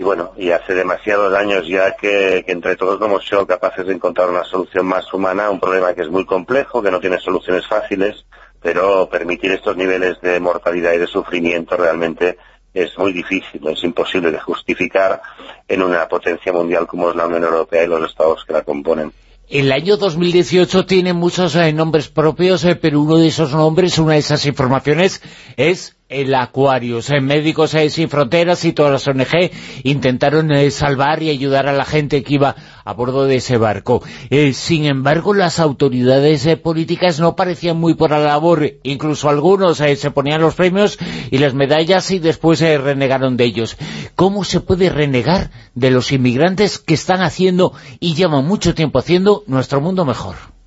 [0.00, 3.92] y bueno, y hace demasiados años ya que, entre todos no hemos sido capaces de
[3.92, 7.18] encontrar una solución más humana a un problema que es muy complejo, que no tiene
[7.18, 8.24] soluciones fáciles,
[8.62, 12.38] pero permitir estos niveles de mortalidad y de sufrimiento realmente
[12.72, 15.20] es muy difícil, es imposible de justificar
[15.68, 19.12] en una potencia mundial como es la Unión Europea y los estados que la componen.
[19.50, 24.14] El año 2018 tiene muchos eh, nombres propios, eh, pero uno de esos nombres, una
[24.14, 25.20] de esas informaciones,
[25.58, 27.10] es el Aquarius.
[27.10, 29.50] Eh, Médicos eh, Sin Fronteras y todas las ONG
[29.84, 34.02] intentaron eh, salvar y ayudar a la gente que iba a bordo de ese barco.
[34.30, 38.78] Eh, sin embargo, las autoridades eh, políticas no parecían muy por la labor.
[38.82, 40.98] Incluso algunos eh, se ponían los premios
[41.30, 43.76] y las medallas y después eh, renegaron de ellos.
[44.16, 49.44] ¿Cómo se puede renegar de los inmigrantes que están haciendo y llevan mucho tiempo haciendo
[49.46, 50.59] nuestro mundo mejor?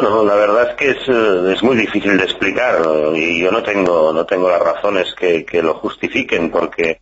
[0.00, 3.50] Bueno, la verdad es que es, eh, es muy difícil de explicar eh, y yo
[3.50, 7.00] no tengo, no tengo las razones que, que lo justifiquen porque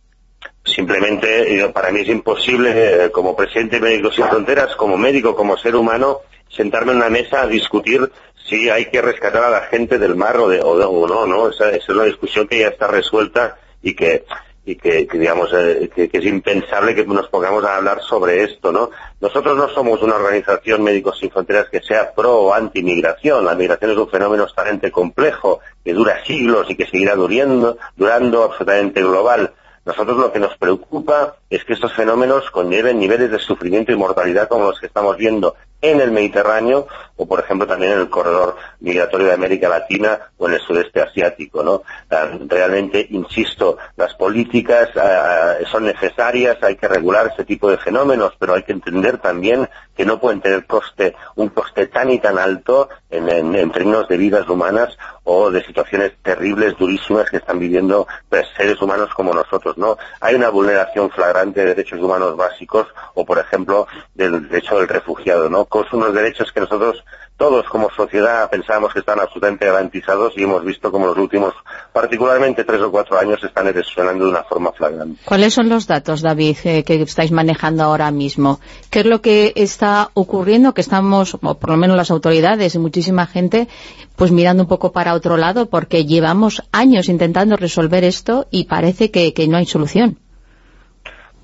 [0.65, 5.57] simplemente eh, para mí es imposible como presidente de Médicos Sin Fronteras, como médico, como
[5.57, 8.11] ser humano, sentarme en una mesa a discutir
[8.47, 11.49] si hay que rescatar a la gente del mar o, o, de- o no, ¿no?
[11.49, 14.25] Esa, esa es una discusión que ya está resuelta y que
[14.67, 18.73] y que, que, digamos eh, que, es impensable que nos pongamos a hablar sobre esto,
[18.73, 18.91] ¿no?
[19.21, 23.45] Nosotros no somos una organización Médicos Sin Fronteras que sea pro o anti migración.
[23.45, 28.43] La migración es un fenómeno extremadamente complejo que dura siglos y que seguirá durando, durando
[28.43, 29.53] absolutamente global.
[29.85, 34.49] Nosotros lo que nos preocupa es que estos fenómenos conlleven niveles de sufrimiento y mortalidad
[34.49, 38.55] como los que estamos viendo en el Mediterráneo o, por ejemplo, también en el corredor
[38.79, 41.83] migratorio de América Latina o en el sudeste asiático, ¿no?
[42.11, 48.33] Ah, Realmente, insisto, las políticas ah, son necesarias, hay que regular ese tipo de fenómenos,
[48.39, 52.37] pero hay que entender también que no pueden tener coste, un coste tan y tan
[52.37, 54.95] alto en términos de vidas humanas
[55.29, 59.97] o de situaciones terribles, durísimas que están viviendo pues, seres humanos como nosotros, ¿no?
[60.21, 65.49] Hay una vulneración flagrante de derechos humanos básicos o, por ejemplo, del derecho del refugiado,
[65.49, 65.66] ¿no?
[65.69, 67.03] Con unos derechos que nosotros
[67.37, 71.53] todos como sociedad pensábamos que están absolutamente garantizados y hemos visto como los últimos,
[71.93, 75.21] particularmente tres o cuatro años, están erosionando de una forma flagrante.
[75.23, 78.59] ¿Cuáles son los datos, David, eh, que estáis manejando ahora mismo?
[78.89, 80.73] ¿Qué es lo que está ocurriendo?
[80.73, 83.67] Que estamos, o por lo menos las autoridades y muchísima gente,
[84.15, 89.11] pues mirando un poco para otro lado, porque llevamos años intentando resolver esto y parece
[89.11, 90.17] que no hay solución.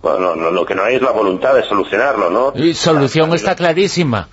[0.03, 2.51] Bueno, no- lo que no hay es la voluntad de solucionarlo, ¿no?
[2.55, 4.27] Y solución está clarísima.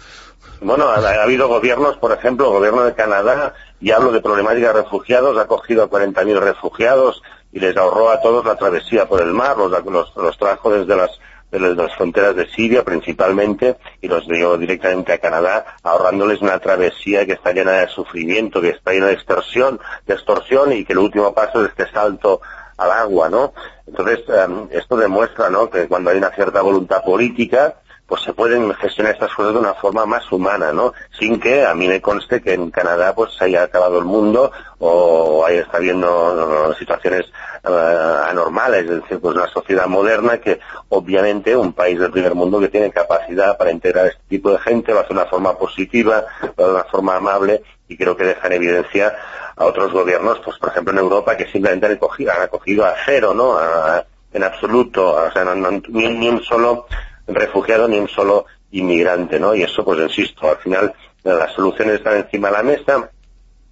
[0.60, 4.66] Bueno, ha, ha habido gobiernos, por ejemplo, el gobierno de Canadá, y hablo de problemática
[4.74, 9.22] de refugiados, ha cogido a 40.000 refugiados y les ahorró a todos la travesía por
[9.22, 11.10] el mar, los, los, los trajo desde las,
[11.52, 17.24] desde las fronteras de Siria principalmente y los llevó directamente a Canadá, ahorrándoles una travesía
[17.26, 20.98] que está llena de sufrimiento, que está llena de extorsión, de extorsión y que el
[20.98, 22.40] último paso es este salto
[22.80, 23.52] al agua, ¿no?
[23.86, 27.76] Entonces, em, esto demuestra, ¿no?, que cuando hay una cierta voluntad política,
[28.10, 30.92] pues se pueden gestionar estas cosas de una forma más humana, ¿no?
[31.16, 34.50] Sin que a mí me conste que en Canadá pues se haya acabado el mundo
[34.80, 37.26] o haya está habiendo situaciones
[37.62, 42.58] eh, anormales, es decir, pues una sociedad moderna que obviamente un país del primer mundo
[42.58, 46.24] que tiene capacidad para integrar este tipo de gente lo hace de una forma positiva,
[46.42, 49.16] lo hace de una forma amable y creo que deja en evidencia
[49.56, 52.94] a otros gobiernos, pues por ejemplo en Europa que simplemente han acogido, han acogido a
[53.04, 53.58] cero, ¿no?
[53.58, 56.86] A- en absoluto, o sea, no- no- ni, un solo
[57.26, 59.56] refugiado ni un solo inmigrante, ¿no?
[59.56, 60.94] Y eso, pues insisto, al final
[61.24, 63.10] las soluciones están encima de la mesa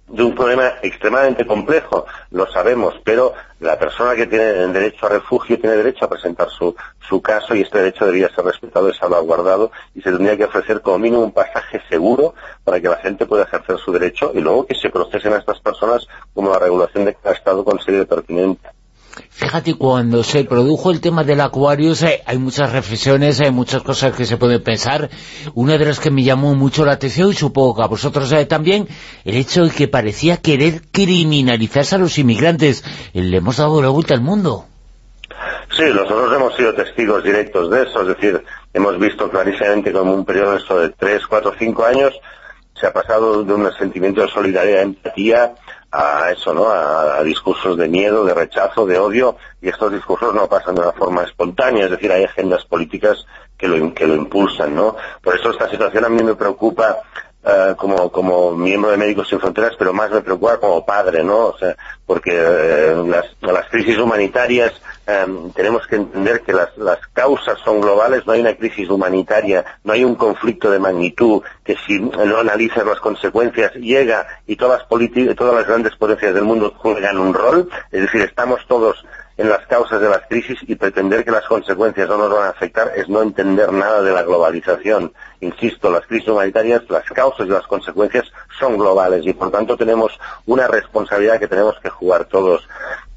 [0.09, 5.59] de un problema extremadamente complejo, lo sabemos, pero la persona que tiene derecho a refugio
[5.59, 9.71] tiene derecho a presentar su, su caso y este derecho debería ser respetado y salvaguardado
[9.93, 13.43] y se tendría que ofrecer como mínimo un pasaje seguro para que la gente pueda
[13.43, 17.15] ejercer su derecho y luego que se procesen a estas personas como la regulación de
[17.15, 18.78] cada Estado considere pertinente.
[19.29, 24.13] Fíjate, cuando se produjo el tema del Aquarius, eh, hay muchas reflexiones, hay muchas cosas
[24.15, 25.09] que se pueden pensar.
[25.53, 28.45] Una de las que me llamó mucho la atención, y supongo que a vosotros eh,
[28.45, 28.87] también,
[29.25, 32.83] el hecho de que parecía querer criminalizarse a los inmigrantes.
[33.13, 34.65] Eh, Le hemos dado la vuelta al mundo.
[35.75, 40.25] Sí, nosotros hemos sido testigos directos de eso, es decir, hemos visto clarísimamente como un
[40.25, 42.13] periodo de tres, cuatro, cinco años
[42.79, 45.53] se ha pasado de un sentimiento de solidaridad, empatía,
[45.91, 46.69] a eso, ¿no?
[46.69, 50.91] A, discursos de miedo, de rechazo, de odio, y estos discursos no pasan de una
[50.93, 53.25] forma espontánea, es decir, hay agendas políticas
[53.57, 54.95] que lo, que lo impulsan, ¿no?
[55.21, 56.99] Por eso esta situación a mí me preocupa
[57.41, 61.45] Uh, como, como miembro de Médicos Sin Fronteras, pero más me preocupa como padre, ¿no?
[61.45, 61.73] O sea,
[62.05, 64.73] porque uh, las, las, crisis humanitarias
[65.25, 69.65] um, tenemos que entender que las, las, causas son globales, no hay una crisis humanitaria,
[69.83, 74.87] no hay un conflicto de magnitud que si no analizas las consecuencias llega y todas,
[74.87, 79.03] todas las grandes potencias del mundo juegan un rol, es decir, estamos todos
[79.39, 82.49] en las causas de las crisis y pretender que las consecuencias no nos van a
[82.49, 85.13] afectar es no entender nada de la globalización.
[85.39, 88.25] Insisto, las crisis humanitarias, las causas y las consecuencias
[88.59, 90.11] son globales y por tanto tenemos
[90.45, 92.67] una responsabilidad que tenemos que jugar todos.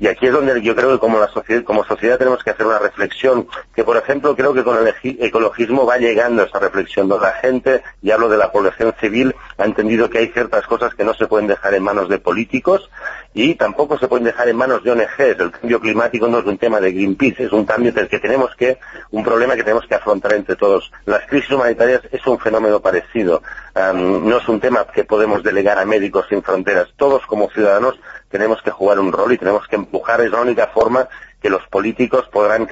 [0.02, 2.66] Y aquí es donde yo creo que como, la sociedad, como sociedad tenemos que hacer
[2.66, 7.26] una reflexión, que por ejemplo creo que con el ecologismo va llegando esa reflexión, donde
[7.26, 11.04] la gente, y hablo de la población civil, ha entendido que hay ciertas cosas que
[11.04, 12.90] no se pueden dejar en manos de políticos
[13.32, 15.38] y tampoco se pueden dejar en manos de ONGs.
[15.38, 18.78] El cambio climático no es un tema de Greenpeace, es un cambio que tenemos que,
[19.12, 20.90] un problema que tenemos que afrontar entre todos.
[21.06, 23.40] Las crisis humanitarias es un fenómeno parecido.
[23.76, 26.88] No es un tema que podemos delegar a médicos sin fronteras.
[26.96, 28.00] Todos como ciudadanos
[28.32, 30.20] tenemos que jugar un rol y tenemos que empujar.
[30.22, 31.06] Es la única forma
[31.40, 32.68] que los políticos podrán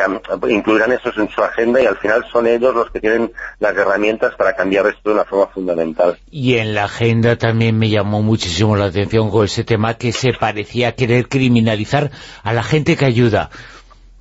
[0.49, 4.35] incluirán eso en su agenda y al final son ellos los que tienen las herramientas
[4.37, 6.19] para cambiar esto de una forma fundamental.
[6.31, 10.33] Y en la agenda también me llamó muchísimo la atención con ese tema que se
[10.33, 12.11] parecía querer criminalizar
[12.43, 13.51] a la gente que ayuda.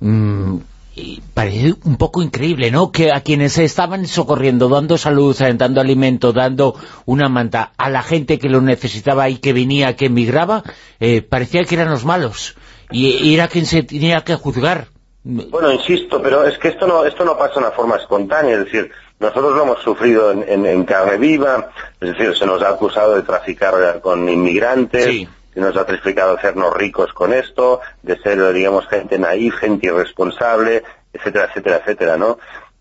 [0.00, 0.58] Mm,
[0.94, 2.90] y parece un poco increíble, ¿no?
[2.90, 6.74] Que a quienes estaban socorriendo, dando salud, dando alimento, dando
[7.06, 10.62] una manta a la gente que lo necesitaba y que venía, que emigraba,
[10.98, 12.56] eh, parecía que eran los malos
[12.92, 14.88] y era quien se tenía que juzgar.
[15.22, 18.64] Bueno, insisto, pero es que esto no, esto no pasa de una forma espontánea, es
[18.64, 21.70] decir, nosotros lo hemos sufrido en, en, en carne viva,
[22.00, 25.28] es decir, se nos ha acusado de traficar con inmigrantes, sí.
[25.60, 30.82] Nos ha de hacernos ricos con esto, de ser, digamos, gente naif, gente irresponsable,
[31.12, 32.38] etcétera, etcétera, etcétera, ¿no?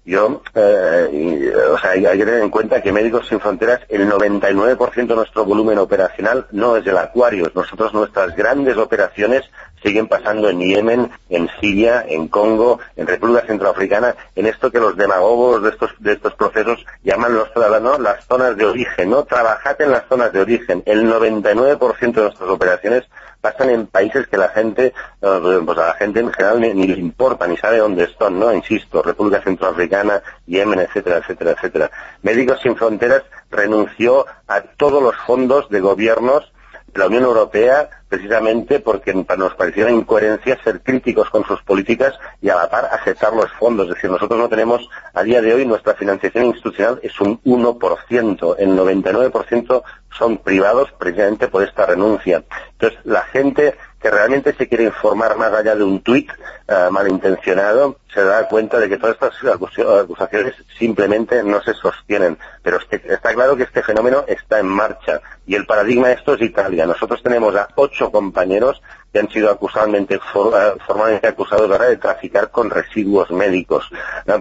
[0.09, 5.05] Yo, eh, o sea, hay, que tener en cuenta que Médicos Sin Fronteras, el 99%
[5.05, 7.53] de nuestro volumen operacional no es del Acuarios.
[7.53, 9.43] Nosotros, nuestras grandes operaciones
[9.83, 14.97] siguen pasando en Yemen, en Siria, en Congo, en República Centroafricana, en esto que los
[14.97, 19.25] demagogos de estos, de estos procesos llaman los ciudadanos las zonas de origen, ¿no?
[19.25, 20.81] Trabajad en las zonas de origen.
[20.87, 23.03] El 99% de nuestras operaciones
[23.41, 26.99] pasan en países que la gente, pues a la gente en general ni, ni, le
[26.99, 28.53] importa, ni sabe dónde están, ¿no?
[28.53, 31.91] Insisto, República Centroafricana, Yemen, etcétera, etcétera, etcétera.
[32.21, 36.51] Médicos Sin Fronteras renunció a todos los fondos de gobiernos
[36.93, 42.15] de la Unión Europea precisamente porque nos pareció una incoherencia ser críticos con sus políticas
[42.41, 43.87] y a la par aceptar los fondos.
[43.87, 48.55] Es decir, nosotros no tenemos, a día de hoy, nuestra financiación institucional es un 1%.
[48.57, 49.83] El 99%
[50.17, 52.43] son privados precisamente por esta renuncia.
[52.73, 57.97] Entonces, la gente que realmente se quiere informar más allá de un tuit uh, malintencionado,
[58.13, 62.37] se da cuenta de que todas estas acusaciones simplemente no se sostienen.
[62.63, 65.21] Pero es que está claro que este fenómeno está en marcha.
[65.45, 66.85] Y el paradigma de esto es Italia.
[66.85, 68.81] Nosotros tenemos a ocho compañeros
[69.11, 73.89] que han sido acusadamente, for, uh, formalmente acusados ahora de traficar con residuos médicos.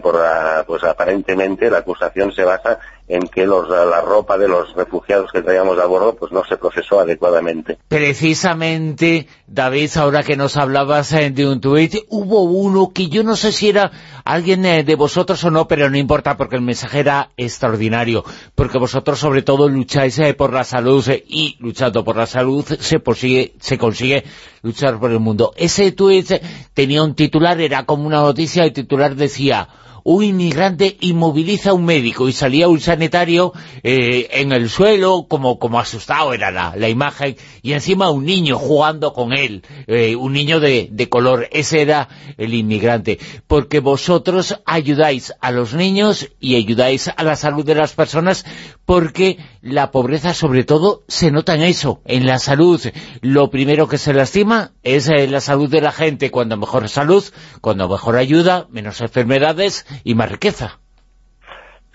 [0.03, 0.21] Por,
[0.67, 5.43] pues aparentemente la acusación se basa en que los, la ropa de los refugiados que
[5.43, 7.79] traíamos a bordo pues no se procesó adecuadamente.
[7.89, 13.35] Precisamente, David, ahora que nos hablabas eh, de un tuit, hubo uno que yo no
[13.35, 13.91] sé si era
[14.25, 18.79] alguien eh, de vosotros o no, pero no importa porque el mensaje era extraordinario, porque
[18.79, 22.99] vosotros sobre todo lucháis eh, por la salud y luchando por la salud se,
[23.79, 24.25] consigue
[24.63, 25.55] luchar por el mundo.
[25.57, 26.31] Ese tuit
[26.75, 29.69] tenía un titular, era como una noticia, el titular decía
[30.11, 35.59] un inmigrante inmoviliza a un médico y salía un sanitario eh, en el suelo como,
[35.59, 40.33] como asustado era la, la, imagen y encima un niño jugando con él, eh, un
[40.33, 46.57] niño de, de, color, ese era el inmigrante, porque vosotros ayudáis a los niños y
[46.57, 48.47] ayudáis a la salud de las personas
[48.87, 52.81] porque la pobreza sobre todo se nota en eso, en la salud.
[53.21, 57.23] Lo primero que se lastima es eh, la salud de la gente, cuando mejor salud,
[57.61, 60.79] cuando mejor ayuda, menos enfermedades y más riqueza.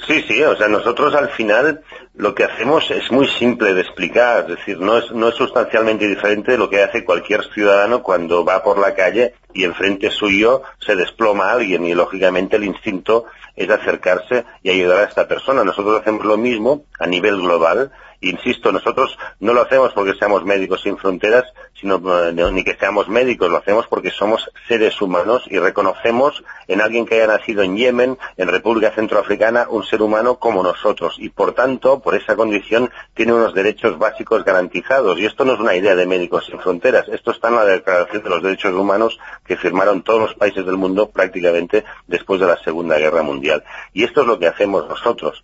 [0.07, 1.81] Sí, sí, o sea, nosotros al final
[2.15, 6.07] lo que hacemos es muy simple de explicar, es decir, no es, no es sustancialmente
[6.07, 10.63] diferente de lo que hace cualquier ciudadano cuando va por la calle y enfrente suyo
[10.85, 13.25] se desploma alguien y lógicamente el instinto
[13.55, 15.63] es acercarse y ayudar a esta persona.
[15.63, 17.91] Nosotros hacemos lo mismo a nivel global
[18.23, 21.45] insisto, nosotros no lo hacemos porque seamos médicos sin fronteras,
[21.79, 26.81] sino eh, ni que seamos médicos, lo hacemos porque somos seres humanos y reconocemos en
[26.81, 31.29] alguien que haya nacido en Yemen, en República Centroafricana, un ser humano como nosotros y
[31.29, 35.19] por tanto, por esa condición, tiene unos derechos básicos garantizados.
[35.19, 38.23] Y esto no es una idea de Médicos Sin Fronteras, esto está en la Declaración
[38.23, 42.57] de los Derechos Humanos que firmaron todos los países del mundo prácticamente después de la
[42.57, 43.63] Segunda Guerra Mundial.
[43.93, 45.43] Y esto es lo que hacemos nosotros,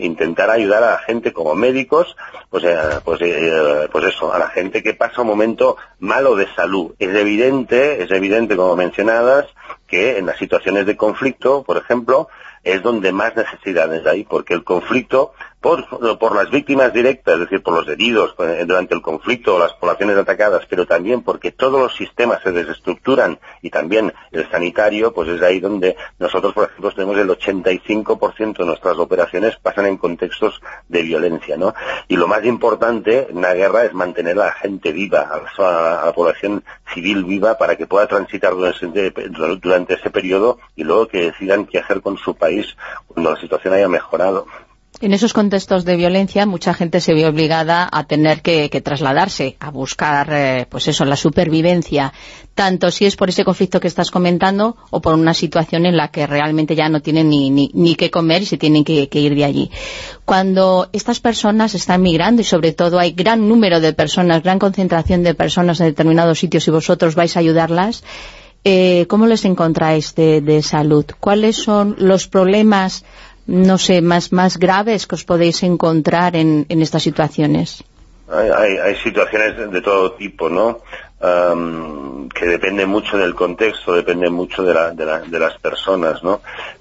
[0.00, 2.09] intentar ayudar a la gente como médicos,
[2.48, 6.46] pues, eh, pues, eh, pues eso, a la gente que pasa un momento malo de
[6.54, 6.94] salud.
[6.98, 9.46] Es evidente, es evidente, como mencionadas,
[9.86, 12.28] que en las situaciones de conflicto, por ejemplo,
[12.62, 17.62] es donde más necesidades hay, porque el conflicto por, por las víctimas directas, es decir,
[17.62, 21.94] por los heridos eh, durante el conflicto las poblaciones atacadas, pero también porque todos los
[21.94, 27.18] sistemas se desestructuran y también el sanitario, pues es ahí donde nosotros, por ejemplo, tenemos
[27.18, 31.74] el 85% de nuestras operaciones pasan en contextos de violencia, ¿no?
[32.08, 36.02] Y lo más importante en la guerra es mantener a la gente viva, a la,
[36.02, 36.64] a la población
[36.94, 39.12] civil viva para que pueda transitar durante,
[39.60, 43.74] durante ese periodo y luego que decidan qué hacer con su país cuando la situación
[43.74, 44.46] haya mejorado.
[44.98, 49.70] En esos contextos de violencia mucha gente se ve obligada a tener que, trasladarse, a
[49.70, 52.12] buscar eh, pues eso, la supervivencia,
[52.54, 56.08] tanto si es por ese conflicto que estás comentando o por una situación en la
[56.08, 59.44] que realmente ya no tienen ni, ni, qué comer y se tienen que, ir de
[59.44, 59.70] allí.
[60.26, 65.22] Cuando estas personas están migrando y sobre todo hay gran número de personas, gran concentración
[65.22, 68.04] de personas en determinados sitios y vosotros vais a ayudarlas,
[68.64, 71.06] eh, ¿cómo les encontráis de, de salud?
[71.18, 73.04] ¿Cuáles son los problemas
[73.50, 77.82] no sé, más, más graves que os podéis encontrar en, estas situaciones?
[78.32, 80.78] Hay, hay, situaciones de todo tipo, ¿no?
[81.20, 86.40] que depende mucho del contexto, depende mucho de, la, de, la, de las personas, ¿no?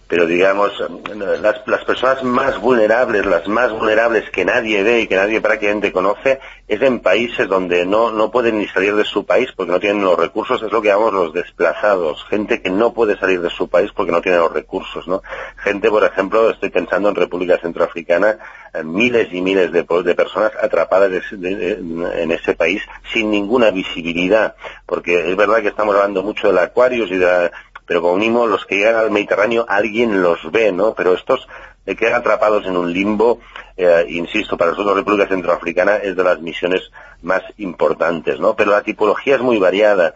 [0.10, 0.72] Pero digamos,
[1.16, 5.92] las, las, personas más vulnerables, las más vulnerables que nadie ve y que nadie prácticamente
[5.92, 9.80] conoce, es en países donde no, no pueden ni salir de su país porque no
[9.80, 13.52] tienen los recursos, es lo que llamamos los desplazados, gente que no puede salir de
[13.52, 15.22] su país porque no tiene los recursos, ¿no?
[15.58, 18.40] Gente, por ejemplo, estoy pensando en República Centroafricana,
[18.74, 22.82] eh, miles y miles de, de personas atrapadas en ese país
[23.14, 24.56] sin ninguna visibilidad,
[24.88, 27.52] porque es verdad que estamos hablando mucho del Aquarius y de la,
[27.90, 30.94] pero como mínimo los que llegan al Mediterráneo alguien los ve, ¿no?
[30.94, 31.48] Pero estos
[31.88, 33.40] eh, quedan atrapados en un limbo,
[33.76, 36.84] eh, insisto, para nosotros República Centroafricana es de las misiones
[37.24, 38.56] más importantes, ¿no?
[38.56, 40.14] Pero la tipología es muy variada.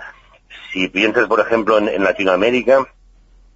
[0.71, 2.85] Si piensas, por ejemplo, en Latinoamérica,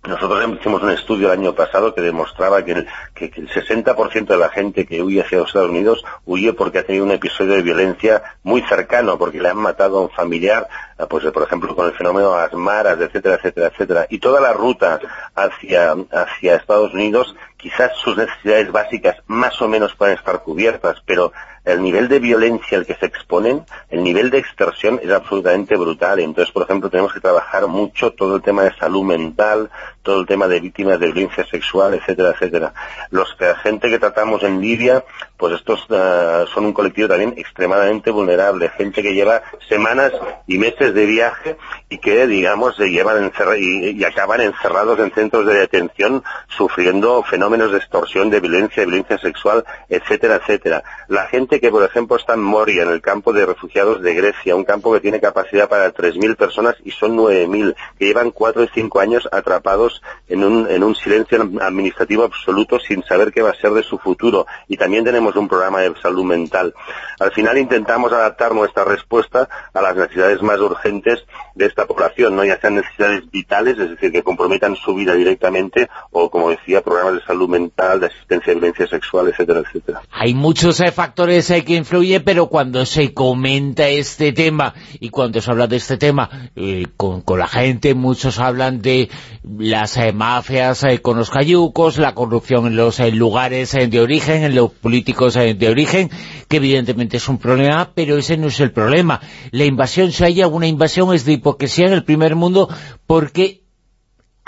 [0.07, 4.37] nosotros hicimos un estudio el año pasado que demostraba que el, que, el 60% de
[4.37, 7.61] la gente que huye hacia los Estados Unidos huye porque ha tenido un episodio de
[7.61, 11.87] violencia muy cercano, porque le han matado a un familiar, eh, pues por ejemplo con
[11.87, 14.07] el fenómeno de las maras, etcétera, etcétera, etcétera.
[14.09, 14.99] Y toda la ruta
[15.35, 21.33] hacia, hacia Estados Unidos, quizás sus necesidades básicas más o menos pueden estar cubiertas, pero
[21.67, 26.19] el nivel de violencia al que se exponen, el nivel de extorsión es absolutamente brutal.
[26.19, 29.69] Entonces, por ejemplo, tenemos que trabajar mucho todo el tema de salud mental,
[30.01, 32.73] todo el tema de víctimas de violencia sexual, etcétera, etcétera.
[33.09, 35.03] Los que, la gente que tratamos en Libia,
[35.35, 40.13] pues estos uh, son un colectivo también extremadamente vulnerable, gente que lleva semanas
[40.47, 41.57] y meses de viaje
[41.89, 47.73] y que, digamos, se llevan y, y acaban encerrados en centros de detención sufriendo fenómenos
[47.73, 50.83] de extorsión, de violencia, de violencia sexual, etcétera, etcétera.
[51.09, 54.55] La gente que, por ejemplo, está en Moria, en el campo de refugiados de Grecia,
[54.55, 58.67] un campo que tiene capacidad para 3.000 personas y son 9.000, que llevan 4 o
[58.73, 63.55] 5 años atrapados en un, en un silencio administrativo absoluto sin saber qué va a
[63.55, 64.45] ser de su futuro.
[64.67, 66.73] Y también tenemos un programa de salud mental.
[67.19, 72.45] Al final intentamos adaptar nuestra respuesta a las necesidades más urgentes de esta población, ¿no?
[72.45, 77.15] ya sean necesidades vitales, es decir, que comprometan su vida directamente, o como decía, programas
[77.15, 80.01] de salud mental, de asistencia de violencia sexual, etcétera, etcétera.
[80.11, 85.41] Hay muchos eh, factores eh, que influyen, pero cuando se comenta este tema, y cuando
[85.41, 89.09] se habla de este tema eh, con, con la gente, muchos hablan de
[89.57, 94.55] las eh, mafias eh, con los cayucos, la corrupción en los lugares de origen, en
[94.55, 96.09] los políticos de origen,
[96.47, 99.21] que evidentemente es un problema, pero ese no es el problema.
[99.51, 102.69] La invasión, si hay alguna invasión, es de hipocresía en el primer mundo,
[103.05, 103.61] porque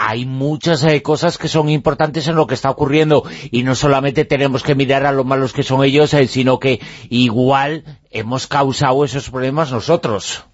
[0.02, 4.64] hay muchas cosas que son importantes en lo que está ocurriendo y no solamente tenemos
[4.64, 6.80] que mirar a lo malos que son ellos, sino que
[7.10, 10.46] igual hemos causado esos problemas nosotros.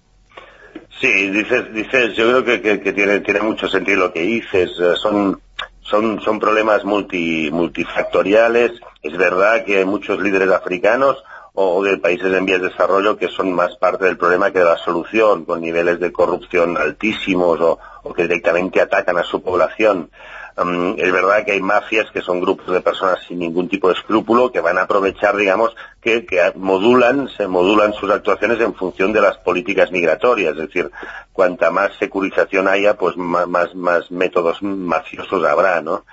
[1.00, 4.70] Sí, dices, dices, yo creo que, que, tiene, mucho sentido lo que dices.
[4.80, 5.40] Eh, son,
[5.80, 8.72] son, son problemas multi, multifactoriales.
[9.00, 11.22] Es verdad que muchos líderes africanos
[11.58, 14.66] o de países en vías de desarrollo que son más parte del problema que de
[14.66, 17.78] la solución, con niveles de corrupción altísimos o,
[18.14, 20.10] que directamente atacan a su población.
[20.58, 23.94] Um, es verdad que hay mafias que son grupos de personas sin ningún tipo de
[23.94, 29.12] escrúpulo que van a aprovechar, digamos, que, que modulan, se modulan sus actuaciones en función
[29.12, 30.52] de las políticas migratorias.
[30.52, 30.90] Es decir,
[31.32, 36.04] cuanta más securización haya, pues más, más, más métodos mafiosos habrá, ¿no?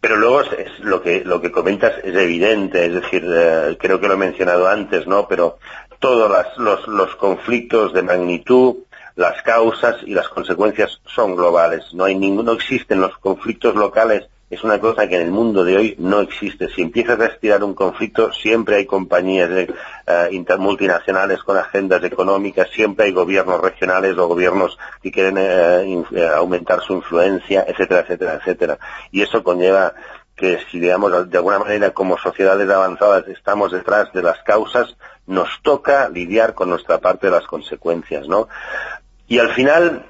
[0.00, 4.08] Pero luego es, lo que lo que comentas es evidente, es decir, eh, creo que
[4.08, 5.28] lo he mencionado antes, ¿no?
[5.28, 5.58] Pero
[5.98, 8.76] todos los, los conflictos de magnitud
[9.16, 11.92] las causas y las consecuencias son globales.
[11.92, 14.28] No hay ninguno, existen los conflictos locales.
[14.50, 16.68] Es una cosa que en el mundo de hoy no existe.
[16.74, 19.72] Si empiezas a estirar un conflicto, siempre hay compañías de,
[20.58, 26.94] multinacionales con agendas económicas, siempre hay gobiernos regionales o gobiernos que quieren uh, aumentar su
[26.94, 28.78] influencia, etcétera, etcétera, etcétera.
[29.12, 29.94] Y eso conlleva
[30.34, 34.96] que si, digamos, de alguna manera como sociedades avanzadas estamos detrás de las causas,
[35.26, 38.48] nos toca lidiar con nuestra parte de las consecuencias, ¿no?
[39.28, 40.06] Y al final,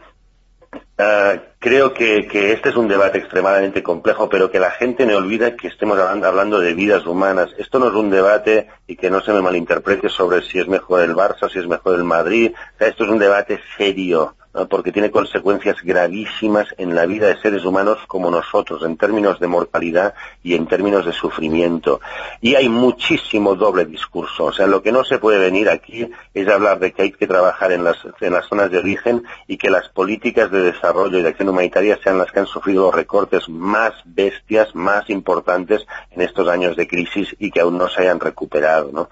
[1.00, 5.14] uh, creo que, que, este es un debate extremadamente complejo, pero que la gente me
[5.14, 7.50] olvida que estemos hablando de vidas humanas.
[7.58, 11.02] Esto no es un debate, y que no se me malinterprete, sobre si es mejor
[11.02, 12.52] el Barça si es mejor el Madrid.
[12.74, 14.36] O sea, esto es un debate serio
[14.68, 19.46] porque tiene consecuencias gravísimas en la vida de seres humanos como nosotros, en términos de
[19.46, 22.00] mortalidad y en términos de sufrimiento.
[22.40, 24.46] Y hay muchísimo doble discurso.
[24.46, 27.28] O sea, lo que no se puede venir aquí es hablar de que hay que
[27.28, 31.22] trabajar en las, en las zonas de origen y que las políticas de desarrollo y
[31.22, 36.22] de acción humanitaria sean las que han sufrido los recortes más bestias, más importantes en
[36.22, 38.90] estos años de crisis y que aún no se hayan recuperado.
[38.92, 39.08] ¿no?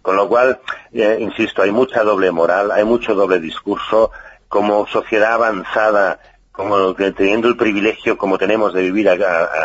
[0.00, 0.60] Con lo cual,
[0.92, 4.12] eh, insisto, hay mucha doble moral, hay mucho doble discurso,
[4.48, 6.20] como sociedad avanzada,
[6.52, 9.08] como teniendo el privilegio como tenemos de vivir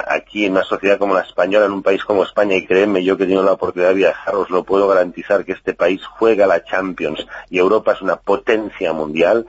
[0.07, 3.17] aquí en una sociedad como la española, en un país como España, y créeme, yo
[3.17, 6.45] que he tenido la oportunidad de viajar, os lo puedo garantizar que este país juega
[6.45, 9.47] la Champions y Europa es una potencia mundial,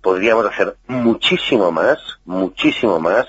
[0.00, 3.26] podríamos hacer muchísimo más, muchísimo más,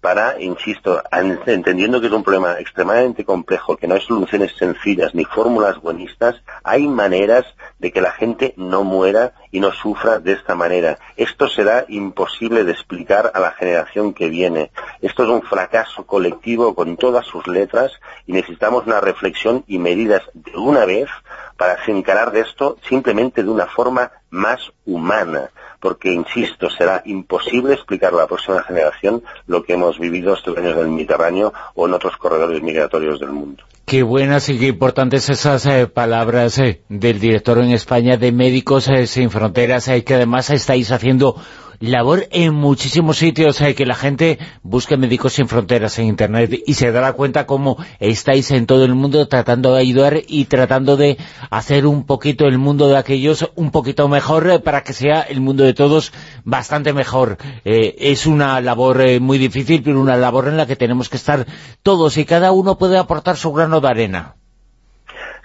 [0.00, 1.02] para, insisto,
[1.46, 6.36] entendiendo que es un problema extremadamente complejo, que no hay soluciones sencillas ni fórmulas buenistas,
[6.64, 7.44] hay maneras
[7.78, 10.98] de que la gente no muera y no sufra de esta manera.
[11.16, 14.70] Esto será imposible de explicar a la generación que viene.
[15.02, 17.92] Esto es un fracaso colectivo con todas sus letras
[18.26, 21.08] y necesitamos una reflexión y medidas de una vez
[21.56, 28.12] para encarar de esto simplemente de una forma más humana, porque, insisto, será imposible explicar
[28.12, 32.16] a la próxima generación lo que hemos vivido estos años del Mediterráneo o en otros
[32.16, 33.64] corredores migratorios del mundo.
[33.86, 38.88] Qué buenas y qué importantes esas eh, palabras eh, del director en España de Médicos
[38.88, 41.34] eh, Sin Fronteras, eh, que además estáis haciendo
[41.80, 46.74] labor en muchísimos sitios, eh, que la gente busque Médicos Sin Fronteras en Internet y
[46.74, 51.16] se dará cuenta cómo estáis en todo el mundo tratando de ayudar y tratando de
[51.50, 55.40] hacer un poquito el mundo de aquellos un poquito mejor eh, para que sea el
[55.40, 56.12] mundo de todos
[56.44, 57.38] bastante mejor.
[57.64, 61.46] Eh, es una labor muy difícil, pero una labor en la que tenemos que estar
[61.82, 64.34] todos y cada uno puede aportar su grano de arena.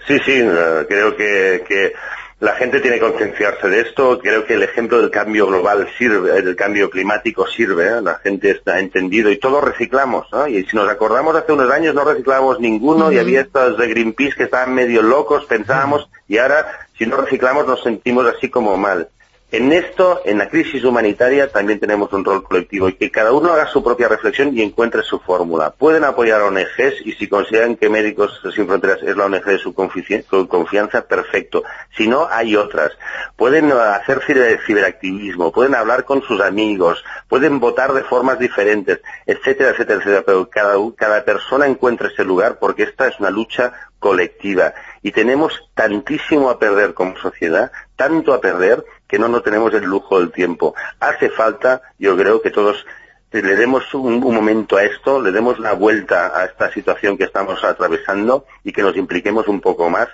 [0.06, 0.40] Sí, sí,
[0.88, 1.92] creo que, que
[2.38, 4.18] la gente tiene que concienciarse de esto.
[4.18, 7.86] Creo que el ejemplo del cambio global sirve, del cambio climático sirve.
[7.86, 8.02] ¿eh?
[8.02, 10.26] La gente está entendido y todos reciclamos.
[10.32, 10.46] ¿no?
[10.46, 14.36] Y si nos acordamos, hace unos años no reciclábamos ninguno y había estos de Greenpeace
[14.36, 19.08] que estaban medio locos, pensábamos, y ahora si no reciclamos nos sentimos así como mal.
[19.56, 23.54] En esto, en la crisis humanitaria, también tenemos un rol colectivo y que cada uno
[23.54, 25.70] haga su propia reflexión y encuentre su fórmula.
[25.70, 29.56] Pueden apoyar a ONGs y si consideran que Médicos Sin Fronteras es la ONG de
[29.56, 31.64] su confianza, perfecto.
[31.96, 32.92] Si no, hay otras.
[33.34, 34.20] Pueden hacer
[34.66, 40.22] ciberactivismo, pueden hablar con sus amigos, pueden votar de formas diferentes, etcétera, etcétera, etcétera.
[40.26, 45.70] Pero cada, cada persona encuentra ese lugar porque esta es una lucha colectiva y tenemos
[45.74, 50.32] tantísimo a perder como sociedad, tanto a perder que no nos tenemos el lujo del
[50.32, 50.74] tiempo.
[51.00, 52.84] Hace falta, yo creo que todos
[53.32, 57.24] le demos un, un, momento a esto, le demos la vuelta a esta situación que
[57.24, 60.08] estamos atravesando y que nos impliquemos un poco más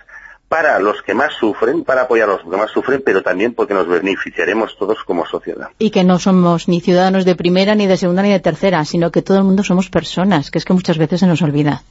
[0.52, 3.72] para los que más sufren, para apoyar a los que más sufren, pero también porque
[3.72, 5.68] nos beneficiaremos todos como sociedad.
[5.78, 9.10] Y que no somos ni ciudadanos de primera, ni de segunda, ni de tercera, sino
[9.10, 11.84] que todo el mundo somos personas, que es que muchas veces se nos olvida.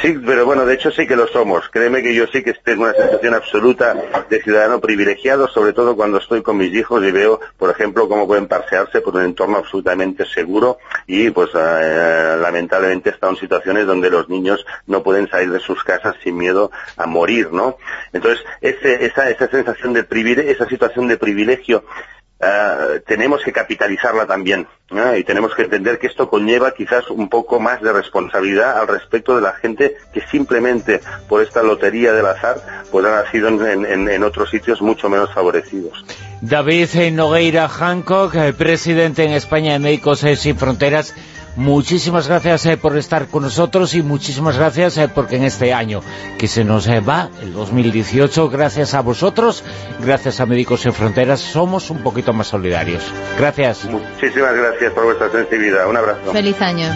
[0.00, 1.68] Sí, pero bueno, de hecho sí que lo somos.
[1.68, 3.94] Créeme que yo sí que tengo una sensación absoluta
[4.30, 8.26] de ciudadano privilegiado, sobre todo cuando estoy con mis hijos y veo, por ejemplo, cómo
[8.26, 14.28] pueden pasearse por un entorno absolutamente seguro y, pues, eh, lamentablemente están situaciones donde los
[14.28, 17.76] niños no pueden salir de sus casas sin miedo a morir, ¿no?
[18.12, 21.84] Entonces, ese, esa, esa sensación de privilegio, esa situación de privilegio
[22.42, 25.18] Uh, tenemos que capitalizarla también ¿eh?
[25.18, 29.36] y tenemos que entender que esto conlleva quizás un poco más de responsabilidad al respecto
[29.36, 32.56] de la gente que simplemente por esta lotería del azar
[32.90, 36.02] pues ha nacido en, en, en otros sitios mucho menos favorecidos.
[36.40, 41.14] David Nogueira Hancock, eh, presidente en España de Médicos Sin Fronteras,
[41.60, 46.00] muchísimas gracias eh, por estar con nosotros y muchísimas gracias porque en este año
[46.38, 49.62] que se nos va, el 2018, gracias a vosotros,
[50.00, 53.04] gracias a Médicos Sin Fronteras, somos un poquito más solidarios.
[53.38, 53.84] Gracias.
[53.84, 55.88] Muchísimas gracias por vuestra sensibilidad.
[55.88, 56.32] Un abrazo.
[56.32, 56.88] Feliz año.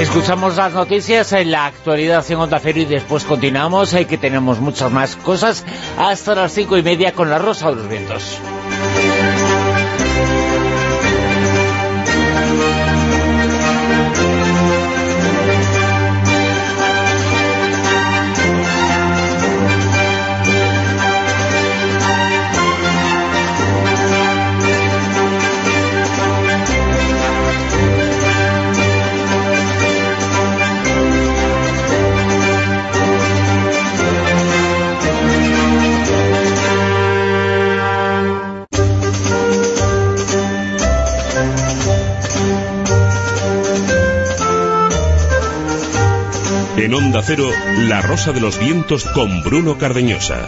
[0.00, 4.58] Escuchamos las noticias en la actualidad en Onda Cero y después continuamos, eh, que tenemos
[4.58, 5.64] muchas más cosas,
[5.98, 8.38] hasta las cinco y media con la Rosa de los Vientos.
[46.80, 47.44] En Onda Cero,
[47.80, 50.38] La Rosa de los Vientos con Bruno Cardeñosa.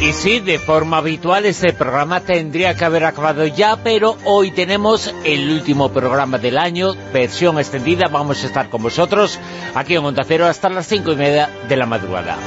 [0.00, 5.14] Y sí, de forma habitual este programa tendría que haber acabado ya, pero hoy tenemos
[5.22, 9.38] el último programa del año, versión extendida, vamos a estar con vosotros
[9.76, 12.38] aquí en Onda Cero hasta las cinco y media de la madrugada.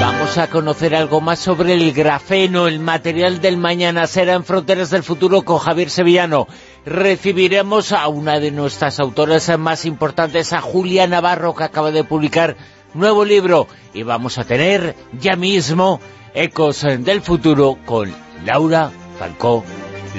[0.00, 4.90] Vamos a conocer algo más sobre el grafeno, el material del mañana, será en Fronteras
[4.90, 6.48] del Futuro con Javier Sevillano.
[6.86, 12.56] Recibiremos a una de nuestras autoras más importantes, a Julia Navarro, que acaba de publicar
[12.94, 13.66] nuevo libro.
[13.92, 16.00] Y vamos a tener ya mismo
[16.32, 19.64] Ecos del Futuro con Laura Falcó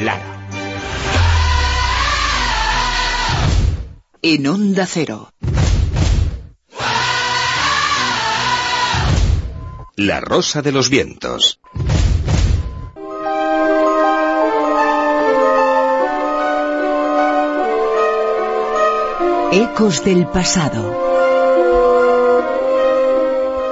[0.04, 0.40] Lara.
[4.22, 5.30] En Onda Cero.
[9.96, 11.62] La Rosa de los Vientos.
[19.60, 20.96] Ecos del pasado.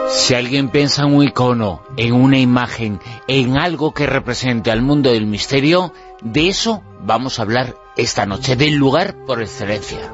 [0.10, 5.12] Si alguien piensa en un icono, en una imagen, en algo que represente al mundo
[5.12, 10.12] del misterio, de eso vamos a hablar esta noche, del lugar por excelencia.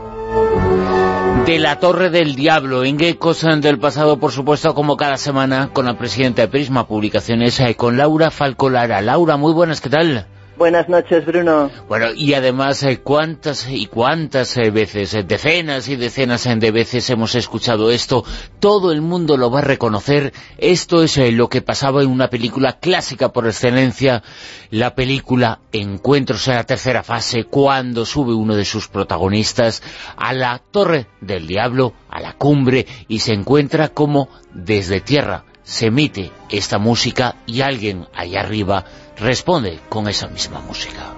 [1.45, 5.85] De la Torre del Diablo, en Ecos del pasado, por supuesto, como cada semana, con
[5.85, 9.00] la presidenta de Prisma Publicaciones, eh, con Laura Falcolara.
[9.00, 10.27] Laura, muy buenas, ¿qué tal?
[10.58, 11.72] Buenas noches, Bruno.
[11.88, 17.10] Bueno, y además, eh, ¿cuántas y cuántas eh, veces, eh, decenas y decenas de veces
[17.10, 18.24] hemos escuchado esto?
[18.60, 20.34] Todo el mundo lo va a reconocer.
[20.58, 24.24] Esto es lo que pasaba en una película clásica por excelencia,
[24.70, 29.82] la película Encuentros en la tercera fase, cuando sube uno de sus protagonistas
[30.18, 35.88] a la Torre del Diablo, a la cumbre, y se encuentra como desde tierra se
[35.88, 38.84] emite esta música y alguien allá arriba
[39.22, 41.16] responde con esa misma música.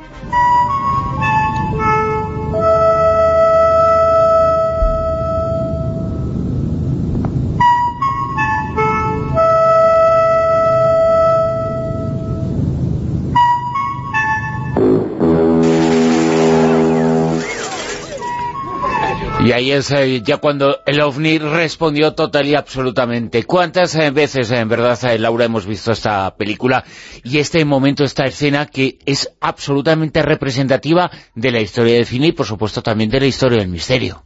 [19.64, 23.44] Ahí es eh, ya cuando el OVNI respondió total y absolutamente.
[23.44, 26.84] ¿Cuántas eh, veces, en verdad, eh, Laura, hemos visto esta película
[27.24, 32.32] y este momento, esta escena que es absolutamente representativa de la historia del cine y,
[32.34, 34.26] por supuesto, también de la historia del misterio?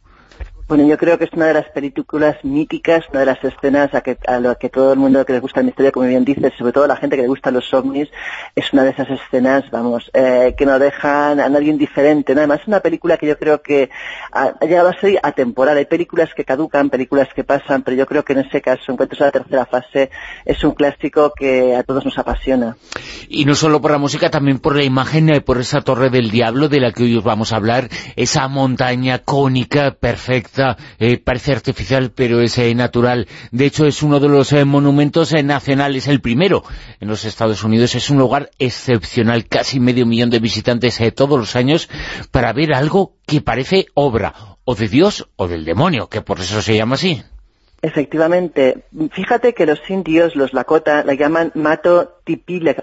[0.68, 4.02] Bueno, yo creo que es una de las películas míticas, una de las escenas a,
[4.02, 6.52] que, a lo que todo el mundo que le gusta el misterio, como bien dices,
[6.58, 8.10] sobre todo la gente que le gusta los ovnis,
[8.54, 12.34] es una de esas escenas, vamos, eh, que no dejan a nadie indiferente.
[12.34, 12.40] ¿no?
[12.40, 13.88] Además, es una película que yo creo que
[14.30, 15.78] ha, llegado a ser atemporal.
[15.78, 19.22] Hay películas que caducan, películas que pasan, pero yo creo que en ese caso, Encuentros
[19.22, 20.10] a la tercera fase,
[20.44, 22.76] es un clásico que a todos nos apasiona.
[23.30, 26.30] Y no solo por la música, también por la imagen, eh, por esa Torre del
[26.30, 30.57] Diablo de la que hoy os vamos a hablar, esa montaña cónica, perfecta,
[30.98, 33.28] eh, parece artificial, pero es eh, natural.
[33.50, 36.64] De hecho, es uno de los eh, monumentos nacionales, el primero
[37.00, 37.94] en los Estados Unidos.
[37.94, 41.88] Es un lugar excepcional, casi medio millón de visitantes todos los años,
[42.30, 46.60] para ver algo que parece obra, o de Dios o del demonio, que por eso
[46.60, 47.22] se llama así.
[47.80, 48.86] Efectivamente.
[49.12, 52.74] Fíjate que los indios, los Lakota, la llaman Mato tipila,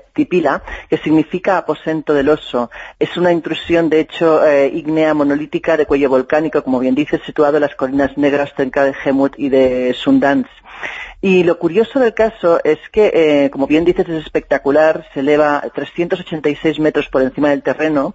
[0.89, 2.71] que significa aposento del oso.
[2.97, 7.57] Es una intrusión, de hecho, eh, ígnea monolítica de cuello volcánico, como bien dice, situado
[7.57, 10.49] en las colinas negras cerca de Hemut y de Sundance.
[11.25, 15.63] Y lo curioso del caso es que, eh, como bien dices, es espectacular, se eleva
[15.73, 18.13] 386 metros por encima del terreno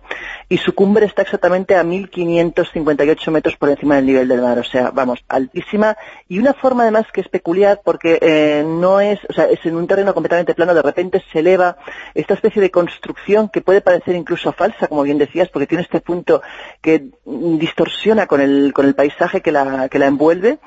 [0.49, 4.63] y su cumbre está exactamente a 1558 metros por encima del nivel del mar, o
[4.63, 5.97] sea, vamos, altísima.
[6.29, 9.75] Y una forma además que es peculiar porque eh, no es, o sea, es en
[9.75, 11.79] un terreno completamente plano, de repente se eleva
[12.15, 16.01] esta especie de construcción que puede parecer incluso falsa, como bien decías, porque tiene este
[16.01, 16.43] punto
[16.81, 20.61] que distorsiona con el, con el paisaje que la, que la envuelve.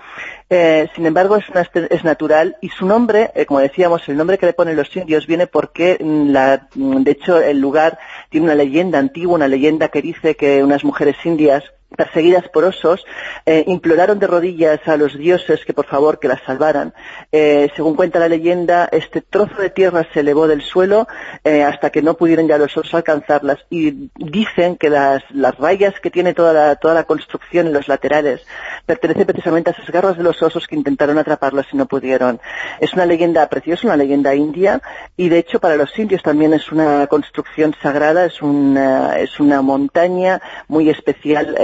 [0.50, 1.46] Eh, sin embargo, es,
[1.90, 5.28] es, natural y su nombre, eh, como decíamos, el nombre que le ponen los indios
[5.28, 9.90] viene porque, mm, la, mm, de hecho, el lugar tiene una leyenda antigua, una leyenda
[9.90, 11.64] que dice que unas mujeres indias
[11.96, 13.06] perseguidas por osos,
[13.46, 16.94] eh, imploraron de rodillas a los dioses que por favor que las salvaran.
[17.32, 21.08] Eh, según cuenta la leyenda, este trozo de tierra se elevó del suelo
[21.44, 25.24] eh, hasta que no pudieron ya los osos alcanzarlas y dicen que las,
[25.60, 28.46] rayas que tiene toda la, toda la construcción en los laterales
[28.86, 32.40] pertenecen precisamente a esas garras de los osos que intentaron atraparlas y no pudieron.
[32.80, 34.82] Es una leyenda preciosa, una leyenda india
[35.16, 39.62] y de hecho para los indios también es una construcción sagrada, es una, es una
[39.62, 41.56] montaña muy especial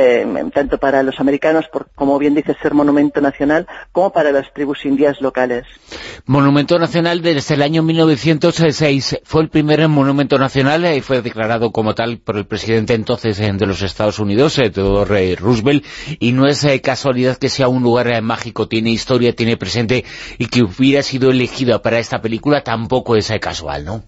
[0.53, 4.85] tanto para los americanos, por, como bien dice, ser monumento nacional, como para las tribus
[4.85, 5.65] indias locales.
[6.25, 9.19] Monumento nacional desde el año 1906.
[9.23, 13.51] Fue el primer monumento nacional y fue declarado como tal por el presidente entonces eh,
[13.53, 15.85] de los Estados Unidos, eh, Theodore Roosevelt,
[16.19, 20.06] y no es eh, casualidad que sea un lugar mágico, tiene historia, tiene presente,
[20.38, 24.03] y que hubiera sido elegido para esta película tampoco es casual, ¿no?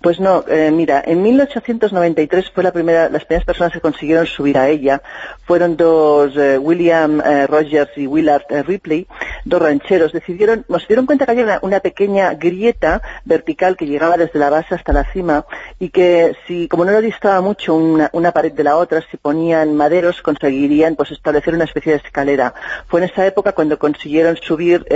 [0.00, 4.56] Pues no, eh, mira, en 1893 fue la primera, las primeras personas que consiguieron subir
[4.56, 5.02] a ella.
[5.44, 9.06] Fueron dos, eh, William eh, Rogers y Willard Ripley,
[9.44, 10.12] dos rancheros.
[10.12, 14.74] Decidieron, nos dieron cuenta que había una, pequeña grieta vertical que llegaba desde la base
[14.74, 15.44] hasta la cima
[15.78, 19.16] y que si, como no lo distaba mucho una, una pared de la otra, si
[19.18, 22.54] ponían maderos conseguirían pues establecer una especie de escalera.
[22.86, 24.86] Fue en esa época cuando consiguieron subir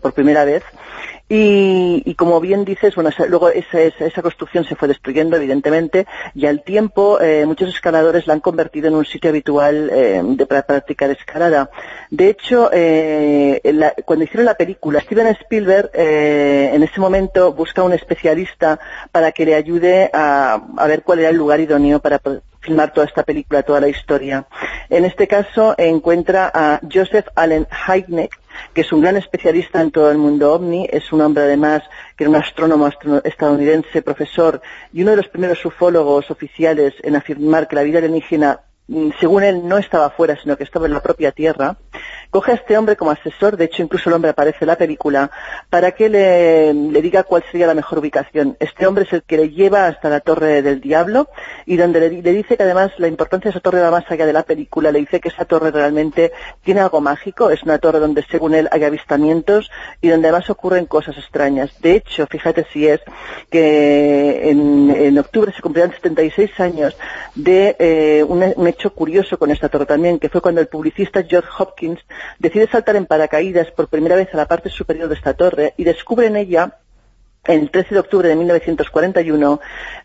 [0.00, 0.62] por primera vez
[1.26, 6.62] y, como bien dices, bueno, luego esa, esa, construcción se fue destruyendo, evidentemente, y al
[6.62, 11.10] tiempo eh, muchos escaladores la han convertido en un sitio habitual eh, de, para practicar
[11.10, 11.70] escalada.
[12.10, 13.60] De hecho, eh,
[14.04, 18.78] cuando hicieron la película, Steven Spielberg en ese momento busca un especialista
[19.10, 22.20] para que le ayude a, a ver cuál era el lugar idóneo para
[22.64, 24.46] filmar toda esta película, toda la historia.
[24.90, 28.38] En este caso encuentra a Joseph Allen Hynek,
[28.72, 31.82] que es un gran especialista en todo el mundo ovni, es un hombre además
[32.16, 32.88] que era un astrónomo
[33.24, 34.60] estadounidense, profesor,
[34.92, 38.60] y uno de los primeros ufólogos oficiales en afirmar que la vida alienígena
[39.18, 41.76] según él, no estaba fuera, sino que estaba en la propia Tierra,
[42.28, 45.30] coge a este hombre como asesor, de hecho incluso el hombre aparece en la película,
[45.70, 48.56] para que le, diga cuál sería la mejor ubicación.
[48.60, 51.28] Este hombre es el que le lleva hasta la Torre del Diablo
[51.64, 54.32] y donde le, dice que además la importancia de esa torre va más allá de
[54.32, 56.32] la película, le dice que esa torre realmente
[56.62, 59.70] tiene algo mágico, es una torre donde según él hay avistamientos
[60.02, 61.80] y donde además ocurren cosas extrañas.
[61.80, 63.00] De hecho, fíjate si es
[63.48, 66.96] que en, octubre se cumplirán 76 años
[67.36, 71.22] de eh, un, un hecho curioso con esta torre también, que fue cuando el publicista
[71.22, 72.00] George Hopkins
[72.38, 75.84] decide saltar en paracaídas por primera vez a la parte superior de esta torre y
[75.84, 76.78] descubre en ella
[77.46, 79.60] el 13 de octubre de 1941,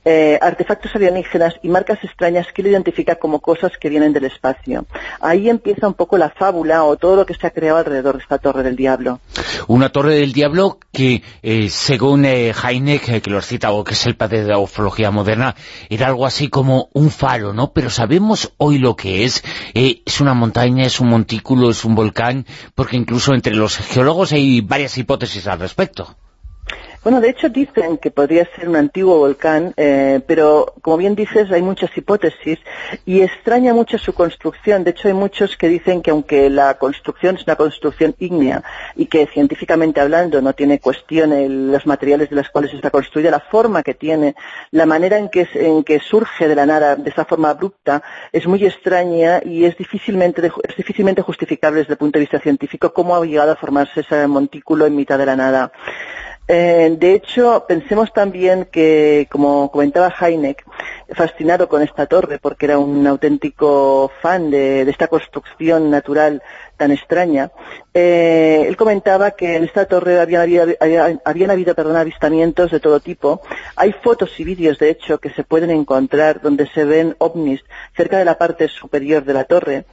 [0.05, 4.85] eh, artefactos alienígenas y marcas extrañas que él identifica como cosas que vienen del espacio.
[5.21, 8.23] Ahí empieza un poco la fábula o todo lo que se ha creado alrededor de
[8.23, 9.19] esta Torre del Diablo.
[9.67, 14.05] Una Torre del Diablo que, eh, según eh, Heineck, que lo has citado, que es
[14.05, 15.55] el padre de la ufología moderna,
[15.89, 17.71] era algo así como un faro, ¿no?
[17.73, 19.43] Pero sabemos hoy lo que es.
[19.73, 22.45] es una montaña, es un montículo, es un volcán,
[22.75, 26.15] porque incluso entre los geólogos hay varias hipótesis al respecto.
[27.01, 31.49] Bueno, de hecho dicen que podría ser un antiguo volcán, eh, pero como bien dices,
[31.49, 32.59] hay muchas hipótesis
[33.05, 34.83] y extraña mucho su construcción.
[34.83, 38.63] De hecho, hay muchos que dicen que aunque la construcción es una construcción ígnea
[38.97, 43.39] y que científicamente hablando no tiene cuestión los materiales de los cuales está construida, la
[43.39, 44.35] forma que tiene,
[44.71, 48.03] la manera en que, en que surge de la nada de esa forma abrupta
[48.33, 52.91] es muy extraña y es difícilmente, es difícilmente justificable desde el punto de vista científico
[52.91, 55.71] cómo ha llegado a formarse ese montículo en mitad de la nada.
[56.51, 60.65] Eh, de hecho, pensemos también que, como comentaba Heineck,
[61.13, 66.41] fascinado con esta torre, porque era un auténtico fan de, esta construcción natural
[66.75, 67.51] tan extraña,
[67.93, 73.41] eh, él comentaba que en esta torre había, habían habido perdón, avistamientos de todo tipo.
[73.75, 77.63] Hay fotos y vídeos, de hecho, que se pueden encontrar donde se ven ovnis
[77.95, 79.85] cerca de la parte superior de la torre.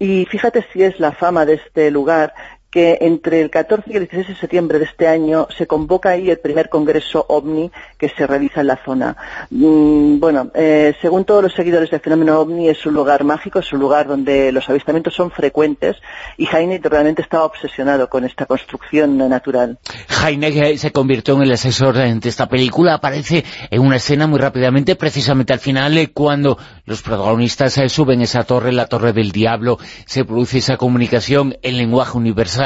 [0.00, 2.34] Y fíjate si es la fama de este lugar
[2.70, 6.30] que entre el 14 y el 16 de septiembre de este año se convoca ahí
[6.30, 9.16] el primer congreso OVNI que se realiza en la zona.
[9.50, 13.72] Mm, bueno, eh, según todos los seguidores del fenómeno OVNI es un lugar mágico, es
[13.72, 15.96] un lugar donde los avistamientos son frecuentes
[16.36, 19.78] y Heine realmente estaba obsesionado con esta construcción natural.
[20.24, 24.94] Heine se convirtió en el asesor de esta película, aparece en una escena muy rápidamente,
[24.94, 29.78] precisamente al final, eh, cuando los protagonistas eh, suben esa torre, la Torre del Diablo,
[30.06, 32.59] se produce esa comunicación en lenguaje universal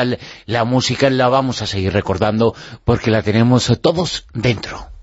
[0.46, 4.93] la música la vamos a seguir recordando porque la tenemos todos dentro.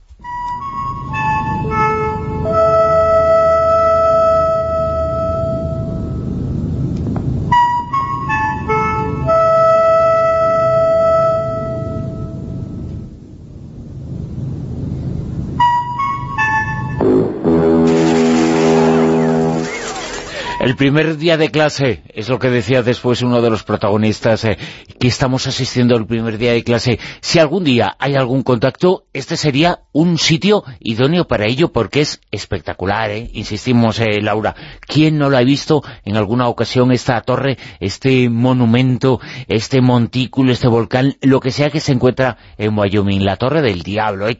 [20.61, 24.59] El primer día de clase, es lo que decía después uno de los protagonistas, eh,
[24.99, 26.99] que estamos asistiendo al primer día de clase.
[27.19, 32.21] Si algún día hay algún contacto, este sería un sitio idóneo para ello, porque es
[32.29, 33.31] espectacular, ¿eh?
[33.33, 34.53] insistimos, eh, Laura.
[34.81, 40.67] ¿Quién no lo ha visto en alguna ocasión esta torre, este monumento, este montículo, este
[40.67, 44.27] volcán, lo que sea que se encuentra en Wyoming, la Torre del Diablo?
[44.27, 44.37] Eh?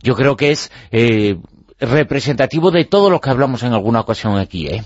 [0.00, 0.70] Yo creo que es
[1.80, 4.84] representativo de todo lo que hablamos en alguna ocasión aquí, ¿eh?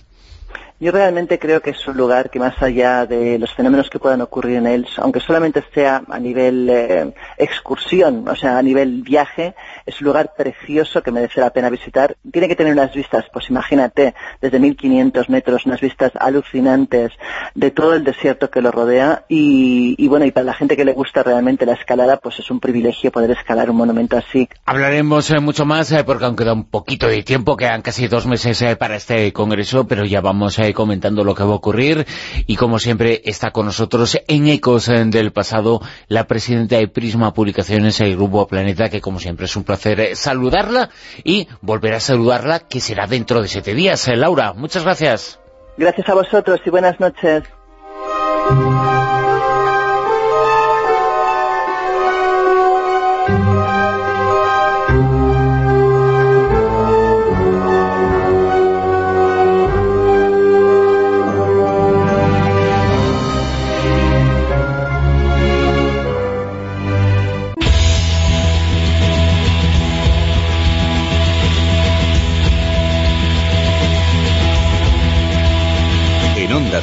[0.83, 4.23] Yo realmente creo que es un lugar que más allá de los fenómenos que puedan
[4.23, 9.55] ocurrir en él, aunque solamente sea a nivel eh, excursión, o sea, a nivel viaje,
[9.85, 12.17] es un lugar precioso que merece la pena visitar.
[12.33, 17.13] Tiene que tener unas vistas, pues imagínate, desde 1500 metros, unas vistas alucinantes
[17.55, 20.95] de todo el desierto que lo rodea y, bueno, y para la gente que le
[20.95, 24.49] gusta realmente la escalada, pues es un privilegio poder escalar un monumento así.
[24.65, 28.27] Hablaremos eh, mucho más, eh, porque aunque da un poquito de tiempo, quedan casi dos
[28.27, 32.07] meses para este congreso, pero ya vamos a comentando lo que va a ocurrir
[32.47, 37.33] y como siempre está con nosotros en Ecos eh, del pasado la presidenta de Prisma
[37.33, 40.91] Publicaciones, el Grupo Planeta, que como siempre es un placer eh, saludarla
[41.25, 44.07] y volver a saludarla, que será dentro de siete días.
[44.09, 45.41] Eh, Laura, muchas gracias.
[45.77, 47.45] Gracias a vosotros y buenas noches.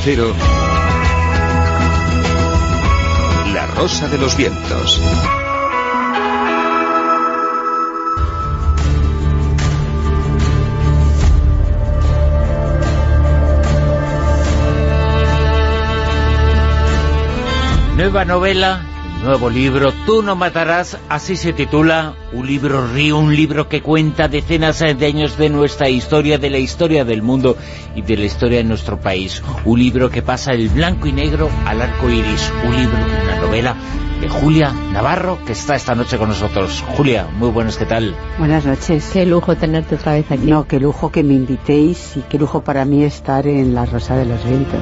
[0.07, 0.23] La
[3.75, 5.01] Rosa de los Vientos.
[17.97, 18.79] Nueva novela
[19.23, 24.27] Nuevo libro, Tú no matarás, así se titula, un libro río, un libro que cuenta
[24.27, 27.57] decenas de años de nuestra historia, de la historia del mundo
[27.95, 29.41] y de la historia de nuestro país.
[29.65, 33.75] Un libro que pasa el blanco y negro al arco iris, un libro, una novela
[34.27, 36.83] de Julia Navarro, que está esta noche con nosotros.
[36.95, 38.15] Julia, muy buenas, ¿qué tal?
[38.37, 39.09] Buenas noches.
[39.11, 40.45] Qué lujo tenerte otra vez aquí.
[40.45, 44.15] No, qué lujo que me invitéis y qué lujo para mí estar en La Rosa
[44.15, 44.81] de los Vientos.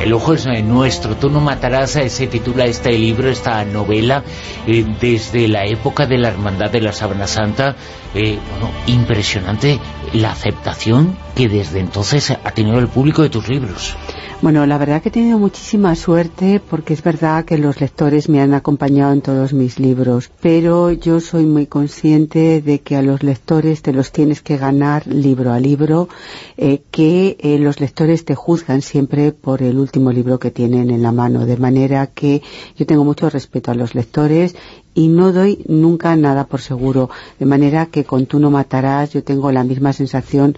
[0.00, 4.22] El ojo es nuestro, tú no matarás, se titula este libro, esta novela,
[4.66, 7.76] eh, desde la época de la Hermandad de la Sábana Santa,
[8.14, 9.78] eh, bueno, impresionante
[10.16, 13.96] la aceptación que desde entonces ha tenido el público de tus libros.
[14.42, 18.42] Bueno, la verdad que he tenido muchísima suerte porque es verdad que los lectores me
[18.42, 23.22] han acompañado en todos mis libros, pero yo soy muy consciente de que a los
[23.22, 26.10] lectores te los tienes que ganar libro a libro,
[26.58, 31.02] eh, que eh, los lectores te juzgan siempre por el último libro que tienen en
[31.02, 32.42] la mano, de manera que
[32.76, 34.54] yo tengo mucho respeto a los lectores
[34.96, 39.22] y no doy nunca nada por seguro, de manera que con Tú no matarás yo
[39.22, 40.56] tengo la misma sensación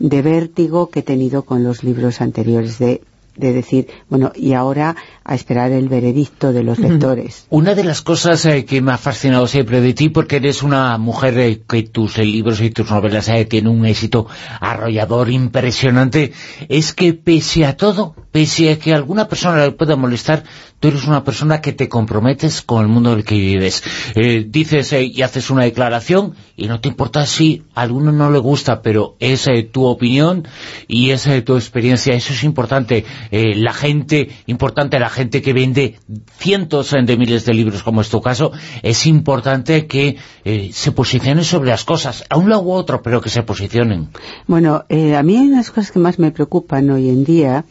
[0.00, 3.00] de vértigo que he tenido con los libros anteriores de
[3.36, 7.46] de decir, bueno, y ahora a esperar el veredicto de los lectores.
[7.50, 10.96] Una de las cosas eh, que me ha fascinado siempre de ti, porque eres una
[10.98, 14.28] mujer eh, que tus eh, libros y tus novelas tienen un éxito
[14.60, 16.32] arrollador, impresionante,
[16.68, 20.44] es que pese a todo, pese a que alguna persona le pueda molestar,
[20.78, 23.82] tú eres una persona que te comprometes con el mundo en el que vives.
[24.48, 28.82] dices y haces una declaración y no te importa si a alguno no le gusta,
[28.82, 30.46] pero es tu opinión
[30.86, 33.04] y es tu experiencia, eso es importante.
[33.30, 35.98] La gente, importante la gente que vende
[36.38, 41.44] cientos de miles de libros, como es tu caso, es importante que eh, se posicionen
[41.44, 44.08] sobre las cosas, a un lado u otro, pero que se posicionen.
[44.46, 47.64] Bueno, eh, a mí hay unas cosas que más me preocupan hoy en día,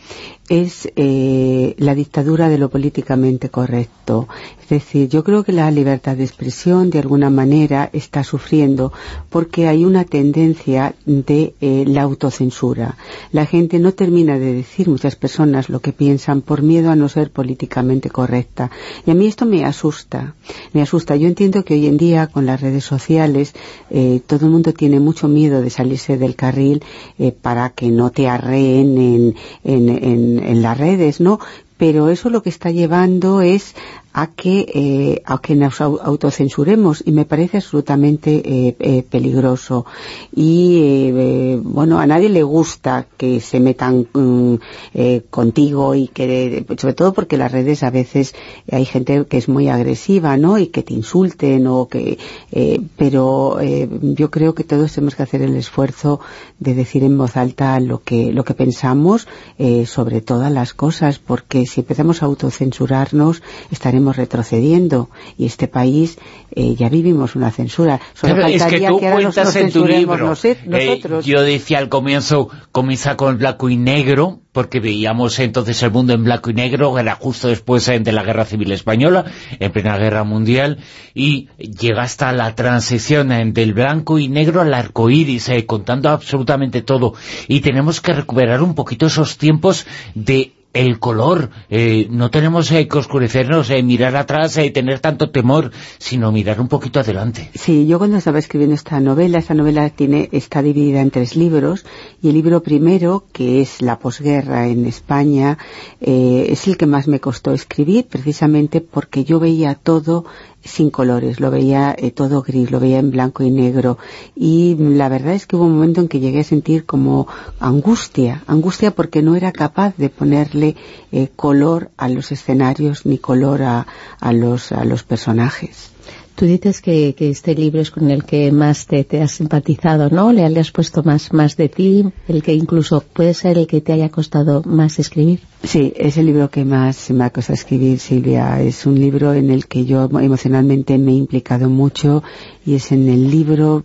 [0.48, 4.28] es eh, la dictadura de lo políticamente correcto.
[4.62, 8.92] Es decir, yo creo que la libertad de expresión de alguna manera está sufriendo
[9.30, 12.98] porque hay una tendencia de eh, la autocensura.
[13.32, 17.10] La gente no termina de decir muchas personas lo que piensan por miedo a no
[17.10, 18.72] ser políticamente correcta.
[19.06, 20.34] Y a mí esto me asusta.
[20.74, 21.16] Me asusta.
[21.16, 23.54] Yo entiendo que hoy en día con las redes sociales
[23.92, 26.84] eh, todo el mundo tiene mucho miedo de salirse del carril
[27.20, 31.40] eh, para que no te arreen en, en, en, en las redes, ¿no?
[31.78, 33.76] pero eso lo que está llevando es
[34.18, 39.86] a que, eh, a que nos autocensuremos y me parece absolutamente eh, eh, peligroso.
[40.34, 44.56] Y eh, bueno, a nadie le gusta que se metan mm,
[44.94, 48.36] eh, contigo y que, sobre todo porque las redes a veces
[48.72, 50.58] hay gente que es muy agresiva, ¿no?
[50.60, 52.18] Y que te insulten o que,
[52.54, 56.22] eh, pero eh, yo creo que todos tenemos que hacer el esfuerzo
[56.58, 59.28] de decir en voz alta lo que, lo que pensamos
[59.58, 66.18] eh, sobre todas las cosas, porque si empezamos a autocensurarnos estaremos retrocediendo y este país
[66.52, 68.00] eh, ya vivimos una censura.
[68.14, 70.18] Solo es que tú que ahora nos, cuentas nos en tu libro.
[70.28, 75.82] nos- eh, yo decía al comienzo, comienza con el blanco y negro, porque veíamos entonces
[75.84, 79.26] el mundo en blanco y negro, era justo después eh, de la Guerra Civil Española,
[79.60, 80.78] en plena Guerra Mundial,
[81.14, 86.10] y llega hasta la transición eh, del blanco y negro al arco iris, eh, contando
[86.10, 87.14] absolutamente todo.
[87.48, 92.88] Y tenemos que recuperar un poquito esos tiempos de el color, eh, no tenemos eh,
[92.88, 97.50] que oscurecernos, eh, mirar atrás, eh, tener tanto temor, sino mirar un poquito adelante.
[97.56, 101.86] Sí, yo cuando estaba escribiendo esta novela, esta novela tiene, está dividida en tres libros
[102.22, 105.58] y el libro primero, que es la posguerra en España,
[106.02, 110.26] eh, es el que más me costó escribir precisamente porque yo veía todo
[110.66, 113.98] sin colores, lo veía eh, todo gris, lo veía en blanco y negro
[114.36, 117.28] y la verdad es que hubo un momento en que llegué a sentir como
[117.60, 120.76] angustia, angustia porque no era capaz de ponerle
[121.12, 123.86] eh, color a los escenarios ni color a,
[124.34, 125.95] los, a los personajes.
[126.36, 130.34] Tú dices que, que este libro es con el que más te, has simpatizado, ¿no?
[130.34, 133.80] Le, le has puesto más, más de ti, el que incluso puede ser el que
[133.80, 135.40] te haya costado más escribir.
[135.64, 138.62] Sí, es el libro que más me ha costado escribir, Silvia.
[138.62, 142.22] Es un libro en el que yo emocionalmente me he implicado mucho
[142.66, 143.84] y es en el libro...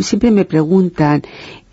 [0.00, 1.22] Siempre me preguntan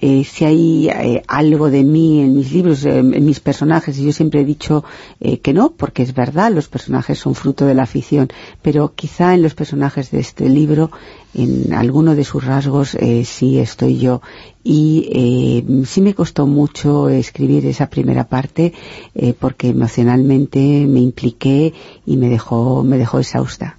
[0.05, 4.11] eh, si hay eh, algo de mí en mis libros, eh, en mis personajes, yo
[4.11, 4.83] siempre he dicho
[5.21, 8.27] eh, que no, porque es verdad, los personajes son fruto de la ficción,
[8.61, 10.91] pero quizá en los personajes de este libro,
[11.33, 14.21] en alguno de sus rasgos, sí estoy yo.
[14.63, 18.73] Y sí me costó mucho escribir esa primera parte,
[19.39, 21.73] porque emocionalmente me impliqué
[22.05, 23.77] y me dejó, me dejó exhausta.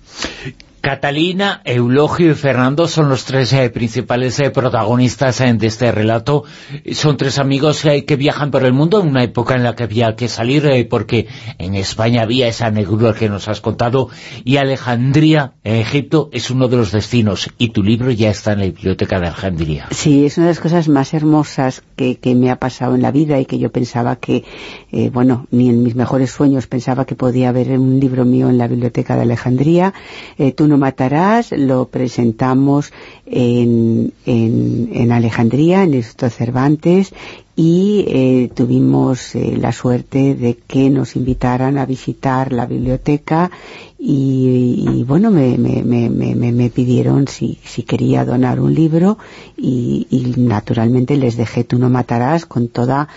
[0.84, 6.44] Catalina, Eulogio y Fernando son los tres eh, principales eh, protagonistas eh, de este relato.
[6.92, 9.84] Son tres amigos eh, que viajan por el mundo en una época en la que
[9.84, 14.10] había que salir eh, porque en España había esa negrura que nos has contado
[14.44, 18.58] y Alejandría, en Egipto, es uno de los destinos y tu libro ya está en
[18.58, 19.86] la biblioteca de Alejandría.
[19.90, 23.40] Sí, es una de las cosas más hermosas que, me ha pasado en la vida
[23.40, 24.44] y que yo pensaba que,
[25.12, 28.66] bueno, ni en mis mejores sueños pensaba que podía haber un libro mío en la
[28.66, 29.94] biblioteca de Alejandría.
[30.78, 32.92] Matarás, lo presentamos
[33.26, 37.12] en, en, en Alejandría, en el Instituto Cervantes,
[37.56, 43.50] y eh, tuvimos eh, la suerte de que nos invitaran a visitar la biblioteca
[43.98, 49.18] y, y, bueno, me, me, me, me, me pidieron si, si quería donar un libro
[49.56, 53.08] y, y naturalmente les dejé Tú no matarás con toda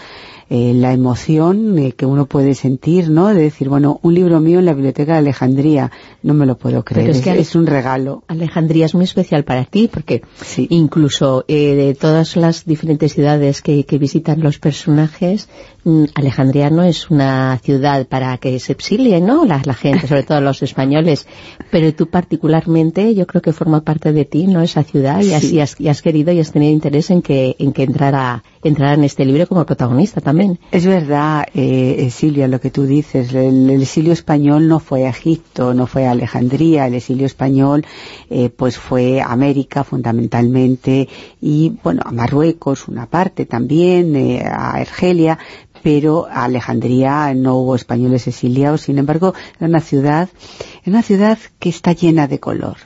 [0.50, 3.28] eh, la emoción eh, que uno puede sentir, ¿no?
[3.28, 5.92] De decir, bueno, un libro mío en la biblioteca de Alejandría,
[6.24, 8.24] no me lo puedo creer, es, es que es un regalo.
[8.28, 10.22] Alejandría es muy especial para ti porque
[10.70, 15.50] incluso eh, de todas las diferentes ciudades que, que visitan los personajes,
[15.84, 19.46] mm, Alejandría no es una ciudad para que se exilie, ¿no?
[19.46, 21.28] La, la gente, sobre todo los españoles,
[21.72, 24.62] pero tú particularmente yo creo que forma parte de ti, ¿no?
[24.62, 27.56] Esa ciudad y has, y has, y has querido y has tenido interés en que,
[27.60, 30.60] en que entrara, entrara en este libro como protagonista también.
[30.72, 33.34] Es verdad, eh, eh, Silvia, lo que tú dices.
[33.34, 36.88] El, el exilio español no fue a Egipto, no fue a Alejandría.
[36.88, 37.86] El exilio español,
[38.30, 41.08] eh, pues fue a América fundamentalmente
[41.42, 45.38] y, bueno, a Marruecos una parte también, eh, a Argelia,
[45.84, 48.82] pero a Alejandría no hubo españoles exiliados.
[48.82, 50.30] Sin embargo, era una ciudad,
[50.84, 52.78] era una ciudad que está llena de color.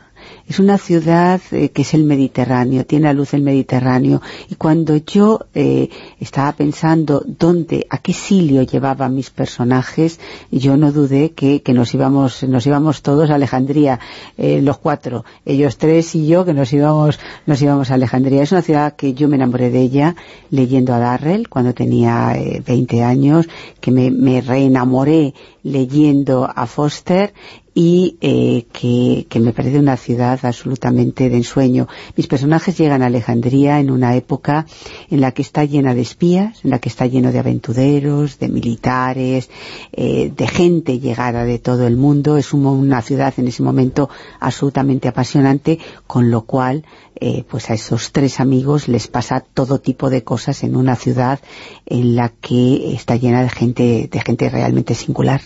[0.47, 4.21] Es una ciudad eh, que es el Mediterráneo, tiene a luz el Mediterráneo.
[4.49, 5.89] Y cuando yo eh,
[6.19, 10.19] estaba pensando dónde, a qué silio llevaban mis personajes,
[10.51, 13.99] yo no dudé que, nos íbamos nos íbamos todos a Alejandría,
[14.37, 18.43] eh, los cuatro, ellos tres y yo, que nos íbamos nos íbamos a Alejandría.
[18.43, 20.15] Es una ciudad que yo me enamoré de ella
[20.49, 23.47] leyendo a Darrell cuando tenía 20 años,
[23.79, 27.33] que me, me reenamoré leyendo a Foster
[27.73, 31.87] y eh, que, me parece una ciudad absolutamente de ensueño.
[32.17, 34.65] Mis personajes llegan a Alejandría en una época
[35.09, 38.49] en la que está llena de espías, en la que está lleno de aventureros, de
[38.49, 39.49] militares,
[39.93, 42.37] eh, de gente llegada de todo el mundo.
[42.37, 44.09] Es una ciudad en ese momento
[44.39, 46.83] absolutamente apasionante, con lo cual
[47.15, 51.39] eh, pues a esos tres amigos les pasa todo tipo de cosas en una ciudad
[51.85, 55.41] en la que está llena de gente, de gente realmente singular.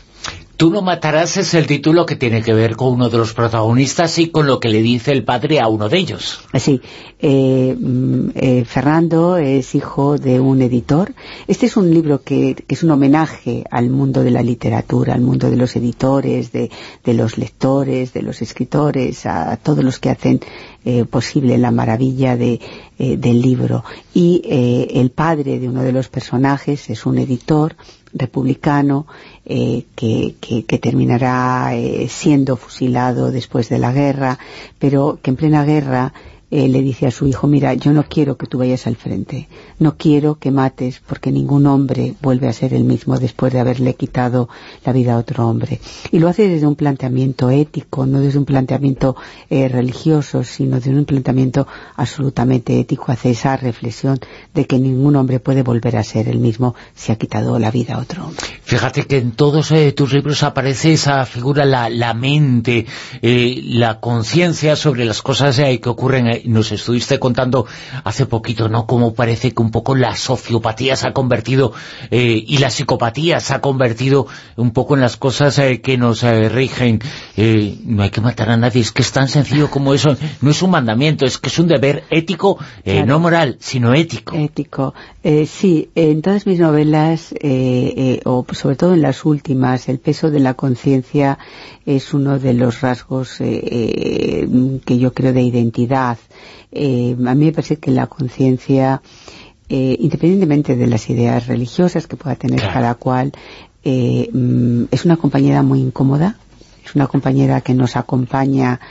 [0.58, 4.18] Tú no matarás es el título que tiene que ver con uno de los protagonistas
[4.20, 6.40] y con lo que le dice el padre a uno de ellos.
[6.54, 6.80] Sí,
[7.20, 11.14] eh, mm, eh, Fernando es hijo de un editor.
[11.48, 15.50] Este es un libro que, es un homenaje al mundo de la literatura, al mundo
[15.50, 16.70] de los editores, de,
[17.06, 20.40] los lectores, de los escritores, a todos los que hacen
[20.86, 22.62] eh, posible la maravilla del
[23.42, 23.84] libro.
[24.14, 27.76] Y el padre de uno de los personajes es un editor
[28.16, 29.06] republicano
[29.46, 34.40] eh, que, que, terminará eh, siendo fusilado después de la guerra,
[34.80, 36.14] pero que en plena guerra
[36.52, 39.48] eh, le dice a su hijo, mira, yo no quiero que tú vayas al frente,
[39.80, 43.96] no quiero que mates, porque ningún hombre vuelve a ser el mismo después de haberle
[43.96, 44.48] quitado
[44.86, 45.80] la vida a otro hombre.
[46.12, 49.16] Y lo hace desde un planteamiento ético, no desde un planteamiento
[49.50, 54.20] eh, religioso, sino desde un planteamiento absolutamente ético, hace esa reflexión
[54.54, 57.96] de que ningún hombre puede volver a ser el mismo si ha quitado la vida
[57.96, 58.46] a otro hombre.
[58.62, 62.86] Fíjate que en todos eh, tus libros aparece esa figura, la, la mente,
[63.22, 67.66] la conciencia sobre las cosas que ocurren nos estuviste contando
[68.04, 68.86] hace poquito, ¿no?
[68.86, 71.74] Cómo parece que un poco la sociopatía se ha convertido
[72.12, 76.24] eh, y la psicopatía se ha convertido un poco en las cosas eh, que nos
[76.24, 77.02] eh, rigen.
[77.86, 80.16] no hay que matar a nadie, es que es tan sencillo como eso.
[80.42, 82.60] No es un mandamiento, es que es un deber ético,
[83.06, 84.36] no moral, sino ético.
[84.36, 84.94] Ético.
[85.46, 87.34] sí, en todas mis novelas,
[88.26, 91.38] o sobre todo en las últimas, el peso de la conciencia
[91.86, 96.18] es uno de los rasgos que yo creo de identidad.
[96.78, 99.02] Eh, a mí me parece que la conciencia,
[99.70, 103.32] eh, independientemente de las ideas religiosas que pueda tener cada cual,
[103.84, 106.38] eh, mm, es una compañera muy incómoda,
[106.84, 108.82] es una compañera que nos acompaña,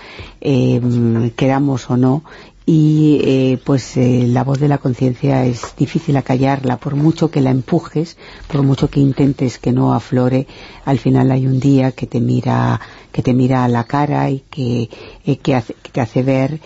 [0.40, 2.24] mm, queramos o no,
[2.67, 7.43] y eh, pues eh, la voz de la conciencia es difícil acallarla, por mucho que
[7.43, 8.17] la empujes,
[8.49, 10.47] por mucho que intentes que no aflore,
[10.86, 12.81] al final hay un día que te mira,
[13.12, 14.89] que te mira a la cara y que,
[15.26, 15.62] eh, que,
[15.93, 16.60] te hace ver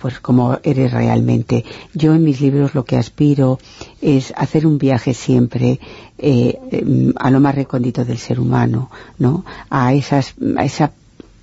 [0.00, 1.64] pues como eres realmente.
[1.94, 3.60] Yo en mis libros lo que aspiro
[4.00, 5.78] es hacer un viaje siempre
[6.18, 9.44] em, a lo más recóndito del ser humano, ¿no?
[9.70, 10.90] A esas, a esa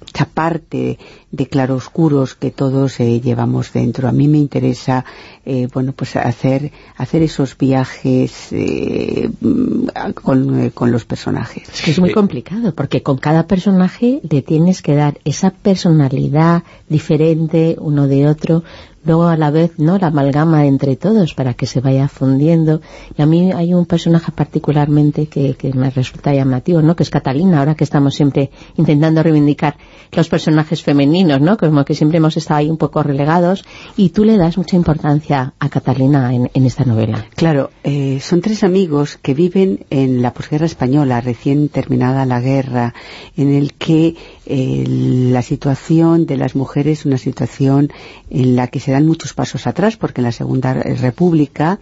[0.09, 0.97] esta parte
[1.31, 4.07] de claroscuros que todos eh, llevamos dentro.
[4.07, 5.05] A mí me interesa,
[5.45, 9.29] eh, bueno, pues hacer, hacer esos viajes eh,
[10.15, 11.69] con, con, los personajes.
[11.69, 16.63] Es que es muy complicado, porque con cada personaje le tienes que dar esa personalidad
[16.87, 18.63] diferente uno de otro,
[19.05, 22.81] luego a la vez no la amalgama entre todos para que se vaya fundiendo
[23.17, 26.95] y a mí hay un personaje particularmente que, que, me resulta llamativo ¿no?
[26.95, 29.77] que es Catalina ahora que estamos siempre intentando reivindicar
[30.11, 31.57] los personajes femeninos ¿no?
[31.57, 33.65] como que siempre hemos estado ahí un poco relegados
[33.97, 38.41] y tú le das mucha importancia a Catalina en, en esta novela claro, eh, son
[38.41, 42.93] tres amigos que viven en la posguerra española recién terminada la guerra
[43.35, 44.15] en el que
[44.51, 47.91] eh, la situación de las mujeres es una situación
[48.31, 51.79] en la que se dan muchos pasos atrás, porque en la Segunda República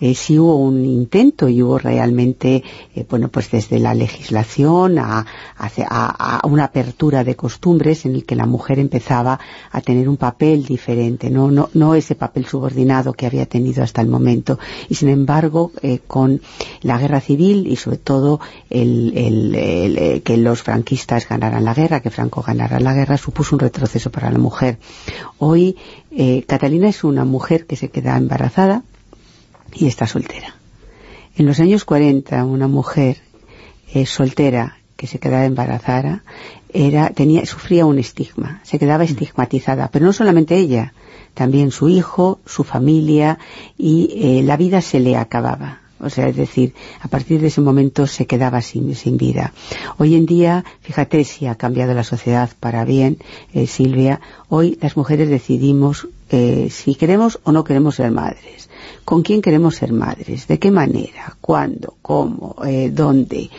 [0.00, 2.62] eh, sí hubo un intento y hubo realmente,
[2.94, 5.24] eh, bueno, pues desde la legislación a,
[5.56, 9.40] a, una apertura de costumbres en el que la mujer empezaba
[9.72, 14.02] a tener un papel diferente, no, no, no ese papel subordinado que había tenido hasta
[14.02, 14.58] el momento.
[14.90, 16.42] Y sin embargo, eh, con
[16.82, 22.42] la guerra civil y sobre todo el, el, que los franquistas ganaran la guerra, Franco
[22.42, 24.78] ganara la guerra, supuso un retroceso para la mujer.
[25.38, 25.76] Hoy
[26.10, 28.82] eh, Catalina es una mujer que se queda embarazada
[29.72, 30.54] y está soltera.
[31.36, 33.18] En los años 40 una mujer
[33.92, 36.22] eh, soltera que se quedaba embarazada
[36.72, 40.92] era, tenía, sufría un estigma, se quedaba estigmatizada, pero no solamente ella,
[41.34, 43.38] también su hijo, su familia
[43.78, 47.60] y eh, la vida se le acababa O sea, es decir, a partir de ese
[47.60, 49.52] momento se quedaba sin, vida.
[49.98, 53.18] Hoy en día, fíjate si ha cambiado la sociedad para bien,
[53.52, 58.70] eh, Silvia, hoy las mujeres decidimos eh, si queremos o no queremos ser madres.
[59.04, 60.46] ¿Con quién queremos ser madres?
[60.46, 61.36] ¿De qué manera?
[61.40, 61.96] ¿Cuándo?
[62.02, 62.56] ¿Cómo?
[62.64, 63.50] Eh, ¿Dónde?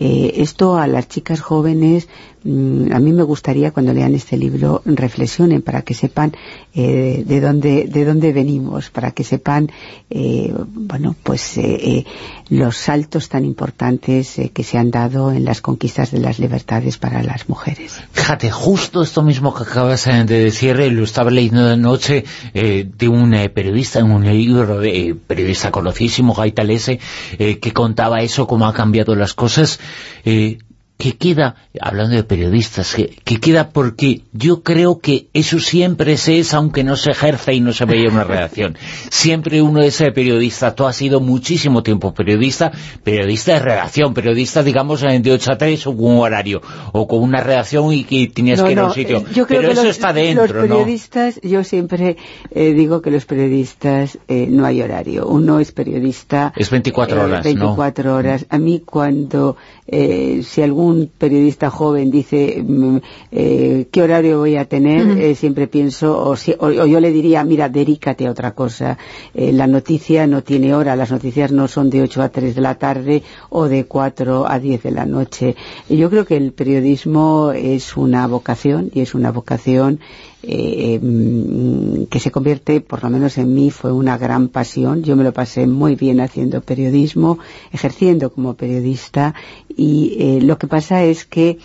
[0.00, 2.08] Eh, esto a las chicas jóvenes
[2.42, 6.32] mm, a mí me gustaría cuando lean este libro reflexionen para que sepan
[6.74, 9.70] eh, de dónde de dónde venimos para que sepan
[10.08, 12.04] eh, bueno pues eh, eh,
[12.48, 16.96] los saltos tan importantes eh, que se han dado en las conquistas de las libertades
[16.96, 21.76] para las mujeres Fíjate, justo esto mismo que acabas de decir, lo estaba leyendo de
[21.76, 27.00] noche de un periodista, en un libro de periodista conocidísimo, Gaitalese,
[27.38, 29.80] eh, que contaba eso, cómo han cambiado las cosas.
[30.24, 30.58] Eh,
[31.00, 36.38] que queda, hablando de periodistas, que, que queda porque yo creo que eso siempre se
[36.38, 38.76] es, aunque no se ejerce y no se vea una redacción.
[39.08, 42.70] Siempre uno es eh, periodista, tú has sido muchísimo tiempo periodista,
[43.02, 46.60] periodista de redacción, periodista, digamos, eh, de 8 a 3 o con un horario,
[46.92, 49.18] o con una redacción y que tenías No, que ir a no, un sitio.
[49.18, 52.16] eh, yo creo Pero que eso los, está dentro, los periodistas, yo siempre
[52.50, 55.26] eh, digo que los periodistas eh, no hay horario.
[55.26, 56.52] Uno es periodista...
[56.56, 57.42] Es 24 eh, horas, ¿no?
[57.44, 58.46] 24 horas.
[58.50, 59.56] A mí cuando,
[59.86, 62.96] eh, si algún periodista joven dice mm,
[63.32, 67.10] eh, qué horario voy a tener, eh, siempre pienso, o, si- o- o yo le
[67.10, 68.98] diría, mira, dedícate a otra cosa.
[69.34, 72.60] Eh, la noticia no tiene hora, las noticias no son de 8 a 3 de
[72.60, 75.56] la tarde o de 4 a 10 de la noche.
[75.88, 80.00] Yo creo que el periodismo es una vocación y es una vocación
[80.42, 85.02] eh, mm, que se convierte, por lo menos en mí, fue una gran pasión.
[85.02, 87.38] Yo me lo pasé muy bien haciendo periodismo,
[87.72, 89.34] ejerciendo como periodista
[89.76, 91.58] y eh, lo que pasa es que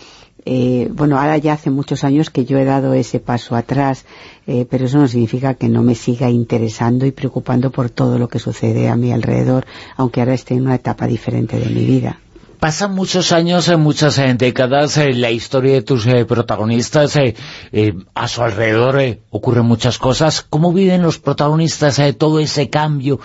[0.47, 4.05] eh, bueno, ahora ya hace muchos años que yo he dado ese paso atrás,
[4.45, 8.27] eh, pero eso no significa que no me siga interesando y preocupando por todo lo
[8.27, 9.65] que sucede a mi alrededor,
[9.97, 12.19] aunque ahora esté en una etapa diferente de mi vida.
[12.65, 17.35] Pasan muchos años, en muchas eh, décadas, eh, la historia de tus eh, protagonistas, eh,
[17.71, 20.41] eh, a su alrededor eh, ocurren muchas cosas.
[20.41, 23.19] ¿Cómo viven los protagonistas eh, todo ese cambio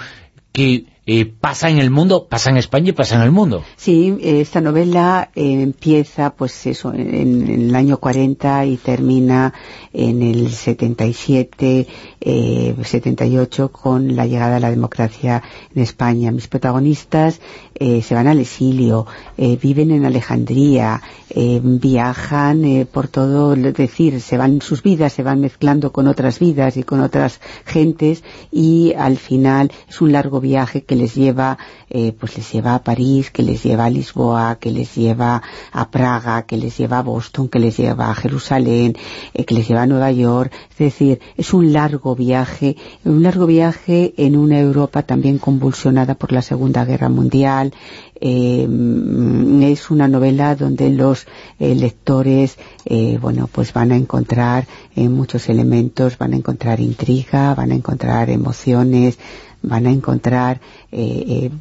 [0.53, 3.65] que eh, pasa en el mundo, pasa en España y pasa en el mundo?
[3.77, 9.55] Sí, eh, esta novela eh, empieza pues en, en el año 40 y termina
[9.93, 11.87] en el 77,
[12.21, 15.43] eh, 78 con la llegada de la democracia
[15.75, 16.31] en España.
[16.31, 17.41] Mis protagonistas
[17.81, 21.01] eh, se van al exilio, eh, viven en Alejandría,
[21.33, 26.09] eh, viajan eh, por todo, es decir, se van sus vidas, se van mezclando con
[26.09, 31.15] otras vidas y con otras gentes y al final es un largo viaje que les
[31.15, 31.57] lleva,
[31.89, 35.91] eh, pues les lleva a París, que les lleva a Lisboa, que les lleva a
[35.91, 38.97] Praga, que les lleva a Boston, que les lleva a Jerusalén,
[39.33, 40.53] que les lleva a Nueva York.
[40.73, 46.33] Es decir, es un largo viaje, un largo viaje en una Europa también convulsionada por
[46.33, 47.70] la Segunda Guerra Mundial.
[48.21, 48.69] Eh,
[49.63, 51.27] es una novela donde los
[51.59, 54.67] eh, lectores, eh, bueno, pues van a encontrar
[54.97, 59.19] muchos elementos, van a encontrar intriga, van a encontrar emociones,
[59.63, 60.61] van a encontrar,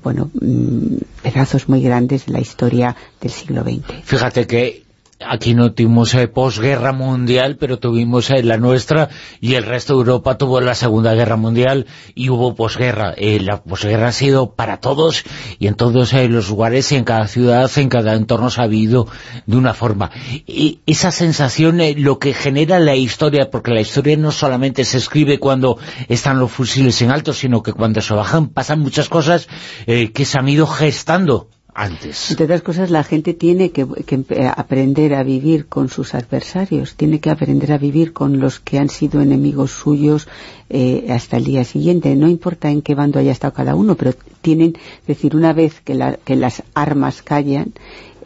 [0.04, 4.04] bueno, mm, pedazos muy grandes de la historia del siglo XX.
[4.04, 4.89] Fíjate que
[5.26, 9.10] aquí no tuvimos eh, posguerra mundial, pero tuvimos eh, la nuestra
[9.42, 13.14] y el resto de Europa tuvo la Segunda Guerra Mundial y hubo posguerra.
[13.18, 15.24] Eh, la posguerra ha sido para todos
[15.60, 18.68] y en todos eh, los lugares y en cada ciudad, en cada entorno se ha
[18.68, 19.08] vivido
[19.46, 20.12] de una forma.
[20.48, 25.40] Y esa sensación, lo que genera la historia, porque la historia no solamente se escribe
[25.40, 29.48] cuando están los fusiles en alto, sino que cuando se bajan pasan muchas cosas
[29.86, 31.50] que se han ido gestando
[31.82, 32.30] antes.
[32.32, 36.96] Entre otras cosas, la gente tiene que, que empe- aprender a vivir con sus adversarios,
[36.96, 40.28] tiene que aprender a vivir con los que han sido enemigos suyos
[40.70, 42.16] eh, hasta el día siguiente.
[42.16, 45.80] No importa en qué bando haya estado cada uno, pero tienen, es decir, una vez
[45.82, 47.74] que, la- que las armas callan,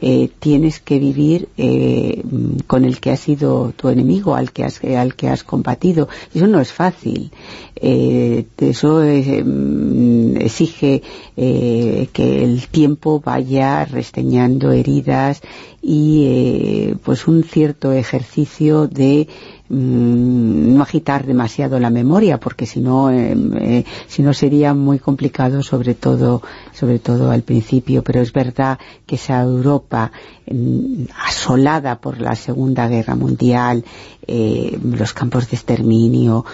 [0.06, 2.22] eh, tienes que vivir eh,
[2.68, 6.10] con el que ha sido tu enemigo, al que has, al que has combatido.
[6.34, 7.32] Eso no es fácil.
[7.76, 11.04] Eh, eso eh, mm, exige
[11.38, 15.42] eh, que el tiempo vaya resteñando heridas
[15.82, 19.30] y eh, pues un cierto ejercicio de
[19.74, 25.00] mm, no agitar demasiado la memoria porque si no eh, eh, si no sería muy
[25.00, 28.04] complicado sobre todo sobre todo al principio.
[28.04, 30.12] Pero es verdad que esa Europa
[30.50, 33.84] mm, asolada por la Segunda Guerra Mundial
[34.26, 36.46] eh, los campos de exterminio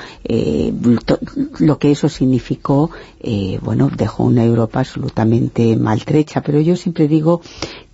[1.59, 2.89] lo que eso significó
[3.61, 6.41] bueno dejó una Europa absolutamente maltrecha.
[6.41, 7.41] Pero yo siempre digo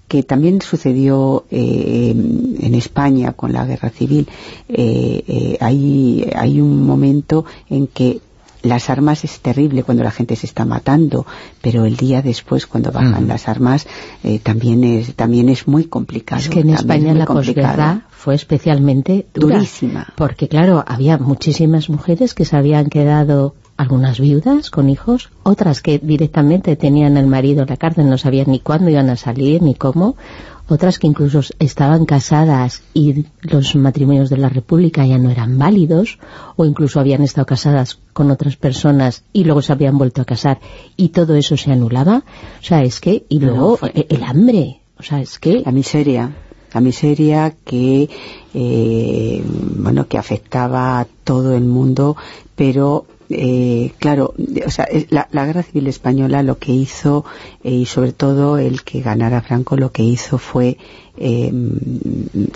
[0.07, 4.27] que también sucedió eh, en España con la guerra civil.
[4.69, 8.21] Eh, eh, hay, hay un momento en que
[8.65, 11.25] las armas es terrible cuando la gente se está matando,
[11.61, 13.85] pero el día después cuando bajan las armas
[14.23, 16.41] eh, también es también es muy complicado.
[16.41, 19.57] Es que en España es la posguerra fue especialmente dura.
[19.57, 20.07] Durísima.
[20.15, 25.99] Porque claro, había muchísimas mujeres que se habían quedado algunas viudas con hijos, otras que
[25.99, 29.75] directamente tenían al marido en la cárcel, no sabían ni cuándo iban a salir ni
[29.75, 30.15] cómo,
[30.67, 36.17] otras que incluso estaban casadas y los matrimonios de la República ya no eran válidos,
[36.55, 40.59] o incluso habían estado casadas con otras personas y luego se habían vuelto a casar
[40.97, 42.23] y todo eso se anulaba.
[42.59, 45.61] O sea, es que, y luego eh, el hambre, o sea, es que...
[45.63, 46.31] La miseria,
[46.73, 48.09] la miseria que,
[48.53, 52.17] eh, bueno, que afectaba a todo el mundo,
[52.55, 54.33] pero eh, claro,
[54.65, 57.25] o sea, la, la guerra civil española lo que hizo,
[57.63, 60.77] eh, y sobre todo el que ganara Franco, lo que hizo fue
[61.17, 61.51] eh,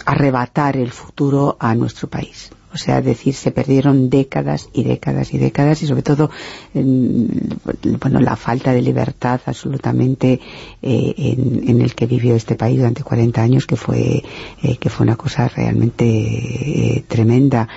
[0.06, 2.52] arrebatar el futuro a nuestro país.
[2.72, 6.30] O sea, decir, se perdieron décadas y décadas y décadas y sobre todo,
[6.76, 7.58] en,
[8.00, 10.40] bueno, la falta de libertad absolutamente
[10.84, 14.24] eh, en, en el que vivió este país durante 40 años, que fue,
[14.62, 17.68] eh, que fue una cosa realmente eh, tremenda.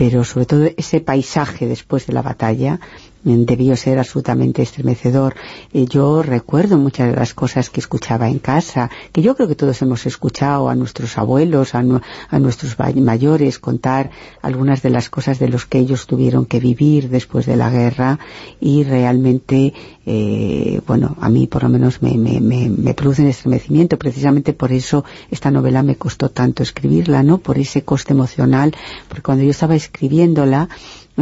[0.00, 2.80] Pero sobre todo ese paisaje después de la batalla
[3.22, 5.34] debió ser absolutamente estremecedor.
[5.72, 9.54] Eh, yo recuerdo muchas de las cosas que escuchaba en casa, que yo creo que
[9.54, 14.10] todos hemos escuchado a nuestros abuelos, a, nu- a nuestros mayores contar
[14.42, 18.18] algunas de las cosas de los que ellos tuvieron que vivir después de la guerra
[18.60, 19.74] y realmente,
[20.06, 23.98] eh, bueno, a mí por lo menos me, me, me, me produce un estremecimiento.
[23.98, 27.38] Precisamente por eso esta novela me costó tanto escribirla, ¿no?
[27.38, 28.74] Por ese coste emocional,
[29.08, 30.68] porque cuando yo estaba escribiéndola,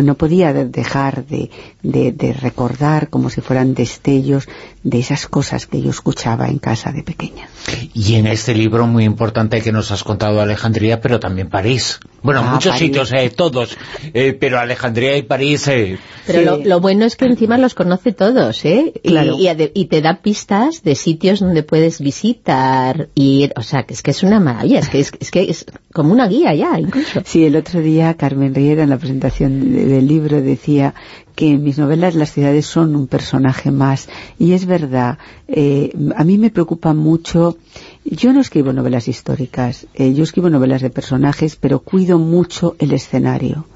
[0.03, 1.51] no podía de- dejar de,
[1.83, 4.49] de- de recordar como si fueran destellos
[4.91, 7.49] de esas cosas que yo escuchaba en casa de pequeña.
[7.95, 12.01] Y en este libro muy importante que nos has contado Alejandría, pero también París.
[12.23, 12.87] Bueno, Ah, muchos París.
[12.87, 13.77] sitios, eh, todos,
[14.15, 15.69] eh, pero Alejandría y París...
[15.69, 18.93] eh, Pero lo, lo bueno es que encima los conoce todos, ¿eh?
[19.03, 19.37] Y- Claro.
[19.75, 24.11] Y, te da pistas de sitios donde puedes visitar, ir, o sea, que es que
[24.13, 27.23] es una maravilla, es que es, es que es como una guía ya, incluso.
[27.25, 30.95] Sí, el otro día Carmen Riera en la presentación de- del libro decía
[31.39, 34.09] que en mis novelas las ciudades son un personaje más
[34.41, 37.59] y es verdad, eh, a mí me preocupa mucho,
[38.05, 42.91] yo no escribo novelas históricas, eh, yo escribo novelas de personajes, pero cuido mucho el
[42.91, 43.67] escenario.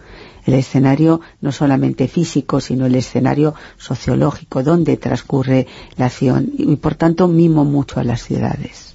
[0.45, 6.51] El escenario no solamente físico, sino el escenario sociológico, donde transcurre la acción.
[6.59, 8.92] Y por tanto mimo mucho a las ciudades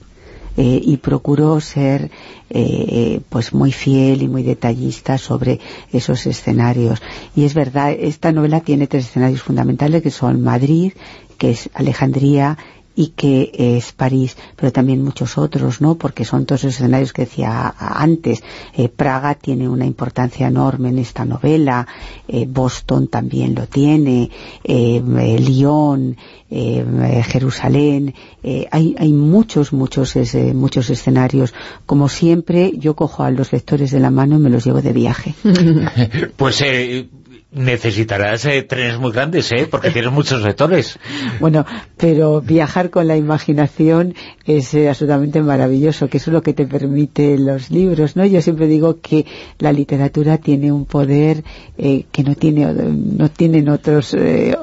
[0.58, 2.12] eh, y procuro ser
[2.50, 5.60] eh, pues muy fiel y muy detallista sobre
[5.94, 7.02] esos escenarios.
[7.36, 10.94] Y es verdad esta novela tiene tres escenarios fundamentales que son Madrid
[11.38, 12.58] que es Alejandría
[12.98, 15.96] y que es París, pero también muchos otros, ¿no?
[15.96, 18.44] Porque son todos esos escenarios que decía antes.
[18.76, 21.88] Eh, Praga tiene una importancia enorme en esta novela,
[22.28, 24.32] eh, Boston también lo tiene,
[24.64, 26.18] eh, eh, Lyon,
[26.50, 30.16] eh, eh, Jerusalén, eh, hay, hay muchos, muchos,
[30.56, 31.54] muchos escenarios.
[31.86, 34.94] Como siempre, yo cojo a los lectores de la mano y me los llevo de
[34.94, 35.36] viaje.
[36.36, 37.08] pues eh,
[37.52, 39.68] necesitarás eh, trenes muy grandes, ¿eh?
[39.70, 41.00] Porque tienes muchos lectores.
[41.40, 41.66] Bueno,
[41.98, 46.66] pero viajar con la imaginación es eh, absolutamente maravilloso, que eso es lo que te
[46.66, 48.26] permite los libros, ¿no?
[48.26, 49.26] Yo siempre digo que
[49.60, 51.44] la literatura tiene un poder
[51.78, 54.56] eh, que no tiene no tienen otros eh,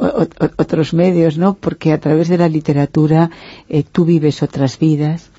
[0.57, 1.55] otros medios, ¿no?
[1.55, 3.31] Porque a través de la literatura
[3.69, 5.31] eh, tú vives otras vidas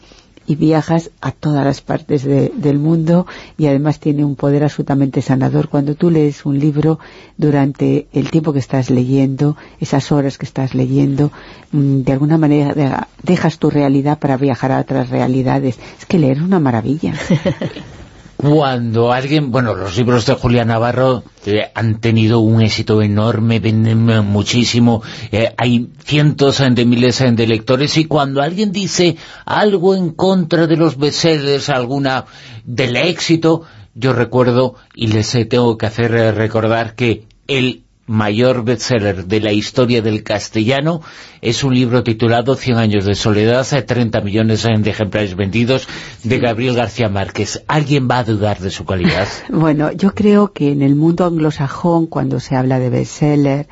[0.48, 3.26] y viajas a todas las partes de- del mundo
[3.58, 5.70] y además tiene un poder absolutamente sanador.
[5.70, 7.00] Cuando tú lees un libro
[7.38, 11.32] durante el tiempo que estás leyendo, esas horas que estás leyendo,
[11.72, 12.92] mm, de alguna manera de-
[13.24, 15.80] dejas tu realidad para viajar a otras realidades.
[16.00, 17.14] Es que leer es una maravilla.
[18.38, 24.10] Cuando alguien, bueno, los libros de Julián Navarro eh, han tenido un éxito enorme, venden
[24.10, 29.16] eh, muchísimo, eh, hay cientos de miles de lectores y cuando alguien dice
[29.46, 32.26] algo en contra de los bestsellers, alguna
[32.66, 39.40] del éxito, yo recuerdo y les tengo que hacer recordar que el mayor bestseller de
[39.40, 41.02] la historia del castellano
[41.42, 45.88] es un libro titulado Cien años de soledad, eh, 30 millones eh, de ejemplares vendidos,
[46.24, 47.64] de Gabriel García Márquez.
[47.68, 49.28] ¿Alguien va a dudar de su calidad?
[49.50, 53.68] Bueno, yo creo que en el mundo anglosajón, cuando se habla de bestseller,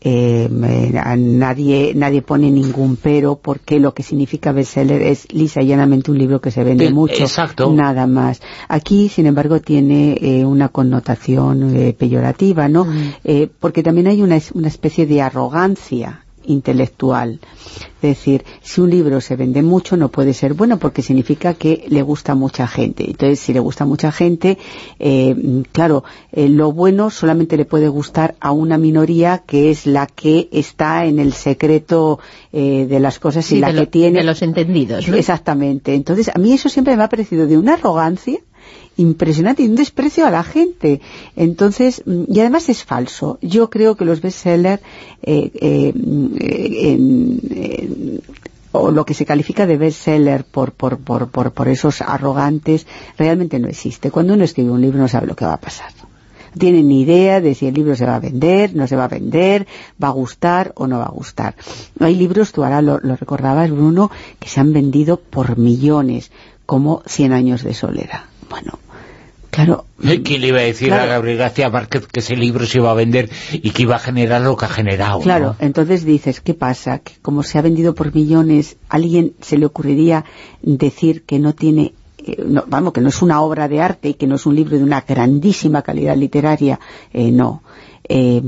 [0.00, 6.10] eh, nadie nadie pone ningún pero porque lo que significa bestseller es lisa y llanamente
[6.10, 7.72] un libro que se vende mucho, exacto.
[7.72, 8.40] nada más.
[8.68, 12.86] Aquí, sin embargo, tiene eh, una connotación eh, peyorativa, ¿no?
[13.24, 17.38] Eh, porque también hay una, una especie de arrogancia intelectual.
[17.96, 21.84] Es decir, si un libro se vende mucho no puede ser bueno porque significa que
[21.88, 23.04] le gusta a mucha gente.
[23.10, 24.58] Entonces, si le gusta a mucha gente,
[24.98, 30.06] eh, claro, eh, lo bueno solamente le puede gustar a una minoría que es la
[30.06, 32.18] que está en el secreto
[32.52, 34.18] eh, de las cosas y Sí, la que lo- tiene...
[34.20, 35.16] de los entendidos, ¿no?
[35.16, 35.94] Exactamente.
[35.94, 38.38] Entonces, a mí eso siempre me ha parecido de una arrogancia
[38.98, 41.00] impresionante y un desprecio a la gente.
[41.36, 43.38] Entonces, mm, y además es falso.
[43.40, 44.82] Yo creo que los bestsellers
[45.22, 45.92] eh, eh,
[46.40, 48.20] eh,
[48.72, 52.86] o lo que se califica de bestseller por, por, por, por, por esos arrogantes
[53.16, 54.10] realmente no existe.
[54.10, 55.90] Cuando uno escribe un libro no sabe lo que va a pasar.
[56.02, 56.08] No
[56.58, 59.08] tiene ni idea de si el libro se va a vender, no se va a
[59.08, 59.66] vender,
[60.02, 61.54] va a gustar o no va a gustar.
[62.00, 66.30] Hay libros, tú ahora lo, lo recordabas, Bruno, que se han vendido por millones,
[66.66, 68.24] como Cien años de soledad.
[68.50, 68.78] Bueno,
[69.64, 71.02] claro, Eh, ¿Quién le iba a decir Claro.
[71.04, 73.98] a Gabriel García Márquez que ese libro se iba a vender y que iba a
[73.98, 75.20] generar lo que ha generado?
[75.20, 75.66] Claro, ¿no?
[75.66, 77.00] entonces dices, ¿qué pasa?
[77.00, 80.24] Que como se ha vendido por millones, ¿a alguien se le ocurriría
[80.62, 84.14] decir que no tiene, eh, no, vamos, que no es una obra de arte y
[84.14, 86.78] que no es un libro de una grandísima calidad literaria?
[87.12, 87.62] Eh, no.
[88.08, 88.42] Eh,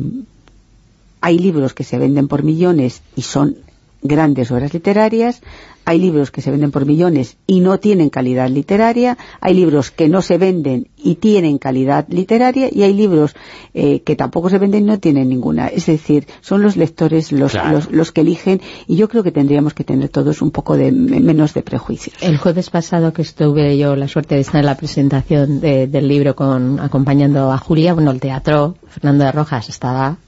[1.21, 3.57] hay libros que se venden por millones y son
[4.03, 5.43] grandes obras literarias,
[5.85, 10.09] hay libros que se venden por millones y no tienen calidad literaria, hay libros que
[10.09, 13.35] no se venden y tienen calidad literaria y hay libros
[13.75, 15.67] eh, que tampoco se venden y no tienen ninguna.
[15.69, 17.73] Es decir, son los lectores los, Claro.
[17.73, 20.93] los, los que eligen y yo creo que tendríamos que tener todos un poco de
[20.93, 22.15] menos de prejuicios.
[22.23, 26.07] El jueves pasado que estuve yo la suerte de estar en la presentación de- del
[26.07, 30.19] libro con acompañando a Julia, bueno, el teatro Fernando de Rojas estaba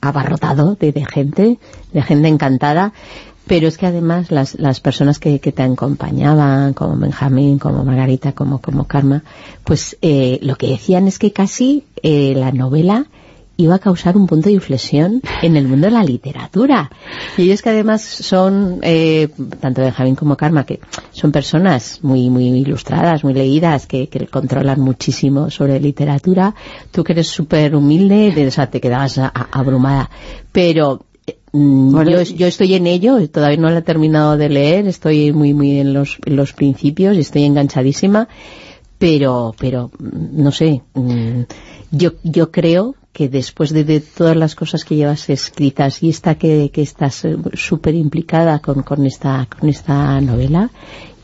[0.00, 1.58] abarrotado de, de gente,
[1.92, 2.92] de gente encantada,
[3.46, 8.32] pero es que además las, las personas que, que te acompañaban, como Benjamín, como Margarita,
[8.32, 9.22] como, como Karma,
[9.64, 13.06] pues eh, lo que decían es que casi eh, la novela
[13.58, 16.90] iba a causar un punto de inflexión en el mundo de la literatura.
[17.38, 19.28] Y ellos que además son, eh,
[19.60, 20.78] tanto Benjamín como Karma, que
[21.12, 26.54] son personas muy muy ilustradas, muy leídas, que, que controlan muchísimo sobre literatura,
[26.90, 30.10] tú que eres súper humilde, de- o sea, te quedabas a- abrumada.
[30.52, 31.00] Pero
[31.52, 35.54] mm, yo, yo estoy en ello, todavía no lo he terminado de leer, estoy muy
[35.54, 38.28] muy en los, en los principios y estoy enganchadísima,
[38.98, 41.42] pero, pero mm, no sé, mm,
[41.90, 46.34] yo, yo creo que después de, de todas las cosas que llevas escritas y esta
[46.34, 50.70] que, que estás eh, súper implicada con, con, esta, con esta novela,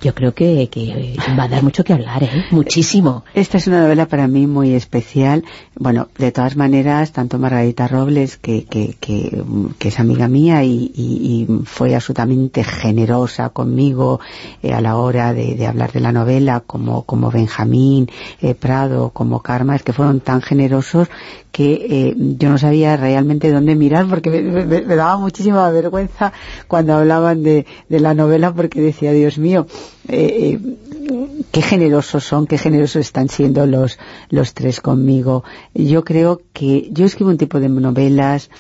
[0.03, 2.45] yo creo que, que va a dar mucho que hablar, ¿eh?
[2.51, 3.25] Muchísimo.
[3.35, 5.45] Esta es una novela para mí muy especial.
[5.79, 9.43] Bueno, de todas maneras, tanto Margarita Robles, que, que, que,
[9.79, 14.21] que es amiga mía y, y- y fue absolutamente generosa conmigo
[14.63, 18.09] eh, a la hora de, hablar de la novela, como, como Benjamín
[18.41, 21.09] eh, Prado, como Karma, es que fueron tan generosos
[21.53, 26.33] que eh, yo no sabía realmente dónde mirar porque me, me- me daba muchísima vergüenza
[26.67, 29.67] cuando hablaban de, de la novela porque decía, Dios mío,
[30.09, 33.99] eh, eh, qué generosos son, qué generosos están siendo los,
[34.31, 35.45] los tres conmigo.
[35.75, 38.51] Yo creo que yo escribo un tipo de novelas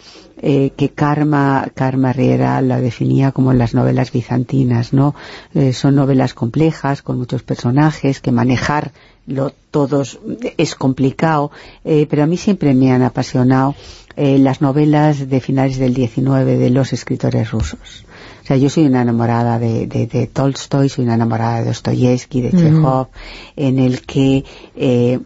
[0.41, 5.15] eh, que Karma, Karma Riera la definía como las novelas bizantinas, ¿no?
[5.55, 8.93] Eh, son novelas complejas, con muchos personajes, que manejar
[9.27, 10.19] lo, todos
[10.59, 11.53] es complicado,
[11.85, 13.77] pero a mí siempre me han apasionado
[14.17, 18.05] las novelas de finales del 19 de los escritores rusos.
[18.43, 22.41] O sea, yo soy una enamorada de, de, de Tolstoy, soy una enamorada de Dostoyevsky,
[22.41, 22.51] de.
[22.51, 23.09] Chekhov,
[23.55, 25.21] en el que eh,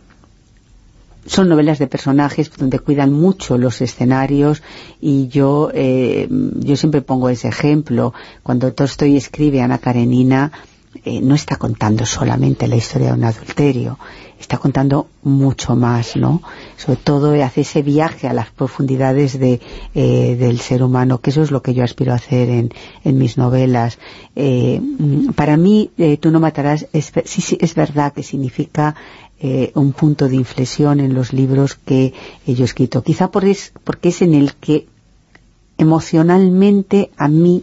[1.27, 4.62] son novelas de personajes donde cuidan mucho los escenarios
[5.01, 10.53] y yo eh, yo siempre pongo ese ejemplo cuando Tolstoy escribe Ana Karenina
[11.05, 13.99] eh, no está contando solamente la historia de un adulterio
[14.39, 16.42] está contando mucho más ¿no?
[16.76, 19.60] sobre todo hace ese viaje a las profundidades de,
[19.94, 22.73] eh, del ser humano que eso es lo que yo aspiro a hacer en,
[23.05, 23.98] en mis novelas
[24.39, 28.94] Eh, mm, para mí eh, tú no matarás es, sí, sí, es verdad que significa
[29.40, 32.12] eh, un punto de inflexión en los libros que
[32.47, 33.02] yo he escrito.
[33.02, 34.86] Quizá por es, porque es en el que
[35.79, 37.63] emocionalmente a mí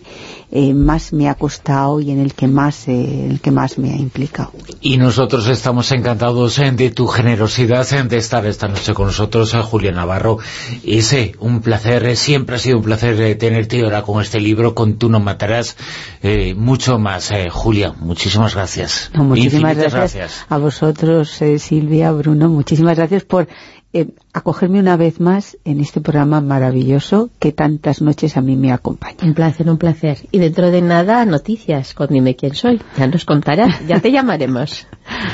[0.52, 3.92] eh, más me ha costado y en el que más eh, el que más me
[3.92, 4.52] ha implicado.
[4.82, 9.54] Y nosotros estamos encantados eh, de tu generosidad eh, de estar esta noche con nosotros,
[9.64, 10.38] Julia Navarro.
[10.86, 15.10] Ese, un placer, siempre ha sido un placer tenerte ahora con este libro, con Tú
[15.10, 15.76] no matarás,
[16.22, 17.32] eh, mucho más.
[17.32, 19.10] eh, Julia, muchísimas gracias.
[19.16, 23.48] No, muchísimas Infinitas gracias, a vosotros, eh, Silvia, Bruno, muchísimas gracias por
[23.92, 28.72] eh, acogerme una vez más en este programa maravilloso que tantas noches a mí me
[28.72, 29.18] acompaña.
[29.22, 30.18] Un placer, un placer.
[30.32, 32.82] Y dentro de nada, noticias con Dime quién soy.
[32.98, 34.88] Ya nos contarás, ya te llamaremos.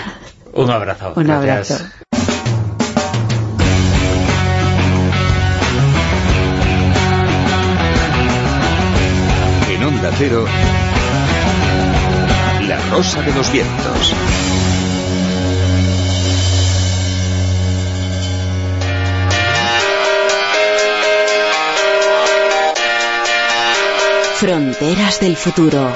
[0.53, 1.13] Un abrazo.
[1.15, 1.71] Un gracias.
[1.71, 2.09] abrazo.
[10.17, 10.43] Cero,
[12.67, 14.15] La Rosa de los Vientos.
[24.39, 25.91] Fronteras del futuro.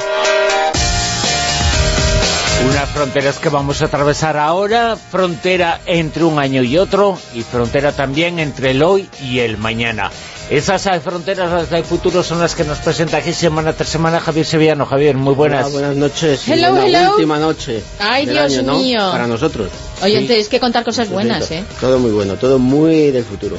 [2.69, 7.91] Unas fronteras que vamos a atravesar ahora, frontera entre un año y otro, y frontera
[7.91, 10.11] también entre el hoy y el mañana.
[10.49, 14.45] Esas fronteras, las del futuro, son las que nos presenta aquí semana tras semana Javier
[14.45, 14.85] Sevillano.
[14.85, 15.67] Javier, muy buenas.
[15.67, 16.47] Hola, buenas noches.
[16.47, 17.11] y Hello, buena hello.
[17.13, 18.79] última noche Ay, del Dios año, ¿no?
[18.79, 18.99] mío.
[19.11, 19.69] Para nosotros.
[20.01, 20.27] Oye, Sí.
[20.27, 21.63] tenéis que contar cosas buenas, ¿eh?
[21.79, 23.55] Todo muy bueno, todo muy del futuro.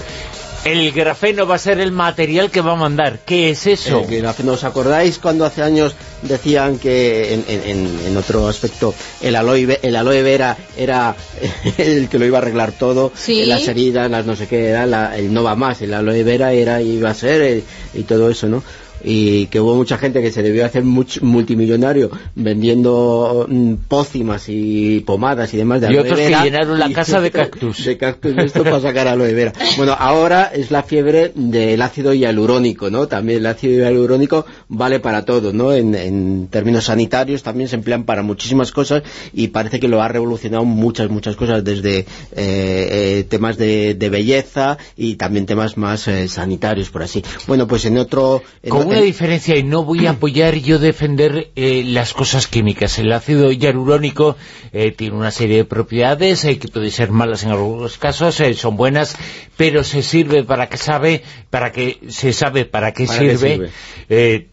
[0.65, 3.19] El grafeno va a ser el material que va a mandar.
[3.27, 4.07] ¿Qué es eso?
[4.09, 8.95] El grafeno, ¿Os acordáis cuando hace años decían que en, en- en- en otro aspecto
[9.21, 11.15] el aloe, el aloe vera era
[11.77, 13.13] el que lo iba a arreglar todo?
[13.15, 13.45] Sí.
[13.45, 16.53] Las heridas, las no sé qué, era la- el no va más, el aloe vera
[16.55, 18.63] era iba a ser el- y todo eso, ¿no?
[19.05, 25.01] Y que hubo mucha gente que se debió hacer much- multimillonario vendiendo mm, pócimas y
[25.01, 27.85] pomadas y demás de Y aloe otros que llenaron la y- casa de cactus.
[27.85, 29.53] de cactus esto para sacar aloe vera.
[29.77, 33.07] Bueno, ahora es la fiebre del ácido hialurónico, ¿no?
[33.09, 35.73] También el ácido hialurónico vale para todo, ¿no?
[35.73, 39.03] En, en términos sanitarios también se emplean para muchísimas cosas
[39.33, 44.09] y parece que lo ha revolucionado muchas, muchas cosas, desde eh, eh, temas de, de
[44.11, 47.23] belleza y también temas más eh, sanitarios, por así.
[47.47, 48.43] Bueno, pues en otro...
[48.63, 52.47] en- Con una en- diferencia, y no voy a apoyar yo defender eh, las cosas
[52.47, 52.99] químicas.
[52.99, 54.37] El ácido hialurónico
[54.73, 58.77] eh, tiene una serie de propiedades que pueden ser malas en algunos casos, eh, son
[58.77, 59.17] buenas,
[59.57, 63.71] pero se sirve para que sabe, para que se sabe para qué ¿Para sirve, sirve?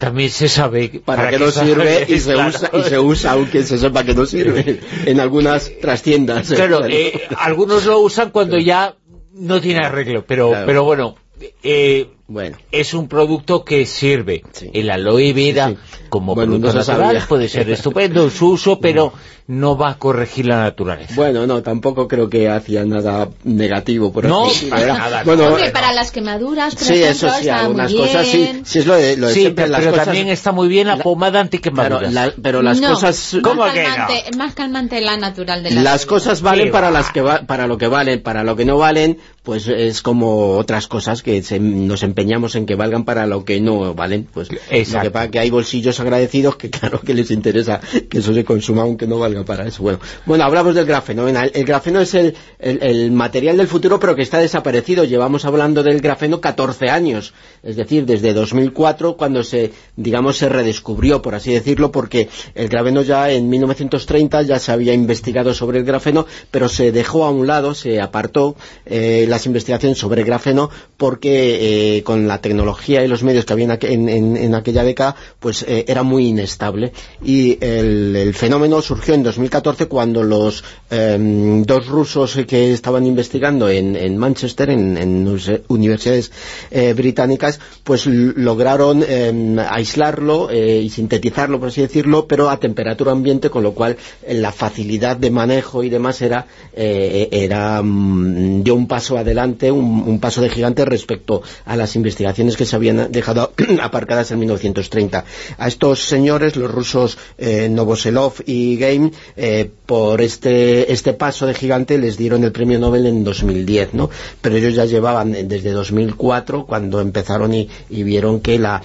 [0.02, 2.48] También se sabe para, qué no sirve y se, claro.
[2.48, 6.48] usa, y se usa aunque se sepa que no sirve en algunas trastiendas.
[6.50, 8.96] Claro, eh, algunos lo usan cuando ya
[9.32, 10.66] no tiene arreglo, pero, Claro.
[10.66, 11.14] pero bueno,
[11.62, 12.56] eh, Bueno.
[12.72, 14.42] es un producto que sirve.
[14.72, 15.74] El aloe vera,
[16.08, 17.26] como Bueno, producto no natural, sabía.
[17.28, 19.12] puede ser estupendo en su uso, pero
[19.48, 21.12] no va a corregir la naturaleza.
[21.14, 25.24] Bueno, no, tampoco creo que hacía nada negativo por No, así para nada.
[25.24, 28.06] Bueno, Hombre, para las quemaduras, por sí, ejemplo, eso sí, está muy algunas bien.
[28.06, 30.04] cosas sí, sí es lo de, lo de Sí, siempre, pero las cosas...
[30.06, 32.10] también está muy bien la pomada antiquemaduras.
[32.12, 33.34] Claro, la- pero las No, cosas...
[33.34, 33.88] más ¿Cómo que no?
[33.88, 36.92] calmante, más calmante la natural de las Las cosas valen Sí, para va.
[36.92, 40.52] las que va- para lo que valen, para lo que no valen, pues es como
[40.56, 44.28] otras cosas que se- nos empeñamos en que valgan para lo que no valen.
[44.32, 45.06] Pues lo Exacto.
[45.08, 48.82] que pasa que hay bolsillos agradecidos que claro que les interesa que eso se consuma
[48.82, 49.82] aunque no valga para eso.
[49.82, 51.24] Bueno, bueno hablamos del grafeno.
[51.24, 55.04] Venga, el, el grafeno es el, el- el material del futuro pero que está desaparecido.
[55.04, 61.22] Llevamos hablando del grafeno 14 años, es decir, desde 2004 cuando se, digamos, se redescubrió,
[61.22, 65.84] por así decirlo, porque el grafeno ya en 1930 ya se había investigado sobre el
[65.84, 68.54] grafeno, pero se dejó a un lado, se apartó
[68.86, 73.52] eh, las investigaciones sobre el grafeno porque eh, con la tecnología y los medios que
[73.52, 76.92] había en, aqu- en- en- en aquella década, pues eh, era muy inestable.
[77.24, 83.96] Y el, fenómeno surgió en 2014 cuando los em, dos rusos que estaban investigando en,
[83.96, 85.28] en Manchester, en,
[85.68, 86.32] universidades
[86.70, 93.12] eh, británicas, pues lograron em, aislarlo eh, y sintetizarlo, por así decirlo, pero a temperatura
[93.12, 98.62] ambiente, con lo cual eh, la facilidad de manejo y demás era, eh, era mm,
[98.62, 103.10] dio un paso adelante, un paso de gigante respecto a las investigaciones que se habían
[103.10, 105.24] dejado aparcadas en 1930.
[105.58, 111.54] A estos señores, los rusos eh, Novoselov y Game, eh, por este, este paso de
[111.54, 114.10] gigante les dieron el premio Nobel en 2010, ¿no?
[114.40, 117.68] Pero ellos ya llevaban eh, desde 2004 cuando empezaron y,
[118.02, 118.82] vieron que las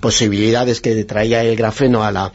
[0.00, 2.32] posibilidades que traía el grafeno a la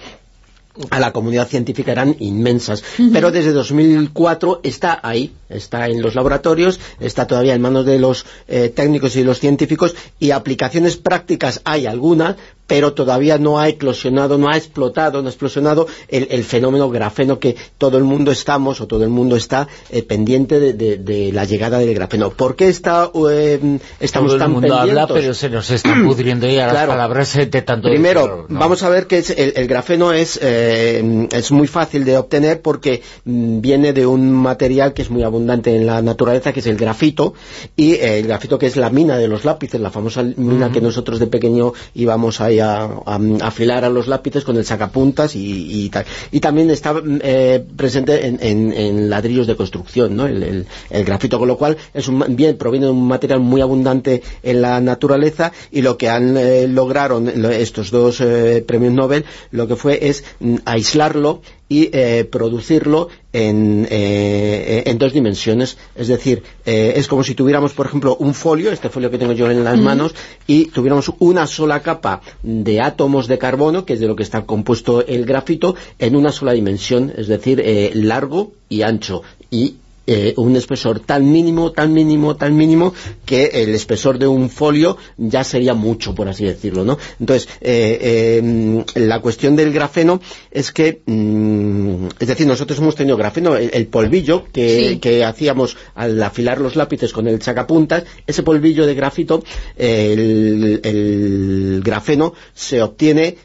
[0.89, 2.83] a la comunidad científica eran inmensas.
[3.11, 8.25] Pero desde 2004 está ahí, está en los laboratorios, está todavía en manos de los
[8.47, 12.35] eh, técnicos y de los científicos y aplicaciones prácticas hay algunas,
[12.65, 17.37] pero todavía no ha eclosionado, no ha explotado, no ha explosionado el, el fenómeno grafeno
[17.37, 21.31] que todo el mundo estamos o todo el mundo está eh, pendiente de, de- de
[21.33, 22.31] la llegada del grafeno.
[22.31, 26.47] ¿Por qué está, eh, estamos Todo el tan mundo habla, pero se nos están pudriendo
[26.47, 26.91] ya las Claro.
[26.93, 31.27] palabras eh, de tanto Primero, vamos a ver que es- el, el grafeno es, eh,
[31.31, 35.75] es muy fácil de obtener porque mm, viene de un material que es muy abundante
[35.75, 37.33] en la naturaleza, que es el grafito,
[37.75, 40.81] y eh, el grafito que es la mina de los lápices, la famosa mina que
[40.81, 45.35] nosotros de pequeño íbamos ahí a, a- a afilar a los lápices con el sacapuntas
[45.35, 46.05] y, y tal.
[46.31, 50.25] Y también está mm, eh, presente en, en- en ladrillos de construcción, ¿no?
[50.27, 53.61] El, el- el grafito, con lo cual es un, bien, proviene de un material muy
[53.61, 56.33] abundante en la naturaleza y lo que han
[56.73, 58.21] lograron lo- estos dos
[58.67, 65.11] premios Nobel, lo que fue es mm, aislarlo y eh, producirlo en, eh, en dos
[65.11, 65.77] dimensiones.
[65.95, 69.33] Es decir, eh, es como si tuviéramos, por ejemplo, un folio, este folio que tengo
[69.33, 70.13] yo en las manos,
[70.45, 74.45] y tuviéramos una sola capa de átomos de carbono, que es de lo que está
[74.45, 77.63] compuesto el grafito, en una sola dimensión, es decir,
[77.95, 79.23] largo y ancho.
[79.49, 82.93] Y eh, un espesor tan mínimo, tan mínimo, tan mínimo
[83.25, 86.97] que el espesor de un folio ya sería mucho, por así decirlo, ¿no?
[87.19, 90.19] Entonces, eh, eh, la cuestión del grafeno
[90.51, 94.97] es que, mm, es decir, nosotros hemos tenido grafeno, el, el polvillo que, Sí.
[94.99, 99.43] que hacíamos al afilar los lápices con el sacapuntas, ese polvillo de grafito,
[99.77, 103.37] el, el grafeno se obtiene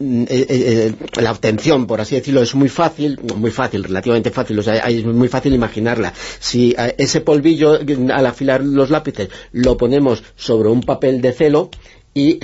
[0.00, 4.56] eh, eh, eh, la obtención, por así decirlo, es muy fácil, muy fácil, relativamente fácil,
[4.60, 6.12] o sea, es muy fácil imaginarla.
[6.38, 7.80] Si ese polvillo,
[8.12, 11.70] al afilar los lápices, lo ponemos sobre un papel de celo,
[12.14, 12.38] y eh,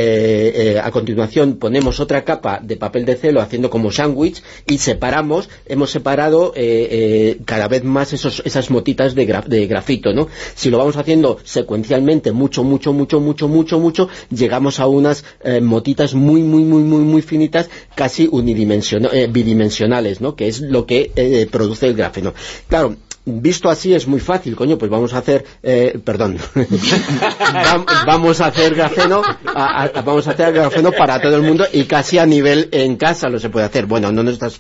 [0.77, 5.49] eh, a continuación ponemos otra capa de papel de celo haciendo como sándwich y separamos,
[5.67, 10.29] hemos separado eh, eh, cada vez más esas motitas de, de grafito, ¿no?
[10.55, 15.61] Si lo vamos haciendo secuencialmente mucho, mucho, mucho, mucho, mucho, mucho, llegamos a unas eh,
[15.61, 20.37] motitas muy, muy, muy, muy, muy finitas, casi unidimensiona- eh, bidimensionales, ¿no?
[20.37, 22.33] Que es lo que produce el grafeno.
[22.69, 22.97] Claro,
[23.27, 28.47] Visto así es muy fácil, coño, pues vamos a hacer, eh, perdón, Vam- vamos a
[28.49, 32.27] hacer grafeno, a- a- vamos a hacer grafeno para todo el mundo y casi a
[32.27, 33.87] nivel en casa lo se puede hacer.
[33.87, 34.51] Bueno, no, no, es, tan,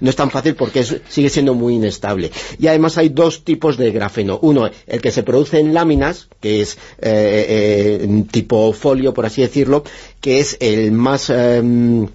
[0.00, 2.30] no es tan fácil porque es- sigue siendo muy inestable.
[2.60, 4.38] Y además hay dos tipos de grafeno.
[4.42, 9.42] Uno, el que se produce en láminas, que es eh, eh, tipo folio, por así
[9.42, 9.82] decirlo,
[10.20, 11.28] que es el más...
[11.28, 12.06] em,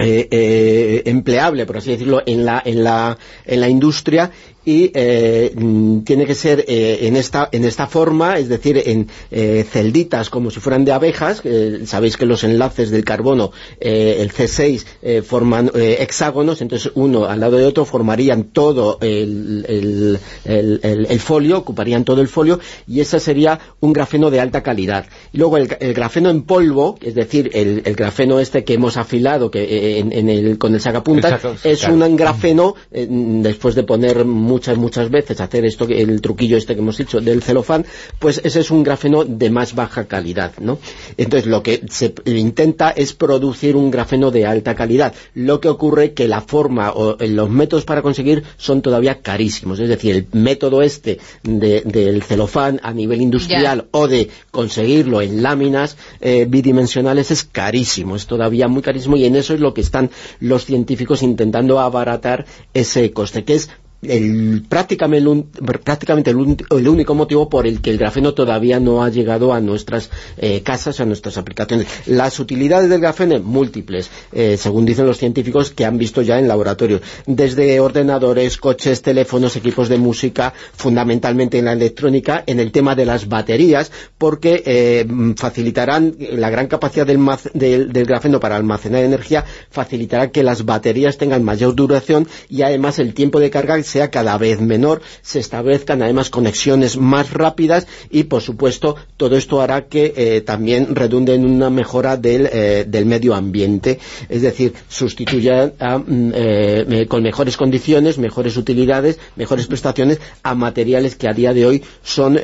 [0.00, 4.30] eh, eh, empleable, por así decirlo, en la, en la, en la industria
[4.68, 9.08] y eh, mm, tiene que ser eh, en, esta, en esta forma, es decir, en
[9.30, 11.42] eh, celditas como si fueran de abejas.
[11.86, 17.40] sabéis que los enlaces del carbono, eh, el C6, eh, forman hexágonos, entonces uno al
[17.40, 22.60] lado de otro formarían todo el, el, el- el- el folio, ocuparían todo el folio
[22.86, 25.06] y ese sería un grafeno de alta calidad.
[25.32, 29.98] Y luego el, grafeno en polvo, es decir, el, grafeno este que hemos afilado que
[30.00, 31.94] en, en el, con el sacapuntas, Exacto, es claro.
[31.94, 34.24] un grafeno, después de poner
[34.58, 37.86] muchas, muchas veces, hacer esto, el truquillo este que hemos dicho del celofán,
[38.18, 40.78] pues ese es un grafeno de más baja calidad, ¿no?
[41.16, 45.14] Entonces lo que se intenta es producir un grafeno de alta calidad.
[45.34, 49.78] Lo que ocurre que la forma o eh, los métodos para conseguir son todavía carísimos.
[49.78, 55.42] Es decir, el método este de- del celofán a nivel industrial o de conseguirlo en
[55.42, 59.82] láminas eh, bidimensionales es carísimo, es todavía muy carísimo y en eso es lo que
[59.82, 63.70] están los científicos intentando abaratar ese coste, que es
[64.02, 69.52] el, prácticamente, el, el, único motivo por el que el grafeno todavía no ha llegado
[69.52, 71.86] a nuestras eh, casas, a nuestras aplicaciones.
[72.06, 76.46] Las utilidades del grafeno múltiples, eh, según dicen los científicos que han visto ya en
[76.48, 82.94] laboratorio, desde ordenadores, coches, teléfonos, equipos de música, fundamentalmente en la electrónica, en el tema
[82.94, 89.44] de las baterías, porque eh, facilitarán la gran capacidad del- del grafeno para almacenar energía,
[89.70, 94.38] facilitará que las baterías tengan mayor duración y además el tiempo de carga sea cada
[94.38, 100.12] vez menor, se establezcan además conexiones más rápidas y por supuesto todo esto hará que
[100.16, 107.06] eh, también redunde en una mejora del, eh, medio ambiente, es decir, sustituya mm, eh,
[107.08, 112.38] con mejores condiciones, mejores utilidades, mejores prestaciones a materiales que a día de hoy son,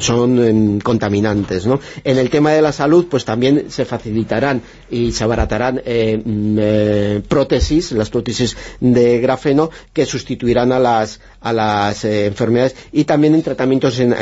[0.00, 1.66] son em, contaminantes.
[2.04, 7.92] En el tema de la salud, pues también se facilitarán y se abaratarán mm, prótesis,
[7.92, 13.42] las prótesis de grafeno, que sustituirán a las, a las eh, enfermedades y también en
[13.42, 14.12] tratamientos en,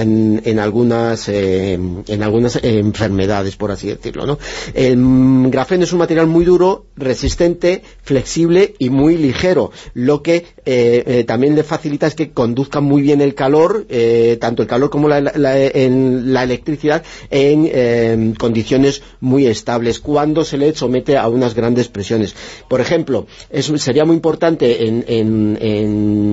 [0.44, 4.26] en- algunas, eh, en algunas eh, enfermedades, por así decirlo.
[4.26, 4.39] ¿no?
[4.75, 11.02] El grafeno es un material muy duro, resistente, flexible y muy ligero, lo que eh,
[11.07, 14.91] eh, también le facilita es que conduzca muy bien el calor, eh, tanto el calor
[14.91, 21.17] como la, la- en la electricidad, en eh, condiciones muy estables, cuando se le somete
[21.17, 22.34] a unas grandes presiones.
[22.68, 26.27] Por ejemplo, es- sería muy importante en, en- en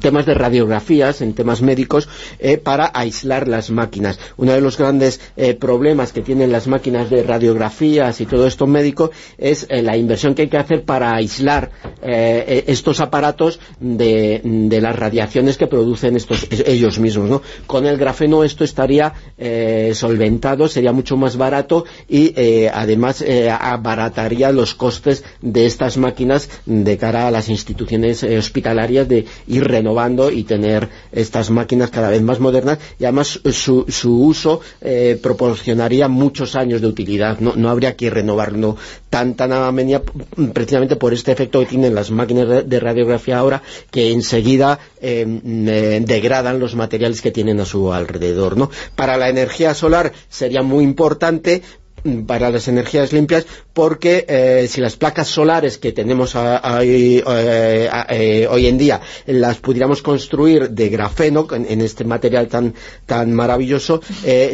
[0.00, 2.08] temas de radiografías, en temas médicos,
[2.38, 4.18] eh, para aislar las máquinas.
[4.36, 8.66] Uno de los grandes eh, problemas que tienen las máquinas de radiografías y todo esto
[8.66, 11.70] médico es eh, la inversión que hay que hacer para aislar
[12.02, 14.40] estos aparatos de,
[14.80, 17.40] las radiaciones que producen estos ellos mismos.
[17.66, 19.12] Con el grafeno esto estaría
[19.92, 22.34] solventado, sería mucho más barato y
[22.72, 23.24] además
[23.60, 30.30] abarataría los costes de estas máquinas de cara a las instituciones hospitalarias de, ir renovando
[30.30, 36.08] y tener estas máquinas cada vez más modernas y además su, su uso eh, proporcionaría
[36.08, 38.76] muchos años de utilidad, no, no habría que renovarlo
[39.10, 39.50] tan tan
[40.52, 46.02] precisamente por este efecto que tienen las máquinas de radiografía ahora que enseguida eh, eh,
[46.04, 48.56] degradan los materiales que tienen a su alrededor.
[48.56, 48.70] ¿no?
[48.94, 51.62] Para la energía solar sería muy importante
[52.26, 53.46] para las energías limpias
[53.76, 60.88] porque eh, si las placas solares que tenemos hoy en día las pudiéramos construir de
[60.88, 62.72] grafeno en, este material tan,
[63.04, 64.00] tan maravilloso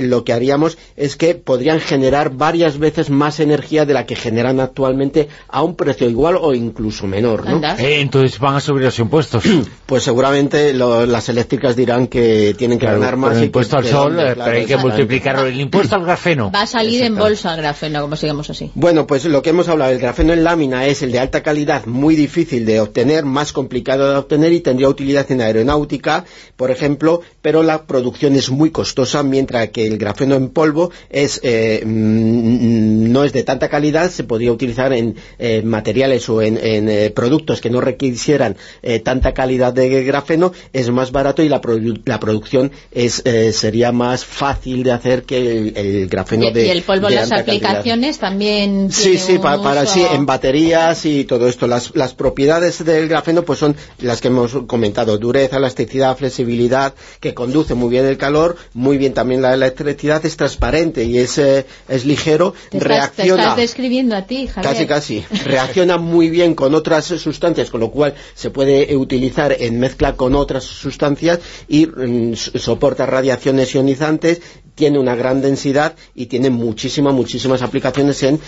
[0.01, 4.59] lo que haríamos es que podrían generar varias veces más energía de la que generan
[4.59, 7.60] actualmente a un precio igual o incluso menor ¿no?
[7.78, 9.44] entonces van a subir los impuestos.
[9.86, 14.44] Pues seguramente las eléctricas dirán que tienen que ganar más el impuesto al sol pero
[14.44, 15.47] hay que multiplicarlo.
[15.47, 16.51] El impuesto al grafeno.
[16.51, 18.70] Va a salir en bolsa el grafeno como sigamos así.
[18.75, 21.84] Bueno pues lo que hemos hablado el grafeno en lámina es el de alta calidad
[21.84, 26.24] muy difícil de obtener más complicado de obtener y tendría utilidad en aeronáutica
[26.57, 31.41] por ejemplo pero la producción es muy costosa mientras que el grafeno en polvo es
[31.42, 36.57] eh, mm, no es de tanta calidad se podría utilizar en eh, materiales o en,
[36.57, 38.57] en eh, productos que no requisieran
[39.05, 41.60] tanta calidad de grafeno es más barato y la,
[42.07, 46.70] la producción es sería más fácil de hacer que el, el grafeno y, de y
[46.70, 51.67] el polvo las aplicaciones también sí, sí, para, para sí, en baterías y todo esto.
[51.67, 55.19] Las, las propiedades del grafeno pues son las que hemos comentado.
[55.19, 60.37] Dureza, elasticidad, flexibilidad que conduce muy bien el calor muy bien también la electricidad es
[60.37, 64.73] transparente y es, eh, es ligero te estás, reacciona te estás describiendo a ti Javier.
[64.73, 65.25] casi casi.
[65.45, 70.35] Reacciona muy bien con otras sustancias con lo cual se puede utilizar en mezcla con
[70.35, 74.41] otras sustancias y mm, soporta radiaciones ionizantes
[74.75, 78.41] tiene una gran densidad y tiene muchísimas, muchísimas aplicaciones en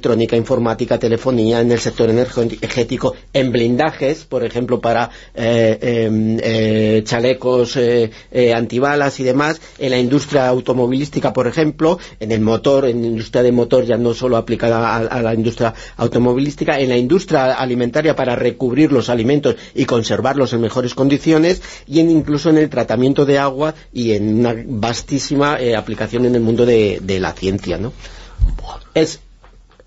[0.00, 7.02] electrónica, informática, telefonía, en el sector energético, en blindajes, por ejemplo, para eh, eh, eh,
[7.04, 8.10] chalecos eh,
[8.54, 13.42] antibalas y demás, en la industria automovilística, por ejemplo, en el motor, en la industria
[13.42, 18.16] de motor ya no solo aplicada a, a la industria automovilística, en la industria alimentaria
[18.16, 23.26] para recubrir los alimentos y conservarlos en mejores condiciones y en, incluso en el tratamiento
[23.26, 27.76] de agua y en una vastísima eh, aplicación en el mundo de, de la ciencia,
[27.76, 27.92] ¿no?
[28.94, 29.20] Es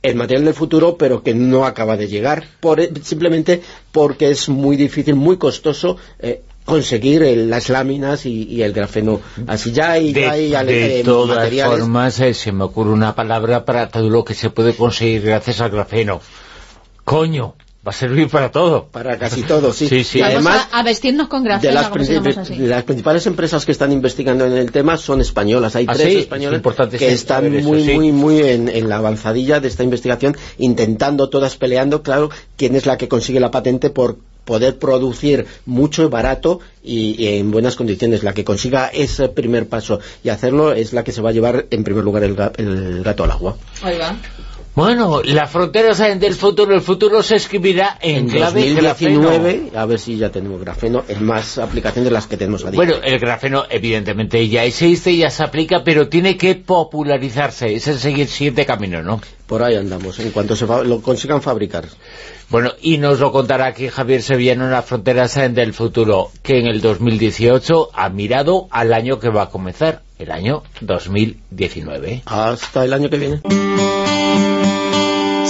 [0.03, 4.75] el material del futuro, pero que no acaba de llegar, por, simplemente porque es muy
[4.75, 9.21] difícil, muy costoso eh, conseguir el, las láminas y, y, el grafeno.
[9.47, 11.79] Así ya hay, de, ya hay de eh, todas materiales.
[11.79, 15.61] formas, eh, se me ocurre una palabra para todo lo que se puede conseguir gracias
[15.61, 16.21] al grafeno.
[17.05, 18.87] Coño, va a servir para todo.
[18.87, 19.87] Para casi todo, sí.
[19.89, 20.19] sí, sí.
[20.19, 22.55] Y Vamos además, a, a vestirnos con grafeno, de las, así.
[22.57, 25.75] de principales empresas que están investigando en el tema son españolas.
[25.75, 26.19] Hay ¿Ah, tres sí?
[26.19, 27.93] españolas Es que están eso, muy, sí.
[27.93, 32.85] muy, muy en, en la avanzadilla de esta investigación, intentando, todas peleando, claro, quién es
[32.85, 37.75] la que consigue la patente por poder producir mucho y barato y, y en buenas
[37.75, 38.23] condiciones.
[38.23, 41.65] La que consiga ese primer paso y hacerlo es la que se va a llevar
[41.69, 43.57] en primer lugar el, el gato al agua.
[43.81, 44.17] Ahí va.
[44.75, 49.21] Bueno, las fronteras del futuro, el futuro se escribirá en, En clave grafeno.
[49.21, 52.71] 2019, a ver si ya tenemos grafeno en más aplicaciones de las que tenemos a
[52.71, 52.77] día.
[52.77, 57.75] Bueno, el grafeno evidentemente ya existe, ya se aplica, pero tiene que popularizarse.
[57.75, 59.21] Es el seguir siguiente camino, ¿no?
[59.45, 61.85] Por ahí andamos, en cuanto se lo consigan fabricar.
[62.49, 66.65] Bueno, y nos lo contará aquí Javier Sevillano en las fronteras del futuro, que en
[66.65, 72.23] el 2018 ha mirado al año que va a comenzar, el año 2019.
[72.25, 73.41] Hasta el año que viene.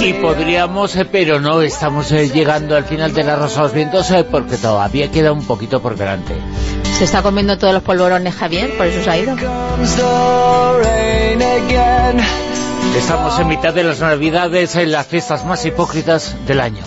[0.00, 3.74] Y podríamos, eh, pero no estamos eh, llegando al final de la Rosa de los
[3.74, 6.34] Vientos eh, porque todavía queda un poquito por delante.
[6.98, 9.36] Se está comiendo todos los polvorones Javier, por eso se ha ido.
[12.96, 16.82] Estamos en mitad de las Navidades, en las fiestas más hipócritas del año.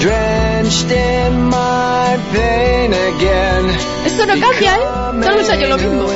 [0.00, 3.76] Drenched in my pain again.
[4.06, 5.20] Esto no cambia, ¿eh?
[5.20, 6.06] Todos los años lo mismo.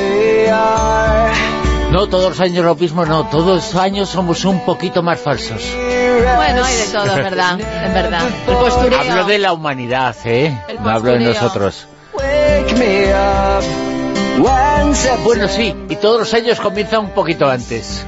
[1.92, 5.62] No, todos los años lo mismo, no, todos los años somos un poquito más falsos.
[5.76, 8.22] Bueno, hay de todo, es verdad, es verdad.
[8.48, 8.98] El postureo.
[8.98, 10.58] Hablo de la humanidad, ¿eh?
[10.82, 11.86] No hablo de nosotros.
[15.22, 18.06] Bueno, sí, y todos los años comienzan un poquito antes.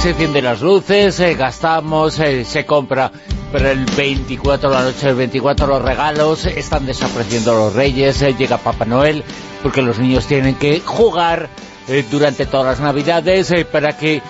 [0.00, 3.10] Se encienden las luces, eh, gastamos, eh, se compra
[3.52, 8.58] Pero el 24, la noche del 24, los regalos, están desapareciendo los reyes, eh, llega
[8.58, 9.22] Papá Noel,
[9.62, 11.48] porque los niños tienen que jugar
[11.88, 14.22] eh, durante todas las navidades eh, para que,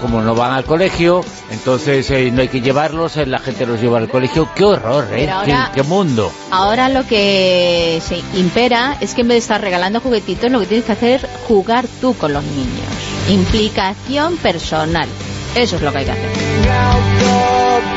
[0.00, 4.08] como no van al colegio, entonces no hay que llevarlos, la gente los lleva al
[4.08, 4.48] colegio.
[4.54, 5.30] ¡Qué horror, eh!
[5.44, 6.32] ¿Qué, qué mundo!
[6.50, 10.66] Ahora lo que se impera es que en vez de estar regalando juguetitos, lo que
[10.66, 12.86] tienes que hacer es jugar tú con los niños.
[13.28, 15.08] Implicación personal.
[15.54, 16.30] Eso es lo que hay que hacer.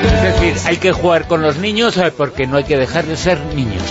[0.03, 3.15] Es decir, hay que jugar con los niños eh, porque no hay que dejar de
[3.15, 3.81] ser niños.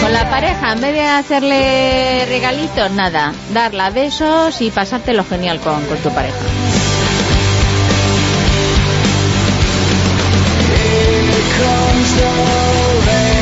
[0.00, 3.32] Con la pareja, en vez de hacerle regalitos, nada.
[3.52, 6.36] Darla besos y pasártelo genial con, con tu pareja.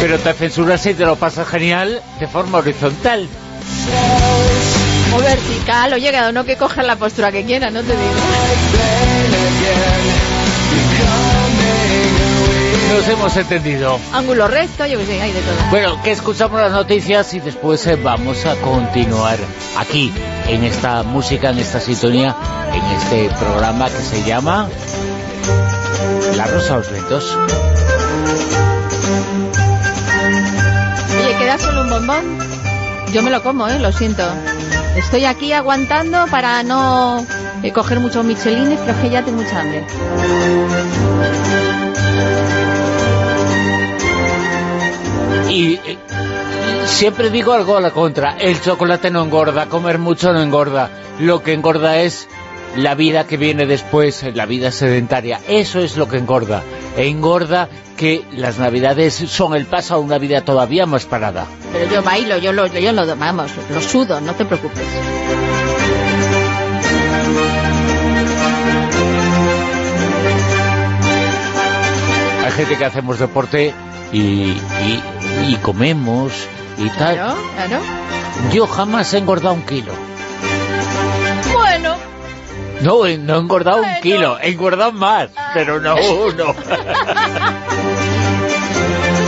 [0.01, 3.29] Pero te censuras y te lo pasas genial de forma horizontal.
[5.15, 8.15] O vertical, oye, cada uno que coja la postura que quiera, no te digo.
[12.95, 13.99] Nos hemos entendido.
[14.13, 15.55] Ángulo recto, yo que sé, hay de todo.
[15.71, 19.39] Bueno, que escuchamos las noticias y después eh, vamos a continuar
[19.79, 20.13] aquí,
[20.47, 22.37] en esta música, en esta sintonía,
[22.73, 24.69] en este programa que se llama
[26.37, 27.39] La Rosa de los Vientos.
[31.19, 32.39] Oye, ¿queda solo un bombón?
[33.13, 33.79] Yo me lo como, ¿eh?
[33.79, 34.23] Lo siento.
[34.97, 37.25] Estoy aquí aguantando para no
[37.63, 39.87] eh, coger muchos michelines, pero es que ya tengo mucha hambre.
[45.49, 45.99] Y eh,
[46.87, 51.43] siempre digo algo a la contra, el chocolate no engorda, comer mucho no engorda, lo
[51.43, 52.29] que engorda es
[52.77, 56.63] la vida que viene después, la vida sedentaria, eso es lo que engorda,
[56.97, 61.47] engorda que las navidades son el paso a una vida todavía más parada.
[61.73, 64.83] Pero yo bailo, yo lo, yo lo, vamos, lo sudo, no te preocupes.
[72.45, 73.73] Hay gente que hacemos deporte
[74.13, 75.03] y, y-
[75.49, 76.33] y comemos
[76.79, 77.15] y tal.
[77.15, 77.81] Claro, claro.
[78.53, 79.93] Yo jamás he engordado un kilo.
[82.83, 86.55] No, no he engordado un kilo, he engordado más, pero no uno.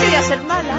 [0.01, 0.79] quería ser mala.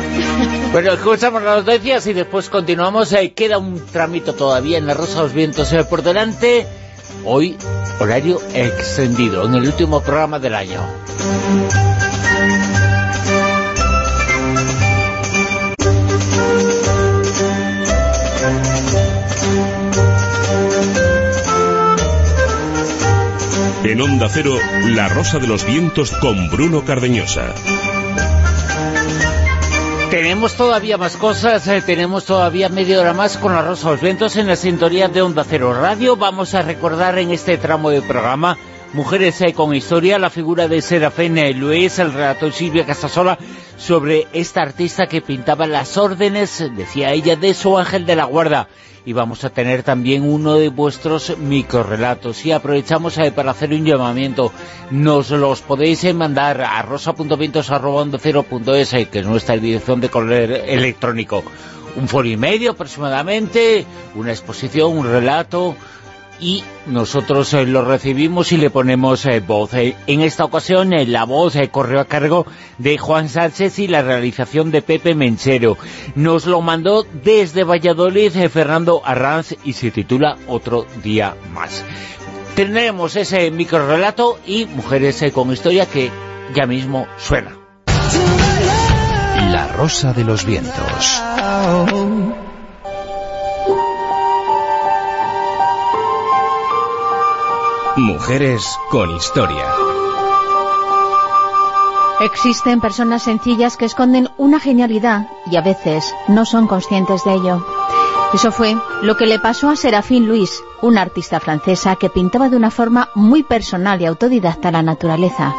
[0.71, 3.13] Bueno, escuchamos las noticias y después continuamos.
[3.13, 6.67] Eh, queda un tramito todavía en la Rosa de los Vientos eh, por delante.
[7.23, 7.57] Hoy,
[7.99, 10.81] horario extendido, en el último programa del año.
[23.87, 24.57] En Onda Cero,
[24.95, 27.53] La Rosa de los Vientos con Bruno Cardeñosa.
[30.09, 34.01] Tenemos todavía más cosas, eh, tenemos todavía media hora más con la Rosa de los
[34.01, 36.15] Vientos en la sintonía de Onda Cero Radio.
[36.15, 38.57] Vamos a recordar en este tramo de programa
[38.93, 43.37] Mujeres con Historia, la figura de Serafín eh, Luis, el relato de Silvia Casasola
[43.77, 48.67] sobre esta artista que pintaba las órdenes, decía ella, de su ángel de la guarda.
[49.05, 52.45] Y vamos a tener también uno de vuestros microrelatos.
[52.45, 54.51] Y aprovechamos eh, para hacer un llamamiento.
[54.89, 61.43] Nos los podéis eh, mandar a rosa.vientos.es, eh, que es nuestra dirección de correo electrónico.
[61.95, 63.85] Un foro y medio aproximadamente,
[64.15, 65.75] una exposición, un relato,
[66.39, 69.73] y nosotros eh, lo recibimos y le ponemos eh, voz.
[69.73, 72.45] Eh, en esta ocasión la voz corrió a cargo
[72.77, 75.77] de Juan Sánchez y la realización de Pepe Menchero.
[76.15, 81.83] Nos lo mandó desde Valladolid Fernando Arranz y se titula Otro día más.
[82.55, 86.09] Tendremos ese microrelato y Mujeres con Historia que
[86.53, 87.57] ya mismo suena.
[89.51, 91.21] La Rosa de los Vientos.
[97.97, 99.63] Mujeres con Historia.
[102.19, 107.65] Existen personas sencillas que esconden una genialidad y a veces no son conscientes de ello.
[108.33, 112.57] Eso fue lo que le pasó a Serafín Luis, una artista francesa que pintaba de
[112.57, 115.55] una forma muy personal y autodidacta la naturaleza.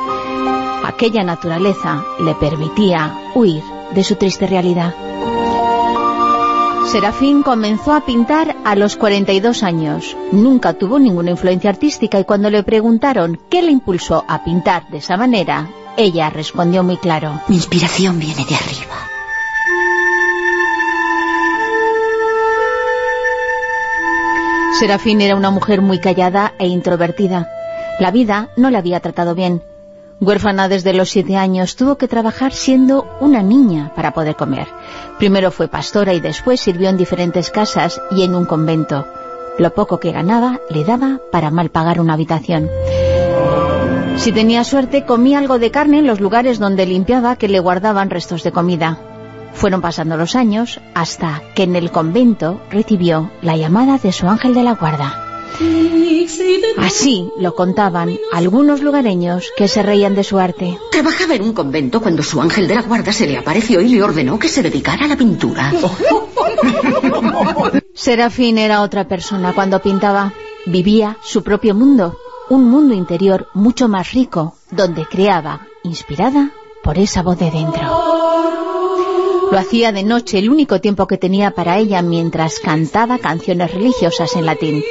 [0.85, 3.63] Aquella naturaleza le permitía huir
[3.95, 4.95] de su triste realidad.
[6.87, 10.17] Serafín comenzó a pintar a los 42 años.
[10.31, 14.99] Nunca tuvo ninguna influencia artística y cuando le preguntaron qué le impulsó a pintar de
[14.99, 17.41] esa manera, ella respondió muy claro.
[17.49, 18.95] Mi inspiración viene de arriba.
[24.79, 27.51] Serafín era una mujer muy callada e introvertida.
[27.99, 29.61] La vida no la había tratado bien.
[30.19, 34.67] Huérfana desde los siete años, tuvo que trabajar siendo una niña para poder comer.
[35.19, 39.07] Primero fue pastora y después sirvió en diferentes casas y en un convento.
[39.59, 42.71] Lo poco que ganaba le daba para mal pagar una habitación.
[44.17, 48.09] Si tenía suerte, comía algo de carne en los lugares donde limpiaba que le guardaban
[48.09, 48.99] restos de comida.
[49.53, 54.55] Fueron pasando los años hasta que en el convento recibió la llamada de su ángel
[54.55, 55.26] de la guarda.
[56.79, 60.79] Así lo contaban algunos lugareños que se reían de su arte.
[60.91, 64.03] Trabajaba en un convento cuando su ángel de la guarda se le apareció y le
[64.03, 65.73] ordenó que se dedicara a la pintura.
[67.95, 70.33] Serafín era otra persona cuando pintaba.
[70.67, 72.19] Vivía su propio mundo,
[72.51, 76.51] un mundo interior mucho más rico, donde creaba, inspirada
[76.83, 78.17] por esa voz de dentro.
[79.51, 84.35] Lo hacía de noche, el único tiempo que tenía para ella mientras cantaba canciones religiosas
[84.35, 84.83] en latín.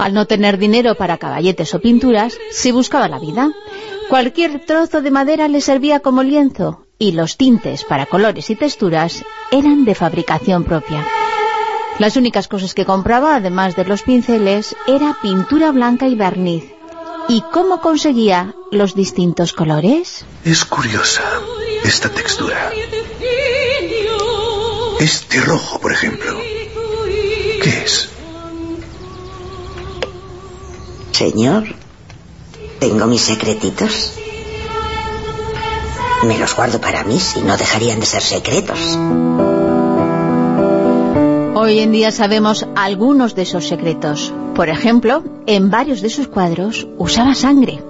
[0.00, 3.50] Al no tener dinero para caballetes o pinturas, se buscaba la vida.
[4.08, 9.22] Cualquier trozo de madera le servía como lienzo y los tintes para colores y texturas
[9.50, 11.06] eran de fabricación propia.
[11.98, 16.64] Las únicas cosas que compraba, además de los pinceles, era pintura blanca y barniz.
[17.28, 20.24] ¿Y cómo conseguía los distintos colores?
[20.46, 21.22] Es curiosa
[21.84, 22.72] esta textura.
[24.98, 26.38] Este rojo, por ejemplo.
[27.62, 28.08] ¿Qué es?
[31.20, 31.64] Señor,
[32.78, 34.14] tengo mis secretitos.
[36.26, 38.98] Me los guardo para mí, si no dejarían de ser secretos.
[41.54, 44.32] Hoy en día sabemos algunos de esos secretos.
[44.54, 47.82] Por ejemplo, en varios de sus cuadros usaba sangre.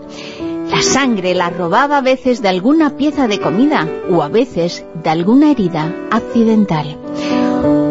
[0.68, 5.08] La sangre la robaba a veces de alguna pieza de comida o a veces de
[5.08, 6.98] alguna herida accidental.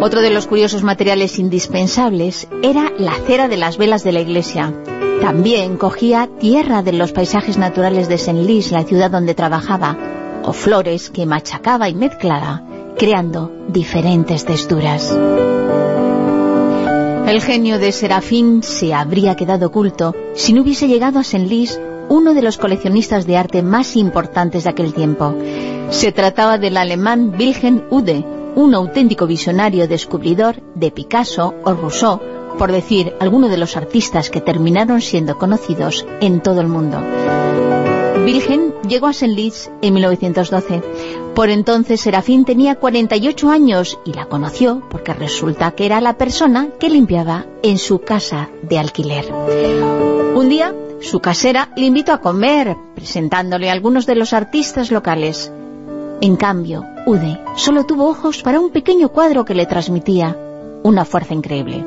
[0.01, 4.73] Otro de los curiosos materiales indispensables era la cera de las velas de la iglesia.
[5.21, 9.97] También cogía tierra de los paisajes naturales de Senlis, la ciudad donde trabajaba,
[10.43, 12.63] o flores que machacaba y mezclaba,
[12.97, 15.15] creando diferentes texturas.
[17.27, 22.33] El genio de Serafín se habría quedado oculto si no hubiese llegado a Senlis uno
[22.33, 25.35] de los coleccionistas de arte más importantes de aquel tiempo.
[25.91, 28.25] Se trataba del alemán Wilhelm Ude,
[28.55, 32.19] un auténtico visionario descubridor de Picasso o Rousseau,
[32.57, 37.01] por decir alguno de los artistas que terminaron siendo conocidos en todo el mundo.
[38.25, 40.83] Wilhelm llegó a Senlis en 1912.
[41.33, 46.69] Por entonces Serafín tenía 48 años y la conoció porque resulta que era la persona
[46.79, 49.33] que limpiaba en su casa de alquiler.
[50.35, 55.51] Un día, su casera le invitó a comer, presentándole a algunos de los artistas locales.
[56.21, 60.37] En cambio, Ude solo tuvo ojos para un pequeño cuadro que le transmitía
[60.83, 61.85] una fuerza increíble.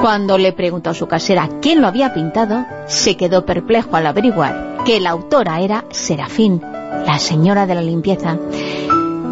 [0.00, 4.78] Cuando le preguntó a su casera quién lo había pintado, se quedó perplejo al averiguar
[4.86, 8.38] que la autora era Serafín, la señora de la limpieza.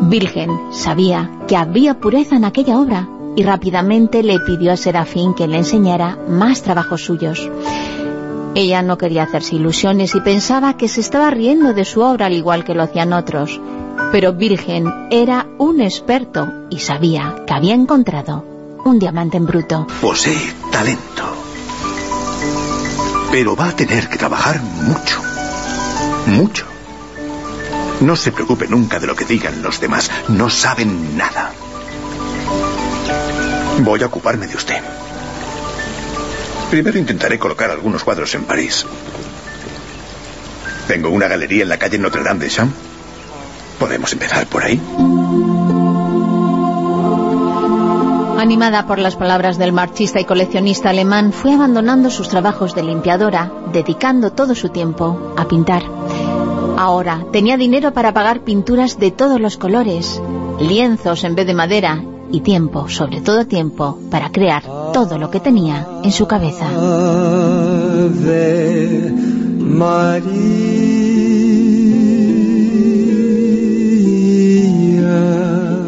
[0.03, 5.49] Virgen sabía que había pureza en aquella obra y rápidamente le pidió a Serafín que
[5.49, 7.51] le enseñara más trabajos suyos.
[8.55, 12.35] Ella no quería hacerse ilusiones y pensaba que se estaba riendo de su obra al
[12.35, 13.59] igual que lo hacían otros.
[14.13, 18.58] Pero Virgen era un experto y sabía que había encontrado
[18.89, 19.87] un diamante en bruto.
[20.01, 21.25] Posee talento.
[23.31, 25.21] Pero va a tener que trabajar mucho.
[26.27, 26.67] Mucho.
[28.01, 30.11] No se preocupe nunca de lo que digan los demás.
[30.29, 31.53] No saben nada.
[33.81, 34.83] Voy a ocuparme de usted.
[36.71, 38.87] Primero intentaré colocar algunos cuadros en París.
[40.87, 42.75] Tengo una galería en la calle Notre Dame de Champs.
[43.79, 44.81] Podemos empezar por ahí.
[48.39, 53.51] Animada por las palabras del marchista y coleccionista alemán, fue abandonando sus trabajos de limpiadora,
[53.73, 55.83] dedicando todo su tiempo a pintar.
[56.77, 60.23] Ahora tenía dinero para pagar pinturas de todos los colores,
[60.61, 65.41] lienzos en vez de madera y tiempo, sobre todo tiempo, para crear todo lo que
[65.41, 66.69] tenía en su cabeza.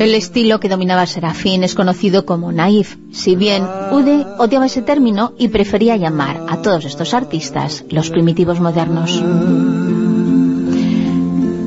[0.00, 5.34] El estilo que dominaba Serafín es conocido como naif, si bien Ude odiaba ese término
[5.36, 9.22] y prefería llamar a todos estos artistas los primitivos modernos.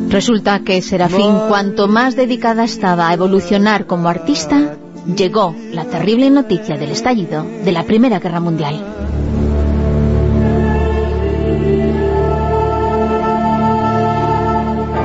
[0.10, 4.78] Resulta que Serafín, cuanto más dedicada estaba a evolucionar como artista,
[5.16, 8.84] llegó la terrible noticia del estallido de la Primera Guerra Mundial.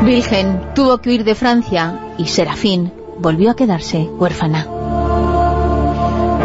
[0.06, 4.66] Virgen tuvo que huir de Francia y Serafín volvió a quedarse huérfana.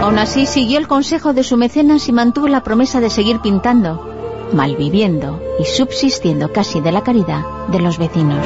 [0.01, 4.09] Aún así siguió el consejo de su mecenas y mantuvo la promesa de seguir pintando,
[4.51, 8.45] malviviendo y subsistiendo casi de la caridad de los vecinos.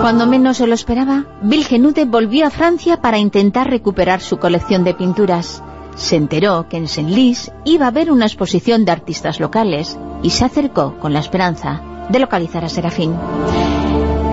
[0.00, 4.94] Cuando menos se lo esperaba, Vilgenude volvió a Francia para intentar recuperar su colección de
[4.94, 5.62] pinturas.
[5.96, 10.44] se enteró que en Senlis iba a haber una exposición de artistas locales y se
[10.44, 13.14] acercó con la esperanza de localizar a Serafín.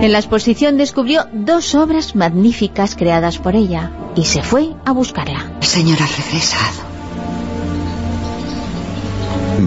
[0.00, 5.50] En la exposición descubrió dos obras magníficas creadas por ella y se fue a buscarla.
[5.60, 6.88] Señora, ha regresado.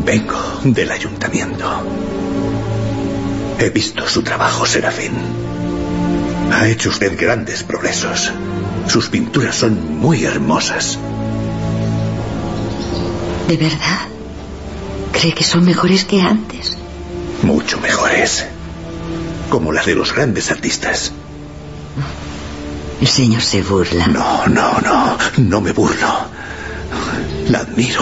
[0.05, 1.65] Vengo del ayuntamiento.
[3.59, 5.11] He visto su trabajo, Serafín.
[6.53, 8.31] Ha hecho usted grandes progresos.
[8.87, 10.97] Sus pinturas son muy hermosas.
[13.49, 14.07] ¿De verdad?
[15.11, 16.77] ¿Cree que son mejores que antes?
[17.43, 18.45] Mucho mejores.
[19.51, 21.11] Como las de los grandes artistas.
[23.01, 24.07] El señor se burla.
[24.07, 25.17] No, no, no.
[25.39, 26.07] No me burlo.
[27.49, 28.01] La admiro.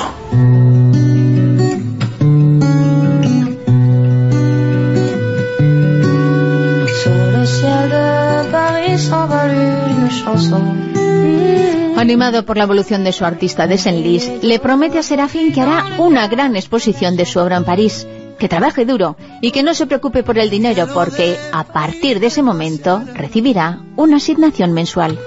[11.97, 15.95] Animado por la evolución de su artista de Senlis, le promete a Serafín que hará
[15.97, 18.05] una gran exposición de su obra en París,
[18.39, 22.27] que trabaje duro y que no se preocupe por el dinero porque a partir de
[22.27, 25.19] ese momento recibirá una asignación mensual.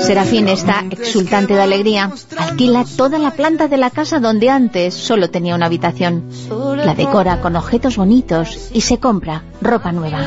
[0.00, 2.12] Serafín está exultante de alegría.
[2.36, 6.28] Alquila toda la planta de la casa donde antes solo tenía una habitación.
[6.76, 10.26] La decora con objetos bonitos y se compra ropa nueva.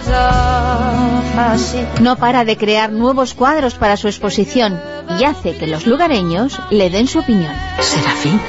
[2.02, 4.80] No para de crear nuevos cuadros para su exposición
[5.20, 7.54] y hace que los lugareños le den su opinión.
[7.80, 8.40] ¿Serafín?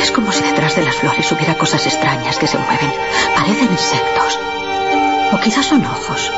[0.00, 2.90] Es como si detrás de las flores hubiera cosas extrañas que se mueven.
[3.36, 4.38] Parecen insectos.
[5.32, 6.30] O quizás son ojos.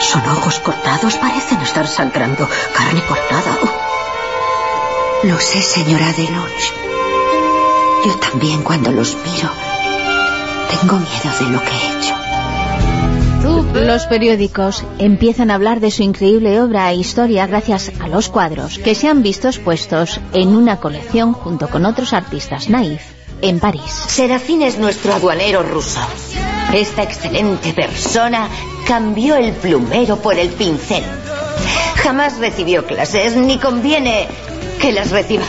[0.00, 2.48] Son ojos cortados, parecen estar sangrando.
[2.74, 3.56] Carne cortada.
[3.62, 5.26] Oh.
[5.28, 6.72] Lo sé, señora Deloche.
[8.04, 9.48] Yo también cuando los miro
[10.70, 12.14] tengo miedo de lo que he hecho.
[13.86, 18.78] Los periódicos empiezan a hablar de su increíble obra e historia gracias a los cuadros
[18.78, 23.92] que se han visto expuestos en una colección junto con otros artistas naif en París.
[24.08, 26.00] Serafín es nuestro aduanero ruso.
[26.72, 28.48] Esta excelente persona
[28.86, 31.04] cambió el plumero por el pincel.
[32.02, 34.28] Jamás recibió clases, ni conviene
[34.80, 35.44] que las reciba.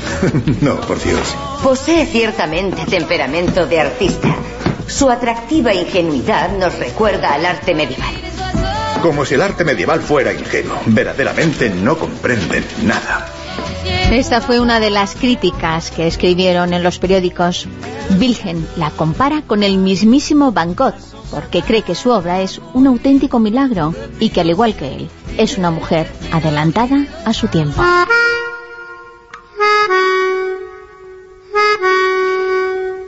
[0.60, 1.34] no, por Dios.
[1.62, 4.34] Posee ciertamente temperamento de artista.
[4.86, 8.14] Su atractiva ingenuidad nos recuerda al arte medieval.
[9.02, 10.78] Como si el arte medieval fuera ingenuo.
[10.86, 13.33] Verdaderamente no comprenden nada.
[14.14, 17.66] Esta fue una de las críticas que escribieron en los periódicos.
[18.20, 20.94] Wilhelm la compara con el mismísimo Van Gogh,
[21.32, 25.10] porque cree que su obra es un auténtico milagro y que al igual que él,
[25.36, 27.82] es una mujer adelantada a su tiempo.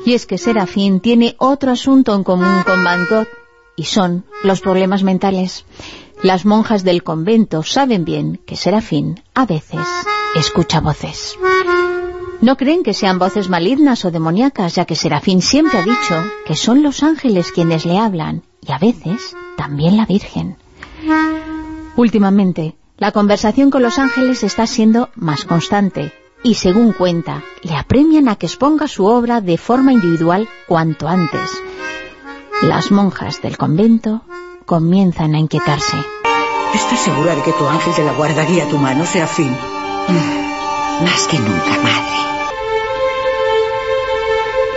[0.04, 3.28] Y es que Serafín tiene otro asunto en común con Van Gogh,
[3.76, 5.66] y son los problemas mentales.
[6.20, 9.86] Las monjas del convento saben bien que Serafín, a veces,
[10.38, 11.38] escucha voces.
[12.40, 16.54] No creen que sean voces malignas o demoníacas, ya que Serafín siempre ha dicho que
[16.54, 20.56] son los ángeles quienes le hablan, y a veces también la Virgen.
[21.96, 28.28] Últimamente, la conversación con los ángeles está siendo más constante, y según cuenta, le apremian
[28.28, 31.50] a que exponga su obra de forma individual cuanto antes.
[32.62, 34.22] Las monjas del convento
[34.66, 35.96] comienzan a inquietarse.
[36.74, 39.75] ¿Estás segura de que tu ángel de la guarda guía tu mano, Serafín?
[40.08, 42.16] Más que nunca, madre.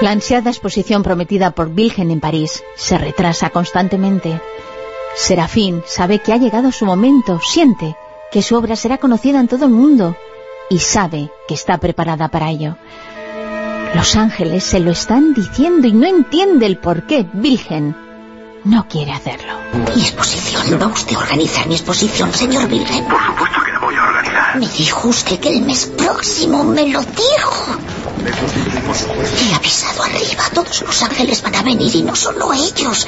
[0.02, 4.42] La ansiada exposición prometida por Wilhelm en París se retrasa constantemente.
[5.16, 7.98] Serafín sabe que ha llegado su momento, siente
[8.32, 10.16] que su obra será conocida en todo el mundo
[10.70, 12.78] y sabe que está preparada para ello.
[13.94, 17.96] Los ángeles se lo están diciendo y no entiende el por qué Wilhelm
[18.64, 19.54] no quiere hacerlo.
[19.96, 20.80] Mi exposición.
[20.82, 23.06] ¿Va usted a organizar mi exposición, señor Wilhelm?
[23.06, 23.79] Por supuesto que organizar.
[24.56, 27.78] Me dijo usted que el mes próximo me lo dijo.
[29.40, 30.44] He avisado arriba.
[30.54, 33.08] Todos los ángeles van a venir y no solo ellos.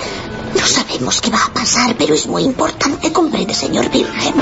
[0.54, 4.42] No sabemos qué va a pasar, pero es muy importante, comprende, señor Wilhelm.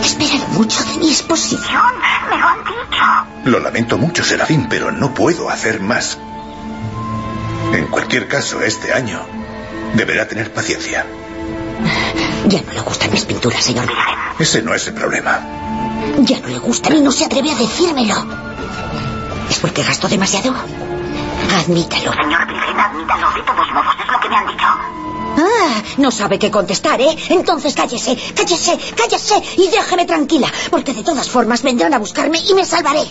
[0.00, 1.82] Esperan mucho de mi exposición.
[2.30, 3.50] Me lo han dicho.
[3.50, 6.18] Lo lamento mucho, Serafín, pero no puedo hacer más.
[7.72, 9.20] En cualquier caso, este año
[9.94, 11.04] deberá tener paciencia.
[12.48, 14.18] Ya no le gustan mis pinturas, señor Wilhelm.
[14.38, 15.40] Ese no es el problema.
[16.18, 18.14] Ya no le gustan y no se atreve a decírmelo.
[19.50, 20.54] ¿Es porque gasto demasiado?
[21.58, 22.12] Admítalo.
[22.12, 23.32] Señor Wilhelm, admítalo.
[23.32, 24.66] De todos modos, es lo que me han dicho.
[25.38, 27.14] Ah, no sabe qué contestar, ¿eh?
[27.28, 32.54] Entonces cállese, cállese, cállese y déjeme tranquila, porque de todas formas vendrán a buscarme y
[32.54, 33.02] me salvaré.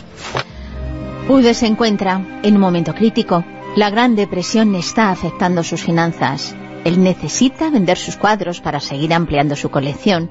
[1.29, 3.43] Ude se encuentra en un momento crítico.
[3.75, 6.55] La Gran Depresión está afectando sus finanzas.
[6.85, 10.29] Él necesita vender sus cuadros para seguir ampliando su colección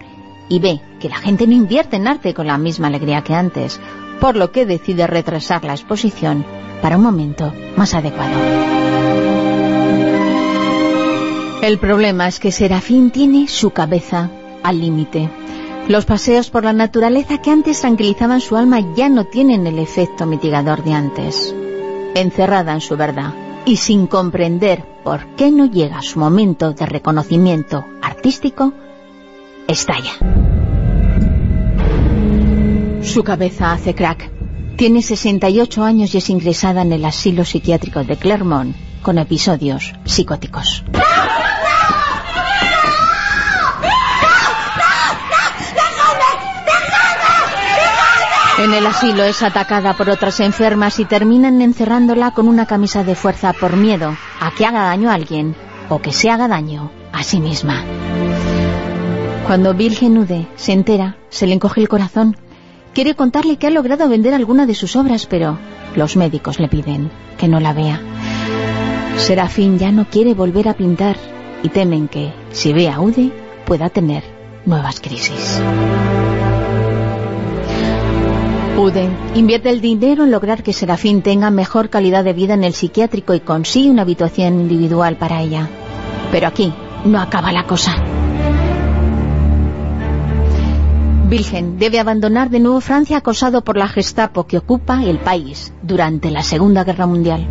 [0.48, 3.80] y ve que la gente no invierte en arte con la misma alegría que antes,
[4.20, 6.46] por lo que decide retrasar la exposición
[6.80, 8.38] para un momento más adecuado.
[11.60, 14.30] El problema es que Serafín tiene su cabeza
[14.62, 15.28] al límite.
[15.88, 20.24] Los paseos por la naturaleza que antes tranquilizaban su alma ya no tienen el efecto
[20.24, 21.52] mitigador de antes.
[22.14, 27.84] Encerrada en su verdad y sin comprender por qué no llega su momento de reconocimiento
[28.02, 28.72] artístico,
[29.66, 30.12] estalla.
[33.02, 34.30] Su cabeza hace crack.
[34.76, 40.84] Tiene 68 años y es ingresada en el asilo psiquiátrico de Clermont con episodios psicóticos.
[48.56, 53.16] En el asilo es atacada por otras enfermas y terminan encerrándola con una camisa de
[53.16, 55.56] fuerza por miedo a que haga daño a alguien
[55.88, 57.82] o que se haga daño a sí misma.
[59.46, 62.36] Cuando Virgen Ude se entera, se le encoge el corazón.
[62.94, 65.58] Quiere contarle que ha logrado vender alguna de sus obras, pero
[65.96, 68.00] los médicos le piden que no la vea.
[69.16, 71.16] Serafín ya no quiere volver a pintar
[71.64, 73.32] y temen que, si ve a Ude,
[73.66, 74.22] pueda tener
[74.64, 75.60] nuevas crisis.
[78.76, 82.74] Ude invierte el dinero en lograr que Serafín tenga mejor calidad de vida en el
[82.74, 85.68] psiquiátrico y consigue una habitación individual para ella.
[86.32, 86.72] Pero aquí
[87.04, 87.94] no acaba la cosa.
[91.28, 96.32] Virgen debe abandonar de nuevo Francia acosado por la Gestapo que ocupa el país durante
[96.32, 97.46] la Segunda Guerra Mundial.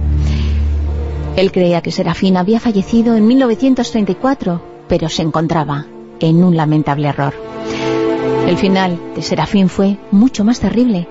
[1.37, 5.85] Él creía que Serafín había fallecido en 1934, pero se encontraba
[6.19, 7.33] en un lamentable error.
[8.47, 11.07] El final de Serafín fue mucho más terrible,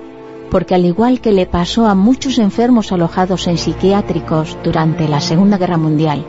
[0.50, 5.56] porque al igual que le pasó a muchos enfermos alojados en psiquiátricos durante la Segunda
[5.56, 6.26] Guerra Mundial,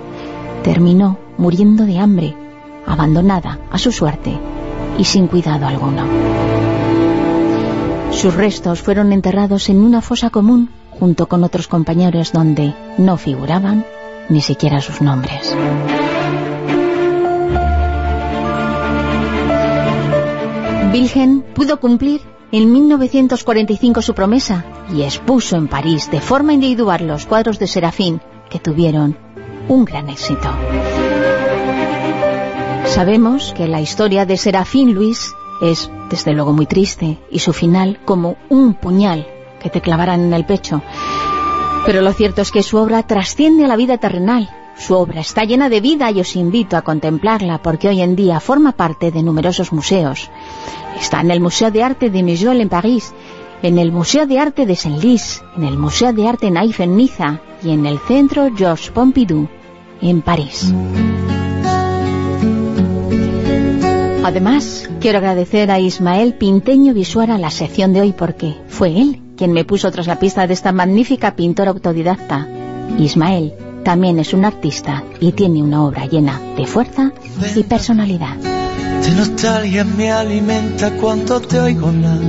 [0.63, 2.35] terminó muriendo de hambre,
[2.87, 4.39] abandonada a su suerte
[4.97, 6.03] y sin cuidado alguno.
[8.11, 13.85] Sus restos fueron enterrados en una fosa común junto con otros compañeros donde no figuraban
[14.29, 15.53] ni siquiera sus nombres.
[20.93, 24.63] Wilhelm pudo cumplir en 1945 su promesa
[24.93, 29.17] y expuso en París de forma individual los cuadros de Serafín que tuvieron
[29.67, 30.51] un gran éxito.
[32.85, 37.99] Sabemos que la historia de Serafín Luis es desde luego muy triste y su final
[38.05, 39.25] como un puñal
[39.59, 40.83] que te clavarán en el pecho.
[41.87, 44.47] Pero lo cierto es que su obra trasciende a la vida terrenal.
[44.77, 48.39] Su obra está llena de vida y os invito a contemplarla porque hoy en día
[48.39, 50.29] forma parte de numerosos museos.
[50.99, 53.13] Está en el Museo de Arte de Mejeol en París,
[53.61, 57.39] en el Museo de Arte de Saint-Lys, en el Museo de Arte Naif en Niza
[57.63, 59.47] y en el Centro Georges Pompidou
[60.01, 60.73] en París.
[64.23, 69.51] Además, quiero agradecer a Ismael Pinteño Visuara la sección de hoy porque fue él quien
[69.51, 72.47] me puso tras la pista de esta magnífica pintora autodidacta.
[72.97, 73.53] Ismael
[73.83, 77.11] también es un artista y tiene una obra llena de fuerza
[77.55, 78.37] y personalidad.
[78.37, 82.19] De nostalgia me alimenta cuando te oigo hablar.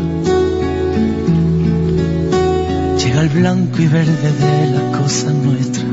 [2.99, 5.85] Llega el blanco y verde de las cosas nuestras.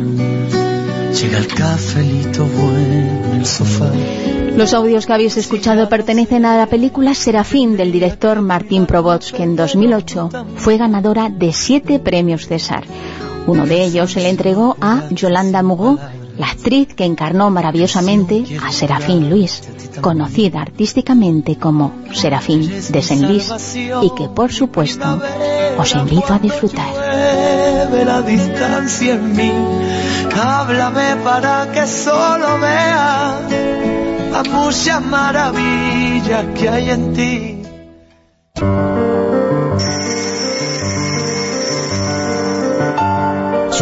[1.22, 3.91] Llega el cafelito bueno en el sofá.
[4.56, 9.43] Los audios que habéis escuchado pertenecen a la película Serafín del director Martín Probots, que
[9.43, 12.83] en 2008 fue ganadora de siete premios César.
[13.48, 16.00] Uno de ellos se le entregó a Yolanda Mugó,
[16.38, 19.61] la actriz que encarnó maravillosamente a Serafín Luis,
[20.02, 25.22] conocida artísticamente como Serafín de Senlis, y que por supuesto
[25.78, 26.94] os invito a disfrutar.
[28.06, 29.52] La distancia en mí.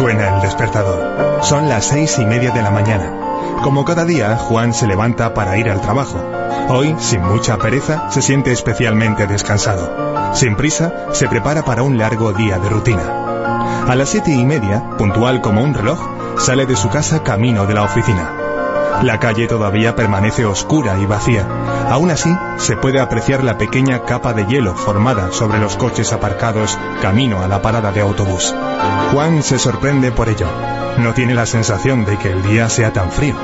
[0.00, 1.42] Suena el despertador.
[1.42, 3.12] Son las seis y media de la mañana.
[3.62, 6.18] Como cada día, Juan se levanta para ir al trabajo.
[6.70, 10.32] Hoy, sin mucha pereza, se siente especialmente descansado.
[10.32, 13.84] Sin prisa, se prepara para un largo día de rutina.
[13.86, 16.00] A las siete y media, puntual como un reloj,
[16.38, 18.32] sale de su casa camino de la oficina.
[19.02, 21.46] La calle todavía permanece oscura y vacía.
[21.90, 26.78] Aún así, se puede apreciar la pequeña capa de hielo formada sobre los coches aparcados
[27.02, 28.54] camino a la parada de autobús.
[29.12, 30.46] Juan se sorprende por ello.
[30.98, 33.34] No tiene la sensación de que el día sea tan frío.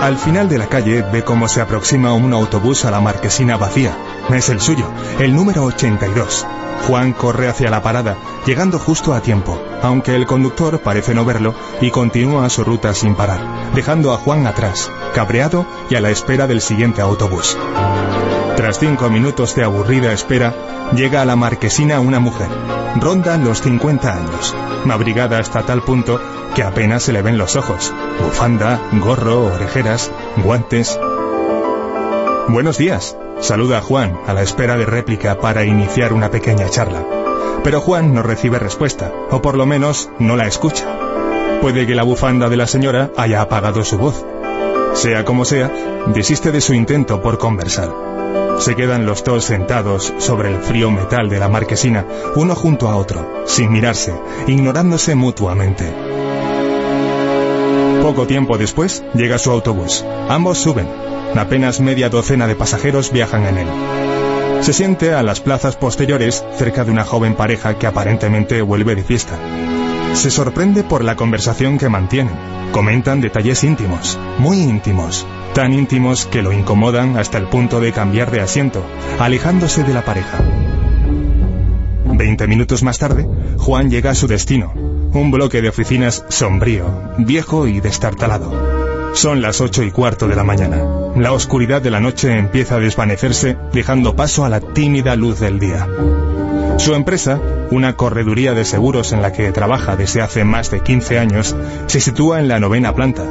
[0.00, 3.96] Al final de la calle ve cómo se aproxima un autobús a la marquesina vacía.
[4.30, 6.46] Es el suyo, el número 82.
[6.86, 11.54] Juan corre hacia la parada, llegando justo a tiempo, aunque el conductor parece no verlo
[11.80, 13.40] y continúa su ruta sin parar,
[13.74, 17.56] dejando a Juan atrás, cabreado y a la espera del siguiente autobús.
[18.56, 20.54] Tras cinco minutos de aburrida espera,
[20.94, 22.48] llega a la marquesina una mujer.
[23.00, 24.54] Ronda los 50 años,
[24.88, 26.20] abrigada hasta tal punto
[26.54, 27.92] que apenas se le ven los ojos.
[28.22, 30.98] Bufanda, gorro, orejeras, guantes.
[32.48, 37.04] Buenos días, saluda a Juan a la espera de réplica para iniciar una pequeña charla.
[37.62, 40.84] Pero Juan no recibe respuesta, o por lo menos no la escucha.
[41.60, 44.24] Puede que la bufanda de la señora haya apagado su voz.
[44.94, 45.70] Sea como sea,
[46.06, 47.90] desiste de su intento por conversar.
[48.58, 52.06] Se quedan los dos sentados sobre el frío metal de la marquesina,
[52.36, 54.14] uno junto a otro, sin mirarse,
[54.46, 55.92] ignorándose mutuamente.
[58.02, 60.04] Poco tiempo después llega su autobús.
[60.28, 60.86] Ambos suben.
[61.36, 63.68] Apenas media docena de pasajeros viajan en él.
[64.60, 69.02] Se siente a las plazas posteriores cerca de una joven pareja que aparentemente vuelve de
[69.02, 69.36] fiesta.
[70.14, 72.34] Se sorprende por la conversación que mantienen.
[72.72, 78.30] Comentan detalles íntimos, muy íntimos, tan íntimos que lo incomodan hasta el punto de cambiar
[78.30, 78.84] de asiento,
[79.18, 80.38] alejándose de la pareja.
[82.06, 84.72] Veinte minutos más tarde, Juan llega a su destino,
[85.12, 88.73] un bloque de oficinas sombrío, viejo y destartalado.
[89.14, 90.82] Son las ocho y cuarto de la mañana.
[91.16, 95.60] La oscuridad de la noche empieza a desvanecerse, dejando paso a la tímida luz del
[95.60, 95.86] día.
[96.78, 101.20] Su empresa, una correduría de seguros en la que trabaja desde hace más de 15
[101.20, 101.54] años,
[101.86, 103.22] se sitúa en la novena planta.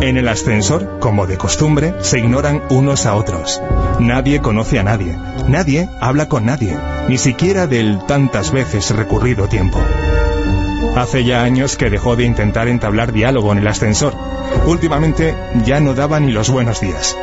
[0.00, 3.60] En el ascensor, como de costumbre, se ignoran unos a otros.
[3.98, 6.76] Nadie conoce a nadie, nadie habla con nadie,
[7.08, 9.80] ni siquiera del tantas veces recurrido tiempo.
[10.98, 14.14] Hace ya años que dejó de intentar entablar diálogo en el ascensor.
[14.66, 15.32] Últimamente
[15.64, 17.16] ya no daba ni los buenos días.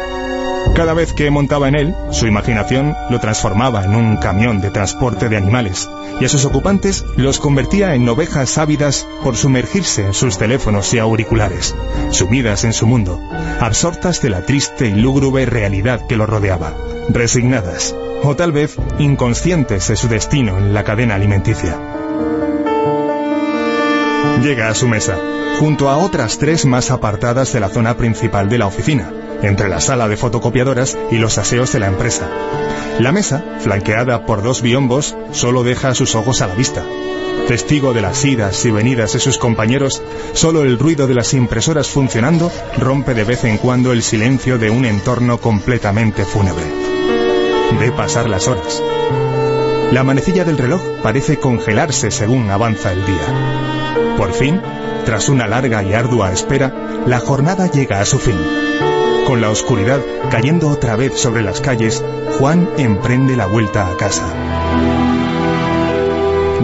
[0.73, 5.27] Cada vez que montaba en él, su imaginación lo transformaba en un camión de transporte
[5.27, 5.89] de animales
[6.21, 10.99] y a sus ocupantes los convertía en ovejas ávidas por sumergirse en sus teléfonos y
[10.99, 11.75] auriculares,
[12.11, 13.19] sumidas en su mundo,
[13.59, 16.73] absortas de la triste y lúgubre realidad que lo rodeaba,
[17.09, 21.94] resignadas o tal vez inconscientes de su destino en la cadena alimenticia.
[24.41, 25.17] Llega a su mesa,
[25.59, 29.81] junto a otras tres más apartadas de la zona principal de la oficina, entre la
[29.81, 32.29] sala de fotocopiadoras y los aseos de la empresa.
[32.99, 36.83] La mesa, flanqueada por dos biombos, solo deja sus ojos a la vista.
[37.47, 40.01] Testigo de las idas y venidas de sus compañeros,
[40.33, 44.69] solo el ruido de las impresoras funcionando rompe de vez en cuando el silencio de
[44.69, 46.65] un entorno completamente fúnebre.
[47.79, 48.81] Ve pasar las horas.
[49.95, 54.17] La manecilla del reloj parece congelarse según avanza el día.
[54.17, 54.61] Por fin,
[55.05, 58.35] tras una larga y ardua espera, la jornada llega a su fin.
[59.25, 62.03] Con la oscuridad cayendo otra vez sobre las calles,
[62.37, 64.25] Juan emprende la vuelta a casa.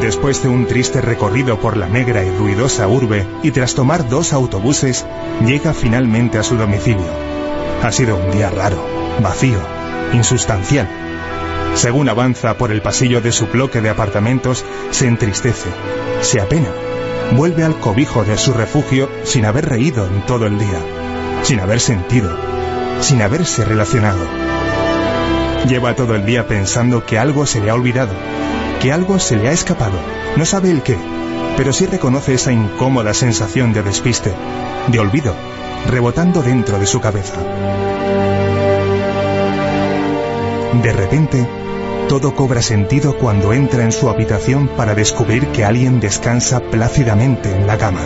[0.01, 4.33] Después de un triste recorrido por la negra y ruidosa urbe y tras tomar dos
[4.33, 5.05] autobuses,
[5.45, 7.07] llega finalmente a su domicilio.
[7.81, 8.85] Ha sido un día raro,
[9.21, 9.59] vacío,
[10.11, 11.10] insustancial.
[11.74, 15.69] Según avanza por el pasillo de su bloque de apartamentos, se entristece,
[16.22, 16.69] se apena,
[17.35, 20.80] vuelve al cobijo de su refugio sin haber reído en todo el día,
[21.43, 22.30] sin haber sentido,
[23.00, 24.25] sin haberse relacionado.
[25.67, 28.14] Lleva todo el día pensando que algo se le ha olvidado,
[28.82, 29.98] que algo se le ha escapado,
[30.35, 30.98] no sabe el qué,
[31.56, 34.33] pero sí reconoce esa incómoda sensación de despiste,
[34.88, 35.35] de olvido,
[35.90, 37.41] rebotando dentro de su cabeza.
[40.82, 41.48] De repente,
[42.11, 47.65] todo cobra sentido cuando entra en su habitación para descubrir que alguien descansa plácidamente en
[47.65, 48.01] la cama.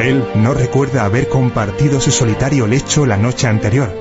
[0.00, 3.92] Él no recuerda haber compartido su solitario lecho la noche anterior,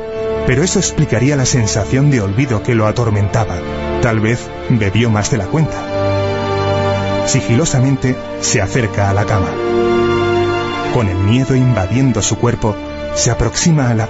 [0.46, 3.56] pero eso explicaría la sensación de olvido que lo atormentaba.
[4.04, 7.26] Tal vez bebió más de la cuenta.
[7.26, 9.50] Sigilosamente se acerca a la cama.
[10.94, 12.76] Con el miedo invadiendo su cuerpo,
[13.16, 14.08] se aproxima a la...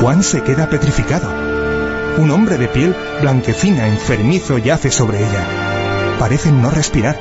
[0.00, 1.33] Juan se queda petrificado.
[2.16, 6.16] Un hombre de piel blanquecina, enfermizo, yace sobre ella.
[6.18, 7.18] Parece no respirar.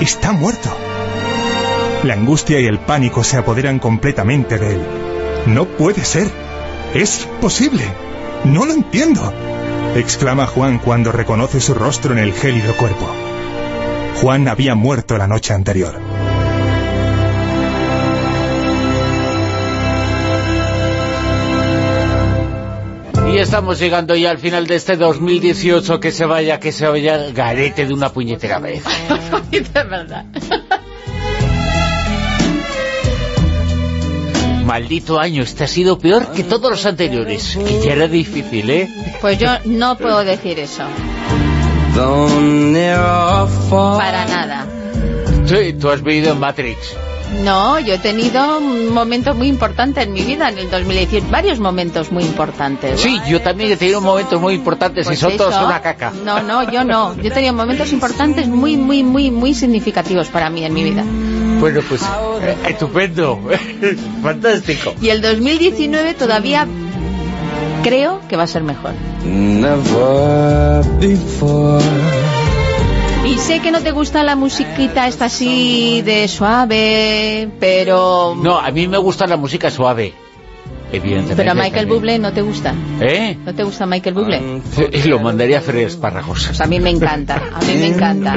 [0.00, 0.70] Está muerto.
[2.02, 4.80] La angustia y el pánico se apoderan completamente de él.
[5.46, 6.28] No puede ser.
[6.94, 7.84] Es posible.
[8.44, 9.32] No lo entiendo.
[9.94, 13.08] exclama Juan cuando reconoce su rostro en el gélido cuerpo.
[14.20, 16.03] Juan había muerto la noche anterior.
[23.34, 27.16] Y estamos llegando ya al final de este 2018, que se vaya, que se vaya
[27.16, 28.84] el garete de una puñetera vez.
[29.50, 30.24] es verdad.
[34.64, 37.58] Maldito año, este ha sido peor que todos los anteriores.
[37.58, 38.88] Que ya era difícil, ¿eh?
[39.20, 40.84] Pues yo no puedo decir eso.
[43.98, 44.64] Para nada.
[45.44, 46.96] Sí, tú has vivido en Matrix.
[47.42, 52.12] No, yo he tenido momentos muy importantes en mi vida en el 2018, varios momentos
[52.12, 53.00] muy importantes.
[53.00, 56.12] Sí, yo también he tenido momentos muy importantes Pues y son todos una caca.
[56.24, 57.14] No, no, yo no.
[57.16, 61.04] Yo he tenido momentos importantes muy, muy, muy, muy significativos para mí en mi vida.
[61.60, 62.02] Bueno, pues
[62.42, 63.40] eh, estupendo,
[64.22, 64.94] fantástico.
[65.00, 66.66] Y el 2019 todavía
[67.82, 68.92] creo que va a ser mejor.
[69.24, 72.43] Never before.
[73.26, 78.36] Y sé que no te gusta la musiquita esta así de suave, pero...
[78.40, 80.12] No, a mí me gusta la música suave,
[80.92, 81.34] evidentemente.
[81.34, 81.86] Pero a Michael.
[81.86, 82.74] Bublé no te gusta.
[83.00, 83.38] ¿Eh?
[83.42, 84.60] ¿No te gusta Michael Bublé?
[84.92, 86.46] Y lo mandaría a freír espárragos.
[86.48, 88.36] Pues a mí me encanta, a mí me encanta.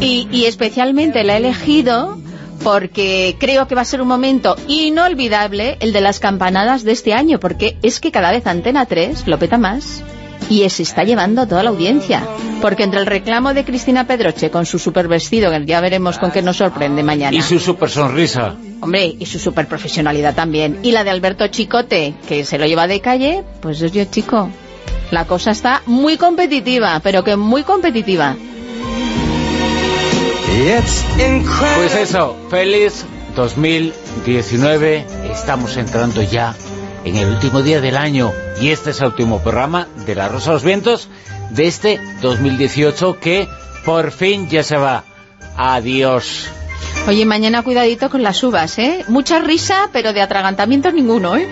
[0.00, 2.18] Y, y especialmente la he elegido
[2.64, 7.12] porque creo que va a ser un momento inolvidable el de las campanadas de este
[7.12, 10.02] año, porque es que cada vez Antena 3 lo peta más
[10.48, 12.26] y se está llevando a toda la audiencia.
[12.60, 16.30] Porque entre el reclamo de Cristina Pedroche con su super vestido, que ya veremos con
[16.30, 18.54] qué nos sorprende mañana, Y su super sonrisa.
[18.80, 22.86] hombre, y su super profesionalidad también, y la de Alberto Chicote, que se lo lleva
[22.86, 24.48] de calle, pues es yo chico.
[25.10, 28.36] La cosa está muy competitiva, pero que muy competitiva.
[31.76, 33.04] Pues eso, feliz
[33.34, 36.54] 2019, estamos entrando ya
[37.04, 40.50] en el último día del año y este es el último programa de La Rosa
[40.50, 41.08] de los Vientos
[41.50, 43.48] de este 2018 que
[43.84, 45.04] por fin ya se va.
[45.56, 46.48] Adiós.
[47.08, 49.04] Oye, mañana cuidadito con las uvas, ¿eh?
[49.08, 51.48] Mucha risa, pero de atragantamientos ninguno, ¿eh?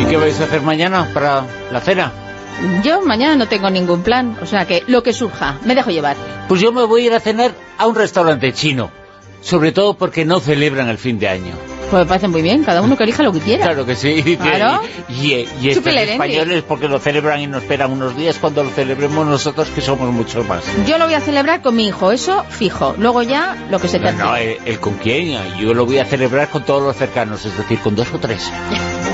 [0.00, 2.12] ¿Y qué vais a hacer mañana para la cena?
[2.82, 6.16] Yo mañana no tengo ningún plan, o sea que lo que surja, me dejo llevar.
[6.48, 8.90] Pues yo me voy a ir a cenar a un restaurante chino,
[9.40, 11.54] sobre todo porque no celebran el fin de año.
[11.90, 13.66] Pues me parece muy bien, cada uno que elija lo que quiera.
[13.66, 14.36] Claro que sí.
[14.42, 14.82] Claro.
[15.08, 18.70] Y, y estos Chúpele, españoles porque lo celebran y nos esperan unos días cuando lo
[18.70, 20.64] celebremos nosotros que somos muchos más.
[20.86, 22.94] Yo lo voy a celebrar con mi hijo, eso fijo.
[22.98, 25.98] Luego ya lo que se No, te no, el, el con quién, yo lo voy
[25.98, 28.50] a celebrar con todos los cercanos, es decir, con dos o tres.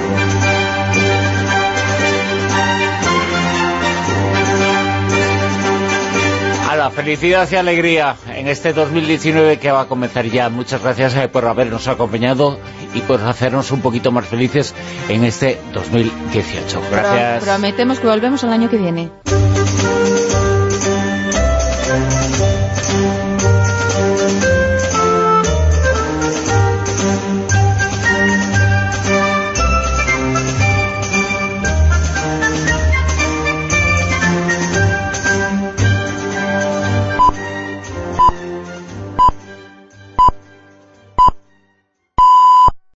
[6.83, 10.49] A la felicidad y alegría en este 2019 que va a comenzar ya.
[10.49, 12.59] Muchas gracias eh, por habernos acompañado
[12.93, 14.75] y por hacernos un poquito más felices
[15.09, 16.83] en este 2018.
[16.91, 17.44] Gracias.
[17.44, 19.11] Pro- prometemos que volvemos el año que viene.